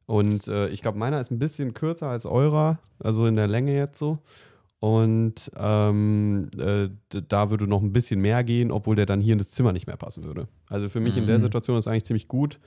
Und 0.07 0.49
äh, 0.49 0.68
ich 0.68 0.81
glaube, 0.81 0.99
meiner 0.99 1.20
ist 1.20 1.31
ein 1.31 1.39
bisschen 1.39 1.74
kürzer 1.74 2.09
als 2.09 2.24
eurer, 2.24 2.79
also 2.99 3.26
in 3.26 3.37
der 3.37 3.47
Länge 3.47 3.74
jetzt 3.74 3.99
so. 3.99 4.18
Und 4.81 5.51
ähm, 5.57 6.51
äh, 6.57 6.89
da 7.29 7.51
würde 7.51 7.66
noch 7.66 7.83
ein 7.83 7.93
bisschen 7.93 8.20
mehr 8.20 8.45
gehen, 8.45 8.70
obwohl 8.70 8.95
der 8.95 9.07
dann 9.07 9.20
hier 9.20 9.33
in 9.33 9.39
das 9.39 9.51
Zimmer 9.51 9.72
nicht 9.72 9.89
mehr 9.89 9.97
passen 9.97 10.22
würde. 10.24 10.47
Also 10.68 10.89
für 10.89 11.01
mich 11.01 11.16
in 11.16 11.26
der 11.26 11.39
Mhm. 11.39 11.43
Situation 11.43 11.76
ist 11.79 11.89
eigentlich 11.89 12.05
ziemlich 12.05 12.29
gut. 12.29 12.61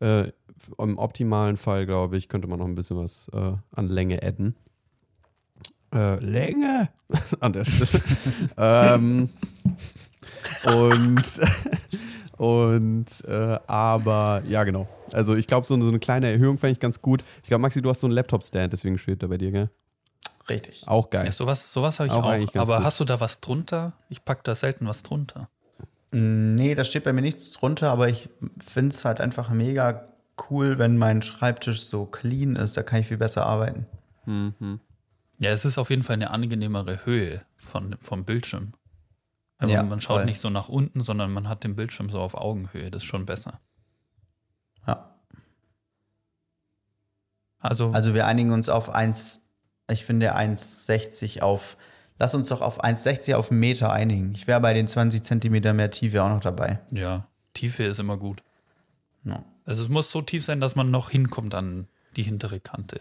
Äh, 0.00 0.32
Im 0.78 0.96
optimalen 0.96 1.56
Fall, 1.58 1.84
glaube 1.84 2.16
ich, 2.16 2.28
könnte 2.28 2.48
man 2.48 2.58
noch 2.58 2.66
ein 2.66 2.74
bisschen 2.74 2.96
was 2.96 3.28
äh, 3.34 3.52
an 3.72 3.88
Länge 3.88 4.22
adden. 4.22 4.54
Äh, 5.94 6.16
Länge 6.24 6.88
an 7.40 7.52
der 7.52 7.64
Stelle. 7.64 8.02
ähm, 8.56 9.28
und 10.64 11.40
und 12.36 13.06
äh, 13.26 13.58
aber 13.66 14.42
ja, 14.46 14.64
genau. 14.64 14.88
Also 15.12 15.34
ich 15.34 15.46
glaube, 15.46 15.66
so, 15.66 15.80
so 15.80 15.88
eine 15.88 15.98
kleine 15.98 16.30
Erhöhung 16.30 16.58
fände 16.58 16.72
ich 16.72 16.80
ganz 16.80 17.00
gut. 17.00 17.24
Ich 17.42 17.48
glaube, 17.48 17.62
Maxi, 17.62 17.82
du 17.82 17.88
hast 17.90 18.00
so 18.00 18.06
einen 18.06 18.14
Laptop-Stand, 18.14 18.72
deswegen 18.72 18.98
schwebt 18.98 19.22
er 19.22 19.28
bei 19.28 19.38
dir, 19.38 19.50
gell? 19.50 19.70
Richtig. 20.48 20.86
Auch 20.86 21.10
geil. 21.10 21.26
Ja, 21.26 21.32
sowas 21.32 21.72
sowas 21.72 21.98
habe 21.98 22.06
ich 22.06 22.12
Auch 22.12 22.24
auch. 22.24 22.54
Aber 22.56 22.76
gut. 22.76 22.84
hast 22.84 23.00
du 23.00 23.04
da 23.04 23.20
was 23.20 23.40
drunter? 23.40 23.92
Ich 24.08 24.24
packe 24.24 24.42
da 24.44 24.54
selten 24.54 24.86
was 24.86 25.02
drunter. 25.02 25.48
Nee, 26.10 26.74
da 26.74 26.84
steht 26.84 27.04
bei 27.04 27.12
mir 27.12 27.20
nichts 27.20 27.50
drunter, 27.50 27.90
aber 27.90 28.08
ich 28.08 28.30
finde 28.66 28.94
es 28.94 29.04
halt 29.04 29.20
einfach 29.20 29.50
mega 29.50 30.08
cool, 30.48 30.78
wenn 30.78 30.96
mein 30.96 31.20
Schreibtisch 31.20 31.82
so 31.82 32.06
clean 32.06 32.56
ist. 32.56 32.76
Da 32.76 32.82
kann 32.82 33.00
ich 33.00 33.08
viel 33.08 33.18
besser 33.18 33.44
arbeiten. 33.44 33.86
Mhm. 34.24 34.80
Ja, 35.38 35.50
es 35.50 35.64
ist 35.64 35.78
auf 35.78 35.90
jeden 35.90 36.02
Fall 36.02 36.14
eine 36.14 36.30
angenehmere 36.30 37.04
Höhe 37.06 37.42
von, 37.56 37.96
vom 38.00 38.24
Bildschirm. 38.24 38.72
Weil 39.58 39.70
Ja, 39.70 39.82
man, 39.82 40.00
schaut 40.00 40.18
voll. 40.18 40.24
nicht 40.24 40.40
so 40.40 40.50
nach 40.50 40.68
unten, 40.68 41.02
sondern 41.02 41.32
man 41.32 41.48
hat 41.48 41.64
den 41.64 41.76
Bildschirm 41.76 42.10
so 42.10 42.20
auf 42.20 42.34
Augenhöhe. 42.34 42.90
Das 42.90 43.02
ist 43.02 43.08
schon 43.08 43.26
besser. 43.26 43.60
Ja. 44.86 45.14
Also, 47.60 47.90
Also 47.90 48.14
wir 48.14 48.26
einigen 48.26 48.52
uns 48.52 48.68
auf 48.68 48.88
1, 48.90 49.48
ich 49.90 50.04
finde 50.04 50.36
1,60 50.36 51.40
auf, 51.42 51.76
lass 52.18 52.34
uns 52.34 52.48
doch 52.48 52.60
auf 52.60 52.82
1,60 52.84 53.34
auf 53.34 53.50
einen 53.50 53.60
Meter 53.60 53.92
einigen. 53.92 54.32
Ich 54.34 54.46
wäre 54.46 54.60
bei 54.60 54.74
den 54.74 54.86
20 54.86 55.22
Zentimeter 55.22 55.72
mehr 55.72 55.90
Tiefe 55.90 56.22
auch 56.22 56.28
noch 56.30 56.40
dabei. 56.40 56.80
ja, 56.90 57.26
Tiefe 57.54 57.82
ist 57.84 57.98
immer 57.98 58.16
gut. 58.16 58.42
Ja. 59.24 59.44
Also 59.64 59.82
es 59.82 59.88
muss 59.88 60.10
so 60.12 60.22
tief 60.22 60.44
sein, 60.44 60.60
dass 60.60 60.76
man 60.76 60.90
noch 60.92 61.10
hinkommt 61.10 61.54
an 61.54 61.88
die 62.14 62.22
hintere 62.22 62.60
Kante. 62.60 63.00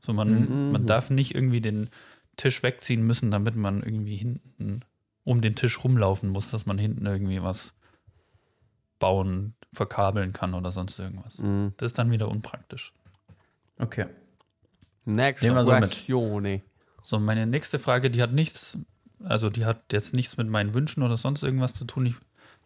So 0.00 0.12
man, 0.12 0.48
Mhm. 0.66 0.72
man 0.72 0.86
darf 0.86 1.10
nicht 1.10 1.34
irgendwie 1.34 1.60
den 1.60 1.90
Tisch 2.36 2.62
wegziehen 2.62 3.06
müssen, 3.06 3.30
damit 3.30 3.54
man 3.54 3.82
irgendwie 3.82 4.16
hinten 4.16 4.80
um 5.24 5.40
den 5.40 5.54
Tisch 5.54 5.84
rumlaufen 5.84 6.30
muss, 6.30 6.50
dass 6.50 6.66
man 6.66 6.78
hinten 6.78 7.06
irgendwie 7.06 7.42
was 7.42 7.74
bauen, 8.98 9.54
verkabeln 9.72 10.32
kann 10.32 10.54
oder 10.54 10.72
sonst 10.72 10.98
irgendwas. 10.98 11.38
Mhm. 11.38 11.72
Das 11.76 11.86
ist 11.92 11.98
dann 11.98 12.10
wieder 12.10 12.28
unpraktisch. 12.28 12.92
Okay. 13.78 14.06
Next 15.04 15.42
Nehmen 15.42 15.56
wir 15.56 15.64
so 15.64 15.70
mit. 15.72 15.94
So, 17.02 17.18
meine 17.18 17.46
nächste 17.46 17.78
Frage, 17.78 18.10
die 18.10 18.22
hat 18.22 18.32
nichts, 18.32 18.78
also 19.24 19.48
die 19.48 19.64
hat 19.64 19.92
jetzt 19.92 20.12
nichts 20.12 20.36
mit 20.36 20.48
meinen 20.48 20.74
Wünschen 20.74 21.02
oder 21.02 21.16
sonst 21.16 21.42
irgendwas 21.42 21.74
zu 21.74 21.84
tun. 21.84 22.06
Ich 22.06 22.14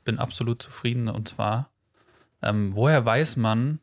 bin 0.05 0.18
absolut 0.18 0.61
zufrieden. 0.62 1.09
Und 1.09 1.28
zwar, 1.28 1.70
ähm, 2.43 2.74
woher 2.74 3.05
weiß 3.07 3.37
man, 3.37 3.80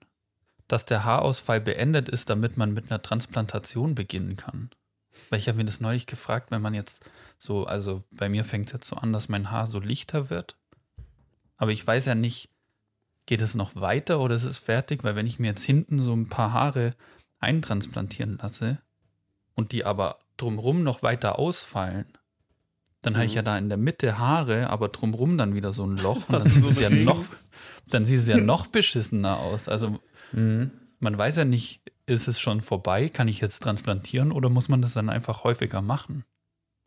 dass 0.71 0.85
der 0.85 1.03
Haarausfall 1.03 1.59
beendet 1.59 2.07
ist, 2.07 2.29
damit 2.29 2.57
man 2.57 2.73
mit 2.73 2.89
einer 2.89 3.01
Transplantation 3.01 3.95
beginnen 3.95 4.37
kann? 4.37 4.69
Weil 5.29 5.39
ich 5.39 5.47
habe 5.47 5.57
mir 5.57 5.65
das 5.65 5.81
neulich 5.81 6.07
gefragt, 6.07 6.51
wenn 6.51 6.61
man 6.61 6.73
jetzt 6.73 7.03
so, 7.37 7.65
also 7.65 8.03
bei 8.11 8.29
mir 8.29 8.45
fängt 8.45 8.67
es 8.67 8.73
jetzt 8.73 8.87
so 8.87 8.95
an, 8.95 9.11
dass 9.11 9.29
mein 9.29 9.51
Haar 9.51 9.67
so 9.67 9.79
lichter 9.79 10.29
wird. 10.29 10.55
Aber 11.57 11.71
ich 11.71 11.85
weiß 11.85 12.05
ja 12.05 12.15
nicht, 12.15 12.49
geht 13.25 13.41
es 13.41 13.53
noch 13.53 13.75
weiter 13.75 14.19
oder 14.19 14.35
ist 14.35 14.45
es 14.45 14.57
fertig? 14.57 15.03
Weil 15.03 15.15
wenn 15.15 15.27
ich 15.27 15.39
mir 15.39 15.47
jetzt 15.47 15.63
hinten 15.63 15.99
so 15.99 16.13
ein 16.13 16.27
paar 16.27 16.53
Haare 16.53 16.95
eintransplantieren 17.39 18.37
lasse 18.41 18.79
und 19.55 19.73
die 19.73 19.83
aber 19.83 20.19
drumrum 20.37 20.83
noch 20.83 21.03
weiter 21.03 21.37
ausfallen, 21.37 22.05
dann 23.01 23.15
habe 23.15 23.25
ich 23.25 23.33
ja 23.33 23.41
da 23.41 23.57
in 23.57 23.69
der 23.69 23.77
Mitte 23.77 24.19
Haare, 24.19 24.69
aber 24.69 24.89
drumrum 24.89 25.37
dann 25.37 25.55
wieder 25.55 25.73
so 25.73 25.85
ein 25.85 25.97
Loch 25.97 26.29
und 26.29 26.33
dann 26.39 26.49
sieht, 26.49 26.65
es 26.65 26.79
ja 26.79 26.89
noch, 26.89 27.25
dann 27.87 28.05
sieht 28.05 28.19
es 28.21 28.27
ja 28.27 28.37
noch 28.37 28.67
beschissener 28.67 29.39
aus. 29.39 29.67
Also 29.67 29.99
man 30.33 31.17
weiß 31.17 31.37
ja 31.37 31.45
nicht, 31.45 31.81
ist 32.05 32.27
es 32.27 32.39
schon 32.39 32.61
vorbei? 32.61 33.09
Kann 33.09 33.27
ich 33.27 33.41
jetzt 33.41 33.63
transplantieren 33.63 34.31
oder 34.31 34.49
muss 34.49 34.69
man 34.69 34.81
das 34.81 34.93
dann 34.93 35.09
einfach 35.09 35.43
häufiger 35.43 35.81
machen? 35.81 36.23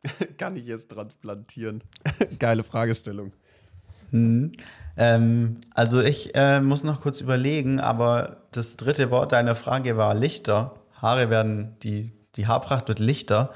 Kann 0.39 0.57
ich 0.57 0.67
jetzt 0.67 0.91
transplantieren? 0.91 1.83
Geile 2.39 2.63
Fragestellung. 2.63 3.33
Mhm. 4.11 4.53
Ähm, 4.97 5.61
also 5.75 6.01
ich 6.01 6.35
äh, 6.35 6.61
muss 6.61 6.85
noch 6.85 7.01
kurz 7.01 7.21
überlegen, 7.21 7.81
aber 7.81 8.45
das 8.53 8.77
dritte 8.77 9.11
Wort 9.11 9.33
deiner 9.33 9.57
Frage 9.57 9.97
war 9.97 10.15
lichter. 10.15 10.75
Haare 11.01 11.31
werden, 11.31 11.77
die, 11.83 12.13
die 12.37 12.47
Haarpracht 12.47 12.89
wird 12.89 13.01
lichter. 13.01 13.53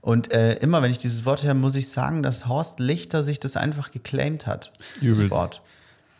Und 0.00 0.32
äh, 0.32 0.54
immer 0.56 0.82
wenn 0.82 0.90
ich 0.90 0.98
dieses 0.98 1.24
Wort 1.24 1.42
höre, 1.42 1.54
muss 1.54 1.74
ich 1.74 1.88
sagen, 1.88 2.22
dass 2.22 2.46
Horst 2.46 2.78
Lichter 2.78 3.24
sich 3.24 3.40
das 3.40 3.56
einfach 3.56 3.90
geclaimt 3.90 4.46
hat. 4.46 4.72
Übelst. 5.00 5.24
Das 5.24 5.30
Wort. 5.30 5.62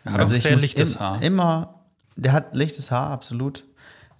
Hat 0.04 0.20
Also 0.20 0.34
ich 0.34 0.50
muss 0.50 0.74
im, 0.74 0.98
Haar. 0.98 1.22
Immer, 1.22 1.75
der 2.16 2.32
hat 2.32 2.56
lichtes 2.56 2.90
Haar, 2.90 3.10
absolut. 3.10 3.64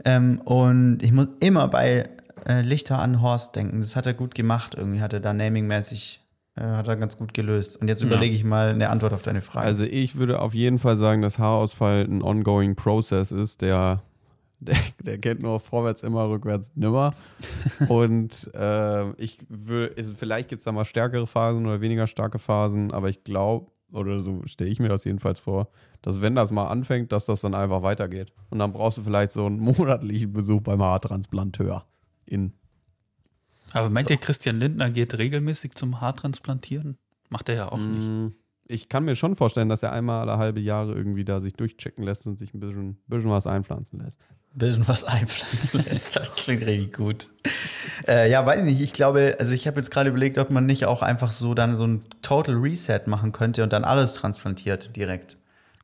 Ähm, 0.05 0.41
und 0.45 1.03
ich 1.03 1.13
muss 1.13 1.29
immer 1.41 1.69
bei 1.69 2.09
äh, 2.47 2.61
Lichter 2.61 2.99
an 2.99 3.23
Horst 3.23 3.57
denken. 3.57 3.81
Das 3.81 3.97
hat 3.97 4.07
er 4.07 4.15
gut 4.15 4.35
gemacht. 4.35 4.75
Irgendwie 4.77 5.01
hat 5.01 5.13
er 5.13 5.21
da 5.21 5.33
namingmäßig, 5.33 6.21
äh, 6.57 6.63
hat 6.63 6.87
er 6.89 6.97
ganz 6.97 7.17
gut 7.17 7.35
gelöst. 7.35 7.77
Und 7.81 7.89
jetzt 7.89 8.03
Ja. 8.03 8.07
überlege 8.07 8.35
ich 8.35 8.45
mal 8.45 8.69
eine 8.71 8.91
Antwort 8.91 9.13
auf 9.15 9.23
deine 9.23 9.41
Frage. 9.41 9.67
Also 9.67 9.85
ich 9.85 10.17
würde 10.17 10.41
auf 10.41 10.55
jeden 10.55 10.79
Fall 10.79 10.97
sagen, 10.97 11.23
dass 11.23 11.39
Haarausfall 11.39 12.05
ein 12.05 12.23
ongoing 12.23 12.77
Process 12.77 13.33
ist, 13.33 13.63
der, 13.63 14.03
der, 14.61 14.77
der 15.03 15.19
kennt 15.19 15.41
nur 15.43 15.59
vorwärts 15.61 16.03
immer, 16.03 16.29
rückwärts 16.29 16.71
nimmer. 16.75 17.15
Und 17.89 18.51
äh, 18.55 19.11
ich 19.13 19.39
würde, 19.49 19.95
vielleicht 20.15 20.49
gibt 20.51 20.61
es 20.61 20.65
da 20.65 20.73
mal 20.73 20.85
stärkere 20.85 21.27
Phasen 21.27 21.67
oder 21.67 21.81
weniger 21.81 22.07
starke 22.07 22.39
Phasen, 22.39 22.93
aber 22.93 23.09
ich 23.09 23.25
glaube, 23.25 23.71
oder 23.93 24.21
so 24.21 24.43
stelle 24.47 24.71
ich 24.71 24.81
mir 24.81 24.89
das 24.89 25.05
jedenfalls 25.05 25.39
vor, 25.39 25.69
dass 26.03 26.21
wenn 26.21 26.35
das 26.35 26.51
mal 26.53 26.67
anfängt, 26.69 27.13
dass 27.13 27.25
das 27.25 27.41
dann 27.41 27.55
einfach 27.55 27.83
weitergeht. 27.83 28.33
Und 28.51 28.59
dann 28.59 28.73
brauchst 28.73 28.99
du 28.99 29.03
vielleicht 29.03 29.33
so 29.33 29.47
einen 29.47 29.59
monatlichen 29.61 30.33
Besuch 30.33 30.61
beim 30.61 30.83
Haartransplanteur. 30.83 31.85
In. 32.27 32.53
Aber 33.73 33.91
meint 33.91 34.11
ihr, 34.11 34.17
Christian 34.17 34.59
Lindner 34.59 34.91
geht 34.91 35.17
regelmäßig 35.17 35.75
zum 35.75 36.01
Haartransplantieren? 36.01 36.99
Macht 37.29 37.49
er 37.49 37.55
ja 37.57 37.73
auch 37.73 37.79
nicht. 37.79 38.09
Mm, 38.09 38.29
Ich 38.69 38.89
kann 38.89 39.05
mir 39.05 39.17
schon 39.17 39.35
vorstellen, 39.37 39.69
dass 39.69 39.83
er 39.83 39.93
einmal 39.93 40.21
alle 40.29 40.39
halbe 40.39 40.61
Jahre 40.61 40.95
irgendwie 40.95 41.25
da 41.25 41.41
sich 41.41 41.53
durchchecken 41.55 42.05
lässt 42.05 42.27
und 42.27 42.39
sich 42.39 42.55
ein 42.55 42.61
bisschen, 42.61 42.99
bisschen 43.07 43.31
was 43.31 43.47
einpflanzen 43.47 44.01
lässt. 44.01 44.25
Bisschen 44.59 44.89
was 44.89 45.05
einpflanzen 45.05 45.85
lässt. 45.89 46.17
Das 46.17 46.35
klingt 46.35 46.63
richtig 46.63 46.95
gut. 46.95 47.29
Äh, 48.07 48.31
ja, 48.31 48.45
weiß 48.45 48.63
nicht. 48.65 48.81
Ich 48.81 48.93
glaube, 48.93 49.37
also 49.39 49.53
ich 49.53 49.67
habe 49.67 49.79
jetzt 49.79 49.91
gerade 49.91 50.11
überlegt, 50.11 50.39
ob 50.39 50.51
man 50.51 50.67
nicht 50.67 50.87
auch 50.87 51.03
einfach 51.03 51.33
so 51.33 51.55
dann 51.55 51.77
so 51.77 51.87
ein 51.87 52.05
Total 52.23 52.55
Reset 52.55 53.01
machen 53.07 53.33
könnte 53.33 53.63
und 53.63 53.73
dann 53.73 53.85
alles 53.85 54.15
transplantiert 54.15 54.97
direkt. 54.97 55.37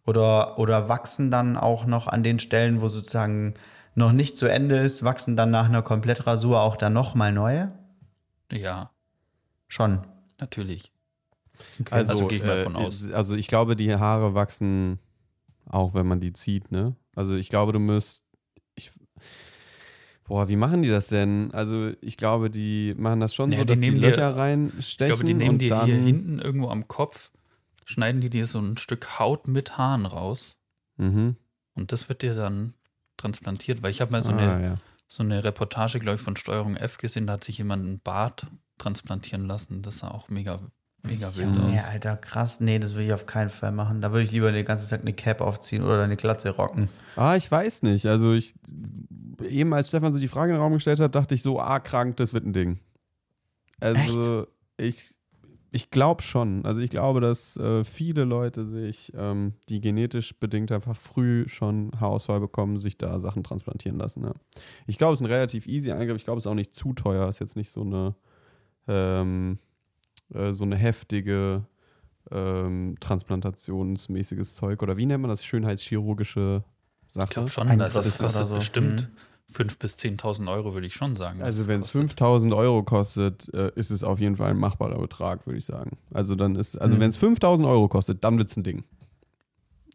Oder, 0.04 0.58
oder 0.58 0.88
wachsen 0.88 1.30
dann 1.30 1.56
auch 1.56 1.86
noch 1.86 2.08
an 2.08 2.22
den 2.22 2.38
Stellen, 2.38 2.80
wo 2.80 2.88
sozusagen 2.88 3.54
noch 3.94 4.12
nicht 4.12 4.36
zu 4.36 4.46
Ende 4.46 4.76
ist, 4.76 5.04
wachsen 5.04 5.36
dann 5.36 5.50
nach 5.50 5.66
einer 5.66 5.82
Komplettrasur 5.82 6.60
auch 6.60 6.76
dann 6.76 6.92
nochmal 6.92 7.32
neue? 7.32 7.72
Ja, 8.50 8.90
Schon. 9.68 10.06
natürlich. 10.38 10.92
Also 11.90 12.26
gehe 12.26 12.38
ich 12.38 12.44
mal 12.44 12.58
von 12.58 12.76
aus. 12.76 13.10
Also 13.12 13.34
ich 13.34 13.48
glaube, 13.48 13.76
die 13.76 13.94
Haare 13.94 14.34
wachsen 14.34 14.98
auch, 15.66 15.94
wenn 15.94 16.06
man 16.06 16.20
die 16.20 16.32
zieht, 16.32 16.70
ne? 16.72 16.94
Also 17.14 17.36
ich 17.36 17.48
glaube, 17.48 17.72
du 17.72 17.78
müsst. 17.78 18.21
Boah, 20.32 20.48
wie 20.48 20.56
machen 20.56 20.80
die 20.80 20.88
das 20.88 21.08
denn? 21.08 21.50
Also 21.52 21.92
ich 22.00 22.16
glaube, 22.16 22.48
die 22.48 22.94
machen 22.96 23.20
das 23.20 23.34
schon 23.34 23.52
Ja, 23.52 23.58
so, 23.58 23.64
die 23.64 23.68
dass 23.74 23.80
die 23.80 23.86
nehmen 23.90 24.00
dir- 24.00 24.08
Löcher 24.08 24.34
reinstechen. 24.34 24.80
Ich 24.80 25.06
glaube, 25.18 25.24
die 25.24 25.34
nehmen 25.34 25.58
dir 25.58 25.84
hier 25.84 25.94
hinten 25.96 26.38
irgendwo 26.38 26.70
am 26.70 26.88
Kopf, 26.88 27.30
schneiden 27.84 28.22
die 28.22 28.30
dir 28.30 28.46
so 28.46 28.58
ein 28.58 28.78
Stück 28.78 29.18
Haut 29.18 29.46
mit 29.46 29.76
Haaren 29.76 30.06
raus 30.06 30.56
Mhm. 30.96 31.36
und 31.74 31.92
das 31.92 32.08
wird 32.08 32.22
dir 32.22 32.34
dann 32.34 32.72
transplantiert, 33.18 33.82
weil 33.82 33.90
ich 33.90 34.00
habe 34.00 34.10
mal 34.10 34.22
so, 34.22 34.32
ah, 34.32 34.38
eine, 34.38 34.64
ja. 34.64 34.74
so 35.06 35.22
eine 35.22 35.44
Reportage, 35.44 35.98
glaube 35.98 36.16
ich, 36.16 36.22
von 36.22 36.36
Steuerung 36.36 36.76
F 36.76 36.96
gesehen, 36.96 37.26
da 37.26 37.34
hat 37.34 37.44
sich 37.44 37.58
jemand 37.58 37.84
einen 37.84 38.00
Bart 38.00 38.46
transplantieren 38.78 39.44
lassen. 39.46 39.82
Das 39.82 39.98
sah 39.98 40.08
auch 40.08 40.30
mega, 40.30 40.60
mega 41.02 41.36
wild 41.36 41.56
aus. 41.56 41.70
Nee, 41.70 41.80
Alter, 41.80 42.16
krass. 42.16 42.60
Nee, 42.60 42.78
das 42.78 42.94
will 42.94 43.04
ich 43.04 43.12
auf 43.12 43.26
keinen 43.26 43.50
Fall 43.50 43.72
machen. 43.72 44.00
Da 44.00 44.12
würde 44.12 44.24
ich 44.24 44.32
lieber 44.32 44.52
den 44.52 44.64
ganzen 44.64 44.88
Tag 44.88 45.00
eine 45.00 45.12
Cap 45.12 45.40
aufziehen 45.40 45.82
oder 45.84 46.02
eine 46.02 46.16
Glatze 46.16 46.50
rocken. 46.50 46.88
Ah, 47.16 47.36
ich 47.36 47.50
weiß 47.50 47.82
nicht. 47.82 48.06
Also 48.06 48.32
ich, 48.32 48.54
eben 49.42 49.74
als 49.74 49.88
Stefan 49.88 50.12
so 50.12 50.18
die 50.18 50.28
Frage 50.28 50.52
in 50.52 50.56
den 50.56 50.62
Raum 50.62 50.72
gestellt 50.72 51.00
hat, 51.00 51.14
dachte 51.14 51.34
ich 51.34 51.42
so, 51.42 51.60
ah, 51.60 51.80
krank, 51.80 52.16
das 52.16 52.32
wird 52.32 52.46
ein 52.46 52.52
Ding. 52.52 52.78
Also 53.80 54.46
ich, 54.76 55.14
ich 55.72 55.90
glaube 55.90 56.22
schon. 56.22 56.64
Also 56.64 56.80
ich 56.80 56.90
glaube, 56.90 57.20
dass 57.20 57.56
äh, 57.56 57.82
viele 57.82 58.24
Leute 58.24 58.66
sich, 58.66 59.12
ähm, 59.16 59.54
die 59.68 59.80
genetisch 59.80 60.38
bedingt 60.38 60.70
einfach 60.70 60.94
früh 60.94 61.48
schon 61.48 61.90
Haarausfall 61.98 62.40
bekommen, 62.40 62.78
sich 62.78 62.98
da 62.98 63.18
Sachen 63.18 63.42
transplantieren 63.42 63.98
lassen. 63.98 64.22
Ja. 64.22 64.34
Ich 64.86 64.98
glaube, 64.98 65.14
es 65.14 65.20
ist 65.20 65.26
ein 65.26 65.32
relativ 65.32 65.66
easy 65.66 65.90
Eingriff. 65.90 66.16
Ich 66.16 66.24
glaube, 66.24 66.38
es 66.38 66.44
ist 66.44 66.50
auch 66.50 66.54
nicht 66.54 66.74
zu 66.74 66.92
teuer. 66.92 67.28
Es 67.28 67.36
ist 67.36 67.40
jetzt 67.40 67.56
nicht 67.56 67.70
so 67.70 67.80
eine, 67.82 68.14
ähm, 68.86 69.58
äh, 70.34 70.52
so 70.52 70.64
eine 70.64 70.76
heftige 70.76 71.64
ähm, 72.30 72.96
transplantationsmäßiges 73.00 74.54
Zeug. 74.54 74.82
Oder 74.82 74.96
wie 74.96 75.06
nennt 75.06 75.22
man 75.22 75.28
das? 75.30 75.44
Schönheitschirurgische 75.44 76.64
Sache? 77.08 77.24
Ich 77.24 77.30
glaube 77.30 77.48
schon, 77.50 77.68
Eingriff 77.68 77.96
also 77.96 78.00
das 78.08 78.18
oder 78.18 78.26
kostet 78.28 78.48
so. 78.48 78.54
bestimmt 78.56 79.08
5.000 79.52 79.78
bis 79.78 79.96
10.000 79.96 80.50
Euro, 80.50 80.74
würde 80.74 80.86
ich 80.86 80.94
schon 80.94 81.16
sagen. 81.16 81.42
Also 81.42 81.60
dass 81.60 81.68
wenn 81.68 81.80
es 81.80 81.86
kostet. 81.86 82.00
5000 82.02 82.54
Euro 82.54 82.82
kostet, 82.84 83.52
äh, 83.52 83.70
ist 83.74 83.90
es 83.90 84.02
auf 84.04 84.18
jeden 84.18 84.36
Fall 84.36 84.50
ein 84.50 84.58
machbarer 84.58 84.98
Betrag, 84.98 85.46
würde 85.46 85.58
ich 85.58 85.64
sagen. 85.64 85.98
Also 86.12 86.34
dann 86.36 86.56
ist, 86.56 86.76
also 86.80 86.96
Mhm. 86.96 87.00
wenn 87.00 87.10
es 87.10 87.16
5000 87.16 87.66
Euro 87.68 87.88
kostet, 87.88 88.24
dann 88.24 88.38
wird 88.38 88.50
es 88.50 88.56
ein 88.56 88.62
Ding. 88.62 88.84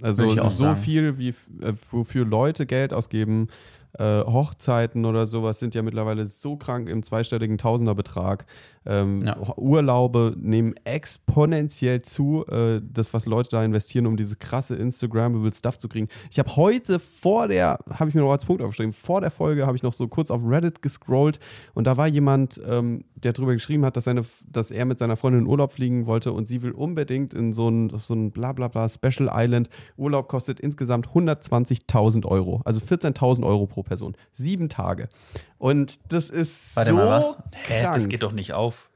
Also 0.01 0.29
so 0.29 0.49
sagen. 0.49 0.75
viel, 0.75 1.17
wie 1.17 1.29
äh, 1.29 1.73
wofür 1.89 2.23
Leute 2.23 2.67
Geld 2.67 2.93
ausgeben, 2.93 3.47
äh, 3.93 4.21
Hochzeiten 4.23 5.05
oder 5.05 5.25
sowas 5.25 5.57
sind 5.57 5.73
ja 5.73 5.81
mittlerweile 5.81 6.25
so 6.27 6.55
krank 6.55 6.87
im 6.87 7.01
zweistelligen 7.01 7.57
Tausenderbetrag. 7.57 8.45
Ähm, 8.87 9.19
Ja. 9.21 9.37
Urlaube 9.57 10.33
nehmen 10.39 10.73
exponentiell 10.85 12.01
zu, 12.01 12.45
äh, 12.47 12.81
das, 12.81 13.13
was 13.13 13.25
Leute 13.25 13.49
da 13.49 13.63
investieren, 13.63 14.07
um 14.07 14.15
diese 14.17 14.35
krasse 14.37 14.75
Instagrammable 14.75 15.53
Stuff 15.53 15.77
zu 15.77 15.89
kriegen. 15.89 16.07
Ich 16.31 16.39
habe 16.39 16.55
heute 16.55 16.99
vor 16.99 17.47
der, 17.47 17.79
habe 17.91 18.09
ich 18.09 18.15
mir 18.15 18.21
noch 18.21 18.31
als 18.31 18.45
Punkt 18.45 18.61
aufgeschrieben, 18.61 18.93
vor 18.93 19.21
der 19.21 19.31
Folge 19.31 19.67
habe 19.67 19.75
ich 19.75 19.83
noch 19.83 19.93
so 19.93 20.07
kurz 20.07 20.31
auf 20.31 20.41
Reddit 20.43 20.81
gescrollt 20.81 21.39
und 21.73 21.85
da 21.85 21.97
war 21.97 22.07
jemand, 22.07 22.61
ähm, 22.67 23.03
der 23.15 23.33
darüber 23.33 23.53
geschrieben 23.53 23.83
hat, 23.83 23.97
dass, 23.97 24.05
seine, 24.05 24.23
dass 24.49 24.71
er 24.71 24.85
mit 24.85 24.99
seiner 24.99 25.17
Freundin 25.17 25.41
in 25.41 25.47
Urlaub 25.47 25.71
fliegen 25.73 26.05
wollte 26.05 26.31
und 26.31 26.47
sie 26.47 26.61
will 26.61 26.71
unbedingt 26.71 27.33
in 27.33 27.51
so 27.53 27.67
ein, 27.69 27.91
so 27.97 28.13
ein 28.13 28.31
bla 28.31 28.53
bla 28.53 28.67
bla 28.67 28.87
Special 28.87 29.29
Island. 29.33 29.69
Urlaub 29.97 30.27
kostet 30.27 30.59
insgesamt 30.59 31.07
120.000 31.09 32.25
Euro, 32.25 32.61
also 32.63 32.79
14.000 32.79 33.45
Euro 33.45 33.65
pro 33.65 33.83
Person. 33.83 34.15
Sieben 34.31 34.69
Tage. 34.69 35.09
Und 35.57 35.99
das 36.11 36.29
ist 36.29 36.75
Warte 36.75 36.91
so 36.91 36.95
mal, 36.97 37.07
was? 37.07 37.37
Hä, 37.67 37.81
krank. 37.81 37.95
das 37.95 38.07
geht 38.09 38.23
doch 38.23 38.31
nicht 38.31 38.53
auf. 38.53 38.89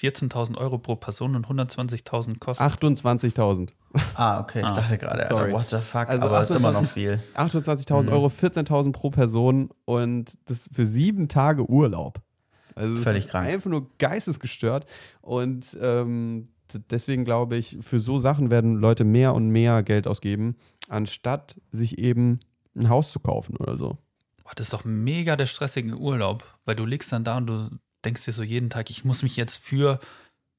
14.000 0.00 0.58
Euro 0.58 0.78
pro 0.78 0.96
Person 0.96 1.36
und 1.36 1.46
120.000 1.46 2.40
kosten. 2.40 2.62
28.000. 2.64 3.68
Ah, 4.14 4.40
okay. 4.40 4.60
Ich 4.60 4.66
Ah, 4.66 4.72
dachte 4.74 4.98
gerade, 4.98 5.26
sorry. 5.28 5.52
what 5.52 5.68
the 5.68 5.78
fuck? 5.78 6.08
Also 6.08 6.26
aber 6.26 6.42
ist 6.42 6.50
immer 6.50 6.72
noch 6.72 6.82
28 6.82 6.92
viel. 6.92 7.20
28.000 7.36 8.02
Mhm. 8.06 8.08
Euro, 8.08 8.26
14.000 8.28 8.92
pro 8.92 9.10
Person 9.10 9.70
und 9.84 10.36
das 10.46 10.68
für 10.72 10.86
sieben 10.86 11.28
Tage 11.28 11.68
Urlaub. 11.70 12.20
Also 12.74 12.94
das 12.94 13.04
Völlig 13.04 13.26
ist 13.26 13.30
krank. 13.30 13.46
einfach 13.48 13.70
nur 13.70 13.86
geistesgestört 13.98 14.86
und 15.20 15.76
ähm, 15.80 16.48
deswegen 16.90 17.24
glaube 17.24 17.56
ich, 17.56 17.76
für 17.82 18.00
so 18.00 18.18
Sachen 18.18 18.50
werden 18.50 18.74
Leute 18.76 19.04
mehr 19.04 19.34
und 19.34 19.50
mehr 19.50 19.82
Geld 19.84 20.06
ausgeben, 20.08 20.56
anstatt 20.88 21.60
sich 21.70 21.98
eben 21.98 22.40
ein 22.74 22.88
Haus 22.88 23.12
zu 23.12 23.20
kaufen 23.20 23.56
oder 23.58 23.76
so. 23.76 23.98
Boah, 24.44 24.52
das 24.56 24.66
ist 24.66 24.72
doch 24.72 24.84
mega 24.84 25.36
der 25.36 25.46
stressige 25.46 25.94
Urlaub, 25.96 26.44
weil 26.64 26.74
du 26.76 26.84
liegst 26.86 27.12
dann 27.12 27.24
da 27.24 27.36
und 27.36 27.46
du 27.46 27.68
denkst 28.04 28.24
dir 28.24 28.32
so 28.32 28.42
jeden 28.42 28.70
Tag, 28.70 28.90
ich 28.90 29.04
muss 29.04 29.22
mich 29.22 29.36
jetzt 29.36 29.62
für 29.62 30.00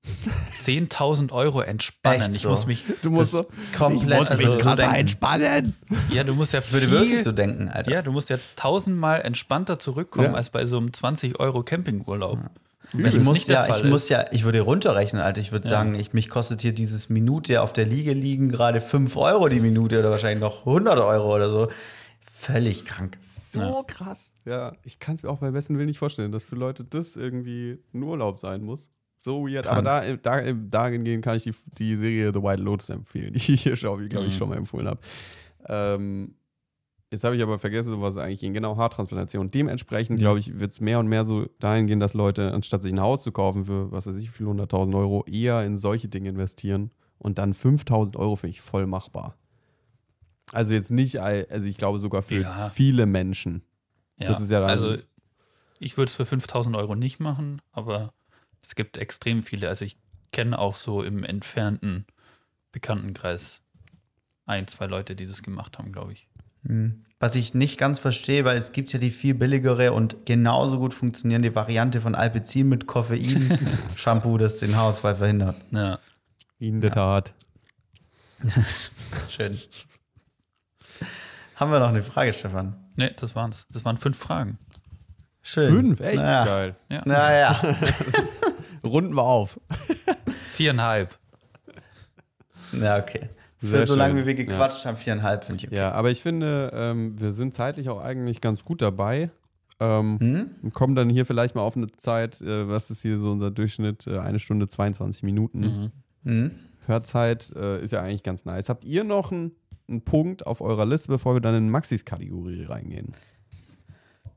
10.000 0.65 1.31
Euro 1.31 1.61
entspannen. 1.61 2.21
Echt 2.23 2.35
ich 2.35 2.41
so? 2.41 2.49
muss 2.49 2.65
mich, 2.65 2.83
Du 3.01 3.09
musst 3.09 3.31
so, 3.31 3.45
komplett, 3.77 4.29
also 4.29 4.59
so 4.59 4.75
denken. 4.75 4.95
entspannen. 4.95 5.75
ja, 6.09 6.23
du 6.23 6.33
musst 6.33 6.53
ja 6.53 6.59
Ich 6.59 6.71
würde 6.73 6.87
viel- 6.87 6.99
wirklich 6.99 7.23
so 7.23 7.31
denken, 7.31 7.69
Alter. 7.69 7.91
Ja, 7.91 8.01
du 8.01 8.11
musst 8.11 8.29
ja 8.29 8.37
tausendmal 8.55 9.21
entspannter 9.21 9.79
zurückkommen 9.79 10.31
Ja. 10.31 10.33
als 10.33 10.49
bei 10.49 10.65
so 10.65 10.77
einem 10.77 10.91
20 10.93 11.39
Euro 11.39 11.63
Campingurlaub. 11.63 12.39
Wenn 12.91 13.05
Ich 13.07 13.19
muss 13.23 13.47
ja, 13.47 13.77
ich 13.77 13.83
muss 13.85 14.03
ist- 14.03 14.09
ja, 14.09 14.25
ich 14.31 14.43
würde 14.43 14.61
runterrechnen, 14.61 15.21
Alter. 15.21 15.41
Ich 15.41 15.51
würde 15.51 15.65
Ja. 15.67 15.71
sagen, 15.75 15.95
ich, 15.95 16.13
mich 16.13 16.29
kostet 16.29 16.61
hier 16.61 16.73
dieses 16.73 17.09
Minute 17.09 17.61
auf 17.61 17.73
der 17.73 17.85
Liege 17.85 18.13
liegen 18.13 18.49
gerade 18.49 18.81
5 18.81 19.15
Euro 19.15 19.47
die 19.47 19.61
Minute 19.61 19.99
oder 19.99 20.11
wahrscheinlich 20.11 20.41
noch 20.41 20.65
100 20.65 20.99
Euro 20.99 21.33
oder 21.33 21.49
so. 21.49 21.69
Völlig 22.45 22.83
krank. 22.83 23.17
So 23.21 23.83
krass. 23.87 24.33
Ja, 24.43 24.73
ich 24.83 24.99
kann 24.99 25.15
es 25.15 25.23
mir 25.23 25.29
auch 25.29 25.39
beim 25.39 25.53
besten 25.53 25.77
Willen 25.77 25.87
nicht 25.87 25.99
vorstellen, 25.99 26.31
dass 26.33 26.43
für 26.43 26.55
Leute 26.57 26.83
das 26.83 27.15
irgendwie 27.15 27.79
ein 27.93 28.03
Urlaub 28.03 28.37
sein 28.37 28.63
muss. 28.63 28.89
So 29.19 29.47
weird. 29.47 29.65
Aber 29.67 29.81
da, 29.81 30.17
da, 30.17 30.51
dahingehend 30.51 31.23
kann 31.23 31.37
ich 31.37 31.43
die, 31.43 31.53
die 31.77 31.95
Serie 31.95 32.33
The 32.33 32.43
White 32.43 32.61
Lotus 32.61 32.89
empfehlen, 32.89 33.31
die 33.33 33.53
ich 33.53 33.63
hier 33.63 33.77
schon, 33.77 34.09
glaube 34.09 34.25
ich, 34.25 34.33
Mhm. 34.33 34.37
schon 34.37 34.49
mal 34.49 34.57
empfohlen 34.57 34.87
habe. 34.87 34.99
Ähm, 35.67 36.35
jetzt 37.11 37.23
habe 37.23 37.37
ich 37.37 37.41
aber 37.41 37.57
vergessen, 37.59 38.01
was 38.01 38.17
eigentlich 38.17 38.41
ging. 38.41 38.53
Genau, 38.53 38.75
Haartransplantation. 38.75 39.49
Dementsprechend, 39.49 40.19
glaube 40.19 40.39
ich, 40.39 40.59
wird 40.59 40.73
es 40.73 40.81
mehr 40.81 40.99
und 40.99 41.07
mehr 41.07 41.23
so 41.23 41.45
dahin 41.59 41.87
gehen, 41.87 42.01
dass 42.01 42.13
Leute, 42.13 42.51
anstatt 42.53 42.81
sich 42.81 42.91
ein 42.91 42.99
Haus 42.99 43.23
zu 43.23 43.31
kaufen 43.31 43.63
für, 43.63 43.89
was 43.93 44.05
weiß 44.05 44.17
ich, 44.17 44.25
wie 44.25 44.33
viele 44.33 44.49
hunderttausend 44.49 44.93
Euro, 44.95 45.23
eher 45.25 45.63
in 45.63 45.77
solche 45.77 46.09
Dinge 46.09 46.27
investieren. 46.27 46.91
Und 47.17 47.37
dann 47.37 47.53
5000 47.53 48.17
Euro 48.17 48.35
finde 48.35 48.51
ich 48.51 48.59
voll 48.61 48.85
machbar. 48.85 49.37
Also 50.51 50.73
jetzt 50.73 50.91
nicht, 50.91 51.19
also 51.19 51.67
ich 51.67 51.77
glaube 51.77 51.99
sogar 51.99 52.21
für 52.21 52.41
Ja. 52.41 52.69
viele 52.69 53.05
Menschen. 53.05 53.63
Ja, 54.17 54.27
Das 54.27 54.39
ist 54.39 54.51
ja 54.51 54.59
dann- 54.59 54.69
also 54.69 54.97
ich 55.79 55.97
würde 55.97 56.09
es 56.09 56.15
für 56.15 56.25
5000 56.25 56.75
Euro 56.75 56.95
nicht 56.95 57.19
machen, 57.19 57.61
aber 57.71 58.13
es 58.61 58.75
gibt 58.75 58.97
extrem 58.97 59.41
viele. 59.43 59.69
Also 59.69 59.85
ich 59.85 59.97
kenne 60.31 60.57
auch 60.59 60.75
so 60.75 61.01
im 61.03 61.23
entfernten 61.23 62.05
Bekanntenkreis 62.71 63.61
ein, 64.45 64.67
zwei 64.67 64.85
Leute, 64.87 65.15
die 65.15 65.25
das 65.25 65.41
gemacht 65.43 65.77
haben, 65.77 65.91
glaube 65.91 66.13
ich. 66.13 66.27
Hm. 66.65 67.05
Was 67.19 67.35
ich 67.35 67.53
nicht 67.53 67.77
ganz 67.77 67.99
verstehe, 67.99 68.43
weil 68.45 68.57
es 68.57 68.71
gibt 68.73 68.91
ja 68.93 68.99
die 68.99 69.09
viel 69.11 69.33
billigere 69.33 69.93
und 69.93 70.25
genauso 70.25 70.77
gut 70.79 70.93
funktionierende 70.93 71.55
Variante 71.55 72.01
von 72.01 72.15
Alpecin 72.15 72.67
mit 72.67 72.85
Koffein-Shampoo, 72.87 74.37
das 74.37 74.57
den 74.57 74.75
Haarausfall 74.75 75.15
verhindert. 75.15 75.55
Ja. 75.71 75.99
In 76.59 76.81
der 76.81 76.91
Tat. 76.91 77.33
Schön. 79.29 79.59
Haben 81.55 81.71
wir 81.71 81.79
noch 81.79 81.89
eine 81.89 82.03
Frage, 82.03 82.33
Stefan? 82.33 82.75
Ne, 82.95 83.11
das 83.19 83.35
waren's. 83.35 83.67
Das 83.71 83.85
waren 83.85 83.97
fünf 83.97 84.17
Fragen. 84.17 84.57
Schön. 85.41 85.73
Fünf, 85.73 85.99
echt 85.99 86.21
Naja. 86.21 86.45
geil. 86.45 86.75
Ja. 86.89 87.01
Naja. 87.05 87.75
Runden 88.83 89.13
wir 89.15 89.23
auf. 89.23 89.59
Viereinhalb. 90.47 91.17
Ja, 92.73 92.97
okay. 92.97 93.29
Für 93.59 93.85
so 93.85 93.95
lange, 93.95 94.21
wie 94.21 94.25
wir 94.25 94.35
gequatscht 94.35 94.85
haben, 94.85 94.97
viereinhalb 94.97 95.43
finde 95.45 95.59
ich 95.61 95.67
okay. 95.67 95.75
Ja, 95.77 95.91
aber 95.93 96.11
ich 96.11 96.21
finde, 96.21 96.71
ähm, 96.73 97.19
wir 97.19 97.31
sind 97.31 97.53
zeitlich 97.53 97.87
auch 97.89 98.01
eigentlich 98.01 98.41
ganz 98.41 98.65
gut 98.65 98.81
dabei. 98.81 99.29
Ähm, 99.79 100.17
Hm? 100.61 100.71
Kommen 100.73 100.95
dann 100.95 101.09
hier 101.09 101.25
vielleicht 101.25 101.55
mal 101.55 101.61
auf 101.61 101.77
eine 101.77 101.91
Zeit, 101.93 102.41
äh, 102.41 102.67
was 102.67 102.89
ist 102.91 103.01
hier 103.01 103.19
so 103.19 103.31
unser 103.31 103.51
Durchschnitt? 103.51 104.05
Äh, 104.07 104.19
eine 104.19 104.39
Stunde 104.39 104.67
22 104.67 105.23
Minuten. 105.23 105.59
Mhm. 105.59 105.91
Hm? 106.29 106.51
Hörzeit 106.87 107.51
äh, 107.55 107.81
ist 107.81 107.91
ja 107.91 108.01
eigentlich 108.01 108.23
ganz 108.23 108.43
nice. 108.45 108.67
Habt 108.69 108.83
ihr 108.85 109.03
noch 109.05 109.31
einen, 109.31 109.51
einen 109.87 110.01
Punkt 110.01 110.45
auf 110.45 110.61
eurer 110.61 110.85
Liste, 110.85 111.09
bevor 111.09 111.35
wir 111.35 111.41
dann 111.41 111.55
in 111.55 111.69
Maxis-Kategorie 111.69 112.65
reingehen? 112.65 113.13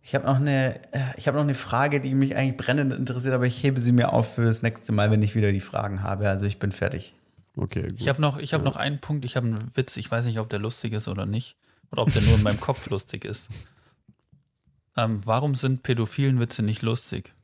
Ich 0.03 0.15
habe 0.15 0.27
noch, 0.27 0.37
eine, 0.37 0.77
äh, 0.93 1.01
ich 1.17 1.27
hab 1.27 1.35
noch 1.35 1.43
eine 1.43 1.55
Frage, 1.55 2.01
die 2.01 2.15
mich 2.15 2.37
eigentlich 2.37 2.57
brennend 2.57 2.93
interessiert, 2.93 3.35
aber 3.35 3.47
ich 3.47 3.63
hebe 3.63 3.81
sie 3.81 3.91
mir 3.91 4.13
auf 4.13 4.35
für 4.37 4.45
das 4.45 4.63
nächste 4.63 4.93
Mal, 4.93 5.11
wenn 5.11 5.23
ich 5.23 5.35
wieder 5.35 5.51
die 5.51 5.61
Fragen 5.61 6.03
habe. 6.03 6.29
Also 6.29 6.47
ich 6.47 6.61
bin 6.61 6.71
fertig. 6.71 7.15
Okay, 7.57 7.83
gut. 7.89 7.97
Ich 7.99 8.09
habe 8.09 8.21
noch, 8.21 8.39
ich 8.39 8.55
hab 8.55 8.63
noch 8.63 8.77
einen 8.77 9.01
Punkt, 9.01 9.25
ich 9.25 9.37
habe 9.37 9.49
einen 9.49 9.71
Witz, 9.75 9.97
ich 9.97 10.09
weiß 10.09 10.27
nicht, 10.27 10.39
ob 10.39 10.49
der 10.49 10.61
lustig 10.61 10.93
ist 10.93 11.09
oder 11.09 11.27
nicht. 11.27 11.57
Oder 11.91 12.03
ob 12.03 12.13
der 12.13 12.23
nur 12.23 12.35
in 12.35 12.43
meinem 12.43 12.61
Kopf 12.61 12.89
lustig 12.91 13.25
ist. 13.25 13.49
Ähm, 14.97 15.21
warum 15.25 15.55
sind 15.55 15.83
pädophilen 15.83 16.39
Witze 16.39 16.63
nicht 16.63 16.83
lustig? 16.83 17.35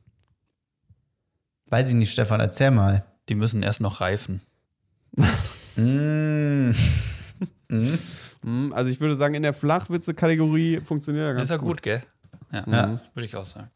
Weiß 1.67 1.89
ich 1.89 1.95
nicht, 1.95 2.11
Stefan, 2.11 2.39
erzähl 2.39 2.71
mal. 2.71 3.03
Die 3.29 3.35
müssen 3.35 3.63
erst 3.63 3.81
noch 3.81 4.01
reifen. 4.01 4.41
Mm. 5.75 6.69
Mm. 7.73 7.97
Hm, 8.43 8.73
also 8.73 8.89
ich 8.89 8.99
würde 8.99 9.15
sagen, 9.15 9.33
in 9.35 9.43
der 9.43 9.53
Flachwitze-Kategorie 9.53 10.79
funktioniert 10.79 11.25
er 11.27 11.33
ganz 11.33 11.43
Ist 11.45 11.49
ja 11.51 11.57
gut, 11.57 11.81
gell? 11.81 12.03
Ja, 12.51 12.63
Ja. 12.67 12.99
würde 13.13 13.25
ich 13.25 13.35
auch 13.35 13.45
sagen. 13.45 13.69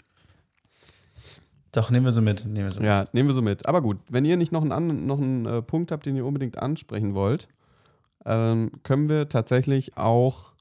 Doch, 1.71 1.91
nehmen 1.91 2.05
wir 2.05 2.11
so 2.11 2.21
mit. 2.21 2.45
Nehmen 2.45 2.65
wir 2.65 2.71
so 2.71 2.79
mit. 2.79 2.87
Ja, 2.87 3.05
nehmen 3.11 3.29
wir 3.29 3.33
so 3.35 3.41
mit. 3.41 3.65
Aber 3.67 3.81
gut, 3.81 3.97
wenn 4.09 4.25
ihr 4.25 4.37
nicht 4.37 4.51
noch 4.51 4.63
einen, 4.63 5.05
noch 5.05 5.19
einen 5.19 5.45
äh, 5.45 5.61
Punkt 5.61 5.91
habt, 5.91 6.05
den 6.05 6.15
ihr 6.15 6.25
unbedingt 6.25 6.57
ansprechen 6.57 7.13
wollt, 7.13 7.47
ähm, 8.25 8.71
können 8.83 9.09
wir 9.09 9.29
tatsächlich 9.29 9.97
auch 9.97 10.53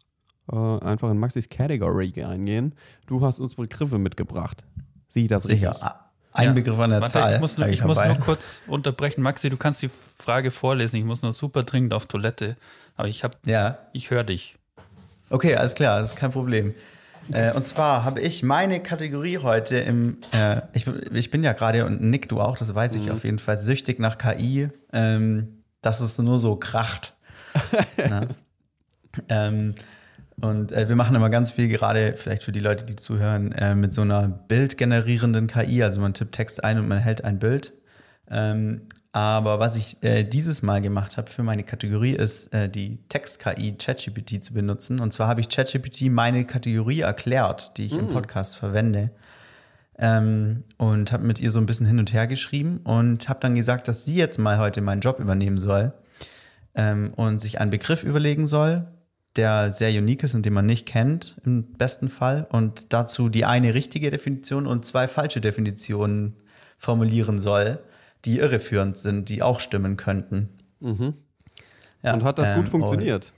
äh, 0.52 0.56
einfach 0.56 1.10
in 1.10 1.18
Maxis 1.18 1.48
Category 1.48 2.12
eingehen. 2.22 2.74
Du 3.06 3.24
hast 3.24 3.40
uns 3.40 3.54
Begriffe 3.54 3.98
mitgebracht. 3.98 4.64
Sieh 5.08 5.22
ich 5.22 5.28
das 5.28 5.44
Sicher. 5.44 5.70
richtig? 5.70 5.84
Ah, 5.86 6.10
Ein 6.32 6.48
Ja. 6.48 6.52
Begriff 6.52 6.78
an 6.78 6.90
der 6.90 7.00
Warte, 7.00 7.12
Zahl. 7.14 7.34
ich 7.34 7.40
muss, 7.40 7.56
nur, 7.56 7.68
ich 7.68 7.82
muss 7.84 7.96
nur 8.04 8.14
kurz 8.16 8.60
unterbrechen. 8.66 9.22
Maxi, 9.22 9.48
du 9.48 9.56
kannst 9.56 9.82
die 9.82 9.90
Frage 10.18 10.50
vorlesen. 10.50 10.96
Ich 10.96 11.04
muss 11.04 11.22
nur 11.22 11.32
super 11.32 11.62
dringend 11.62 11.94
auf 11.94 12.06
Toilette. 12.06 12.56
Aber 12.96 13.08
ich, 13.08 13.24
hab- 13.24 13.36
Ja. 13.46 13.78
ich 13.92 14.10
höre 14.10 14.24
dich. 14.24 14.54
Okay, 15.30 15.54
alles 15.56 15.74
klar, 15.74 16.00
das 16.00 16.12
ist 16.12 16.16
kein 16.16 16.30
Problem. 16.30 16.74
Äh, 17.32 17.52
und 17.52 17.64
zwar 17.66 18.04
habe 18.04 18.20
ich 18.20 18.42
meine 18.44 18.80
Kategorie 18.80 19.38
heute 19.38 19.78
im, 19.78 20.18
äh, 20.32 20.60
ich, 20.72 20.84
bin- 20.84 21.00
ich 21.12 21.30
bin 21.30 21.42
ja 21.42 21.52
gerade, 21.52 21.84
und 21.84 22.00
Nick, 22.00 22.28
du 22.28 22.40
auch, 22.40 22.56
das 22.56 22.72
weiß 22.74 22.94
ich 22.94 23.10
auf 23.10 23.24
jeden 23.24 23.40
Fall, 23.40 23.58
süchtig 23.58 23.98
nach 23.98 24.16
KI, 24.16 24.68
ähm, 24.92 25.62
dass 25.82 26.00
es 26.00 26.16
nur 26.18 26.38
so 26.38 26.56
kracht. 26.56 27.14
Ähm, 29.28 29.74
und 30.42 30.72
äh, 30.72 30.88
wir 30.90 30.96
machen 30.96 31.16
immer 31.16 31.30
ganz 31.30 31.50
viel, 31.50 31.68
gerade 31.68 32.14
vielleicht 32.18 32.42
für 32.42 32.52
die 32.52 32.60
Leute, 32.60 32.84
die 32.84 32.96
zuhören, 32.96 33.52
äh, 33.52 33.74
mit 33.74 33.94
so 33.94 34.02
einer 34.02 34.28
bildgenerierenden 34.28 35.46
KI. 35.46 35.82
Also 35.82 36.00
man 36.00 36.12
tippt 36.12 36.34
Text 36.34 36.62
ein 36.62 36.78
und 36.78 36.86
man 36.88 36.98
hält 36.98 37.24
ein 37.24 37.38
Bild. 37.38 37.72
Ähm, 38.30 38.82
aber 39.16 39.58
was 39.58 39.76
ich 39.76 39.96
äh, 40.02 40.24
dieses 40.24 40.62
Mal 40.62 40.82
gemacht 40.82 41.16
habe 41.16 41.30
für 41.30 41.42
meine 41.42 41.64
Kategorie 41.64 42.12
ist, 42.12 42.52
äh, 42.52 42.68
die 42.68 42.98
Text-KI 43.08 43.78
ChatGPT 43.78 44.44
zu 44.44 44.52
benutzen. 44.52 45.00
Und 45.00 45.10
zwar 45.10 45.26
habe 45.26 45.40
ich 45.40 45.48
ChatGPT 45.48 46.10
meine 46.10 46.44
Kategorie 46.44 47.00
erklärt, 47.00 47.72
die 47.78 47.86
ich 47.86 47.94
im 47.94 48.10
Podcast 48.10 48.58
verwende. 48.58 49.10
Ähm, 49.98 50.64
und 50.76 51.12
habe 51.12 51.24
mit 51.24 51.40
ihr 51.40 51.50
so 51.50 51.58
ein 51.58 51.64
bisschen 51.64 51.86
hin 51.86 51.98
und 51.98 52.12
her 52.12 52.26
geschrieben 52.26 52.80
und 52.84 53.30
habe 53.30 53.40
dann 53.40 53.54
gesagt, 53.54 53.88
dass 53.88 54.04
sie 54.04 54.16
jetzt 54.16 54.36
mal 54.36 54.58
heute 54.58 54.82
meinen 54.82 55.00
Job 55.00 55.18
übernehmen 55.18 55.56
soll 55.56 55.94
ähm, 56.74 57.14
und 57.16 57.40
sich 57.40 57.58
einen 57.58 57.70
Begriff 57.70 58.04
überlegen 58.04 58.46
soll, 58.46 58.86
der 59.36 59.72
sehr 59.72 59.98
unique 59.98 60.24
ist 60.24 60.34
und 60.34 60.44
den 60.44 60.52
man 60.52 60.66
nicht 60.66 60.84
kennt, 60.84 61.36
im 61.46 61.72
besten 61.72 62.10
Fall. 62.10 62.46
Und 62.50 62.92
dazu 62.92 63.30
die 63.30 63.46
eine 63.46 63.72
richtige 63.72 64.10
Definition 64.10 64.66
und 64.66 64.84
zwei 64.84 65.08
falsche 65.08 65.40
Definitionen 65.40 66.34
formulieren 66.76 67.38
soll, 67.38 67.78
die 68.26 68.38
irreführend 68.38 68.96
sind, 68.98 69.28
die 69.28 69.42
auch 69.42 69.60
stimmen 69.60 69.96
könnten. 69.96 70.50
Ja, 72.02 72.12
Und 72.14 72.22
hat 72.24 72.38
das 72.38 72.50
ähm, 72.50 72.56
gut 72.56 72.68
funktioniert? 72.68 73.32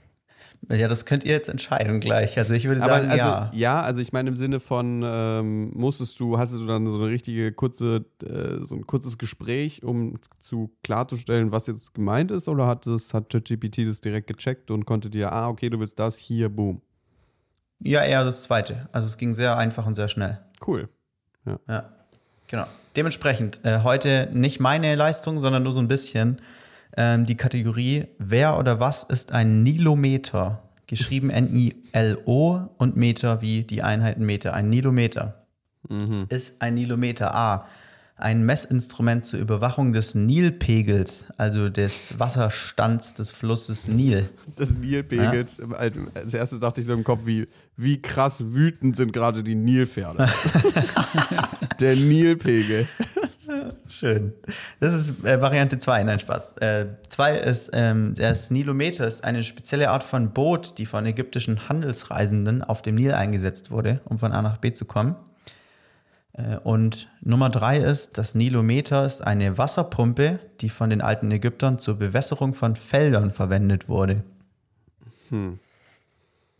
und- 0.67 0.75
Ja, 0.77 0.87
das 0.89 1.05
könnt 1.05 1.23
ihr 1.23 1.31
jetzt 1.31 1.47
entscheiden 1.47 2.01
gleich. 2.01 2.37
Also 2.37 2.53
ich 2.53 2.67
würde 2.67 2.81
Aber 2.83 2.95
sagen, 2.95 3.09
also, 3.09 3.23
ja. 3.25 3.51
ja. 3.53 3.81
also 3.81 4.01
ich 4.01 4.11
meine 4.11 4.29
im 4.29 4.35
Sinne 4.35 4.59
von, 4.59 5.01
ähm, 5.05 5.71
musstest 5.73 6.19
du, 6.19 6.37
hast 6.37 6.53
du 6.53 6.65
dann 6.65 6.89
so 6.89 6.97
eine 6.97 7.07
richtige 7.07 7.53
kurze, 7.53 8.05
äh, 8.23 8.65
so 8.65 8.75
ein 8.75 8.85
kurzes 8.85 9.17
Gespräch, 9.17 9.83
um 9.83 10.19
zu 10.41 10.71
klarzustellen, 10.83 11.51
was 11.53 11.67
jetzt 11.67 11.93
gemeint 11.93 12.29
ist, 12.31 12.49
oder 12.49 12.67
hat 12.67 12.85
das, 12.87 13.13
hat 13.13 13.29
ChatGPT 13.31 13.87
das 13.87 14.01
direkt 14.01 14.27
gecheckt 14.27 14.69
und 14.69 14.85
konnte 14.85 15.09
dir, 15.09 15.31
ah, 15.31 15.47
okay, 15.47 15.69
du 15.69 15.79
willst 15.79 15.97
das, 15.97 16.17
hier, 16.17 16.49
boom. 16.49 16.81
Ja, 17.79 18.03
eher 18.03 18.25
das 18.25 18.43
zweite. 18.43 18.89
Also 18.91 19.07
es 19.07 19.17
ging 19.17 19.33
sehr 19.33 19.55
einfach 19.57 19.85
und 19.85 19.95
sehr 19.95 20.09
schnell. 20.09 20.39
Cool. 20.67 20.89
Ja, 21.69 21.89
genau. 22.47 22.65
Dementsprechend 22.99 23.61
äh, 23.63 23.79
heute 23.83 24.27
nicht 24.33 24.59
meine 24.59 24.93
Leistung, 24.93 25.39
sondern 25.39 25.63
nur 25.63 25.71
so 25.71 25.79
ein 25.79 25.87
bisschen 25.87 26.41
ähm, 26.97 27.25
die 27.25 27.37
Kategorie 27.37 28.07
Wer 28.17 28.59
oder 28.59 28.81
was 28.81 29.03
ist 29.03 29.31
ein 29.31 29.63
Nilometer? 29.63 30.63
Geschrieben 30.85 31.29
N-I-L-O 31.29 32.67
und 32.77 32.97
Meter 32.97 33.41
wie 33.41 33.63
die 33.63 33.83
Einheiten 33.83 34.25
Meter. 34.25 34.53
Ein 34.53 34.69
Nilometer 34.69 35.45
ist 36.27 36.61
ein 36.61 36.73
Nilometer 36.73 37.33
A. 37.33 37.67
Ein 38.19 38.43
Messinstrument 38.43 39.25
zur 39.25 39.39
Überwachung 39.39 39.93
des 39.93 40.13
Nilpegels, 40.13 41.27
also 41.37 41.69
des 41.69 42.19
Wasserstands 42.19 43.13
des 43.13 43.31
Flusses 43.31 43.87
Nil. 43.87 44.29
Des 44.57 44.71
Nilpegels, 44.71 45.57
als, 45.71 45.97
als 46.13 46.33
erstes 46.33 46.59
dachte 46.59 46.81
ich 46.81 46.87
so 46.87 46.93
im 46.93 47.05
Kopf, 47.05 47.21
wie, 47.23 47.47
wie 47.77 48.01
krass 48.01 48.43
wütend 48.53 48.97
sind 48.97 49.13
gerade 49.13 49.41
die 49.41 49.55
Nilpferde. 49.55 50.27
Der 51.79 51.95
Nilpegel. 51.95 52.89
Schön. 53.87 54.33
Das 54.81 54.93
ist 54.93 55.23
äh, 55.23 55.41
Variante 55.41 55.79
2, 55.79 56.03
nein, 56.03 56.19
Spaß. 56.19 56.55
2 57.07 57.37
ist, 57.37 57.71
ähm, 57.73 58.13
das 58.15 58.51
Nilometer 58.51 59.07
ist 59.07 59.23
eine 59.23 59.43
spezielle 59.43 59.91
Art 59.91 60.03
von 60.03 60.33
Boot, 60.33 60.77
die 60.77 60.85
von 60.85 61.05
ägyptischen 61.05 61.69
Handelsreisenden 61.69 62.63
auf 62.63 62.81
dem 62.81 62.95
Nil 62.95 63.13
eingesetzt 63.13 63.71
wurde, 63.71 64.01
um 64.03 64.19
von 64.19 64.33
A 64.33 64.41
nach 64.41 64.57
B 64.57 64.73
zu 64.73 64.83
kommen. 64.83 65.15
Äh, 66.39 66.57
und 66.63 67.09
Nummer 67.21 67.49
3 67.49 67.77
ist, 67.77 68.17
das 68.17 68.35
Nilometer 68.35 69.05
ist 69.05 69.21
eine 69.21 69.57
Wasserpumpe, 69.57 70.39
die 70.61 70.69
von 70.69 70.89
den 70.89 71.01
alten 71.01 71.29
Ägyptern 71.31 71.79
zur 71.79 71.97
Bewässerung 71.97 72.53
von 72.53 72.75
Feldern 72.75 73.31
verwendet 73.31 73.89
wurde. 73.89 74.23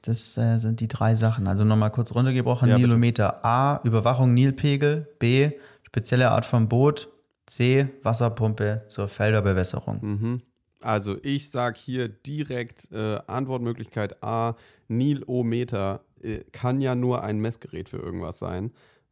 Das 0.02 0.38
äh, 0.38 0.58
sind 0.58 0.80
die 0.80 0.88
drei 0.88 1.16
Sachen. 1.16 1.48
Also 1.48 1.64
nochmal 1.64 1.92
kurz 1.92 2.14
runtergebrochen. 2.14 2.70
Ja, 2.70 2.76
bitte. 2.76 2.88
Nilometer 2.88 3.46
A, 3.46 3.82
Überwachung 3.84 4.34
Nilpegel. 4.34 5.08
B, 5.20 5.52
spezielle 5.84 6.32
Art 6.32 6.46
von 6.46 6.70
Boot. 6.70 7.10
C. 7.46 7.88
Wasserpumpe 8.04 8.84
zur 8.88 9.10
Felderbewässerung. 9.10 10.00
Mhm. 10.02 10.42
Also 10.82 11.18
ich 11.24 11.50
sage 11.50 11.78
hier 11.78 12.08
direkt 12.08 12.92
äh, 12.92 13.20
Antwortmöglichkeit 13.28 14.24
A, 14.24 14.56
Nilometer 14.88 16.02
äh, 16.22 16.42
kann 16.52 16.80
ja 16.80 16.96
nur 16.96 17.24
ein 17.24 17.40
Messgerät 17.40 17.90
für 17.90 17.98
irgendwas 17.98 18.40
sein, 18.40 18.72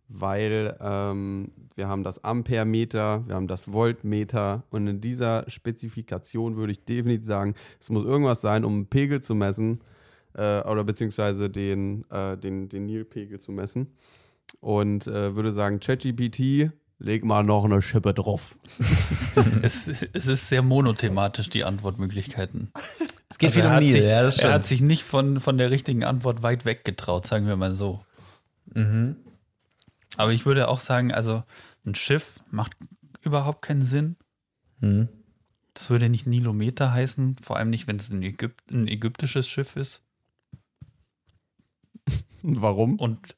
weil 0.09 0.77
ähm, 0.79 1.51
wir 1.75 1.87
haben 1.87 2.03
das 2.03 2.23
Amperemeter, 2.23 3.23
wir 3.27 3.35
haben 3.35 3.47
das 3.47 3.63
Voltmeter 3.63 4.63
und 4.69 4.87
in 4.87 5.01
dieser 5.01 5.49
Spezifikation 5.49 6.55
würde 6.55 6.71
ich 6.71 6.85
definitiv 6.85 7.25
sagen, 7.25 7.55
es 7.79 7.89
muss 7.89 8.05
irgendwas 8.05 8.41
sein, 8.41 8.65
um 8.65 8.73
einen 8.73 8.87
Pegel 8.87 9.21
zu 9.21 9.35
messen 9.35 9.79
äh, 10.33 10.61
oder 10.61 10.83
beziehungsweise 10.83 11.49
den, 11.49 12.09
äh, 12.09 12.37
den, 12.37 12.69
den 12.69 12.85
Nilpegel 12.85 13.39
zu 13.39 13.51
messen 13.51 13.87
und 14.61 15.07
äh, 15.07 15.35
würde 15.35 15.51
sagen, 15.51 15.79
ChatGPT 15.79 16.71
Leg 16.99 17.23
mal 17.23 17.43
noch 17.43 17.65
eine 17.65 17.83
Schippe 17.83 18.13
drauf. 18.13 18.57
es, 19.61 19.87
es, 19.87 20.27
ist 20.27 20.49
sehr 20.49 20.63
monothematisch, 20.63 21.47
die 21.47 21.63
Antwortmöglichkeiten. 21.63 22.71
Es 23.29 23.37
geht 23.37 23.49
also 23.49 23.61
viel 23.61 23.69
um 23.69 23.77
Nil, 23.77 23.91
sich, 23.91 24.03
ja, 24.03 24.23
das 24.23 24.39
Er 24.39 24.53
hat 24.53 24.65
sich 24.65 24.81
nicht 24.81 25.03
von, 25.03 25.39
von 25.39 25.59
der 25.59 25.69
richtigen 25.69 26.03
Antwort 26.03 26.41
weit 26.41 26.65
weg 26.65 26.85
getraut, 26.85 27.27
sagen 27.27 27.45
wir 27.45 27.55
mal 27.55 27.75
so. 27.75 28.03
Mhm. 28.73 29.17
Aber 30.17 30.33
ich 30.33 30.45
würde 30.45 30.67
auch 30.67 30.79
sagen, 30.79 31.13
also 31.13 31.43
ein 31.85 31.95
Schiff 31.95 32.33
macht 32.51 32.75
überhaupt 33.21 33.61
keinen 33.61 33.83
Sinn. 33.83 34.17
Mhm. 34.79 35.07
Das 35.73 35.89
würde 35.89 36.09
nicht 36.09 36.27
Nilometer 36.27 36.91
heißen, 36.91 37.37
vor 37.41 37.57
allem 37.57 37.69
nicht, 37.69 37.87
wenn 37.87 37.97
es 37.97 38.09
ein, 38.09 38.23
Ägyp 38.23 38.55
ein 38.71 38.87
ägyptisches 38.87 39.47
Schiff 39.47 39.75
ist. 39.75 40.01
Warum? 42.41 42.97
Und 42.99 43.35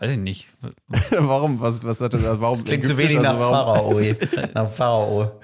Weiß 0.00 0.12
ich 0.12 0.18
nicht. 0.18 0.48
warum? 1.10 1.60
Was, 1.60 1.84
was 1.84 2.00
hat 2.00 2.14
das? 2.14 2.22
Warum 2.22 2.56
das 2.56 2.64
klingt 2.64 2.86
zu 2.86 2.96
wenig 2.96 3.16
nach 3.16 3.34
also 3.34 3.50
Pharao. 3.50 4.00
nach 4.54 4.70
Pharao. 4.70 5.40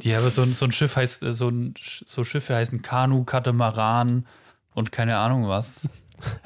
Ja, 0.00 0.18
aber 0.18 0.30
so, 0.30 0.42
ein, 0.42 0.52
so 0.52 0.64
ein 0.64 0.72
Schiff 0.72 0.94
heißt, 0.94 1.24
äh, 1.24 1.32
so, 1.32 1.48
ein, 1.48 1.74
so 1.80 2.22
Schiffe 2.22 2.54
heißen 2.54 2.82
Kanu, 2.82 3.24
Katamaran 3.24 4.26
und 4.74 4.92
keine 4.92 5.16
Ahnung 5.16 5.48
was. 5.48 5.88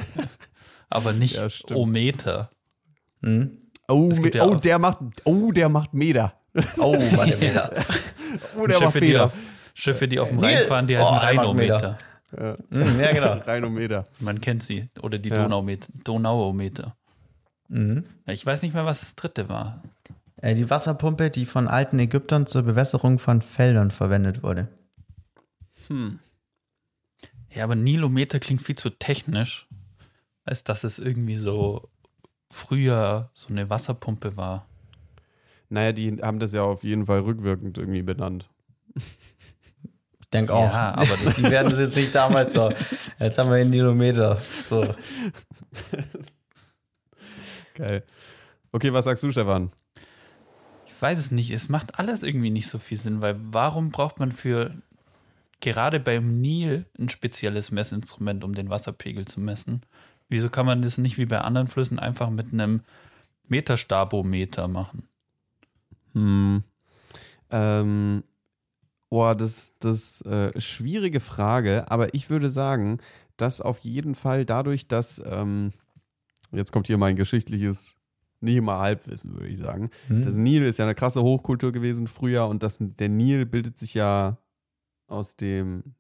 aber 0.89 1.13
nicht 1.13 1.35
ja, 1.37 1.49
Ometer. 1.75 2.51
Hm? 3.23 3.59
Oh, 3.91 4.11
ja 4.11 4.45
oh 4.47 4.55
der 4.55 4.79
macht, 4.79 4.99
oh, 5.25 5.53
der 5.53 5.69
macht 5.69 5.95
Meter. 5.95 6.35
Oh, 6.79 6.95
warte, 7.17 7.37
Meter. 7.41 7.73
oh, 8.57 8.67
der 8.67 8.75
Schiffe, 8.75 8.85
macht 8.85 8.95
Meter. 8.95 9.07
Die 9.07 9.19
auf, 9.19 9.33
Schiffe, 9.75 10.09
die 10.09 10.21
auf 10.21 10.29
dem 10.29 10.39
Rhein 10.39 10.67
fahren, 10.67 10.87
die 10.87 10.97
heißen 10.97 11.17
oh, 11.17 11.19
Rheinometer. 11.19 11.99
Ja. 12.37 12.57
Hm, 12.71 13.01
ja, 13.01 13.13
genau. 13.13 13.33
Rheinometer. 13.47 14.07
Man 14.21 14.41
kennt 14.41 14.63
sie. 14.63 14.89
Oder 15.03 15.19
die 15.19 15.31
ja. 15.31 15.37
Donaumeter. 15.37 15.89
Donauometer. 16.05 16.97
Mhm. 17.69 18.05
Ich 18.27 18.45
weiß 18.45 18.63
nicht 18.63 18.75
mehr, 18.75 18.85
was 18.85 19.01
das 19.01 19.15
dritte 19.17 19.49
war. 19.49 19.83
Äh, 20.41 20.55
die 20.55 20.71
Wasserpumpe, 20.71 21.31
die 21.31 21.47
von 21.47 21.69
alten 21.69 21.99
Ägyptern 21.99 22.47
zur 22.47 22.63
Bewässerung 22.63 23.19
von 23.19 23.43
Feldern 23.43 23.91
verwendet 23.91 24.43
wurde. 24.43 24.69
Hm. 25.89 26.21
Ja, 27.53 27.65
aber 27.65 27.75
Nilometer 27.75 28.39
klingt 28.39 28.63
viel 28.63 28.77
zu 28.77 28.91
technisch, 28.91 29.67
als 30.45 30.63
dass 30.65 30.85
es 30.85 30.99
irgendwie 30.99 31.35
so 31.35 31.90
früher 32.51 33.31
so 33.33 33.49
eine 33.49 33.71
Wasserpumpe 33.71 34.37
war. 34.37 34.67
Naja, 35.69 35.93
die 35.93 36.19
haben 36.21 36.41
das 36.41 36.53
ja 36.53 36.63
auf 36.63 36.83
jeden 36.83 37.07
Fall 37.07 37.21
rückwirkend 37.21 37.79
irgendwie 37.79 38.03
benannt. 38.03 38.51
Ich 38.97 40.29
denke 40.33 40.53
auch. 40.53 40.73
Ja, 40.73 40.95
aber 40.95 41.17
die 41.37 41.43
werden 41.45 41.71
das 41.71 41.79
jetzt 41.79 41.97
nicht 41.97 42.15
damals 42.15 42.53
so. 42.53 42.73
Jetzt 43.19 43.39
haben 43.39 43.51
wir 43.51 43.57
einen 43.57 43.71
Nilometer. 43.71 44.43
So. 44.69 44.95
Geil. 47.75 48.05
Okay, 48.73 48.93
was 48.93 49.05
sagst 49.05 49.23
du, 49.23 49.31
Stefan? 49.31 49.73
Ich 50.87 51.01
weiß 51.01 51.19
es 51.19 51.31
nicht. 51.31 51.51
Es 51.51 51.69
macht 51.69 51.99
alles 51.99 52.23
irgendwie 52.23 52.51
nicht 52.51 52.69
so 52.69 52.79
viel 52.79 52.99
Sinn, 52.99 53.23
weil 53.23 53.37
warum 53.39 53.91
braucht 53.91 54.19
man 54.19 54.33
für 54.33 54.75
gerade 55.61 56.01
beim 56.01 56.41
Nil 56.41 56.87
ein 56.99 57.09
spezielles 57.09 57.71
Messinstrument, 57.71 58.45
um 58.45 58.55
den 58.55 58.71
Wasserpegel 58.71 59.25
zu 59.27 59.41
messen? 59.41 59.83
Wieso 60.31 60.49
kann 60.49 60.65
man 60.65 60.81
das 60.81 60.97
nicht 60.97 61.19
wie 61.19 61.27
bei 61.27 61.41
anderen 61.43 61.69
Flüssen 61.69 61.99
einfach 61.99 62.31
mit 62.31 62.53
einem 62.53 62.81
Meterstabometer 63.49 64.67
machen? 64.69 65.09
Hm. 66.15 66.63
Ähm, 67.51 68.25
boah, 69.11 69.35
das, 69.35 69.75
das 69.81 70.23
äh, 70.23 70.59
schwierige 70.59 71.21
Frage, 71.21 71.91
aber 71.91 72.15
ich 72.15 72.31
würde 72.31 72.49
sagen, 72.49 72.99
dass 73.37 73.61
auf 73.61 73.81
jeden 73.81 74.15
Fall 74.15 74.47
dadurch, 74.47 74.89
dass 74.89 75.21
ähm, 75.25 75.73
Jetzt 76.53 76.73
kommt 76.73 76.87
hier 76.87 76.99
mein 76.99 77.17
geschichtliches, 77.17 77.97
nicht 78.41 78.57
immer 78.57 78.79
Halbwissen, 78.79 79.35
würde 79.35 79.49
ich 79.49 79.59
sagen. 79.59 79.91
Hm. 80.09 80.25
Das 80.25 80.37
Nil 80.37 80.65
ist 80.65 80.79
ja 80.79 80.85
eine 80.85 80.95
krasse 80.95 81.23
Hochkultur 81.23 81.73
gewesen 81.73 82.07
früher 82.07 82.47
und 82.47 82.63
das, 82.63 82.79
der 82.81 83.09
Nil 83.09 83.47
bildet 83.47 83.79
sich 83.79 83.95
ja 83.95 84.39
aus 85.07 85.37
dem 85.37 85.95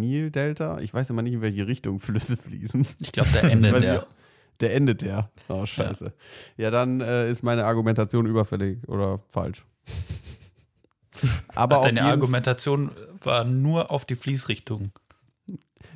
Nil-Delta. 0.00 0.80
Ich 0.80 0.92
weiß 0.94 1.10
immer 1.10 1.22
nicht, 1.22 1.34
in 1.34 1.40
welche 1.40 1.66
Richtung 1.66 2.00
Flüsse 2.00 2.36
fließen. 2.36 2.86
Ich 3.00 3.12
glaube, 3.12 3.30
der 3.30 3.44
endet 3.44 3.82
der. 3.82 4.06
Der 4.60 4.74
endet 4.74 5.02
der. 5.02 5.30
Oh, 5.48 5.66
scheiße. 5.66 6.12
Ja, 6.56 6.64
ja 6.64 6.70
dann 6.70 7.00
äh, 7.00 7.30
ist 7.30 7.42
meine 7.42 7.66
Argumentation 7.66 8.26
überfällig 8.26 8.78
oder 8.88 9.20
falsch. 9.28 9.64
Aber 11.54 11.78
Ach, 11.78 11.82
deine 11.82 12.02
Argumentation 12.02 12.90
war 13.22 13.44
nur 13.44 13.90
auf 13.90 14.04
die 14.04 14.14
Fließrichtung. 14.14 14.92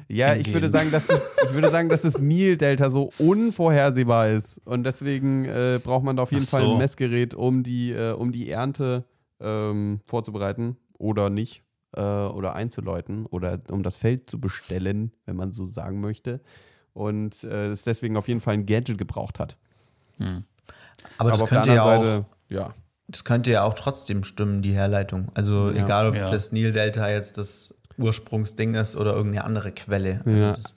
Ja, 0.09 0.35
ich 0.35 0.52
würde 0.52 0.68
sagen, 0.68 0.90
dass 0.90 1.09
es, 1.09 1.22
ich 1.44 1.55
würde 1.55 1.70
sagen, 1.70 1.89
dass 1.89 2.02
das 2.02 2.18
Nil-Delta 2.18 2.90
so 2.90 3.12
unvorhersehbar 3.18 4.31
ist. 4.31 4.60
Und 4.64 4.82
deswegen 4.82 5.44
äh, 5.44 5.78
braucht 5.82 6.02
man 6.02 6.16
da 6.16 6.24
auf 6.24 6.32
jeden 6.32 6.43
so. 6.43 6.56
Fall 6.56 6.68
ein 6.68 6.78
Messgerät, 6.78 7.35
um 7.35 7.62
die, 7.62 7.93
äh, 7.93 8.12
um 8.12 8.32
die 8.32 8.51
Ernte 8.51 9.05
ähm, 9.40 10.01
vorzubereiten 10.06 10.77
oder 10.98 11.31
nicht. 11.31 11.62
Äh, 11.97 12.01
oder 12.01 12.55
einzuläuten 12.55 13.27
oder 13.27 13.61
um 13.69 13.83
das 13.83 13.97
Feld 13.97 14.31
zu 14.31 14.41
bestellen, 14.41 15.11
wenn 15.27 15.35
man 15.35 15.51
so 15.51 15.67
sagen 15.67 16.01
möchte. 16.01 16.41
Und 16.93 17.43
äh, 17.43 17.69
es 17.71 17.83
deswegen 17.83 18.17
auf 18.17 18.29
jeden 18.29 18.41
Fall 18.41 18.55
ein 18.55 18.67
Gadget 18.67 18.97
gebraucht 18.97 19.41
hat. 19.41 19.57
Hm. 20.19 20.45
Aber 21.19 21.31
das 21.31 21.41
Aber 21.41 21.49
könnte 21.49 21.75
ja 21.75 21.83
auch, 21.83 22.03
Seite, 22.03 22.27
ja. 22.49 22.75
Das 23.09 23.25
könnte 23.25 23.51
ja 23.51 23.65
auch 23.65 23.75
trotzdem 23.75 24.23
stimmen, 24.23 24.62
die 24.62 24.73
Herleitung. 24.73 25.33
Also 25.35 25.71
ja. 25.71 25.83
egal, 25.83 26.09
ob 26.09 26.15
ja. 26.15 26.31
das 26.31 26.53
Nil-Delta 26.53 27.11
jetzt 27.11 27.39
das 27.39 27.75
Ursprungsding 27.99 28.75
ist 28.75 28.95
oder 28.95 29.15
irgendeine 29.15 29.45
andere 29.45 29.73
Quelle. 29.73 30.23
Also 30.25 30.45
ja. 30.45 30.53
das, 30.53 30.77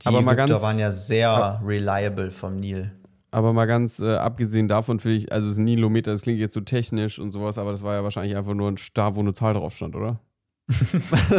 die 0.00 0.06
aber 0.06 0.20
Ägypter 0.20 0.46
ganz, 0.46 0.62
waren 0.62 0.78
ja 0.78 0.90
sehr 0.90 1.60
reliable 1.62 2.30
vom 2.30 2.56
Nil. 2.56 2.90
Aber 3.30 3.52
mal 3.52 3.66
ganz 3.66 3.98
äh, 3.98 4.14
abgesehen 4.14 4.68
davon, 4.68 4.98
finde 4.98 5.18
ich, 5.18 5.30
also 5.30 5.48
das 5.48 5.58
Nilometer, 5.58 6.12
das 6.12 6.22
klingt 6.22 6.38
jetzt 6.38 6.54
so 6.54 6.60
technisch 6.60 7.18
und 7.18 7.32
sowas, 7.32 7.58
aber 7.58 7.72
das 7.72 7.82
war 7.82 7.94
ja 7.94 8.02
wahrscheinlich 8.02 8.36
einfach 8.36 8.54
nur 8.54 8.70
ein 8.70 8.78
Star, 8.78 9.14
wo 9.16 9.20
eine 9.20 9.34
Zahl 9.34 9.52
drauf 9.52 9.74
stand, 9.74 9.94
oder? 9.94 10.20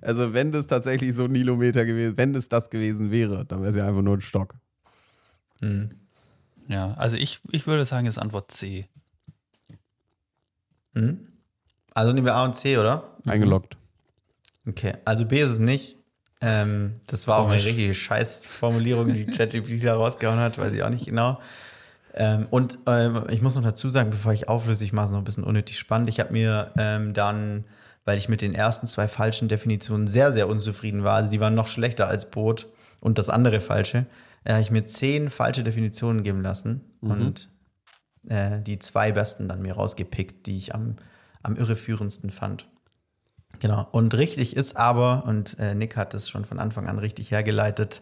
also 0.00 0.32
wenn 0.32 0.52
das 0.52 0.66
tatsächlich 0.66 1.14
so 1.14 1.24
ein 1.24 1.32
Nilometer 1.32 1.84
gewesen, 1.84 2.16
wenn 2.16 2.34
es 2.34 2.48
das 2.48 2.70
gewesen 2.70 3.10
wäre, 3.10 3.44
dann 3.44 3.60
wäre 3.60 3.70
es 3.70 3.76
ja 3.76 3.86
einfach 3.86 4.02
nur 4.02 4.16
ein 4.16 4.20
Stock. 4.20 4.54
Mhm. 5.60 5.90
Ja, 6.68 6.94
also 6.94 7.16
ich, 7.16 7.40
ich 7.50 7.66
würde 7.66 7.84
sagen, 7.84 8.06
ist 8.06 8.18
Antwort 8.18 8.50
C. 8.52 8.88
Mhm. 10.94 11.26
Also 11.92 12.12
nehmen 12.12 12.26
wir 12.26 12.34
A 12.34 12.44
und 12.44 12.54
C, 12.54 12.78
oder? 12.78 13.16
Mhm. 13.24 13.30
Eingeloggt. 13.30 13.76
Okay, 14.66 14.94
also 15.04 15.24
B 15.26 15.40
ist 15.40 15.50
es 15.50 15.58
nicht. 15.58 15.96
Ähm, 16.40 17.00
das 17.06 17.28
war 17.28 17.42
Komisch. 17.42 17.62
auch 17.62 17.66
eine 17.66 17.70
richtige 17.70 17.94
Scheißformulierung, 17.94 19.12
die 19.12 19.26
ChatGPT 19.30 19.84
da 19.84 19.96
rausgehauen 19.96 20.38
hat, 20.38 20.58
weiß 20.58 20.72
ich 20.72 20.82
auch 20.82 20.90
nicht 20.90 21.04
genau. 21.04 21.40
Ähm, 22.14 22.46
und 22.50 22.78
ähm, 22.86 23.24
ich 23.30 23.42
muss 23.42 23.56
noch 23.56 23.62
dazu 23.62 23.90
sagen, 23.90 24.10
bevor 24.10 24.32
ich 24.32 24.48
auflöse, 24.48 24.84
ich 24.84 24.92
mache 24.92 25.06
es 25.06 25.10
noch 25.12 25.18
ein 25.18 25.24
bisschen 25.24 25.44
unnötig 25.44 25.78
spannend. 25.78 26.08
Ich 26.08 26.20
habe 26.20 26.32
mir 26.32 26.72
ähm, 26.76 27.14
dann, 27.14 27.64
weil 28.04 28.18
ich 28.18 28.28
mit 28.28 28.40
den 28.40 28.54
ersten 28.54 28.86
zwei 28.86 29.08
falschen 29.08 29.48
Definitionen 29.48 30.06
sehr, 30.06 30.32
sehr 30.32 30.48
unzufrieden 30.48 31.04
war, 31.04 31.14
also 31.14 31.30
die 31.30 31.40
waren 31.40 31.54
noch 31.54 31.68
schlechter 31.68 32.08
als 32.08 32.30
Boot 32.30 32.66
und 33.00 33.18
das 33.18 33.30
andere 33.30 33.60
falsche, 33.60 34.06
äh, 34.44 34.52
habe 34.52 34.62
ich 34.62 34.70
mir 34.70 34.84
zehn 34.84 35.30
falsche 35.30 35.62
Definitionen 35.62 36.22
geben 36.22 36.42
lassen 36.42 36.80
mhm. 37.00 37.10
und 37.10 37.48
äh, 38.28 38.60
die 38.60 38.78
zwei 38.78 39.12
besten 39.12 39.48
dann 39.48 39.62
mir 39.62 39.74
rausgepickt, 39.74 40.46
die 40.46 40.58
ich 40.58 40.74
am, 40.74 40.96
am 41.42 41.56
irreführendsten 41.56 42.30
fand. 42.30 42.66
Genau. 43.58 43.88
Und 43.90 44.14
richtig 44.14 44.56
ist 44.56 44.76
aber, 44.76 45.24
und 45.26 45.58
äh, 45.58 45.74
Nick 45.74 45.96
hat 45.96 46.14
es 46.14 46.28
schon 46.28 46.44
von 46.44 46.58
Anfang 46.58 46.86
an 46.86 46.98
richtig 46.98 47.30
hergeleitet, 47.30 48.00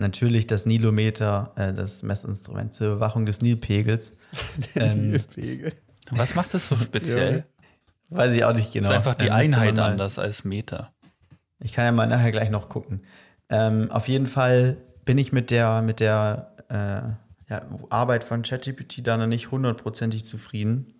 natürlich 0.00 0.46
das 0.46 0.66
Nilometer, 0.66 1.52
äh, 1.56 1.72
das 1.72 2.02
Messinstrument 2.02 2.74
zur 2.74 2.88
Überwachung 2.88 3.26
des 3.26 3.42
Nilpegels. 3.42 4.12
Der 4.74 4.92
ähm, 4.92 5.10
Nilpegel. 5.10 5.72
Was 6.10 6.34
macht 6.34 6.54
das 6.54 6.68
so 6.68 6.76
speziell? 6.76 7.44
Ja. 8.10 8.18
Weiß 8.18 8.32
ich 8.32 8.44
auch 8.44 8.54
nicht 8.54 8.72
genau. 8.72 8.88
Das 8.88 9.02
ist 9.02 9.06
einfach 9.06 9.14
die 9.14 9.30
Einheit 9.30 9.78
anders 9.78 10.18
als 10.18 10.44
Meter. 10.44 10.92
Ich 11.60 11.72
kann 11.72 11.84
ja 11.84 11.92
mal 11.92 12.06
nachher 12.06 12.32
gleich 12.32 12.50
noch 12.50 12.68
gucken. 12.68 13.02
Ähm, 13.48 13.90
auf 13.90 14.08
jeden 14.08 14.26
Fall 14.26 14.78
bin 15.04 15.18
ich 15.18 15.32
mit 15.32 15.50
der, 15.50 15.82
mit 15.82 16.00
der 16.00 16.56
äh, 16.68 17.52
ja, 17.52 17.62
Arbeit 17.90 18.24
von 18.24 18.42
ChatGPT 18.42 19.06
da 19.06 19.16
noch 19.16 19.26
nicht 19.26 19.50
hundertprozentig 19.50 20.24
zufrieden. 20.24 20.94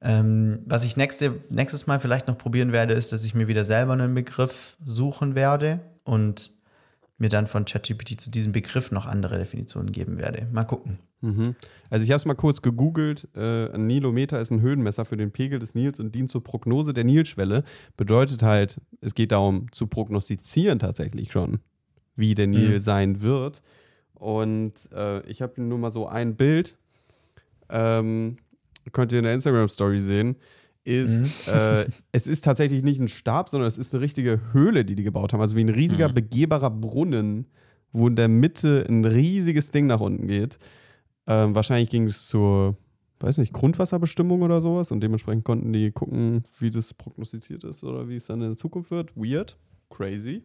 Ähm, 0.00 0.60
was 0.66 0.84
ich 0.84 0.96
nächste, 0.96 1.34
nächstes 1.48 1.86
Mal 1.86 1.98
vielleicht 1.98 2.28
noch 2.28 2.38
probieren 2.38 2.72
werde, 2.72 2.94
ist, 2.94 3.12
dass 3.12 3.24
ich 3.24 3.34
mir 3.34 3.48
wieder 3.48 3.64
selber 3.64 3.94
einen 3.94 4.14
Begriff 4.14 4.76
suchen 4.84 5.34
werde 5.34 5.80
und 6.04 6.50
mir 7.18 7.28
dann 7.28 7.46
von 7.46 7.64
ChatGPT 7.64 8.20
zu 8.20 8.30
diesem 8.30 8.52
Begriff 8.52 8.90
noch 8.90 9.06
andere 9.06 9.38
Definitionen 9.38 9.90
geben 9.90 10.18
werde. 10.18 10.46
Mal 10.52 10.64
gucken. 10.64 10.98
Mhm. 11.22 11.54
Also 11.88 12.04
ich 12.04 12.10
habe 12.10 12.16
es 12.16 12.26
mal 12.26 12.34
kurz 12.34 12.60
gegoogelt. 12.60 13.26
Äh, 13.34 13.70
ein 13.72 13.86
Nilometer 13.86 14.40
ist 14.40 14.50
ein 14.50 14.60
Höhenmesser 14.60 15.04
für 15.06 15.16
den 15.16 15.30
Pegel 15.32 15.58
des 15.58 15.74
Nils 15.74 15.98
und 15.98 16.14
dient 16.14 16.28
zur 16.28 16.44
Prognose 16.44 16.92
der 16.92 17.04
Nilschwelle. 17.04 17.64
Bedeutet 17.96 18.42
halt, 18.42 18.80
es 19.00 19.14
geht 19.14 19.32
darum 19.32 19.72
zu 19.72 19.86
prognostizieren 19.86 20.78
tatsächlich 20.78 21.32
schon, 21.32 21.60
wie 22.16 22.34
der 22.34 22.46
Nil 22.48 22.74
Mhm. 22.74 22.80
sein 22.80 23.22
wird. 23.22 23.62
Und 24.12 24.74
äh, 24.92 25.20
ich 25.26 25.40
habe 25.40 25.60
nur 25.62 25.78
mal 25.78 25.90
so 25.90 26.06
ein 26.06 26.36
Bild, 26.36 26.76
ähm, 27.70 28.36
könnt 28.92 29.12
ihr 29.12 29.18
in 29.18 29.24
der 29.24 29.34
Instagram-Story 29.34 30.00
sehen, 30.00 30.36
ist, 30.86 31.48
äh, 31.48 31.86
es 32.12 32.26
ist 32.26 32.44
tatsächlich 32.44 32.82
nicht 32.82 33.00
ein 33.00 33.08
Stab, 33.08 33.48
sondern 33.48 33.66
es 33.68 33.76
ist 33.76 33.92
eine 33.94 34.02
richtige 34.02 34.40
Höhle, 34.52 34.84
die 34.84 34.94
die 34.94 35.02
gebaut 35.02 35.32
haben. 35.32 35.40
Also 35.40 35.56
wie 35.56 35.64
ein 35.64 35.68
riesiger, 35.68 36.08
Mhm. 36.08 36.14
begehbarer 36.14 36.70
Brunnen, 36.70 37.46
wo 37.92 38.08
in 38.08 38.16
der 38.16 38.28
Mitte 38.28 38.84
ein 38.88 39.04
riesiges 39.04 39.70
Ding 39.70 39.86
nach 39.86 40.00
unten 40.00 40.26
geht. 40.28 40.58
Ähm, 41.26 41.54
wahrscheinlich 41.54 41.88
ging 41.90 42.04
es 42.06 42.26
zur, 42.28 42.76
weiß 43.20 43.38
nicht, 43.38 43.52
Grundwasserbestimmung 43.52 44.42
oder 44.42 44.60
sowas 44.60 44.92
und 44.92 45.00
dementsprechend 45.00 45.44
konnten 45.44 45.72
die 45.72 45.90
gucken, 45.90 46.44
wie 46.60 46.70
das 46.70 46.94
prognostiziert 46.94 47.64
ist 47.64 47.82
oder 47.82 48.08
wie 48.08 48.16
es 48.16 48.26
dann 48.26 48.40
in 48.42 48.48
der 48.50 48.56
Zukunft 48.56 48.90
wird. 48.90 49.16
Weird, 49.16 49.56
crazy. 49.90 50.42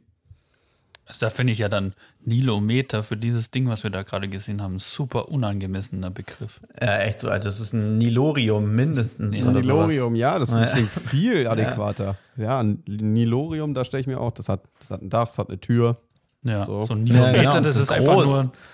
Also 1.05 1.25
da 1.25 1.29
finde 1.29 1.51
ich 1.53 1.59
ja 1.59 1.67
dann 1.67 1.93
Nilometer 2.23 3.03
für 3.03 3.17
dieses 3.17 3.51
Ding, 3.51 3.67
was 3.67 3.83
wir 3.83 3.89
da 3.89 4.03
gerade 4.03 4.29
gesehen 4.29 4.61
haben, 4.61 4.79
super 4.79 5.29
unangemessener 5.29 6.09
Begriff. 6.09 6.61
Ja, 6.81 6.99
echt 6.99 7.19
so. 7.19 7.27
Das 7.27 7.59
ist 7.59 7.73
ein 7.73 7.97
Nilorium 7.97 8.73
mindestens. 8.73 9.35
Ja, 9.37 9.43
sowas. 9.45 9.55
Nilorium, 9.55 10.15
ja, 10.15 10.39
das 10.39 10.49
Ja. 10.51 10.67
klingt 10.67 10.89
viel 10.89 11.47
adäquater. 11.49 12.15
Ja, 12.37 12.59
ein 12.59 12.83
Nilorium, 12.87 13.73
da 13.73 13.83
stelle 13.83 14.01
ich 14.01 14.07
mir 14.07 14.19
auch, 14.21 14.31
das 14.31 14.47
hat, 14.47 14.61
das 14.79 14.91
hat 14.91 15.01
ein 15.01 15.09
Dach, 15.09 15.25
das 15.27 15.37
hat 15.37 15.49
eine 15.49 15.59
Tür. 15.59 15.97
Ja, 16.43 16.65
So. 16.65 16.81
so, 16.83 16.93
ein 16.93 17.03
Nilometer, 17.03 17.35
Ja, 17.43 17.51
genau, 17.51 17.53
das, 17.61 17.63
das 17.63 17.75
ist 17.77 17.83
ist 17.83 17.91
einfach 17.91 18.13
groß. 18.13 18.27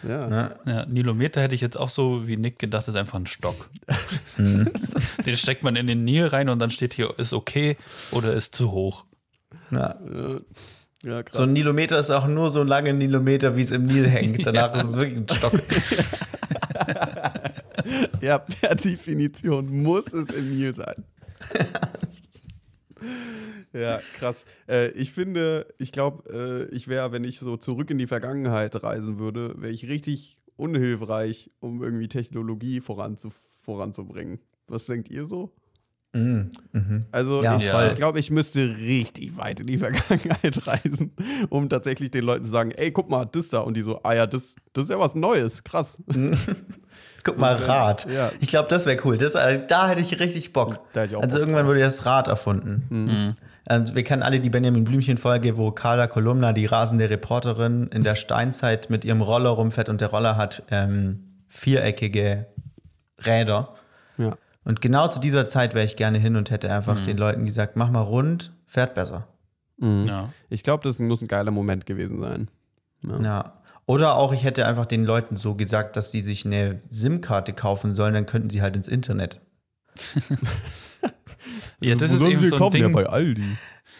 nur. 0.03 0.09
Ja. 0.09 0.51
Ja. 0.65 0.85
Nilometer 0.85 1.41
hätte 1.41 1.55
ich 1.55 1.61
jetzt 1.61 1.77
auch 1.77 1.89
so 1.89 2.25
wie 2.27 2.37
Nick 2.37 2.59
gedacht, 2.59 2.87
ist 2.87 2.95
einfach 2.95 3.17
ein 3.19 3.25
Stock. 3.25 3.69
Mhm. 4.37 4.69
Den 5.25 5.35
steckt 5.35 5.63
man 5.63 5.75
in 5.75 5.87
den 5.87 6.03
Nil 6.05 6.27
rein 6.27 6.49
und 6.49 6.59
dann 6.59 6.69
steht 6.69 6.93
hier, 6.93 7.17
ist 7.17 7.33
okay 7.33 7.75
oder 8.11 8.33
ist 8.33 8.53
zu 8.53 8.71
hoch. 8.71 9.03
Ja. 9.71 9.95
Ja, 11.07 11.19
ja. 11.19 11.23
So 11.31 11.43
ein 11.43 11.53
Nilometer 11.53 11.99
ist 11.99 12.11
auch 12.11 12.27
nur 12.27 12.49
so 12.49 12.63
lange 12.63 12.93
Nilometer, 12.93 13.55
wie 13.55 13.61
es 13.61 13.71
im 13.71 13.85
Nil 13.85 14.07
hängt. 14.07 14.45
Danach 14.45 14.75
ist 14.83 14.89
es 14.89 14.97
wirklich 14.97 15.17
ein 15.17 15.29
Stock. 15.29 15.53
Ja, 18.21 18.39
per 18.39 18.75
Definition 18.75 19.81
muss 19.81 20.11
es 20.11 20.29
im 20.29 20.57
Nil 20.57 20.75
sein. 20.75 21.05
ja, 23.73 24.01
krass. 24.17 24.43
Äh, 24.67 24.89
ich 24.89 25.13
finde, 25.13 25.73
ich 25.77 25.93
glaube, 25.93 26.67
äh, 26.69 26.75
ich 26.75 26.89
wäre, 26.89 27.13
wenn 27.13 27.23
ich 27.23 27.39
so 27.39 27.55
zurück 27.55 27.89
in 27.89 27.97
die 27.97 28.07
Vergangenheit 28.07 28.83
reisen 28.83 29.19
würde, 29.19 29.53
wäre 29.61 29.71
ich 29.71 29.87
richtig 29.87 30.41
unhilfreich, 30.57 31.51
um 31.59 31.81
irgendwie 31.81 32.09
Technologie 32.09 32.81
voranzu 32.81 33.31
voranzubringen. 33.55 34.39
Was 34.67 34.85
denkt 34.85 35.09
ihr 35.09 35.27
so? 35.27 35.53
Mhm. 36.13 36.49
Mhm. 36.71 37.05
Also 37.11 37.43
Ja, 37.43 37.57
ich, 37.57 37.91
ich 37.91 37.95
glaube, 37.95 38.19
ich 38.19 38.31
müsste 38.31 38.59
richtig 38.77 39.37
weit 39.37 39.59
in 39.59 39.67
die 39.67 39.77
Vergangenheit 39.77 40.65
reisen, 40.67 41.11
um 41.49 41.69
tatsächlich 41.69 42.11
den 42.11 42.23
Leuten 42.23 42.45
zu 42.45 42.49
sagen, 42.51 42.71
ey, 42.71 42.91
guck 42.91 43.09
mal, 43.09 43.25
das 43.25 43.49
da. 43.49 43.59
Und 43.59 43.75
die 43.75 43.81
so, 43.81 43.99
ah 44.03 44.13
ja, 44.13 44.25
das, 44.25 44.55
das 44.73 44.85
ist 44.85 44.89
ja 44.89 44.99
was 44.99 45.15
Neues, 45.15 45.63
krass. 45.63 46.01
Guck 47.23 47.37
mal, 47.39 47.59
wär- 47.59 47.67
Rad. 47.67 48.07
ja. 48.09 48.31
Ich 48.39 48.47
glaube, 48.47 48.69
das 48.69 48.85
wäre 48.85 48.97
cool. 49.03 49.17
Das, 49.17 49.35
äh, 49.35 49.61
da 49.67 49.89
hätte 49.89 49.99
ich 50.01 50.17
richtig 50.19 50.53
Bock. 50.53 50.79
Ich 50.95 51.13
auch 51.15 51.21
also 51.21 51.37
Bock 51.37 51.39
irgendwann 51.39 51.63
drauf. 51.63 51.71
wurde 51.71 51.79
das 51.81 52.05
Rad 52.05 52.27
erfunden. 52.29 52.85
Mhm. 52.89 53.35
Also 53.65 53.95
wir 53.95 54.03
kennen 54.05 54.23
alle 54.23 54.39
die 54.39 54.49
Benjamin 54.49 54.85
Blümchen-Folge, 54.85 55.57
wo 55.57 55.71
Carla 55.71 56.07
Kolumna, 56.07 56.53
die 56.53 56.65
rasende 56.67 57.09
Reporterin, 57.09 57.87
in 57.93 58.03
der 58.03 58.15
Steinzeit 58.15 58.89
mit 58.89 59.03
ihrem 59.03 59.21
Roller 59.21 59.49
rumfährt 59.49 59.89
und 59.89 59.99
der 59.99 60.07
Roller 60.07 60.37
hat 60.37 60.63
ähm, 60.71 61.41
viereckige 61.49 62.45
Räder. 63.25 63.73
Und 64.67 64.81
genau 64.81 65.07
zu 65.07 65.21
dieser 65.21 65.45
Zeit 65.45 65.73
wäre 65.73 65.85
ich 65.85 65.95
gerne 65.95 66.17
hin 66.17 66.35
und 66.35 66.51
hätte 66.51 66.69
einfach 66.69 67.01
den 67.01 67.17
Leuten 67.17 67.45
gesagt, 67.45 67.77
mach 67.77 67.89
mal 67.89 68.01
rund, 68.01 68.51
fährt 68.65 68.95
besser. 68.95 69.25
Mhm. 69.77 70.05
Ja. 70.07 70.33
Ich 70.49 70.61
glaube, 70.61 70.83
das 70.83 70.99
muss 70.99 71.21
ein 71.21 71.29
geiler 71.29 71.51
Moment 71.51 71.85
gewesen 71.85 72.19
sein. 72.19 72.49
Ja. 73.01 73.21
Ja. 73.21 73.53
Oder 73.85 74.17
auch, 74.17 74.33
ich 74.33 74.43
hätte 74.43 74.67
einfach 74.67 74.85
den 74.85 75.05
Leuten 75.05 75.37
so 75.37 75.55
gesagt, 75.55 75.95
dass 75.95 76.11
sie 76.11 76.21
sich 76.21 76.45
eine 76.45 76.81
SIM-Karte 76.89 77.53
kaufen 77.53 77.93
sollen, 77.93 78.13
dann 78.13 78.25
könnten 78.25 78.49
sie 78.49 78.61
halt 78.61 78.75
ins 78.75 78.89
Internet. 78.89 79.39
Ja, 81.79 81.95
das 81.95 82.09
Wo 82.09 82.15
ist 82.15 82.19
sollen 82.19 82.31
eben 82.31 82.39
sie 82.41 82.47
so 82.49 82.55
ein 82.55 82.59
kaufen? 82.59 82.77
Ja, 82.77 82.87
Ding. 82.87 82.95
bei 82.95 83.05
Aldi. 83.05 83.57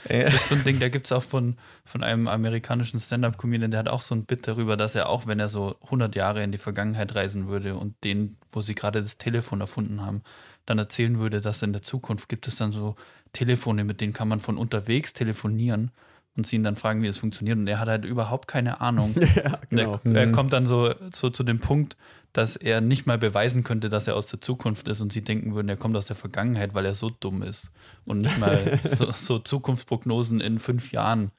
Das 0.09 0.33
ist 0.33 0.49
so 0.49 0.55
ein 0.55 0.63
Ding, 0.63 0.79
da 0.79 0.89
gibt 0.89 1.05
es 1.05 1.11
auch 1.11 1.23
von, 1.23 1.57
von 1.85 2.03
einem 2.03 2.27
amerikanischen 2.27 2.99
Stand-Up-Comedian, 2.99 3.71
der 3.71 3.79
hat 3.81 3.89
auch 3.89 4.01
so 4.01 4.15
ein 4.15 4.25
Bit 4.25 4.47
darüber, 4.47 4.77
dass 4.77 4.95
er 4.95 5.09
auch, 5.09 5.27
wenn 5.27 5.39
er 5.39 5.49
so 5.49 5.75
100 5.83 6.15
Jahre 6.15 6.43
in 6.43 6.51
die 6.51 6.57
Vergangenheit 6.57 7.15
reisen 7.15 7.47
würde 7.47 7.75
und 7.75 7.95
den, 8.03 8.37
wo 8.49 8.61
sie 8.61 8.75
gerade 8.75 9.01
das 9.01 9.17
Telefon 9.17 9.61
erfunden 9.61 10.05
haben, 10.05 10.23
dann 10.67 10.77
erzählen 10.77 11.17
würde, 11.17 11.41
dass 11.41 11.63
in 11.63 11.73
der 11.73 11.81
Zukunft 11.81 12.29
gibt 12.29 12.47
es 12.47 12.57
dann 12.57 12.71
so 12.71 12.95
Telefone, 13.33 13.83
mit 13.83 13.99
denen 14.01 14.13
kann 14.13 14.27
man 14.27 14.39
von 14.39 14.57
unterwegs 14.57 15.13
telefonieren 15.13 15.91
und 16.35 16.45
sie 16.45 16.57
ihn 16.57 16.63
dann 16.63 16.75
fragen, 16.75 17.01
wie 17.01 17.07
es 17.07 17.17
funktioniert. 17.17 17.57
Und 17.57 17.67
er 17.67 17.79
hat 17.79 17.87
halt 17.87 18.05
überhaupt 18.05 18.47
keine 18.47 18.79
Ahnung. 18.79 19.15
Ja, 19.35 19.59
genau. 19.69 19.99
Er, 20.03 20.15
er 20.15 20.31
kommt 20.31 20.53
dann 20.53 20.65
so, 20.65 20.93
so 21.11 21.29
zu 21.29 21.43
dem 21.43 21.59
Punkt, 21.59 21.97
dass 22.33 22.55
er 22.55 22.81
nicht 22.81 23.07
mal 23.07 23.17
beweisen 23.17 23.63
könnte, 23.63 23.89
dass 23.89 24.07
er 24.07 24.15
aus 24.15 24.27
der 24.27 24.41
Zukunft 24.41 24.87
ist 24.87 25.01
und 25.01 25.11
sie 25.11 25.23
denken 25.23 25.55
würden, 25.55 25.69
er 25.69 25.77
kommt 25.77 25.95
aus 25.95 26.05
der 26.05 26.15
Vergangenheit, 26.15 26.73
weil 26.73 26.85
er 26.85 26.95
so 26.95 27.09
dumm 27.09 27.41
ist 27.41 27.71
und 28.05 28.21
nicht 28.21 28.37
mal 28.37 28.79
so, 28.83 29.11
so 29.11 29.39
Zukunftsprognosen 29.39 30.41
in 30.41 30.59
fünf 30.59 30.91
Jahren 30.91 31.31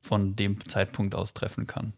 von 0.00 0.36
dem 0.36 0.64
Zeitpunkt 0.68 1.14
aus 1.14 1.34
treffen 1.34 1.66
kann. 1.66 1.92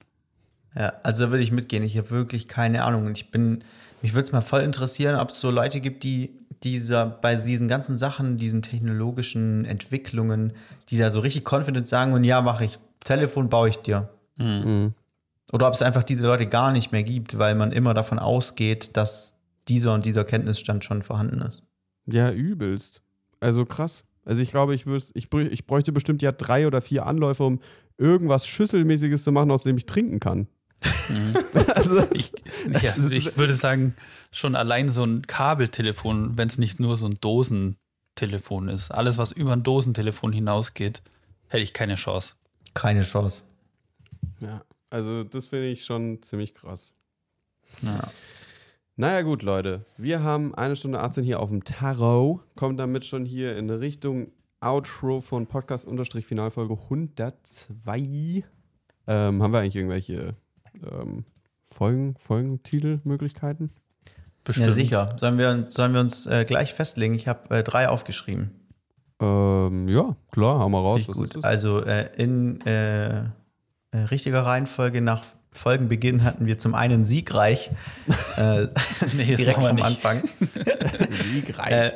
Ja, 0.75 0.93
also 1.03 1.25
da 1.25 1.31
würde 1.31 1.43
ich 1.43 1.53
mitgehen. 1.53 1.83
Ich 1.83 1.99
habe 1.99 2.11
wirklich 2.11 2.49
keine 2.49 2.85
Ahnung. 2.85 3.07
Und 3.07 3.19
ich 3.19 3.31
bin, 3.31 3.65
mich 4.03 4.15
würde 4.15 4.27
es 4.27 4.33
mal 4.33 4.41
voll 4.41 4.63
interessieren, 4.63 5.17
ob 5.19 5.31
es 5.31 5.41
so 5.41 5.51
Leute 5.51 5.81
gibt, 5.81 6.05
die 6.05 6.40
dieser, 6.63 7.07
bei 7.07 7.35
diesen 7.35 7.69
ganzen 7.69 7.97
Sachen, 7.97 8.37
diesen 8.37 8.63
technologischen 8.63 9.65
Entwicklungen, 9.65 10.53
die 10.89 10.99
da 10.99 11.11
so 11.11 11.21
richtig 11.21 11.51
confident 11.51 11.89
sagen 11.89 12.13
und 12.13 12.25
ja, 12.25 12.41
mache 12.43 12.65
ich. 12.65 12.79
Telefon 13.01 13.49
baue 13.49 13.71
ich 13.71 13.79
dir. 13.79 14.11
Mhm. 14.37 14.95
Oder 15.53 15.67
ob 15.67 15.75
es 15.75 15.83
einfach 15.83 16.05
diese 16.05 16.27
Leute 16.27 16.47
gar 16.47 16.73
nicht 16.73 16.93
mehr 16.93 17.03
gibt, 17.03 17.39
weil 17.39 17.55
man 17.55 17.73
immer 17.73 17.95
davon 17.95 18.19
ausgeht, 18.19 18.97
dass 18.97 19.35
dieser 19.69 19.95
und 19.95 20.05
dieser 20.05 20.25
Kenntnisstand 20.25 20.85
schon 20.85 21.03
vorhanden 21.03 21.41
ist. 21.41 21.63
Ja, 22.07 22.31
übelst. 22.31 23.03
Also 23.41 23.65
krass. 23.65 24.05
Also 24.25 24.43
ich 24.43 24.51
glaube, 24.51 24.75
ich, 24.75 24.87
ich, 24.87 25.33
ich 25.33 25.67
bräuchte 25.67 25.93
bestimmt 25.93 26.23
ja 26.23 26.33
drei 26.33 26.67
oder 26.67 26.81
vier 26.81 27.07
Anläufe, 27.07 27.43
um 27.43 27.61
irgendwas 27.97 28.47
Schüsselmäßiges 28.47 29.25
zu 29.25 29.33
machen, 29.33 29.51
aus 29.51 29.63
dem 29.63 29.77
ich 29.77 29.87
trinken 29.87 30.21
kann. 30.21 30.47
Also, 31.75 32.07
Ich, 32.13 32.33
ja, 32.83 32.95
ich 33.11 33.37
würde 33.37 33.55
sagen, 33.55 33.95
schon 34.33 34.55
allein 34.55 34.89
so 34.89 35.05
ein 35.05 35.27
Kabeltelefon, 35.27 36.37
wenn 36.37 36.49
es 36.49 36.59
nicht 36.59 36.81
nur 36.81 36.97
so 36.97 37.07
ein 37.07 37.19
Dosentelefon 37.21 38.69
ist, 38.69 38.91
alles, 38.91 39.19
was 39.19 39.33
über 39.33 39.53
ein 39.53 39.63
Dosentelefon 39.63 40.33
hinausgeht, 40.33 41.03
hätte 41.49 41.63
ich 41.63 41.73
keine 41.73 41.97
Chance. 41.97 42.35
Keine 42.75 43.03
Chance. 43.03 43.45
ja, 44.41 44.63
also 44.91 45.25
das 45.25 45.49
finde 45.49 45.69
ich 45.69 45.85
schon 45.85 46.23
ziemlich 46.23 46.55
krass. 46.55 46.95
Ja. 47.83 48.11
Naja, 48.97 49.23
gut, 49.23 49.43
Leute. 49.43 49.87
Wir 49.97 50.23
haben 50.23 50.55
eine 50.55 50.77
Stunde 50.77 51.01
18 51.01 51.25
hier 51.25 51.41
auf 51.41 51.49
dem 51.49 51.65
Tarot. 51.65 52.41
Kommt 52.57 52.79
damit 52.79 53.05
schon 53.05 53.25
hier 53.25 53.57
in 53.57 53.71
Richtung 53.71 54.31
Outro 54.61 55.23
von 55.23 55.47
Podcast-Finalfolge 55.47 56.75
102. 56.75 58.45
Ähm, 59.07 59.43
haben 59.43 59.53
wir 59.53 59.61
eigentlich 59.61 59.77
irgendwelche 59.77 60.35
ähm, 60.91 61.25
Folgen, 61.71 62.15
Folgentitelmöglichkeiten? 62.19 63.71
Bestimmt. 64.45 64.69
Ja, 64.69 64.73
sicher. 64.73 65.17
Sollen 65.19 65.39
wir 65.39 65.51
uns, 65.51 65.75
sollen 65.75 65.93
wir 65.93 66.01
uns 66.01 66.27
äh, 66.27 66.45
gleich 66.45 66.75
festlegen? 66.75 67.15
Ich 67.15 67.29
habe 67.29 67.55
äh, 67.59 67.63
drei 67.63 67.89
aufgeschrieben. 67.89 68.51
Ähm, 69.21 69.87
ja, 69.89 70.17
klar, 70.33 70.61
hau 70.61 70.69
mal 70.69 70.79
raus. 70.81 71.07
Gut. 71.07 71.25
ist 71.25 71.37
das? 71.37 71.45
Also 71.45 71.85
äh, 71.85 72.09
in 72.17 72.61
äh, 72.67 73.19
äh, 73.19 73.25
richtiger 74.11 74.41
Reihenfolge 74.47 75.01
nach 75.03 75.25
Folgenbeginn 75.53 76.25
hatten 76.25 76.47
wir 76.47 76.59
zum 76.59 76.75
einen 76.75 77.05
siegreich 77.05 77.71
äh, 78.37 78.63
Nee, 79.17 79.25
direkt 79.37 79.61
wir 79.61 79.67
vom 79.69 79.75
nicht. 79.77 79.85
Anfang. 79.87 80.23
Siegreich. 81.33 81.71
Äh, 81.73 81.93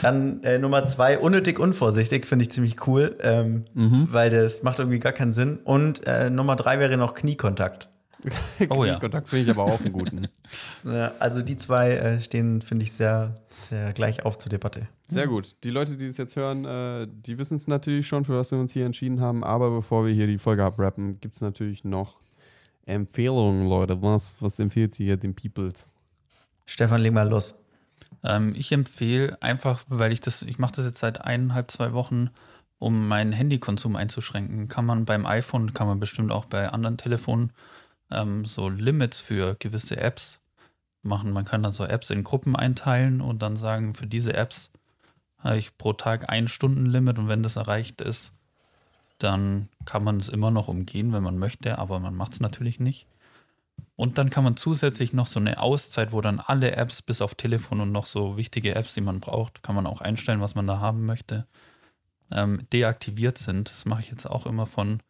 dann 0.00 0.42
äh, 0.44 0.58
Nummer 0.58 0.84
zwei, 0.86 1.18
unnötig 1.18 1.58
unvorsichtig, 1.58 2.26
finde 2.26 2.44
ich 2.44 2.50
ziemlich 2.52 2.86
cool, 2.86 3.16
ähm, 3.22 3.64
Mhm. 3.74 4.08
weil 4.10 4.30
das 4.30 4.62
macht 4.62 4.78
irgendwie 4.78 4.98
gar 5.00 5.12
keinen 5.12 5.32
Sinn. 5.32 5.58
Und 5.64 6.06
äh, 6.06 6.30
Nummer 6.30 6.54
drei 6.56 6.78
wäre 6.78 6.96
noch 6.96 7.14
Kniekontakt. 7.14 7.88
Oh 8.70 8.84
ja. 8.84 8.98
Kontakt 8.98 9.28
finde 9.28 9.50
ich 9.50 9.58
aber 9.58 9.64
auch 9.64 9.80
einen 9.80 9.92
guten. 9.92 10.28
Ja, 10.84 11.12
also 11.18 11.42
die 11.42 11.56
zwei 11.56 11.92
äh, 11.92 12.20
stehen, 12.20 12.60
finde 12.62 12.84
ich, 12.84 12.92
sehr, 12.92 13.34
sehr 13.56 13.92
gleich 13.92 14.24
auf 14.24 14.38
zur 14.38 14.50
Debatte. 14.50 14.88
Sehr 15.08 15.26
gut. 15.26 15.56
Die 15.64 15.70
Leute, 15.70 15.96
die 15.96 16.06
es 16.06 16.16
jetzt 16.16 16.36
hören, 16.36 16.64
äh, 16.64 17.06
die 17.08 17.38
wissen 17.38 17.56
es 17.56 17.68
natürlich 17.68 18.06
schon, 18.06 18.24
für 18.24 18.36
was 18.36 18.50
wir 18.50 18.58
uns 18.58 18.72
hier 18.72 18.86
entschieden 18.86 19.20
haben. 19.20 19.44
Aber 19.44 19.70
bevor 19.70 20.06
wir 20.06 20.12
hier 20.12 20.26
die 20.26 20.38
Folge 20.38 20.64
abrappen, 20.64 21.20
gibt 21.20 21.36
es 21.36 21.40
natürlich 21.40 21.84
noch 21.84 22.16
Empfehlungen, 22.84 23.68
Leute. 23.68 24.02
Was, 24.02 24.36
was 24.40 24.58
empfiehlt 24.58 24.98
ihr 24.98 25.16
den 25.16 25.34
Peoples? 25.34 25.88
Stefan, 26.66 27.00
leg 27.00 27.12
mal 27.12 27.28
los. 27.28 27.54
Ähm, 28.24 28.54
ich 28.56 28.72
empfehle 28.72 29.40
einfach, 29.40 29.84
weil 29.88 30.12
ich 30.12 30.20
das, 30.20 30.42
ich 30.42 30.58
mache 30.58 30.72
das 30.76 30.84
jetzt 30.84 31.00
seit 31.00 31.20
eineinhalb, 31.24 31.70
zwei 31.70 31.92
Wochen 31.92 32.30
um 32.78 33.06
meinen 33.06 33.32
Handykonsum 33.32 33.94
einzuschränken. 33.94 34.66
Kann 34.66 34.84
man 34.84 35.04
beim 35.04 35.24
iPhone, 35.24 35.72
kann 35.72 35.86
man 35.86 36.00
bestimmt 36.00 36.32
auch 36.32 36.46
bei 36.46 36.68
anderen 36.68 36.96
Telefonen 36.96 37.52
ähm, 38.12 38.44
so 38.44 38.68
Limits 38.68 39.20
für 39.20 39.56
gewisse 39.58 39.96
Apps 39.96 40.40
machen. 41.02 41.32
Man 41.32 41.44
kann 41.44 41.62
dann 41.62 41.72
so 41.72 41.84
Apps 41.84 42.10
in 42.10 42.24
Gruppen 42.24 42.56
einteilen 42.56 43.20
und 43.20 43.42
dann 43.42 43.56
sagen, 43.56 43.94
für 43.94 44.06
diese 44.06 44.34
Apps 44.34 44.70
habe 45.38 45.58
ich 45.58 45.76
pro 45.76 45.92
Tag 45.92 46.30
ein 46.30 46.48
Stunden-Limit 46.48 47.18
und 47.18 47.28
wenn 47.28 47.42
das 47.42 47.56
erreicht 47.56 48.00
ist, 48.00 48.32
dann 49.18 49.68
kann 49.84 50.04
man 50.04 50.18
es 50.18 50.28
immer 50.28 50.50
noch 50.50 50.68
umgehen, 50.68 51.12
wenn 51.12 51.22
man 51.22 51.38
möchte, 51.38 51.78
aber 51.78 51.98
man 52.00 52.14
macht 52.14 52.34
es 52.34 52.40
natürlich 52.40 52.80
nicht. 52.80 53.06
Und 53.96 54.18
dann 54.18 54.30
kann 54.30 54.44
man 54.44 54.56
zusätzlich 54.56 55.12
noch 55.12 55.26
so 55.26 55.38
eine 55.38 55.60
Auszeit, 55.60 56.12
wo 56.12 56.20
dann 56.20 56.40
alle 56.40 56.72
Apps 56.72 57.02
bis 57.02 57.20
auf 57.20 57.34
Telefon 57.34 57.80
und 57.80 57.92
noch 57.92 58.06
so 58.06 58.36
wichtige 58.36 58.74
Apps, 58.74 58.94
die 58.94 59.00
man 59.00 59.20
braucht, 59.20 59.62
kann 59.62 59.74
man 59.74 59.86
auch 59.86 60.00
einstellen, 60.00 60.40
was 60.40 60.54
man 60.54 60.66
da 60.66 60.80
haben 60.80 61.04
möchte, 61.04 61.46
ähm, 62.30 62.66
deaktiviert 62.72 63.38
sind. 63.38 63.70
Das 63.70 63.84
mache 63.84 64.00
ich 64.00 64.10
jetzt 64.10 64.26
auch 64.26 64.46
immer 64.46 64.66
von 64.66 65.02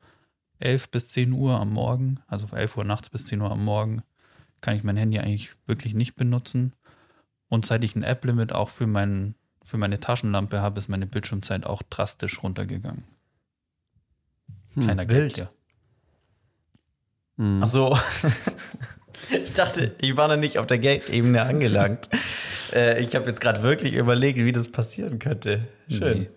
11 0.62 0.90
bis 0.90 1.08
10 1.08 1.32
Uhr 1.32 1.58
am 1.58 1.72
Morgen, 1.72 2.20
also 2.26 2.46
von 2.46 2.58
11 2.58 2.76
Uhr 2.76 2.84
nachts 2.84 3.10
bis 3.10 3.26
10 3.26 3.40
Uhr 3.40 3.50
am 3.50 3.64
Morgen, 3.64 4.02
kann 4.60 4.76
ich 4.76 4.84
mein 4.84 4.96
Handy 4.96 5.18
eigentlich 5.18 5.52
wirklich 5.66 5.94
nicht 5.94 6.14
benutzen. 6.14 6.72
Und 7.48 7.66
seit 7.66 7.84
ich 7.84 7.96
ein 7.96 8.02
App-Limit 8.02 8.52
auch 8.52 8.68
für, 8.68 8.86
mein, 8.86 9.34
für 9.62 9.76
meine 9.76 10.00
Taschenlampe 10.00 10.62
habe, 10.62 10.78
ist 10.78 10.88
meine 10.88 11.06
Bildschirmzeit 11.06 11.66
auch 11.66 11.82
drastisch 11.82 12.42
runtergegangen. 12.42 13.04
Hm, 14.74 14.82
Kleiner 14.84 15.02
wild. 15.02 15.34
Geld, 15.34 15.36
ja. 15.36 15.50
Mhm. 17.36 17.60
Ach 17.62 17.68
so. 17.68 17.98
ich 19.30 19.52
dachte, 19.52 19.94
ich 20.00 20.16
war 20.16 20.28
noch 20.28 20.36
nicht 20.36 20.58
auf 20.58 20.66
der 20.66 20.78
Geldebene 20.78 21.42
angelangt. 21.42 22.08
äh, 22.72 23.02
ich 23.02 23.14
habe 23.14 23.26
jetzt 23.26 23.40
gerade 23.40 23.62
wirklich 23.62 23.94
überlegt, 23.94 24.38
wie 24.38 24.52
das 24.52 24.70
passieren 24.70 25.18
könnte. 25.18 25.66
Schön. 25.88 26.20
Nee. 26.20 26.30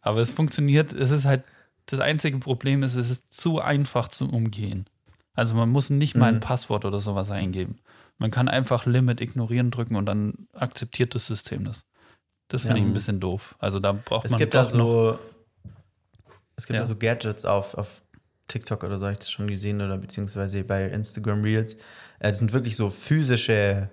Aber 0.00 0.20
es 0.20 0.30
funktioniert, 0.30 0.92
es 0.92 1.10
ist 1.10 1.24
halt, 1.24 1.42
das 1.86 2.00
einzige 2.00 2.38
Problem 2.38 2.82
ist, 2.82 2.94
es 2.94 3.10
ist 3.10 3.32
zu 3.32 3.60
einfach 3.60 4.08
zu 4.08 4.28
umgehen. 4.28 4.86
Also 5.34 5.54
man 5.54 5.70
muss 5.70 5.90
nicht 5.90 6.14
mal 6.16 6.26
ein 6.28 6.34
Mhm. 6.36 6.40
Passwort 6.40 6.84
oder 6.84 7.00
sowas 7.00 7.30
eingeben. 7.30 7.76
Man 8.18 8.30
kann 8.30 8.48
einfach 8.48 8.84
Limit 8.86 9.20
ignorieren 9.20 9.70
drücken 9.70 9.96
und 9.96 10.06
dann 10.06 10.46
akzeptiert 10.52 11.14
das 11.14 11.26
System 11.26 11.64
das. 11.64 11.84
Das 12.48 12.62
finde 12.62 12.78
Ja. 12.78 12.82
ich 12.84 12.90
ein 12.90 12.92
bisschen 12.94 13.20
doof. 13.20 13.54
Also 13.58 13.80
da 13.80 13.92
braucht 13.92 14.24
Es 14.26 14.32
man 14.32 14.38
gibt 14.38 14.54
da 14.54 14.64
so, 14.64 15.18
es 16.56 16.66
gibt 16.66 16.74
Ja. 16.74 16.80
da 16.82 16.86
so 16.86 16.96
Gadgets 16.96 17.44
auf, 17.44 17.74
auf 17.74 18.02
TikTok 18.48 18.82
oder 18.84 18.98
so, 18.98 19.04
habe 19.06 19.12
ich 19.12 19.18
das 19.20 19.30
schon 19.30 19.46
gesehen 19.46 19.80
oder 19.80 19.96
beziehungsweise 19.96 20.64
bei 20.64 20.86
Instagram 20.88 21.42
Reels. 21.42 21.74
Äh, 22.18 22.30
Es 22.30 22.38
sind 22.38 22.52
wirklich 22.52 22.76
so 22.76 22.90
physische, 22.90 23.88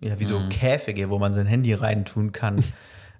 ja, 0.00 0.18
wie 0.18 0.24
so 0.24 0.38
Mhm. 0.40 0.48
Käfige, 0.48 1.08
wo 1.10 1.18
man 1.18 1.32
sein 1.32 1.46
Handy 1.46 1.72
reintun 1.74 2.32
kann. 2.32 2.56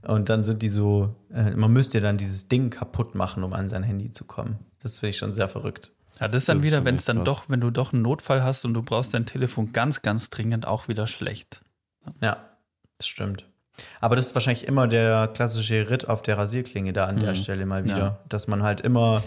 Und 0.04 0.28
dann 0.28 0.42
sind 0.44 0.62
die 0.62 0.68
so, 0.68 1.14
äh, 1.32 1.50
man 1.52 1.72
müsste 1.72 2.00
dann 2.00 2.16
dieses 2.18 2.48
Ding 2.48 2.70
kaputt 2.70 3.14
machen, 3.14 3.44
um 3.44 3.52
an 3.52 3.68
sein 3.68 3.82
Handy 3.82 4.10
zu 4.10 4.24
kommen. 4.24 4.58
Das 4.82 4.98
finde 4.98 5.10
ich 5.10 5.18
schon 5.18 5.32
sehr 5.32 5.48
verrückt. 5.48 5.92
Ja, 6.20 6.28
das 6.28 6.42
ist 6.42 6.48
dann 6.48 6.58
Das 6.58 6.64
wieder, 6.66 6.84
wenn 6.84 6.96
es 6.96 7.04
dann 7.04 7.18
krass. 7.18 7.24
doch, 7.24 7.44
wenn 7.48 7.60
du 7.60 7.70
doch 7.70 7.92
einen 7.92 8.02
Notfall 8.02 8.42
hast 8.42 8.64
und 8.64 8.74
du 8.74 8.82
brauchst 8.82 9.14
dein 9.14 9.26
Telefon 9.26 9.72
ganz, 9.72 10.02
ganz 10.02 10.28
dringend, 10.30 10.66
auch 10.66 10.88
wieder 10.88 11.06
schlecht. 11.06 11.62
Ja, 12.20 12.36
das 12.98 13.06
stimmt. 13.06 13.46
Aber 14.00 14.16
das 14.16 14.26
ist 14.26 14.34
wahrscheinlich 14.34 14.66
immer 14.66 14.86
der 14.88 15.28
klassische 15.28 15.88
Ritt 15.88 16.08
auf 16.08 16.22
der 16.22 16.36
Rasierklinge 16.36 16.92
da 16.92 17.06
an 17.06 17.18
der 17.20 17.30
Mhm. 17.32 17.36
Stelle 17.36 17.64
mal 17.66 17.84
wieder. 17.84 17.98
Ja. 17.98 18.18
Dass 18.28 18.46
man 18.48 18.62
halt 18.62 18.80
immer 18.82 19.22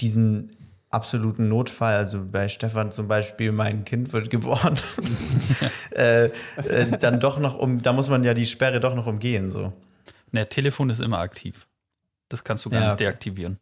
diesen 0.00 0.54
absoluten 0.90 1.48
Notfall, 1.48 1.96
also 1.96 2.22
bei 2.30 2.48
Stefan 2.48 2.92
zum 2.92 3.08
Beispiel, 3.08 3.52
mein 3.52 3.84
Kind 3.84 4.12
wird 4.12 4.30
geboren, 4.30 4.78
äh, 5.94 6.26
äh, 6.26 6.30
dann 6.98 7.20
doch 7.20 7.38
noch 7.38 7.56
um, 7.56 7.80
da 7.82 7.92
muss 7.92 8.08
man 8.10 8.24
ja 8.24 8.34
die 8.34 8.46
Sperre 8.46 8.80
doch 8.80 8.94
noch 8.94 9.06
umgehen, 9.06 9.50
so. 9.50 9.72
Ne, 10.32 10.48
Telefon 10.48 10.90
ist 10.90 11.00
immer 11.00 11.18
aktiv. 11.18 11.66
Das 12.28 12.44
kannst 12.44 12.64
du 12.64 12.70
gar 12.70 12.80
Ja, 12.80 12.88
nicht 12.88 13.00
deaktivieren. 13.00 13.58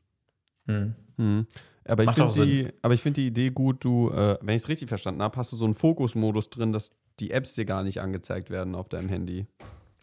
Hm. 0.66 0.94
Mhm. 1.16 1.46
Aber 1.84 2.04
ich 2.04 2.10
finde 2.10 2.44
die, 2.44 2.68
aber 2.82 2.94
ich 2.94 3.02
finde 3.02 3.20
die 3.20 3.28
Idee 3.28 3.50
gut, 3.50 3.84
du, 3.84 4.10
äh, 4.10 4.38
wenn 4.40 4.56
ich 4.56 4.62
es 4.62 4.68
richtig 4.68 4.88
verstanden 4.88 5.22
habe, 5.22 5.36
hast 5.36 5.52
du 5.52 5.56
so 5.56 5.64
einen 5.64 5.74
Fokusmodus 5.74 6.50
drin, 6.50 6.72
dass 6.72 6.90
die 7.20 7.30
Apps 7.30 7.54
dir 7.54 7.64
gar 7.64 7.82
nicht 7.84 8.00
angezeigt 8.00 8.50
werden 8.50 8.74
auf 8.74 8.88
deinem 8.88 9.08
Handy. 9.08 9.46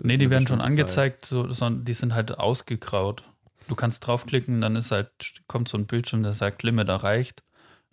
Nee, 0.01 0.17
die 0.17 0.29
werden 0.29 0.47
schon 0.47 0.61
angezeigt, 0.61 1.25
so, 1.25 1.51
sondern 1.51 1.85
die 1.85 1.93
sind 1.93 2.13
halt 2.13 2.37
ausgegraut. 2.37 3.23
Du 3.67 3.75
kannst 3.75 4.05
draufklicken, 4.05 4.59
dann 4.59 4.75
ist 4.75 4.91
halt, 4.91 5.09
kommt 5.47 5.67
so 5.69 5.77
ein 5.77 5.85
Bildschirm, 5.85 6.23
der 6.23 6.33
sagt, 6.33 6.63
Limit 6.63 6.89
erreicht. 6.89 7.43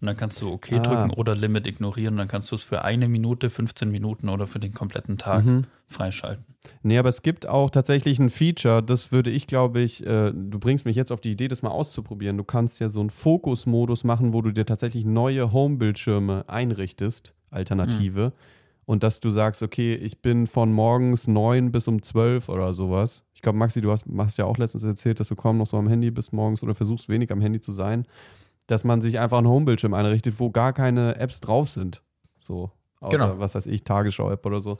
Und 0.00 0.06
dann 0.06 0.16
kannst 0.16 0.40
du 0.40 0.50
OK 0.50 0.72
Ah. 0.72 0.78
drücken 0.78 1.10
oder 1.10 1.34
Limit 1.36 1.66
ignorieren. 1.66 2.16
Dann 2.16 2.26
kannst 2.28 2.50
du 2.50 2.54
es 2.56 2.62
für 2.62 2.82
eine 2.84 3.06
Minute, 3.08 3.50
15 3.50 3.90
Minuten 3.90 4.28
oder 4.30 4.46
für 4.46 4.58
den 4.58 4.72
kompletten 4.72 5.18
Tag 5.18 5.44
Mhm. 5.44 5.64
freischalten. 5.86 6.44
Nee, 6.82 6.98
aber 6.98 7.08
es 7.10 7.22
gibt 7.22 7.46
auch 7.46 7.68
tatsächlich 7.70 8.18
ein 8.18 8.30
Feature, 8.30 8.82
das 8.82 9.12
würde 9.12 9.30
ich, 9.30 9.46
glaube 9.46 9.80
ich, 9.80 10.06
äh, 10.06 10.32
du 10.32 10.58
bringst 10.58 10.84
mich 10.86 10.96
jetzt 10.96 11.10
auf 11.12 11.20
die 11.20 11.32
Idee, 11.32 11.48
das 11.48 11.62
mal 11.62 11.70
auszuprobieren. 11.70 12.36
Du 12.36 12.44
kannst 12.44 12.80
ja 12.80 12.88
so 12.88 13.00
einen 13.00 13.10
Fokusmodus 13.10 14.04
machen, 14.04 14.32
wo 14.32 14.40
du 14.42 14.52
dir 14.52 14.64
tatsächlich 14.66 15.04
neue 15.04 15.52
Home-Bildschirme 15.52 16.44
einrichtest, 16.48 17.34
Alternative. 17.50 18.32
Und 18.86 19.02
dass 19.04 19.20
du 19.20 19.30
sagst, 19.30 19.62
okay, 19.62 19.94
ich 19.94 20.20
bin 20.20 20.46
von 20.46 20.72
morgens 20.72 21.28
9 21.28 21.70
bis 21.70 21.86
um 21.86 22.02
12 22.02 22.48
oder 22.48 22.72
sowas. 22.74 23.24
Ich 23.34 23.42
glaube, 23.42 23.56
Maxi, 23.58 23.80
du 23.80 23.90
hast, 23.92 24.04
hast 24.18 24.36
ja 24.38 24.46
auch 24.46 24.58
letztens 24.58 24.82
erzählt, 24.82 25.20
dass 25.20 25.28
du 25.28 25.36
kaum 25.36 25.58
noch 25.58 25.66
so 25.66 25.76
am 25.76 25.86
Handy 25.88 26.10
bist 26.10 26.32
morgens 26.32 26.62
oder 26.62 26.74
versuchst 26.74 27.08
wenig 27.08 27.30
am 27.30 27.40
Handy 27.40 27.60
zu 27.60 27.72
sein. 27.72 28.04
Dass 28.70 28.84
man 28.84 29.02
sich 29.02 29.18
einfach 29.18 29.38
einen 29.38 29.48
Home-Bildschirm 29.48 29.94
einrichtet, 29.94 30.38
wo 30.38 30.50
gar 30.50 30.72
keine 30.72 31.16
Apps 31.16 31.40
drauf 31.40 31.68
sind. 31.70 32.02
So, 32.38 32.70
außer, 33.00 33.16
Genau. 33.18 33.38
was 33.40 33.54
weiß 33.56 33.66
ich, 33.66 33.82
Tagesschau-App 33.82 34.46
oder 34.46 34.60
so. 34.60 34.78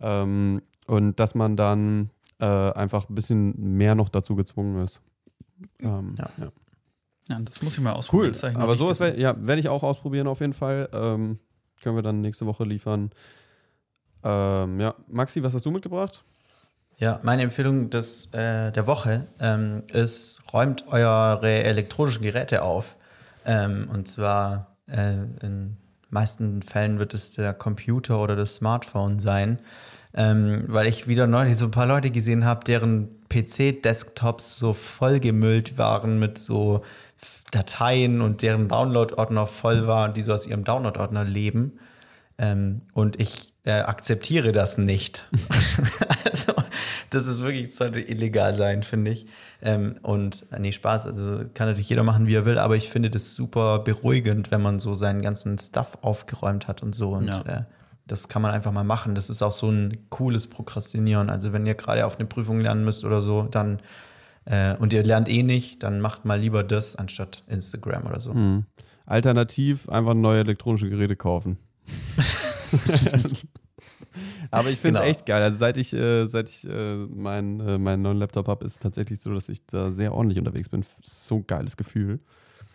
Ähm, 0.00 0.62
und 0.86 1.18
dass 1.18 1.34
man 1.34 1.56
dann 1.56 2.10
äh, 2.38 2.46
einfach 2.46 3.08
ein 3.08 3.14
bisschen 3.14 3.76
mehr 3.76 3.94
noch 3.94 4.08
dazu 4.08 4.36
gezwungen 4.36 4.84
ist. 4.84 5.00
Ähm, 5.80 6.14
Ja. 6.18 6.28
ja. 6.38 6.48
Ja, 7.28 7.40
das 7.40 7.62
muss 7.62 7.72
ich 7.72 7.80
mal 7.80 7.92
ausprobieren. 7.94 8.36
Cool. 8.40 8.54
Aber 8.60 8.76
sowas 8.76 9.00
werde 9.00 9.18
ja, 9.18 9.34
werd 9.38 9.58
ich 9.58 9.70
auch 9.70 9.82
ausprobieren 9.82 10.26
auf 10.26 10.40
jeden 10.40 10.52
Fall. 10.52 10.90
Ähm, 10.92 11.38
können 11.82 11.96
wir 11.96 12.02
dann 12.02 12.20
nächste 12.20 12.44
Woche 12.44 12.64
liefern. 12.64 13.12
Ähm, 14.22 14.78
ja, 14.78 14.94
Maxi, 15.08 15.42
was 15.42 15.54
hast 15.54 15.64
du 15.66 15.70
mitgebracht? 15.70 16.22
Ja, 16.98 17.20
meine 17.22 17.42
Empfehlung 17.42 17.90
des, 17.90 18.26
äh, 18.34 18.70
der 18.72 18.86
Woche 18.86 19.24
ähm, 19.40 19.82
ist, 19.92 20.42
räumt 20.52 20.86
eure 20.88 21.64
elektronischen 21.64 22.22
Geräte 22.22 22.62
auf. 22.62 22.96
Ähm, 23.44 23.88
und 23.92 24.08
zwar 24.08 24.76
äh, 24.86 25.14
in 25.42 25.76
meisten 26.10 26.62
Fällen 26.62 26.98
wird 26.98 27.14
es 27.14 27.32
der 27.32 27.52
Computer 27.54 28.20
oder 28.20 28.36
das 28.36 28.56
Smartphone 28.56 29.18
sein. 29.20 29.58
Ähm, 30.16 30.64
weil 30.68 30.86
ich 30.86 31.08
wieder 31.08 31.26
neulich 31.26 31.56
so 31.56 31.64
ein 31.64 31.70
paar 31.72 31.86
Leute 31.86 32.10
gesehen 32.10 32.44
habe, 32.44 32.64
deren 32.64 33.08
PC-Desktops 33.28 34.56
so 34.56 34.72
vollgemüllt 34.72 35.76
waren 35.76 36.20
mit 36.20 36.38
so 36.38 36.82
Dateien 37.50 38.20
und 38.20 38.42
deren 38.42 38.68
Download-Ordner 38.68 39.46
voll 39.46 39.88
war 39.88 40.08
und 40.08 40.16
die 40.16 40.22
so 40.22 40.32
aus 40.32 40.46
ihrem 40.46 40.62
Download-Ordner 40.62 41.24
leben. 41.24 41.80
Ähm, 42.38 42.82
und 42.92 43.20
ich 43.20 43.53
äh, 43.64 43.80
akzeptiere 43.80 44.52
das 44.52 44.76
nicht. 44.78 45.24
also, 46.24 46.52
das 47.10 47.26
ist 47.26 47.42
wirklich, 47.42 47.74
sollte 47.74 48.00
illegal 48.00 48.54
sein, 48.56 48.82
finde 48.82 49.12
ich. 49.12 49.26
Ähm, 49.62 49.96
und 50.02 50.44
nee, 50.58 50.72
Spaß, 50.72 51.06
also 51.06 51.44
kann 51.54 51.68
natürlich 51.68 51.88
jeder 51.88 52.02
machen, 52.02 52.26
wie 52.26 52.34
er 52.34 52.44
will, 52.44 52.58
aber 52.58 52.76
ich 52.76 52.90
finde 52.90 53.10
das 53.10 53.34
super 53.34 53.78
beruhigend, 53.78 54.50
wenn 54.50 54.60
man 54.62 54.78
so 54.78 54.94
seinen 54.94 55.22
ganzen 55.22 55.58
Stuff 55.58 55.98
aufgeräumt 56.02 56.68
hat 56.68 56.82
und 56.82 56.94
so. 56.94 57.12
Und 57.12 57.28
Ja. 57.28 57.40
äh, 57.42 57.62
das 58.06 58.28
kann 58.28 58.42
man 58.42 58.50
einfach 58.52 58.70
mal 58.70 58.84
machen. 58.84 59.14
Das 59.14 59.30
ist 59.30 59.40
auch 59.40 59.50
so 59.52 59.70
ein 59.70 59.96
cooles 60.10 60.46
Prokrastinieren. 60.46 61.30
Also, 61.30 61.54
wenn 61.54 61.64
ihr 61.64 61.74
gerade 61.74 62.04
auf 62.04 62.16
eine 62.18 62.26
Prüfung 62.26 62.60
lernen 62.60 62.84
müsst 62.84 63.02
oder 63.02 63.22
so, 63.22 63.44
dann 63.50 63.80
äh, 64.44 64.74
und 64.74 64.92
ihr 64.92 65.02
lernt 65.02 65.30
eh 65.30 65.42
nicht, 65.42 65.82
dann 65.82 66.00
macht 66.02 66.26
mal 66.26 66.38
lieber 66.38 66.62
das 66.62 66.96
anstatt 66.96 67.44
Instagram 67.48 68.04
oder 68.04 68.20
so. 68.20 68.34
Hm. 68.34 68.66
Alternativ 69.06 69.88
einfach 69.88 70.12
neue 70.12 70.40
elektronische 70.40 70.90
Geräte 70.90 71.16
kaufen. 71.16 71.56
Aber 74.54 74.70
ich 74.70 74.78
finde 74.78 74.98
es 75.00 75.02
Genau. 75.04 75.10
echt 75.10 75.26
geil. 75.26 75.42
Also 75.42 75.56
seit 75.58 75.76
ich, 75.76 75.92
äh, 75.92 76.26
seit 76.26 76.48
ich 76.48 76.68
äh, 76.68 76.96
meinen 76.96 77.60
äh, 77.60 77.78
meinen 77.78 78.02
neuen 78.02 78.18
Laptop 78.18 78.48
habe, 78.48 78.64
ist 78.64 78.74
es 78.74 78.78
tatsächlich 78.78 79.20
so, 79.20 79.32
dass 79.34 79.48
ich 79.48 79.64
da 79.66 79.90
sehr 79.90 80.12
ordentlich 80.14 80.38
unterwegs 80.38 80.68
bin. 80.68 80.84
So 81.02 81.36
ein 81.36 81.46
geiles 81.46 81.76
Gefühl. 81.76 82.20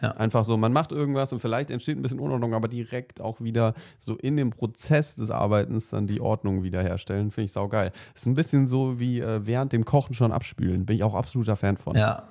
Ja. 0.01 0.11
Einfach 0.11 0.45
so, 0.45 0.55
man 0.55 0.71
macht 0.71 0.93
irgendwas 0.93 1.33
und 1.33 1.39
vielleicht 1.39 1.69
entsteht 1.71 1.97
ein 1.97 2.01
bisschen 2.01 2.19
Unordnung, 2.21 2.53
aber 2.53 2.69
direkt 2.69 3.19
auch 3.19 3.41
wieder 3.41 3.73
so 3.99 4.15
in 4.15 4.37
dem 4.37 4.49
Prozess 4.51 5.15
des 5.15 5.29
Arbeitens 5.29 5.89
dann 5.89 6.07
die 6.07 6.21
Ordnung 6.21 6.63
wiederherstellen, 6.63 7.31
finde 7.31 7.45
ich 7.45 7.51
saugeil. 7.51 7.91
Ist 8.15 8.25
ein 8.25 8.33
bisschen 8.33 8.65
so 8.65 8.97
wie 9.01 9.19
äh, 9.19 9.45
während 9.45 9.73
dem 9.73 9.83
Kochen 9.83 10.13
schon 10.13 10.31
abspülen. 10.31 10.85
Bin 10.85 10.95
ich 10.95 11.03
auch 11.03 11.15
absoluter 11.15 11.57
Fan 11.57 11.75
von. 11.75 11.97
Ja, 11.97 12.29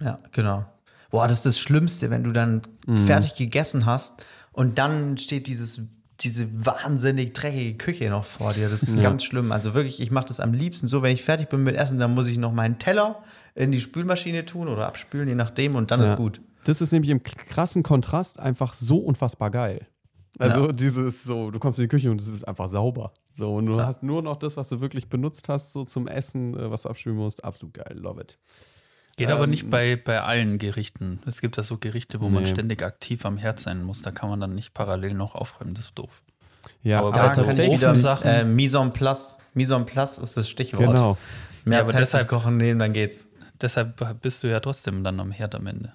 ja, 0.00 0.18
genau. 0.32 0.64
Boah, 1.10 1.28
das 1.28 1.38
ist 1.38 1.46
das 1.46 1.58
Schlimmste, 1.58 2.08
wenn 2.08 2.22
du 2.24 2.32
dann 2.32 2.62
fertig 3.04 3.34
gegessen 3.34 3.84
hast 3.84 4.14
und 4.52 4.78
dann 4.78 5.18
steht 5.18 5.46
dieses, 5.46 5.88
diese 6.22 6.48
wahnsinnig 6.66 7.32
dreckige 7.32 7.76
Küche 7.76 8.10
noch 8.10 8.24
vor 8.24 8.52
dir. 8.54 8.68
Das 8.68 8.82
ist 8.82 8.94
ganz 9.02 9.24
schlimm. 9.24 9.52
Also 9.52 9.74
wirklich, 9.74 10.00
ich 10.00 10.10
mache 10.10 10.26
das 10.26 10.40
am 10.40 10.52
liebsten 10.52 10.86
so, 10.88 11.02
wenn 11.02 11.12
ich 11.12 11.22
fertig 11.22 11.48
bin 11.48 11.62
mit 11.62 11.76
Essen, 11.76 11.98
dann 11.98 12.14
muss 12.14 12.26
ich 12.26 12.38
noch 12.38 12.52
meinen 12.52 12.78
Teller 12.78 13.18
in 13.54 13.72
die 13.72 13.80
Spülmaschine 13.80 14.44
tun 14.44 14.68
oder 14.68 14.86
abspülen, 14.86 15.28
je 15.28 15.34
nachdem, 15.34 15.74
und 15.74 15.90
dann 15.90 16.00
Ja. 16.00 16.06
ist 16.06 16.16
gut. 16.16 16.40
Das 16.64 16.80
ist 16.80 16.92
nämlich 16.92 17.10
im 17.10 17.22
krassen 17.22 17.82
Kontrast 17.82 18.38
einfach 18.38 18.74
so 18.74 18.98
unfassbar 18.98 19.50
geil. 19.50 19.86
Also 20.38 20.66
Ja. 20.66 20.72
dieses 20.72 21.24
so, 21.24 21.50
du 21.50 21.58
kommst 21.58 21.78
in 21.78 21.84
die 21.84 21.88
Küche 21.88 22.10
und 22.10 22.20
es 22.20 22.28
ist 22.28 22.46
einfach 22.46 22.68
sauber. 22.68 23.12
So, 23.36 23.54
und 23.56 23.66
du 23.66 23.80
hast 23.80 24.02
nur 24.02 24.22
noch 24.22 24.36
das, 24.36 24.56
was 24.56 24.68
du 24.68 24.80
wirklich 24.80 25.08
benutzt 25.08 25.48
hast, 25.48 25.72
so 25.72 25.84
zum 25.84 26.06
Essen, 26.06 26.54
äh, 26.56 26.70
was 26.70 26.82
du 26.82 26.90
abspülen 26.90 27.16
musst. 27.16 27.42
Absolut 27.42 27.74
geil, 27.74 27.96
love 27.98 28.20
it. 28.20 28.38
Geht 29.20 29.30
aber 29.30 29.44
Ähm, 29.44 29.50
nicht 29.50 29.70
bei, 29.70 29.96
bei 29.96 30.20
allen 30.22 30.58
Gerichten. 30.58 31.20
Es 31.26 31.40
gibt 31.40 31.56
ja 31.56 31.62
so 31.62 31.76
Gerichte, 31.78 32.20
wo 32.20 32.28
man 32.28 32.42
Nee. 32.44 32.48
ständig 32.48 32.82
aktiv 32.82 33.24
am 33.24 33.36
Herd 33.36 33.60
sein 33.60 33.82
muss. 33.84 34.02
Da 34.02 34.10
kann 34.10 34.30
man 34.30 34.40
dann 34.40 34.54
nicht 34.54 34.74
parallel 34.74 35.14
noch 35.14 35.34
aufräumen. 35.34 35.74
Das 35.74 35.84
ist 35.86 35.98
doof. 35.98 36.22
Ja, 36.82 37.00
Aber 37.00 37.12
Da 37.12 37.34
so 37.34 37.42
kann 37.44 37.58
ich 37.58 37.70
wieder 37.70 37.94
äh, 38.24 38.44
Mise 38.44 38.78
en 38.78 38.92
place. 38.92 39.36
Mise 39.54 39.74
en 39.74 39.84
place 39.86 40.18
ist 40.18 40.36
das 40.36 40.48
Stichwort. 40.48 40.86
genau. 40.86 41.18
Mehr 41.64 41.78
Ja, 41.80 41.84
aber 41.84 41.92
deshalb- 41.92 42.28
Kochen 42.28 42.56
nehmen, 42.56 42.78
dann 42.80 42.92
geht's. 42.92 43.26
Deshalb 43.60 44.20
bist 44.22 44.42
du 44.42 44.46
ja 44.48 44.60
trotzdem 44.60 45.04
dann 45.04 45.20
am 45.20 45.30
Herd 45.32 45.54
am 45.54 45.66
Ende. 45.66 45.92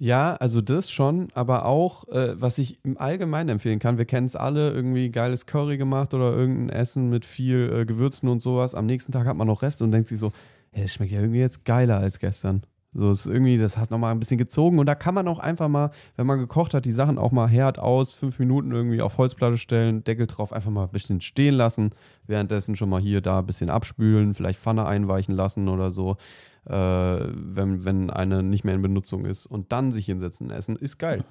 Ja, 0.00 0.34
also 0.34 0.60
das 0.60 0.90
schon, 0.90 1.28
aber 1.34 1.64
auch, 1.66 2.08
äh, 2.08 2.38
was 2.40 2.58
ich 2.58 2.78
im 2.84 2.98
Allgemeinen 2.98 3.50
empfehlen 3.50 3.78
kann, 3.78 3.96
wir 3.96 4.04
kennen 4.06 4.26
es 4.26 4.34
alle, 4.34 4.72
irgendwie 4.72 5.10
geiles 5.10 5.46
Curry 5.46 5.76
gemacht 5.78 6.12
oder 6.14 6.32
irgendein 6.32 6.76
Essen 6.76 7.08
mit 7.10 7.24
viel 7.24 7.72
äh, 7.72 7.84
Gewürzen 7.86 8.28
und 8.28 8.42
sowas. 8.42 8.74
Am 8.74 8.86
nächsten 8.86 9.12
Tag 9.12 9.26
hat 9.26 9.36
man 9.36 9.46
noch 9.46 9.62
Rest 9.62 9.80
und 9.82 9.92
denkt 9.92 10.08
sich 10.08 10.18
so, 10.18 10.32
hey, 10.74 10.82
das 10.82 10.92
schmeckt 10.92 11.12
ja 11.12 11.20
irgendwie 11.20 11.40
jetzt 11.40 11.64
geiler 11.64 11.98
als 11.98 12.18
gestern. 12.18 12.62
So 12.96 13.10
ist 13.10 13.26
irgendwie, 13.26 13.58
das 13.58 13.76
hast 13.76 13.90
nochmal 13.90 14.12
ein 14.12 14.20
bisschen 14.20 14.38
gezogen 14.38 14.78
und 14.78 14.86
da 14.86 14.94
kann 14.94 15.14
man 15.14 15.26
auch 15.26 15.40
einfach 15.40 15.68
mal, 15.68 15.90
wenn 16.16 16.28
man 16.28 16.38
gekocht 16.38 16.74
hat, 16.74 16.84
die 16.84 16.92
Sachen 16.92 17.18
auch 17.18 17.32
mal 17.32 17.48
Herd 17.48 17.80
aus, 17.80 18.12
fünf 18.12 18.38
Minuten 18.38 18.70
irgendwie 18.70 19.02
auf 19.02 19.18
Holzplatte 19.18 19.58
stellen, 19.58 20.04
Deckel 20.04 20.28
drauf, 20.28 20.52
einfach 20.52 20.70
mal 20.70 20.84
ein 20.84 20.90
bisschen 20.90 21.20
stehen 21.20 21.54
lassen, 21.54 21.90
währenddessen 22.28 22.76
schon 22.76 22.88
mal 22.88 23.00
hier, 23.00 23.20
da 23.20 23.40
ein 23.40 23.46
bisschen 23.46 23.68
abspülen, 23.68 24.32
vielleicht 24.32 24.60
Pfanne 24.60 24.86
einweichen 24.86 25.34
lassen 25.34 25.68
oder 25.68 25.90
so, 25.90 26.18
äh, 26.66 26.72
wenn, 26.72 27.84
wenn 27.84 28.10
eine 28.10 28.44
nicht 28.44 28.62
mehr 28.62 28.76
in 28.76 28.82
Benutzung 28.82 29.24
ist 29.24 29.46
und 29.46 29.72
dann 29.72 29.90
sich 29.90 30.06
hinsetzen 30.06 30.50
essen, 30.50 30.76
ist 30.76 30.98
geil. 30.98 31.24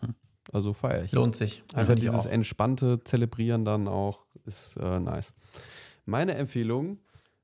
Also 0.51 0.73
feiere 0.73 1.05
ich. 1.05 1.13
Lohnt 1.13 1.37
sich. 1.37 1.63
Einfach 1.73 1.95
dieses 1.95 2.13
auch. 2.13 2.25
entspannte 2.25 3.01
Zelebrieren 3.05 3.63
dann 3.63 3.87
auch 3.87 4.25
ist 4.45 4.75
äh, 4.75 4.99
nice. 4.99 5.31
Meine 6.05 6.35
Empfehlung, 6.35 6.97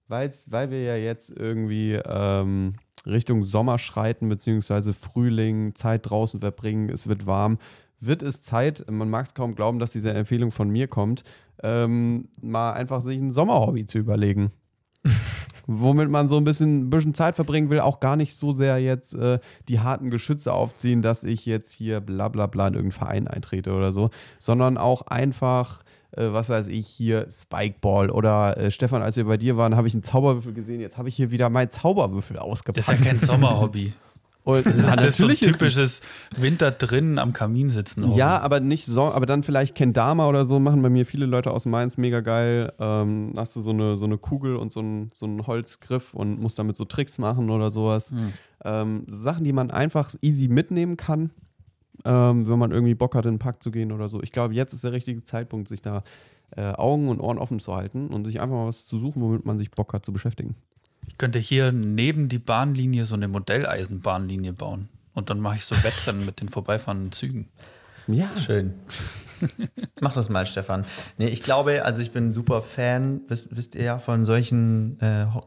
weil 0.10 0.72
wir 0.72 0.82
ja 0.82 0.96
jetzt 0.96 1.30
irgendwie 1.30 1.94
ähm, 1.94 2.74
Richtung 3.06 3.44
Sommer 3.44 3.80
schreiten, 3.80 4.30
beziehungsweise 4.30 4.94
Frühling, 4.94 5.76
Zeit 5.76 6.10
draußen 6.10 6.40
verbringen, 6.40 6.90
es 6.90 7.08
wird 7.08 7.26
warm, 7.26 7.60
wird 8.00 8.22
es 8.22 8.42
Zeit, 8.42 8.86
man 8.90 9.10
mag 9.10 9.26
es 9.26 9.34
kaum 9.34 9.56
glauben, 9.56 9.80
dass 9.80 9.92
diese 9.92 10.14
Empfehlung 10.14 10.52
von 10.52 10.70
mir 10.70 10.88
kommt, 10.88 11.24
ähm, 11.62 12.30
mal 12.42 12.74
einfach 12.74 13.02
sich 13.02 13.18
ein 13.18 13.32
Sommerhobby 13.32 13.86
zu 13.86 13.98
überlegen. 13.98 14.52
Womit 15.68 16.10
man 16.10 16.30
so 16.30 16.38
ein 16.38 16.44
bisschen, 16.44 16.86
ein 16.86 16.90
bisschen 16.90 17.14
Zeit 17.14 17.36
verbringen 17.36 17.70
will, 17.70 17.80
auch 17.80 18.00
gar 18.00 18.16
nicht 18.16 18.36
so 18.36 18.54
sehr 18.54 18.80
jetzt 18.80 19.14
äh, 19.14 19.40
die 19.68 19.80
harten 19.80 20.10
Geschütze 20.10 20.52
aufziehen, 20.52 21.04
dass 21.04 21.24
ich 21.24 21.46
jetzt 21.46 21.72
hier 21.72 22.00
bla 22.00 22.28
bla 22.28 22.48
bla 22.48 22.68
in 22.68 22.74
irgendeinen 22.74 23.00
Verein 23.00 23.28
eintrete 23.28 23.72
oder 23.74 23.94
so, 23.94 24.10
sondern 24.40 24.78
auch 24.78 25.04
einfach, 25.04 25.84
äh, 26.12 26.32
was 26.32 26.50
weiß 26.50 26.68
ich, 26.68 26.88
hier 26.88 27.28
Spikeball 27.32 28.10
oder 28.10 28.58
äh, 28.58 28.72
Stefan, 28.72 29.02
als 29.02 29.16
wir 29.18 29.26
bei 29.26 29.38
dir 29.38 29.58
waren, 29.58 29.76
habe 29.76 29.88
ich 29.88 29.94
einen 29.94 30.04
Zauberwürfel 30.04 30.54
gesehen, 30.54 30.82
jetzt 30.82 30.98
habe 30.98 31.10
ich 31.10 31.16
hier 31.16 31.32
wieder 31.32 31.50
meinen 31.50 31.70
Zauberwürfel 31.70 32.38
ausgepackt. 32.40 32.78
Das 32.88 32.94
ist 32.94 33.06
ja 33.06 33.12
kein 33.12 33.20
Sommerhobby. 33.26 33.94
Und, 34.46 34.66
Das 34.66 34.74
ist 34.74 34.82
so 34.82 34.88
ein 34.88 34.96
natürlich 34.96 35.42
ist- 35.44 35.52
typisches 35.60 36.02
Winter 36.36 36.72
drinnen 36.72 37.20
am 37.20 37.34
Kamin 37.34 37.70
sitzen. 37.70 38.06
Hobby. 38.08 38.18
Ja, 38.18 38.40
aber 38.40 38.60
nicht 38.62 38.86
so, 38.86 39.04
aber 39.04 39.26
dann 39.28 39.44
vielleicht 39.44 39.76
Kendama 39.76 40.28
oder 40.28 40.46
so 40.46 40.60
machen 40.60 40.82
bei 40.82 40.90
mir 40.90 41.06
viele 41.06 41.26
Leute 41.28 41.52
aus 41.52 41.66
Mainz 41.66 41.98
mega 41.98 42.22
geil. 42.22 42.72
Ähm, 42.80 43.34
hast 43.36 43.56
du 43.58 43.62
so 43.62 43.70
eine, 43.72 43.96
so 43.98 44.06
eine 44.06 44.18
Kugel 44.18 44.56
und 44.56 44.72
so 44.72 44.80
einen 44.80 45.12
so 45.14 45.26
einen 45.26 45.46
Holzgriff 45.46 46.14
und 46.16 46.40
musst 46.40 46.58
damit 46.58 46.78
so 46.78 46.86
Tricks 46.86 47.18
machen 47.20 47.50
oder 47.52 47.70
sowas. 47.70 48.10
Hm. 48.12 48.34
Ähm, 48.64 49.04
Sachen, 49.08 49.44
die 49.44 49.54
man 49.54 49.70
einfach 49.72 50.10
easy 50.22 50.48
mitnehmen 50.48 50.98
kann, 50.98 51.30
ähm, 52.06 52.48
wenn 52.50 52.60
man 52.60 52.72
irgendwie 52.72 52.96
Bock 52.96 53.16
hat, 53.16 53.26
in 53.26 53.34
den 53.34 53.40
Park 53.40 53.62
zu 53.64 53.72
gehen 53.72 53.92
oder 53.92 54.10
so. 54.10 54.22
Ich 54.22 54.32
glaube, 54.32 54.54
jetzt 54.54 54.74
ist 54.74 54.84
der 54.84 54.92
richtige 54.92 55.24
Zeitpunkt, 55.24 55.68
sich 55.68 55.82
da 55.82 56.04
äh, 56.56 56.72
Augen 56.74 57.10
und 57.10 57.20
Ohren 57.20 57.38
offen 57.38 57.60
zu 57.60 57.76
halten 57.76 58.08
und 58.08 58.26
sich 58.26 58.40
einfach 58.42 58.56
mal 58.56 58.68
was 58.68 58.86
zu 58.86 58.98
suchen, 59.00 59.22
womit 59.22 59.46
man 59.46 59.58
sich 59.58 59.72
Bock 59.72 59.94
hat 59.94 60.06
zu 60.06 60.12
beschäftigen. 60.14 60.56
Ich 61.08 61.18
könnte 61.18 61.40
hier 61.40 61.72
neben 61.72 62.30
die 62.30 62.40
Bahnlinie 62.40 63.06
so 63.06 63.16
eine 63.16 63.28
Modelleisenbahnlinie 63.28 64.54
bauen. 64.54 64.90
Und 65.14 65.30
dann 65.30 65.40
mache 65.40 65.56
ich 65.58 65.66
so 65.66 65.76
Wettrennen 65.84 66.26
mit 66.26 66.40
den 66.42 66.50
vorbeifahrenden 66.50 67.12
Zügen. 67.12 67.50
Ja, 68.08 68.30
Schön. 68.38 68.74
Mach 70.02 70.14
das 70.14 70.30
mal, 70.30 70.46
Stefan. 70.46 70.86
Nee, 71.18 71.28
ich 71.28 71.42
glaube, 71.42 71.86
also 71.86 72.02
ich 72.02 72.12
bin 72.12 72.30
ein 72.30 72.34
super 72.34 72.62
Fan, 72.62 73.22
wisst, 73.28 73.56
wisst 73.56 73.76
ihr 73.76 73.84
ja, 73.84 74.00
von 74.00 74.26
solchen 74.26 75.00
äh, 75.02 75.26
Ho- 75.34 75.46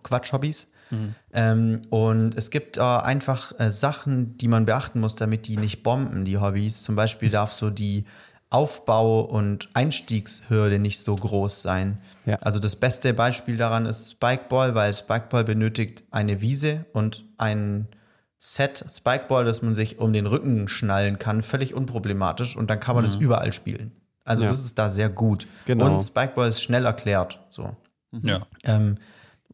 Quatsch-Hobbys. 0.93 1.15
Ähm, 1.33 1.83
und 1.91 2.37
es 2.37 2.51
gibt 2.51 2.77
äh, 2.77 2.81
einfach 2.81 3.59
äh, 3.59 3.71
Sachen, 3.71 4.37
die 4.39 4.49
man 4.49 4.67
beachten 4.67 5.01
muss, 5.01 5.15
damit 5.15 5.47
die 5.49 5.57
nicht 5.57 5.83
bomben, 5.83 6.25
die 6.25 6.39
Hobbys. 6.39 6.83
Zum 6.83 6.95
Beispiel 6.97 7.31
darf 7.31 7.53
so 7.53 7.71
die 7.71 8.05
Aufbau- 8.51 9.23
und 9.23 9.71
Einstiegshürde 9.73 10.79
nicht 10.79 11.01
so 11.01 11.17
groß 11.17 11.63
sein. 11.63 11.99
Ja. 12.27 12.37
Also 12.37 12.59
das 12.59 12.77
beste 12.77 13.15
Beispiel 13.15 13.57
daran 13.57 13.87
ist 13.87 14.11
Spikeball, 14.11 14.75
weil 14.75 14.93
Spikeball 14.93 15.45
benötigt 15.45 16.05
eine 16.11 16.43
Wiese 16.43 16.85
und 16.93 17.25
ein 17.39 17.89
Set 18.39 18.85
Spikeball, 18.91 19.45
das 19.45 19.63
man 19.63 19.75
sich 19.75 19.99
um 20.01 20.13
den 20.13 20.27
Rücken 20.27 20.69
schnallen 20.69 21.19
kann, 21.19 21.43
völlig 21.43 21.75
unproblematisch 21.75 22.57
und 22.57 22.69
dann 22.69 22.81
kann 22.81 22.97
man 22.97 23.05
das 23.05 23.15
überall 23.15 23.53
spielen. 23.53 23.93
Also 24.25 24.43
Ja. 24.43 24.49
das 24.51 24.63
ist 24.63 24.79
da 24.79 24.89
sehr 24.89 25.09
gut. 25.09 25.47
Genau. 25.65 25.95
Und 25.95 26.03
Spikeball 26.03 26.49
ist 26.49 26.63
schnell 26.63 26.85
erklärt. 26.85 27.41
So. 27.49 27.75
Ja. 28.23 28.47
Ähm, 28.65 28.97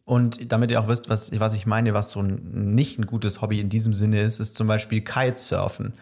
und 0.09 0.51
damit 0.51 0.70
ihr 0.70 0.80
auch 0.80 0.89
wisst, 0.89 1.10
was, 1.10 1.39
was 1.39 1.52
ich 1.52 1.66
meine, 1.66 1.93
was 1.93 2.12
so 2.12 2.22
ein, 2.22 2.40
nicht 2.74 2.98
ein 2.98 3.05
gutes 3.05 3.43
Hobby 3.43 3.60
in 3.60 3.68
diesem 3.68 3.93
Sinne 3.93 4.22
ist, 4.22 4.40
ist 4.40 4.55
zum 4.55 4.66
Beispiel 4.66 5.02
Kitesurfen. 5.02 5.93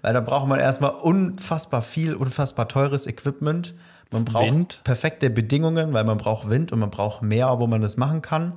Weil 0.00 0.14
da 0.14 0.22
braucht 0.22 0.48
man 0.48 0.58
erstmal 0.58 0.92
unfassbar 0.92 1.82
viel, 1.82 2.14
unfassbar 2.14 2.68
teures 2.68 3.06
Equipment. 3.06 3.74
Man 4.10 4.24
braucht 4.24 4.46
Wind. 4.46 4.80
perfekte 4.82 5.28
Bedingungen, 5.28 5.92
weil 5.92 6.04
man 6.04 6.16
braucht 6.16 6.48
Wind 6.48 6.72
und 6.72 6.78
man 6.78 6.88
braucht 6.88 7.20
Meer, 7.20 7.60
wo 7.60 7.66
man 7.66 7.82
das 7.82 7.98
machen 7.98 8.22
kann. 8.22 8.54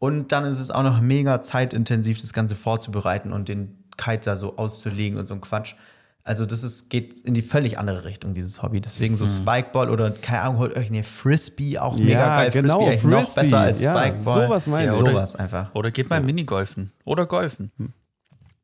Und 0.00 0.32
dann 0.32 0.44
ist 0.46 0.58
es 0.58 0.72
auch 0.72 0.82
noch 0.82 1.00
mega 1.00 1.40
zeitintensiv, 1.40 2.20
das 2.20 2.32
Ganze 2.32 2.56
vorzubereiten 2.56 3.32
und 3.32 3.48
den 3.48 3.78
Kite 3.96 4.24
da 4.24 4.34
so 4.34 4.56
auszulegen 4.56 5.16
und 5.16 5.26
so 5.26 5.34
ein 5.34 5.40
Quatsch. 5.40 5.76
Also 6.22 6.44
das 6.46 6.62
ist, 6.62 6.90
geht 6.90 7.20
in 7.20 7.32
die 7.34 7.42
völlig 7.42 7.78
andere 7.78 8.04
Richtung, 8.04 8.34
dieses 8.34 8.62
Hobby. 8.62 8.80
Deswegen 8.80 9.16
so 9.16 9.26
Spikeball 9.26 9.88
oder, 9.90 10.10
keine 10.10 10.42
Ahnung, 10.42 10.58
holt 10.58 10.76
euch 10.76 10.88
eine 10.88 11.02
Frisbee, 11.02 11.78
auch 11.78 11.96
mega 11.96 12.10
Ja, 12.10 12.36
geil. 12.36 12.50
genau, 12.50 12.78
Frisbee, 12.86 12.92
eigentlich 12.92 13.04
noch 13.04 13.20
Frisbee. 13.22 13.40
besser 13.40 13.58
als 13.58 13.82
Ja, 13.82 13.98
Spikeball. 13.98 14.44
sowas 14.46 14.66
meine 14.66 14.84
ja, 14.86 14.92
ich. 14.92 14.98
Sowas 14.98 15.36
einfach. 15.36 15.74
Oder 15.74 15.90
geht 15.90 16.10
mal 16.10 16.20
Minigolfen. 16.22 16.92
Oder 17.04 17.26
Golfen. 17.26 17.72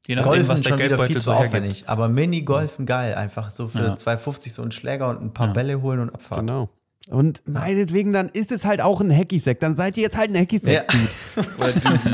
Je 0.06 0.14
nachdem, 0.14 0.30
Golfen 0.30 0.48
was 0.48 0.60
der 0.62 0.68
schon 0.68 0.78
wieder 0.78 0.88
Geldbeutel 0.88 1.08
viel 1.14 1.16
zu 1.18 1.24
so 1.24 1.32
aufwendig. 1.32 1.84
Aber 1.88 2.08
Mini-Golfen 2.08 2.86
geil. 2.86 3.14
Einfach 3.14 3.50
so 3.50 3.66
für 3.66 3.80
Ja. 3.80 3.94
2,50 3.94 4.52
so 4.52 4.62
einen 4.62 4.70
Schläger 4.70 5.08
und 5.08 5.20
ein 5.20 5.32
paar 5.34 5.52
Bälle 5.52 5.82
holen 5.82 5.98
und 6.00 6.10
abfahren. 6.10 6.46
Genau. 6.46 6.68
Und 7.08 7.42
meinetwegen, 7.46 8.12
dann 8.12 8.28
ist 8.30 8.50
es 8.50 8.64
halt 8.64 8.80
auch 8.80 9.00
ein 9.00 9.16
Hacky-Sack. 9.16 9.60
Dann 9.60 9.76
seid 9.76 9.96
ihr 9.96 10.02
jetzt 10.02 10.16
halt 10.16 10.30
ein 10.30 10.36
Hacky-Sack. 10.36 10.72
Ja. 10.72 10.82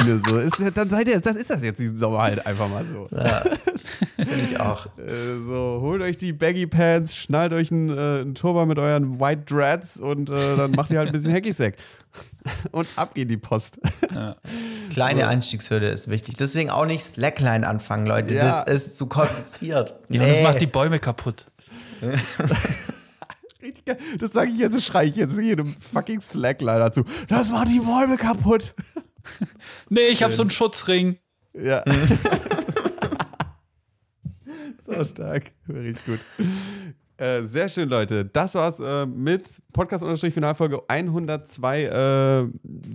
Oder 0.05 0.19
so. 0.19 0.39
Ist, 0.39 0.77
dann 0.77 0.91
seid 0.91 1.09
ihr, 1.09 1.19
das 1.19 1.37
ist 1.37 1.49
das 1.49 1.63
jetzt 1.63 1.79
diesen 1.79 1.97
Sommer 1.97 2.19
halt 2.19 2.47
einfach 2.47 2.69
mal 2.69 2.85
so. 2.93 3.09
Finde 3.09 4.45
ich 4.51 4.61
auch. 4.61 4.87
Äh, 5.03 5.41
so, 5.45 5.79
holt 5.81 6.03
euch 6.03 6.17
die 6.17 6.33
Baggy 6.33 6.67
Pants, 6.67 7.17
schnallt 7.17 7.53
euch 7.53 7.73
einen, 7.73 7.91
äh, 7.91 8.21
einen 8.21 8.35
Turban 8.35 8.69
mit 8.69 8.79
euren 8.79 9.19
White 9.19 9.43
Dreads 9.47 9.99
und 9.99 10.31
äh, 10.31 10.57
dann 10.57 10.73
macht 10.73 10.91
ihr 10.91 10.99
halt 10.99 11.09
ein 11.09 11.13
bisschen 11.13 11.33
Hacky-Sack. 11.33 11.75
Und 12.73 12.87
ab 12.97 13.15
geht 13.15 13.31
die 13.31 13.39
Post. 13.39 13.81
Kleine 14.91 15.29
Einstiegshürde 15.29 15.87
ist 15.89 16.09
wichtig. 16.09 16.37
Deswegen 16.37 16.71
auch 16.71 16.85
nicht 16.85 17.03
Slackline 17.03 17.67
anfangen, 17.67 18.07
Leute. 18.07 18.35
Ja. 18.35 18.65
Das 18.65 18.75
ist 18.75 18.97
zu 18.97 19.07
kompliziert. 19.07 19.95
Ja, 20.09 20.23
und 20.23 20.29
das 20.29 20.43
macht 20.43 20.61
die 20.61 20.67
Bäume 20.67 20.99
kaputt. 20.99 21.47
Richtig 23.63 23.85
geil. 23.85 23.99
Das 24.19 24.33
sage 24.33 24.51
ich 24.51 24.59
jetzt, 24.59 24.75
das 24.75 24.85
schreie 24.85 25.09
ich 25.09 25.17
jetzt 25.17 25.39
jedem 25.39 25.67
fucking 25.67 26.21
Slackline 26.21 26.81
dazu. 26.81 27.05
Das 27.29 27.51
macht 27.51 27.69
die 27.69 27.81
Bäume 27.81 28.17
kaputt. 28.17 28.75
Nee, 29.89 30.09
ich 30.09 30.23
habe 30.25 30.35
so 30.35 30.43
einen 30.43 30.51
Schutzring. 30.51 31.19
Ja. 31.55 31.85
so 34.85 35.05
stark. 35.05 35.53
Richtig 35.69 36.05
gut. 36.05 36.19
Äh, 37.17 37.45
sehr 37.45 37.69
schön, 37.69 37.89
Leute. 37.89 38.25
Das 38.25 38.55
war's 38.55 38.81
äh, 38.81 39.07
mit 39.07 39.63
Podcast-Finalfolge 39.73 40.83
102. 40.89 41.85
Äh, 41.85 42.49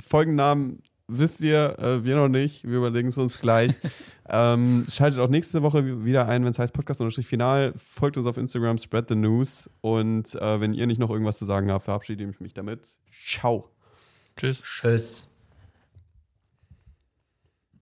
Folgennamen 0.06 0.82
wisst 1.08 1.42
ihr, 1.42 1.78
äh, 1.80 2.04
wir 2.04 2.16
noch 2.16 2.28
nicht. 2.28 2.64
Wir 2.64 2.78
überlegen 2.78 3.10
es 3.10 3.18
uns 3.18 3.40
gleich. 3.40 3.74
ähm, 4.30 4.86
schaltet 4.90 5.20
auch 5.20 5.30
nächste 5.30 5.62
Woche 5.62 6.06
wieder 6.06 6.28
ein, 6.28 6.44
wenn 6.44 6.52
es 6.52 6.60
heißt 6.60 6.74
Podcast-Final. 6.74 7.74
Folgt 7.76 8.18
uns 8.18 8.26
auf 8.26 8.38
Instagram, 8.38 8.78
spread 8.78 9.10
the 9.10 9.16
news. 9.16 9.70
Und 9.82 10.36
äh, 10.36 10.60
wenn 10.60 10.74
ihr 10.74 10.88
nicht 10.88 11.00
noch 11.00 11.10
irgendwas 11.10 11.38
zu 11.38 11.46
sagen 11.46 11.72
habt, 11.72 11.86
verabschiede 11.86 12.24
ich 12.24 12.40
mich 12.40 12.54
damit. 12.54 12.98
Ciao. 13.26 13.70
Tschüss. 14.36 14.62
Tschüss. 14.62 15.37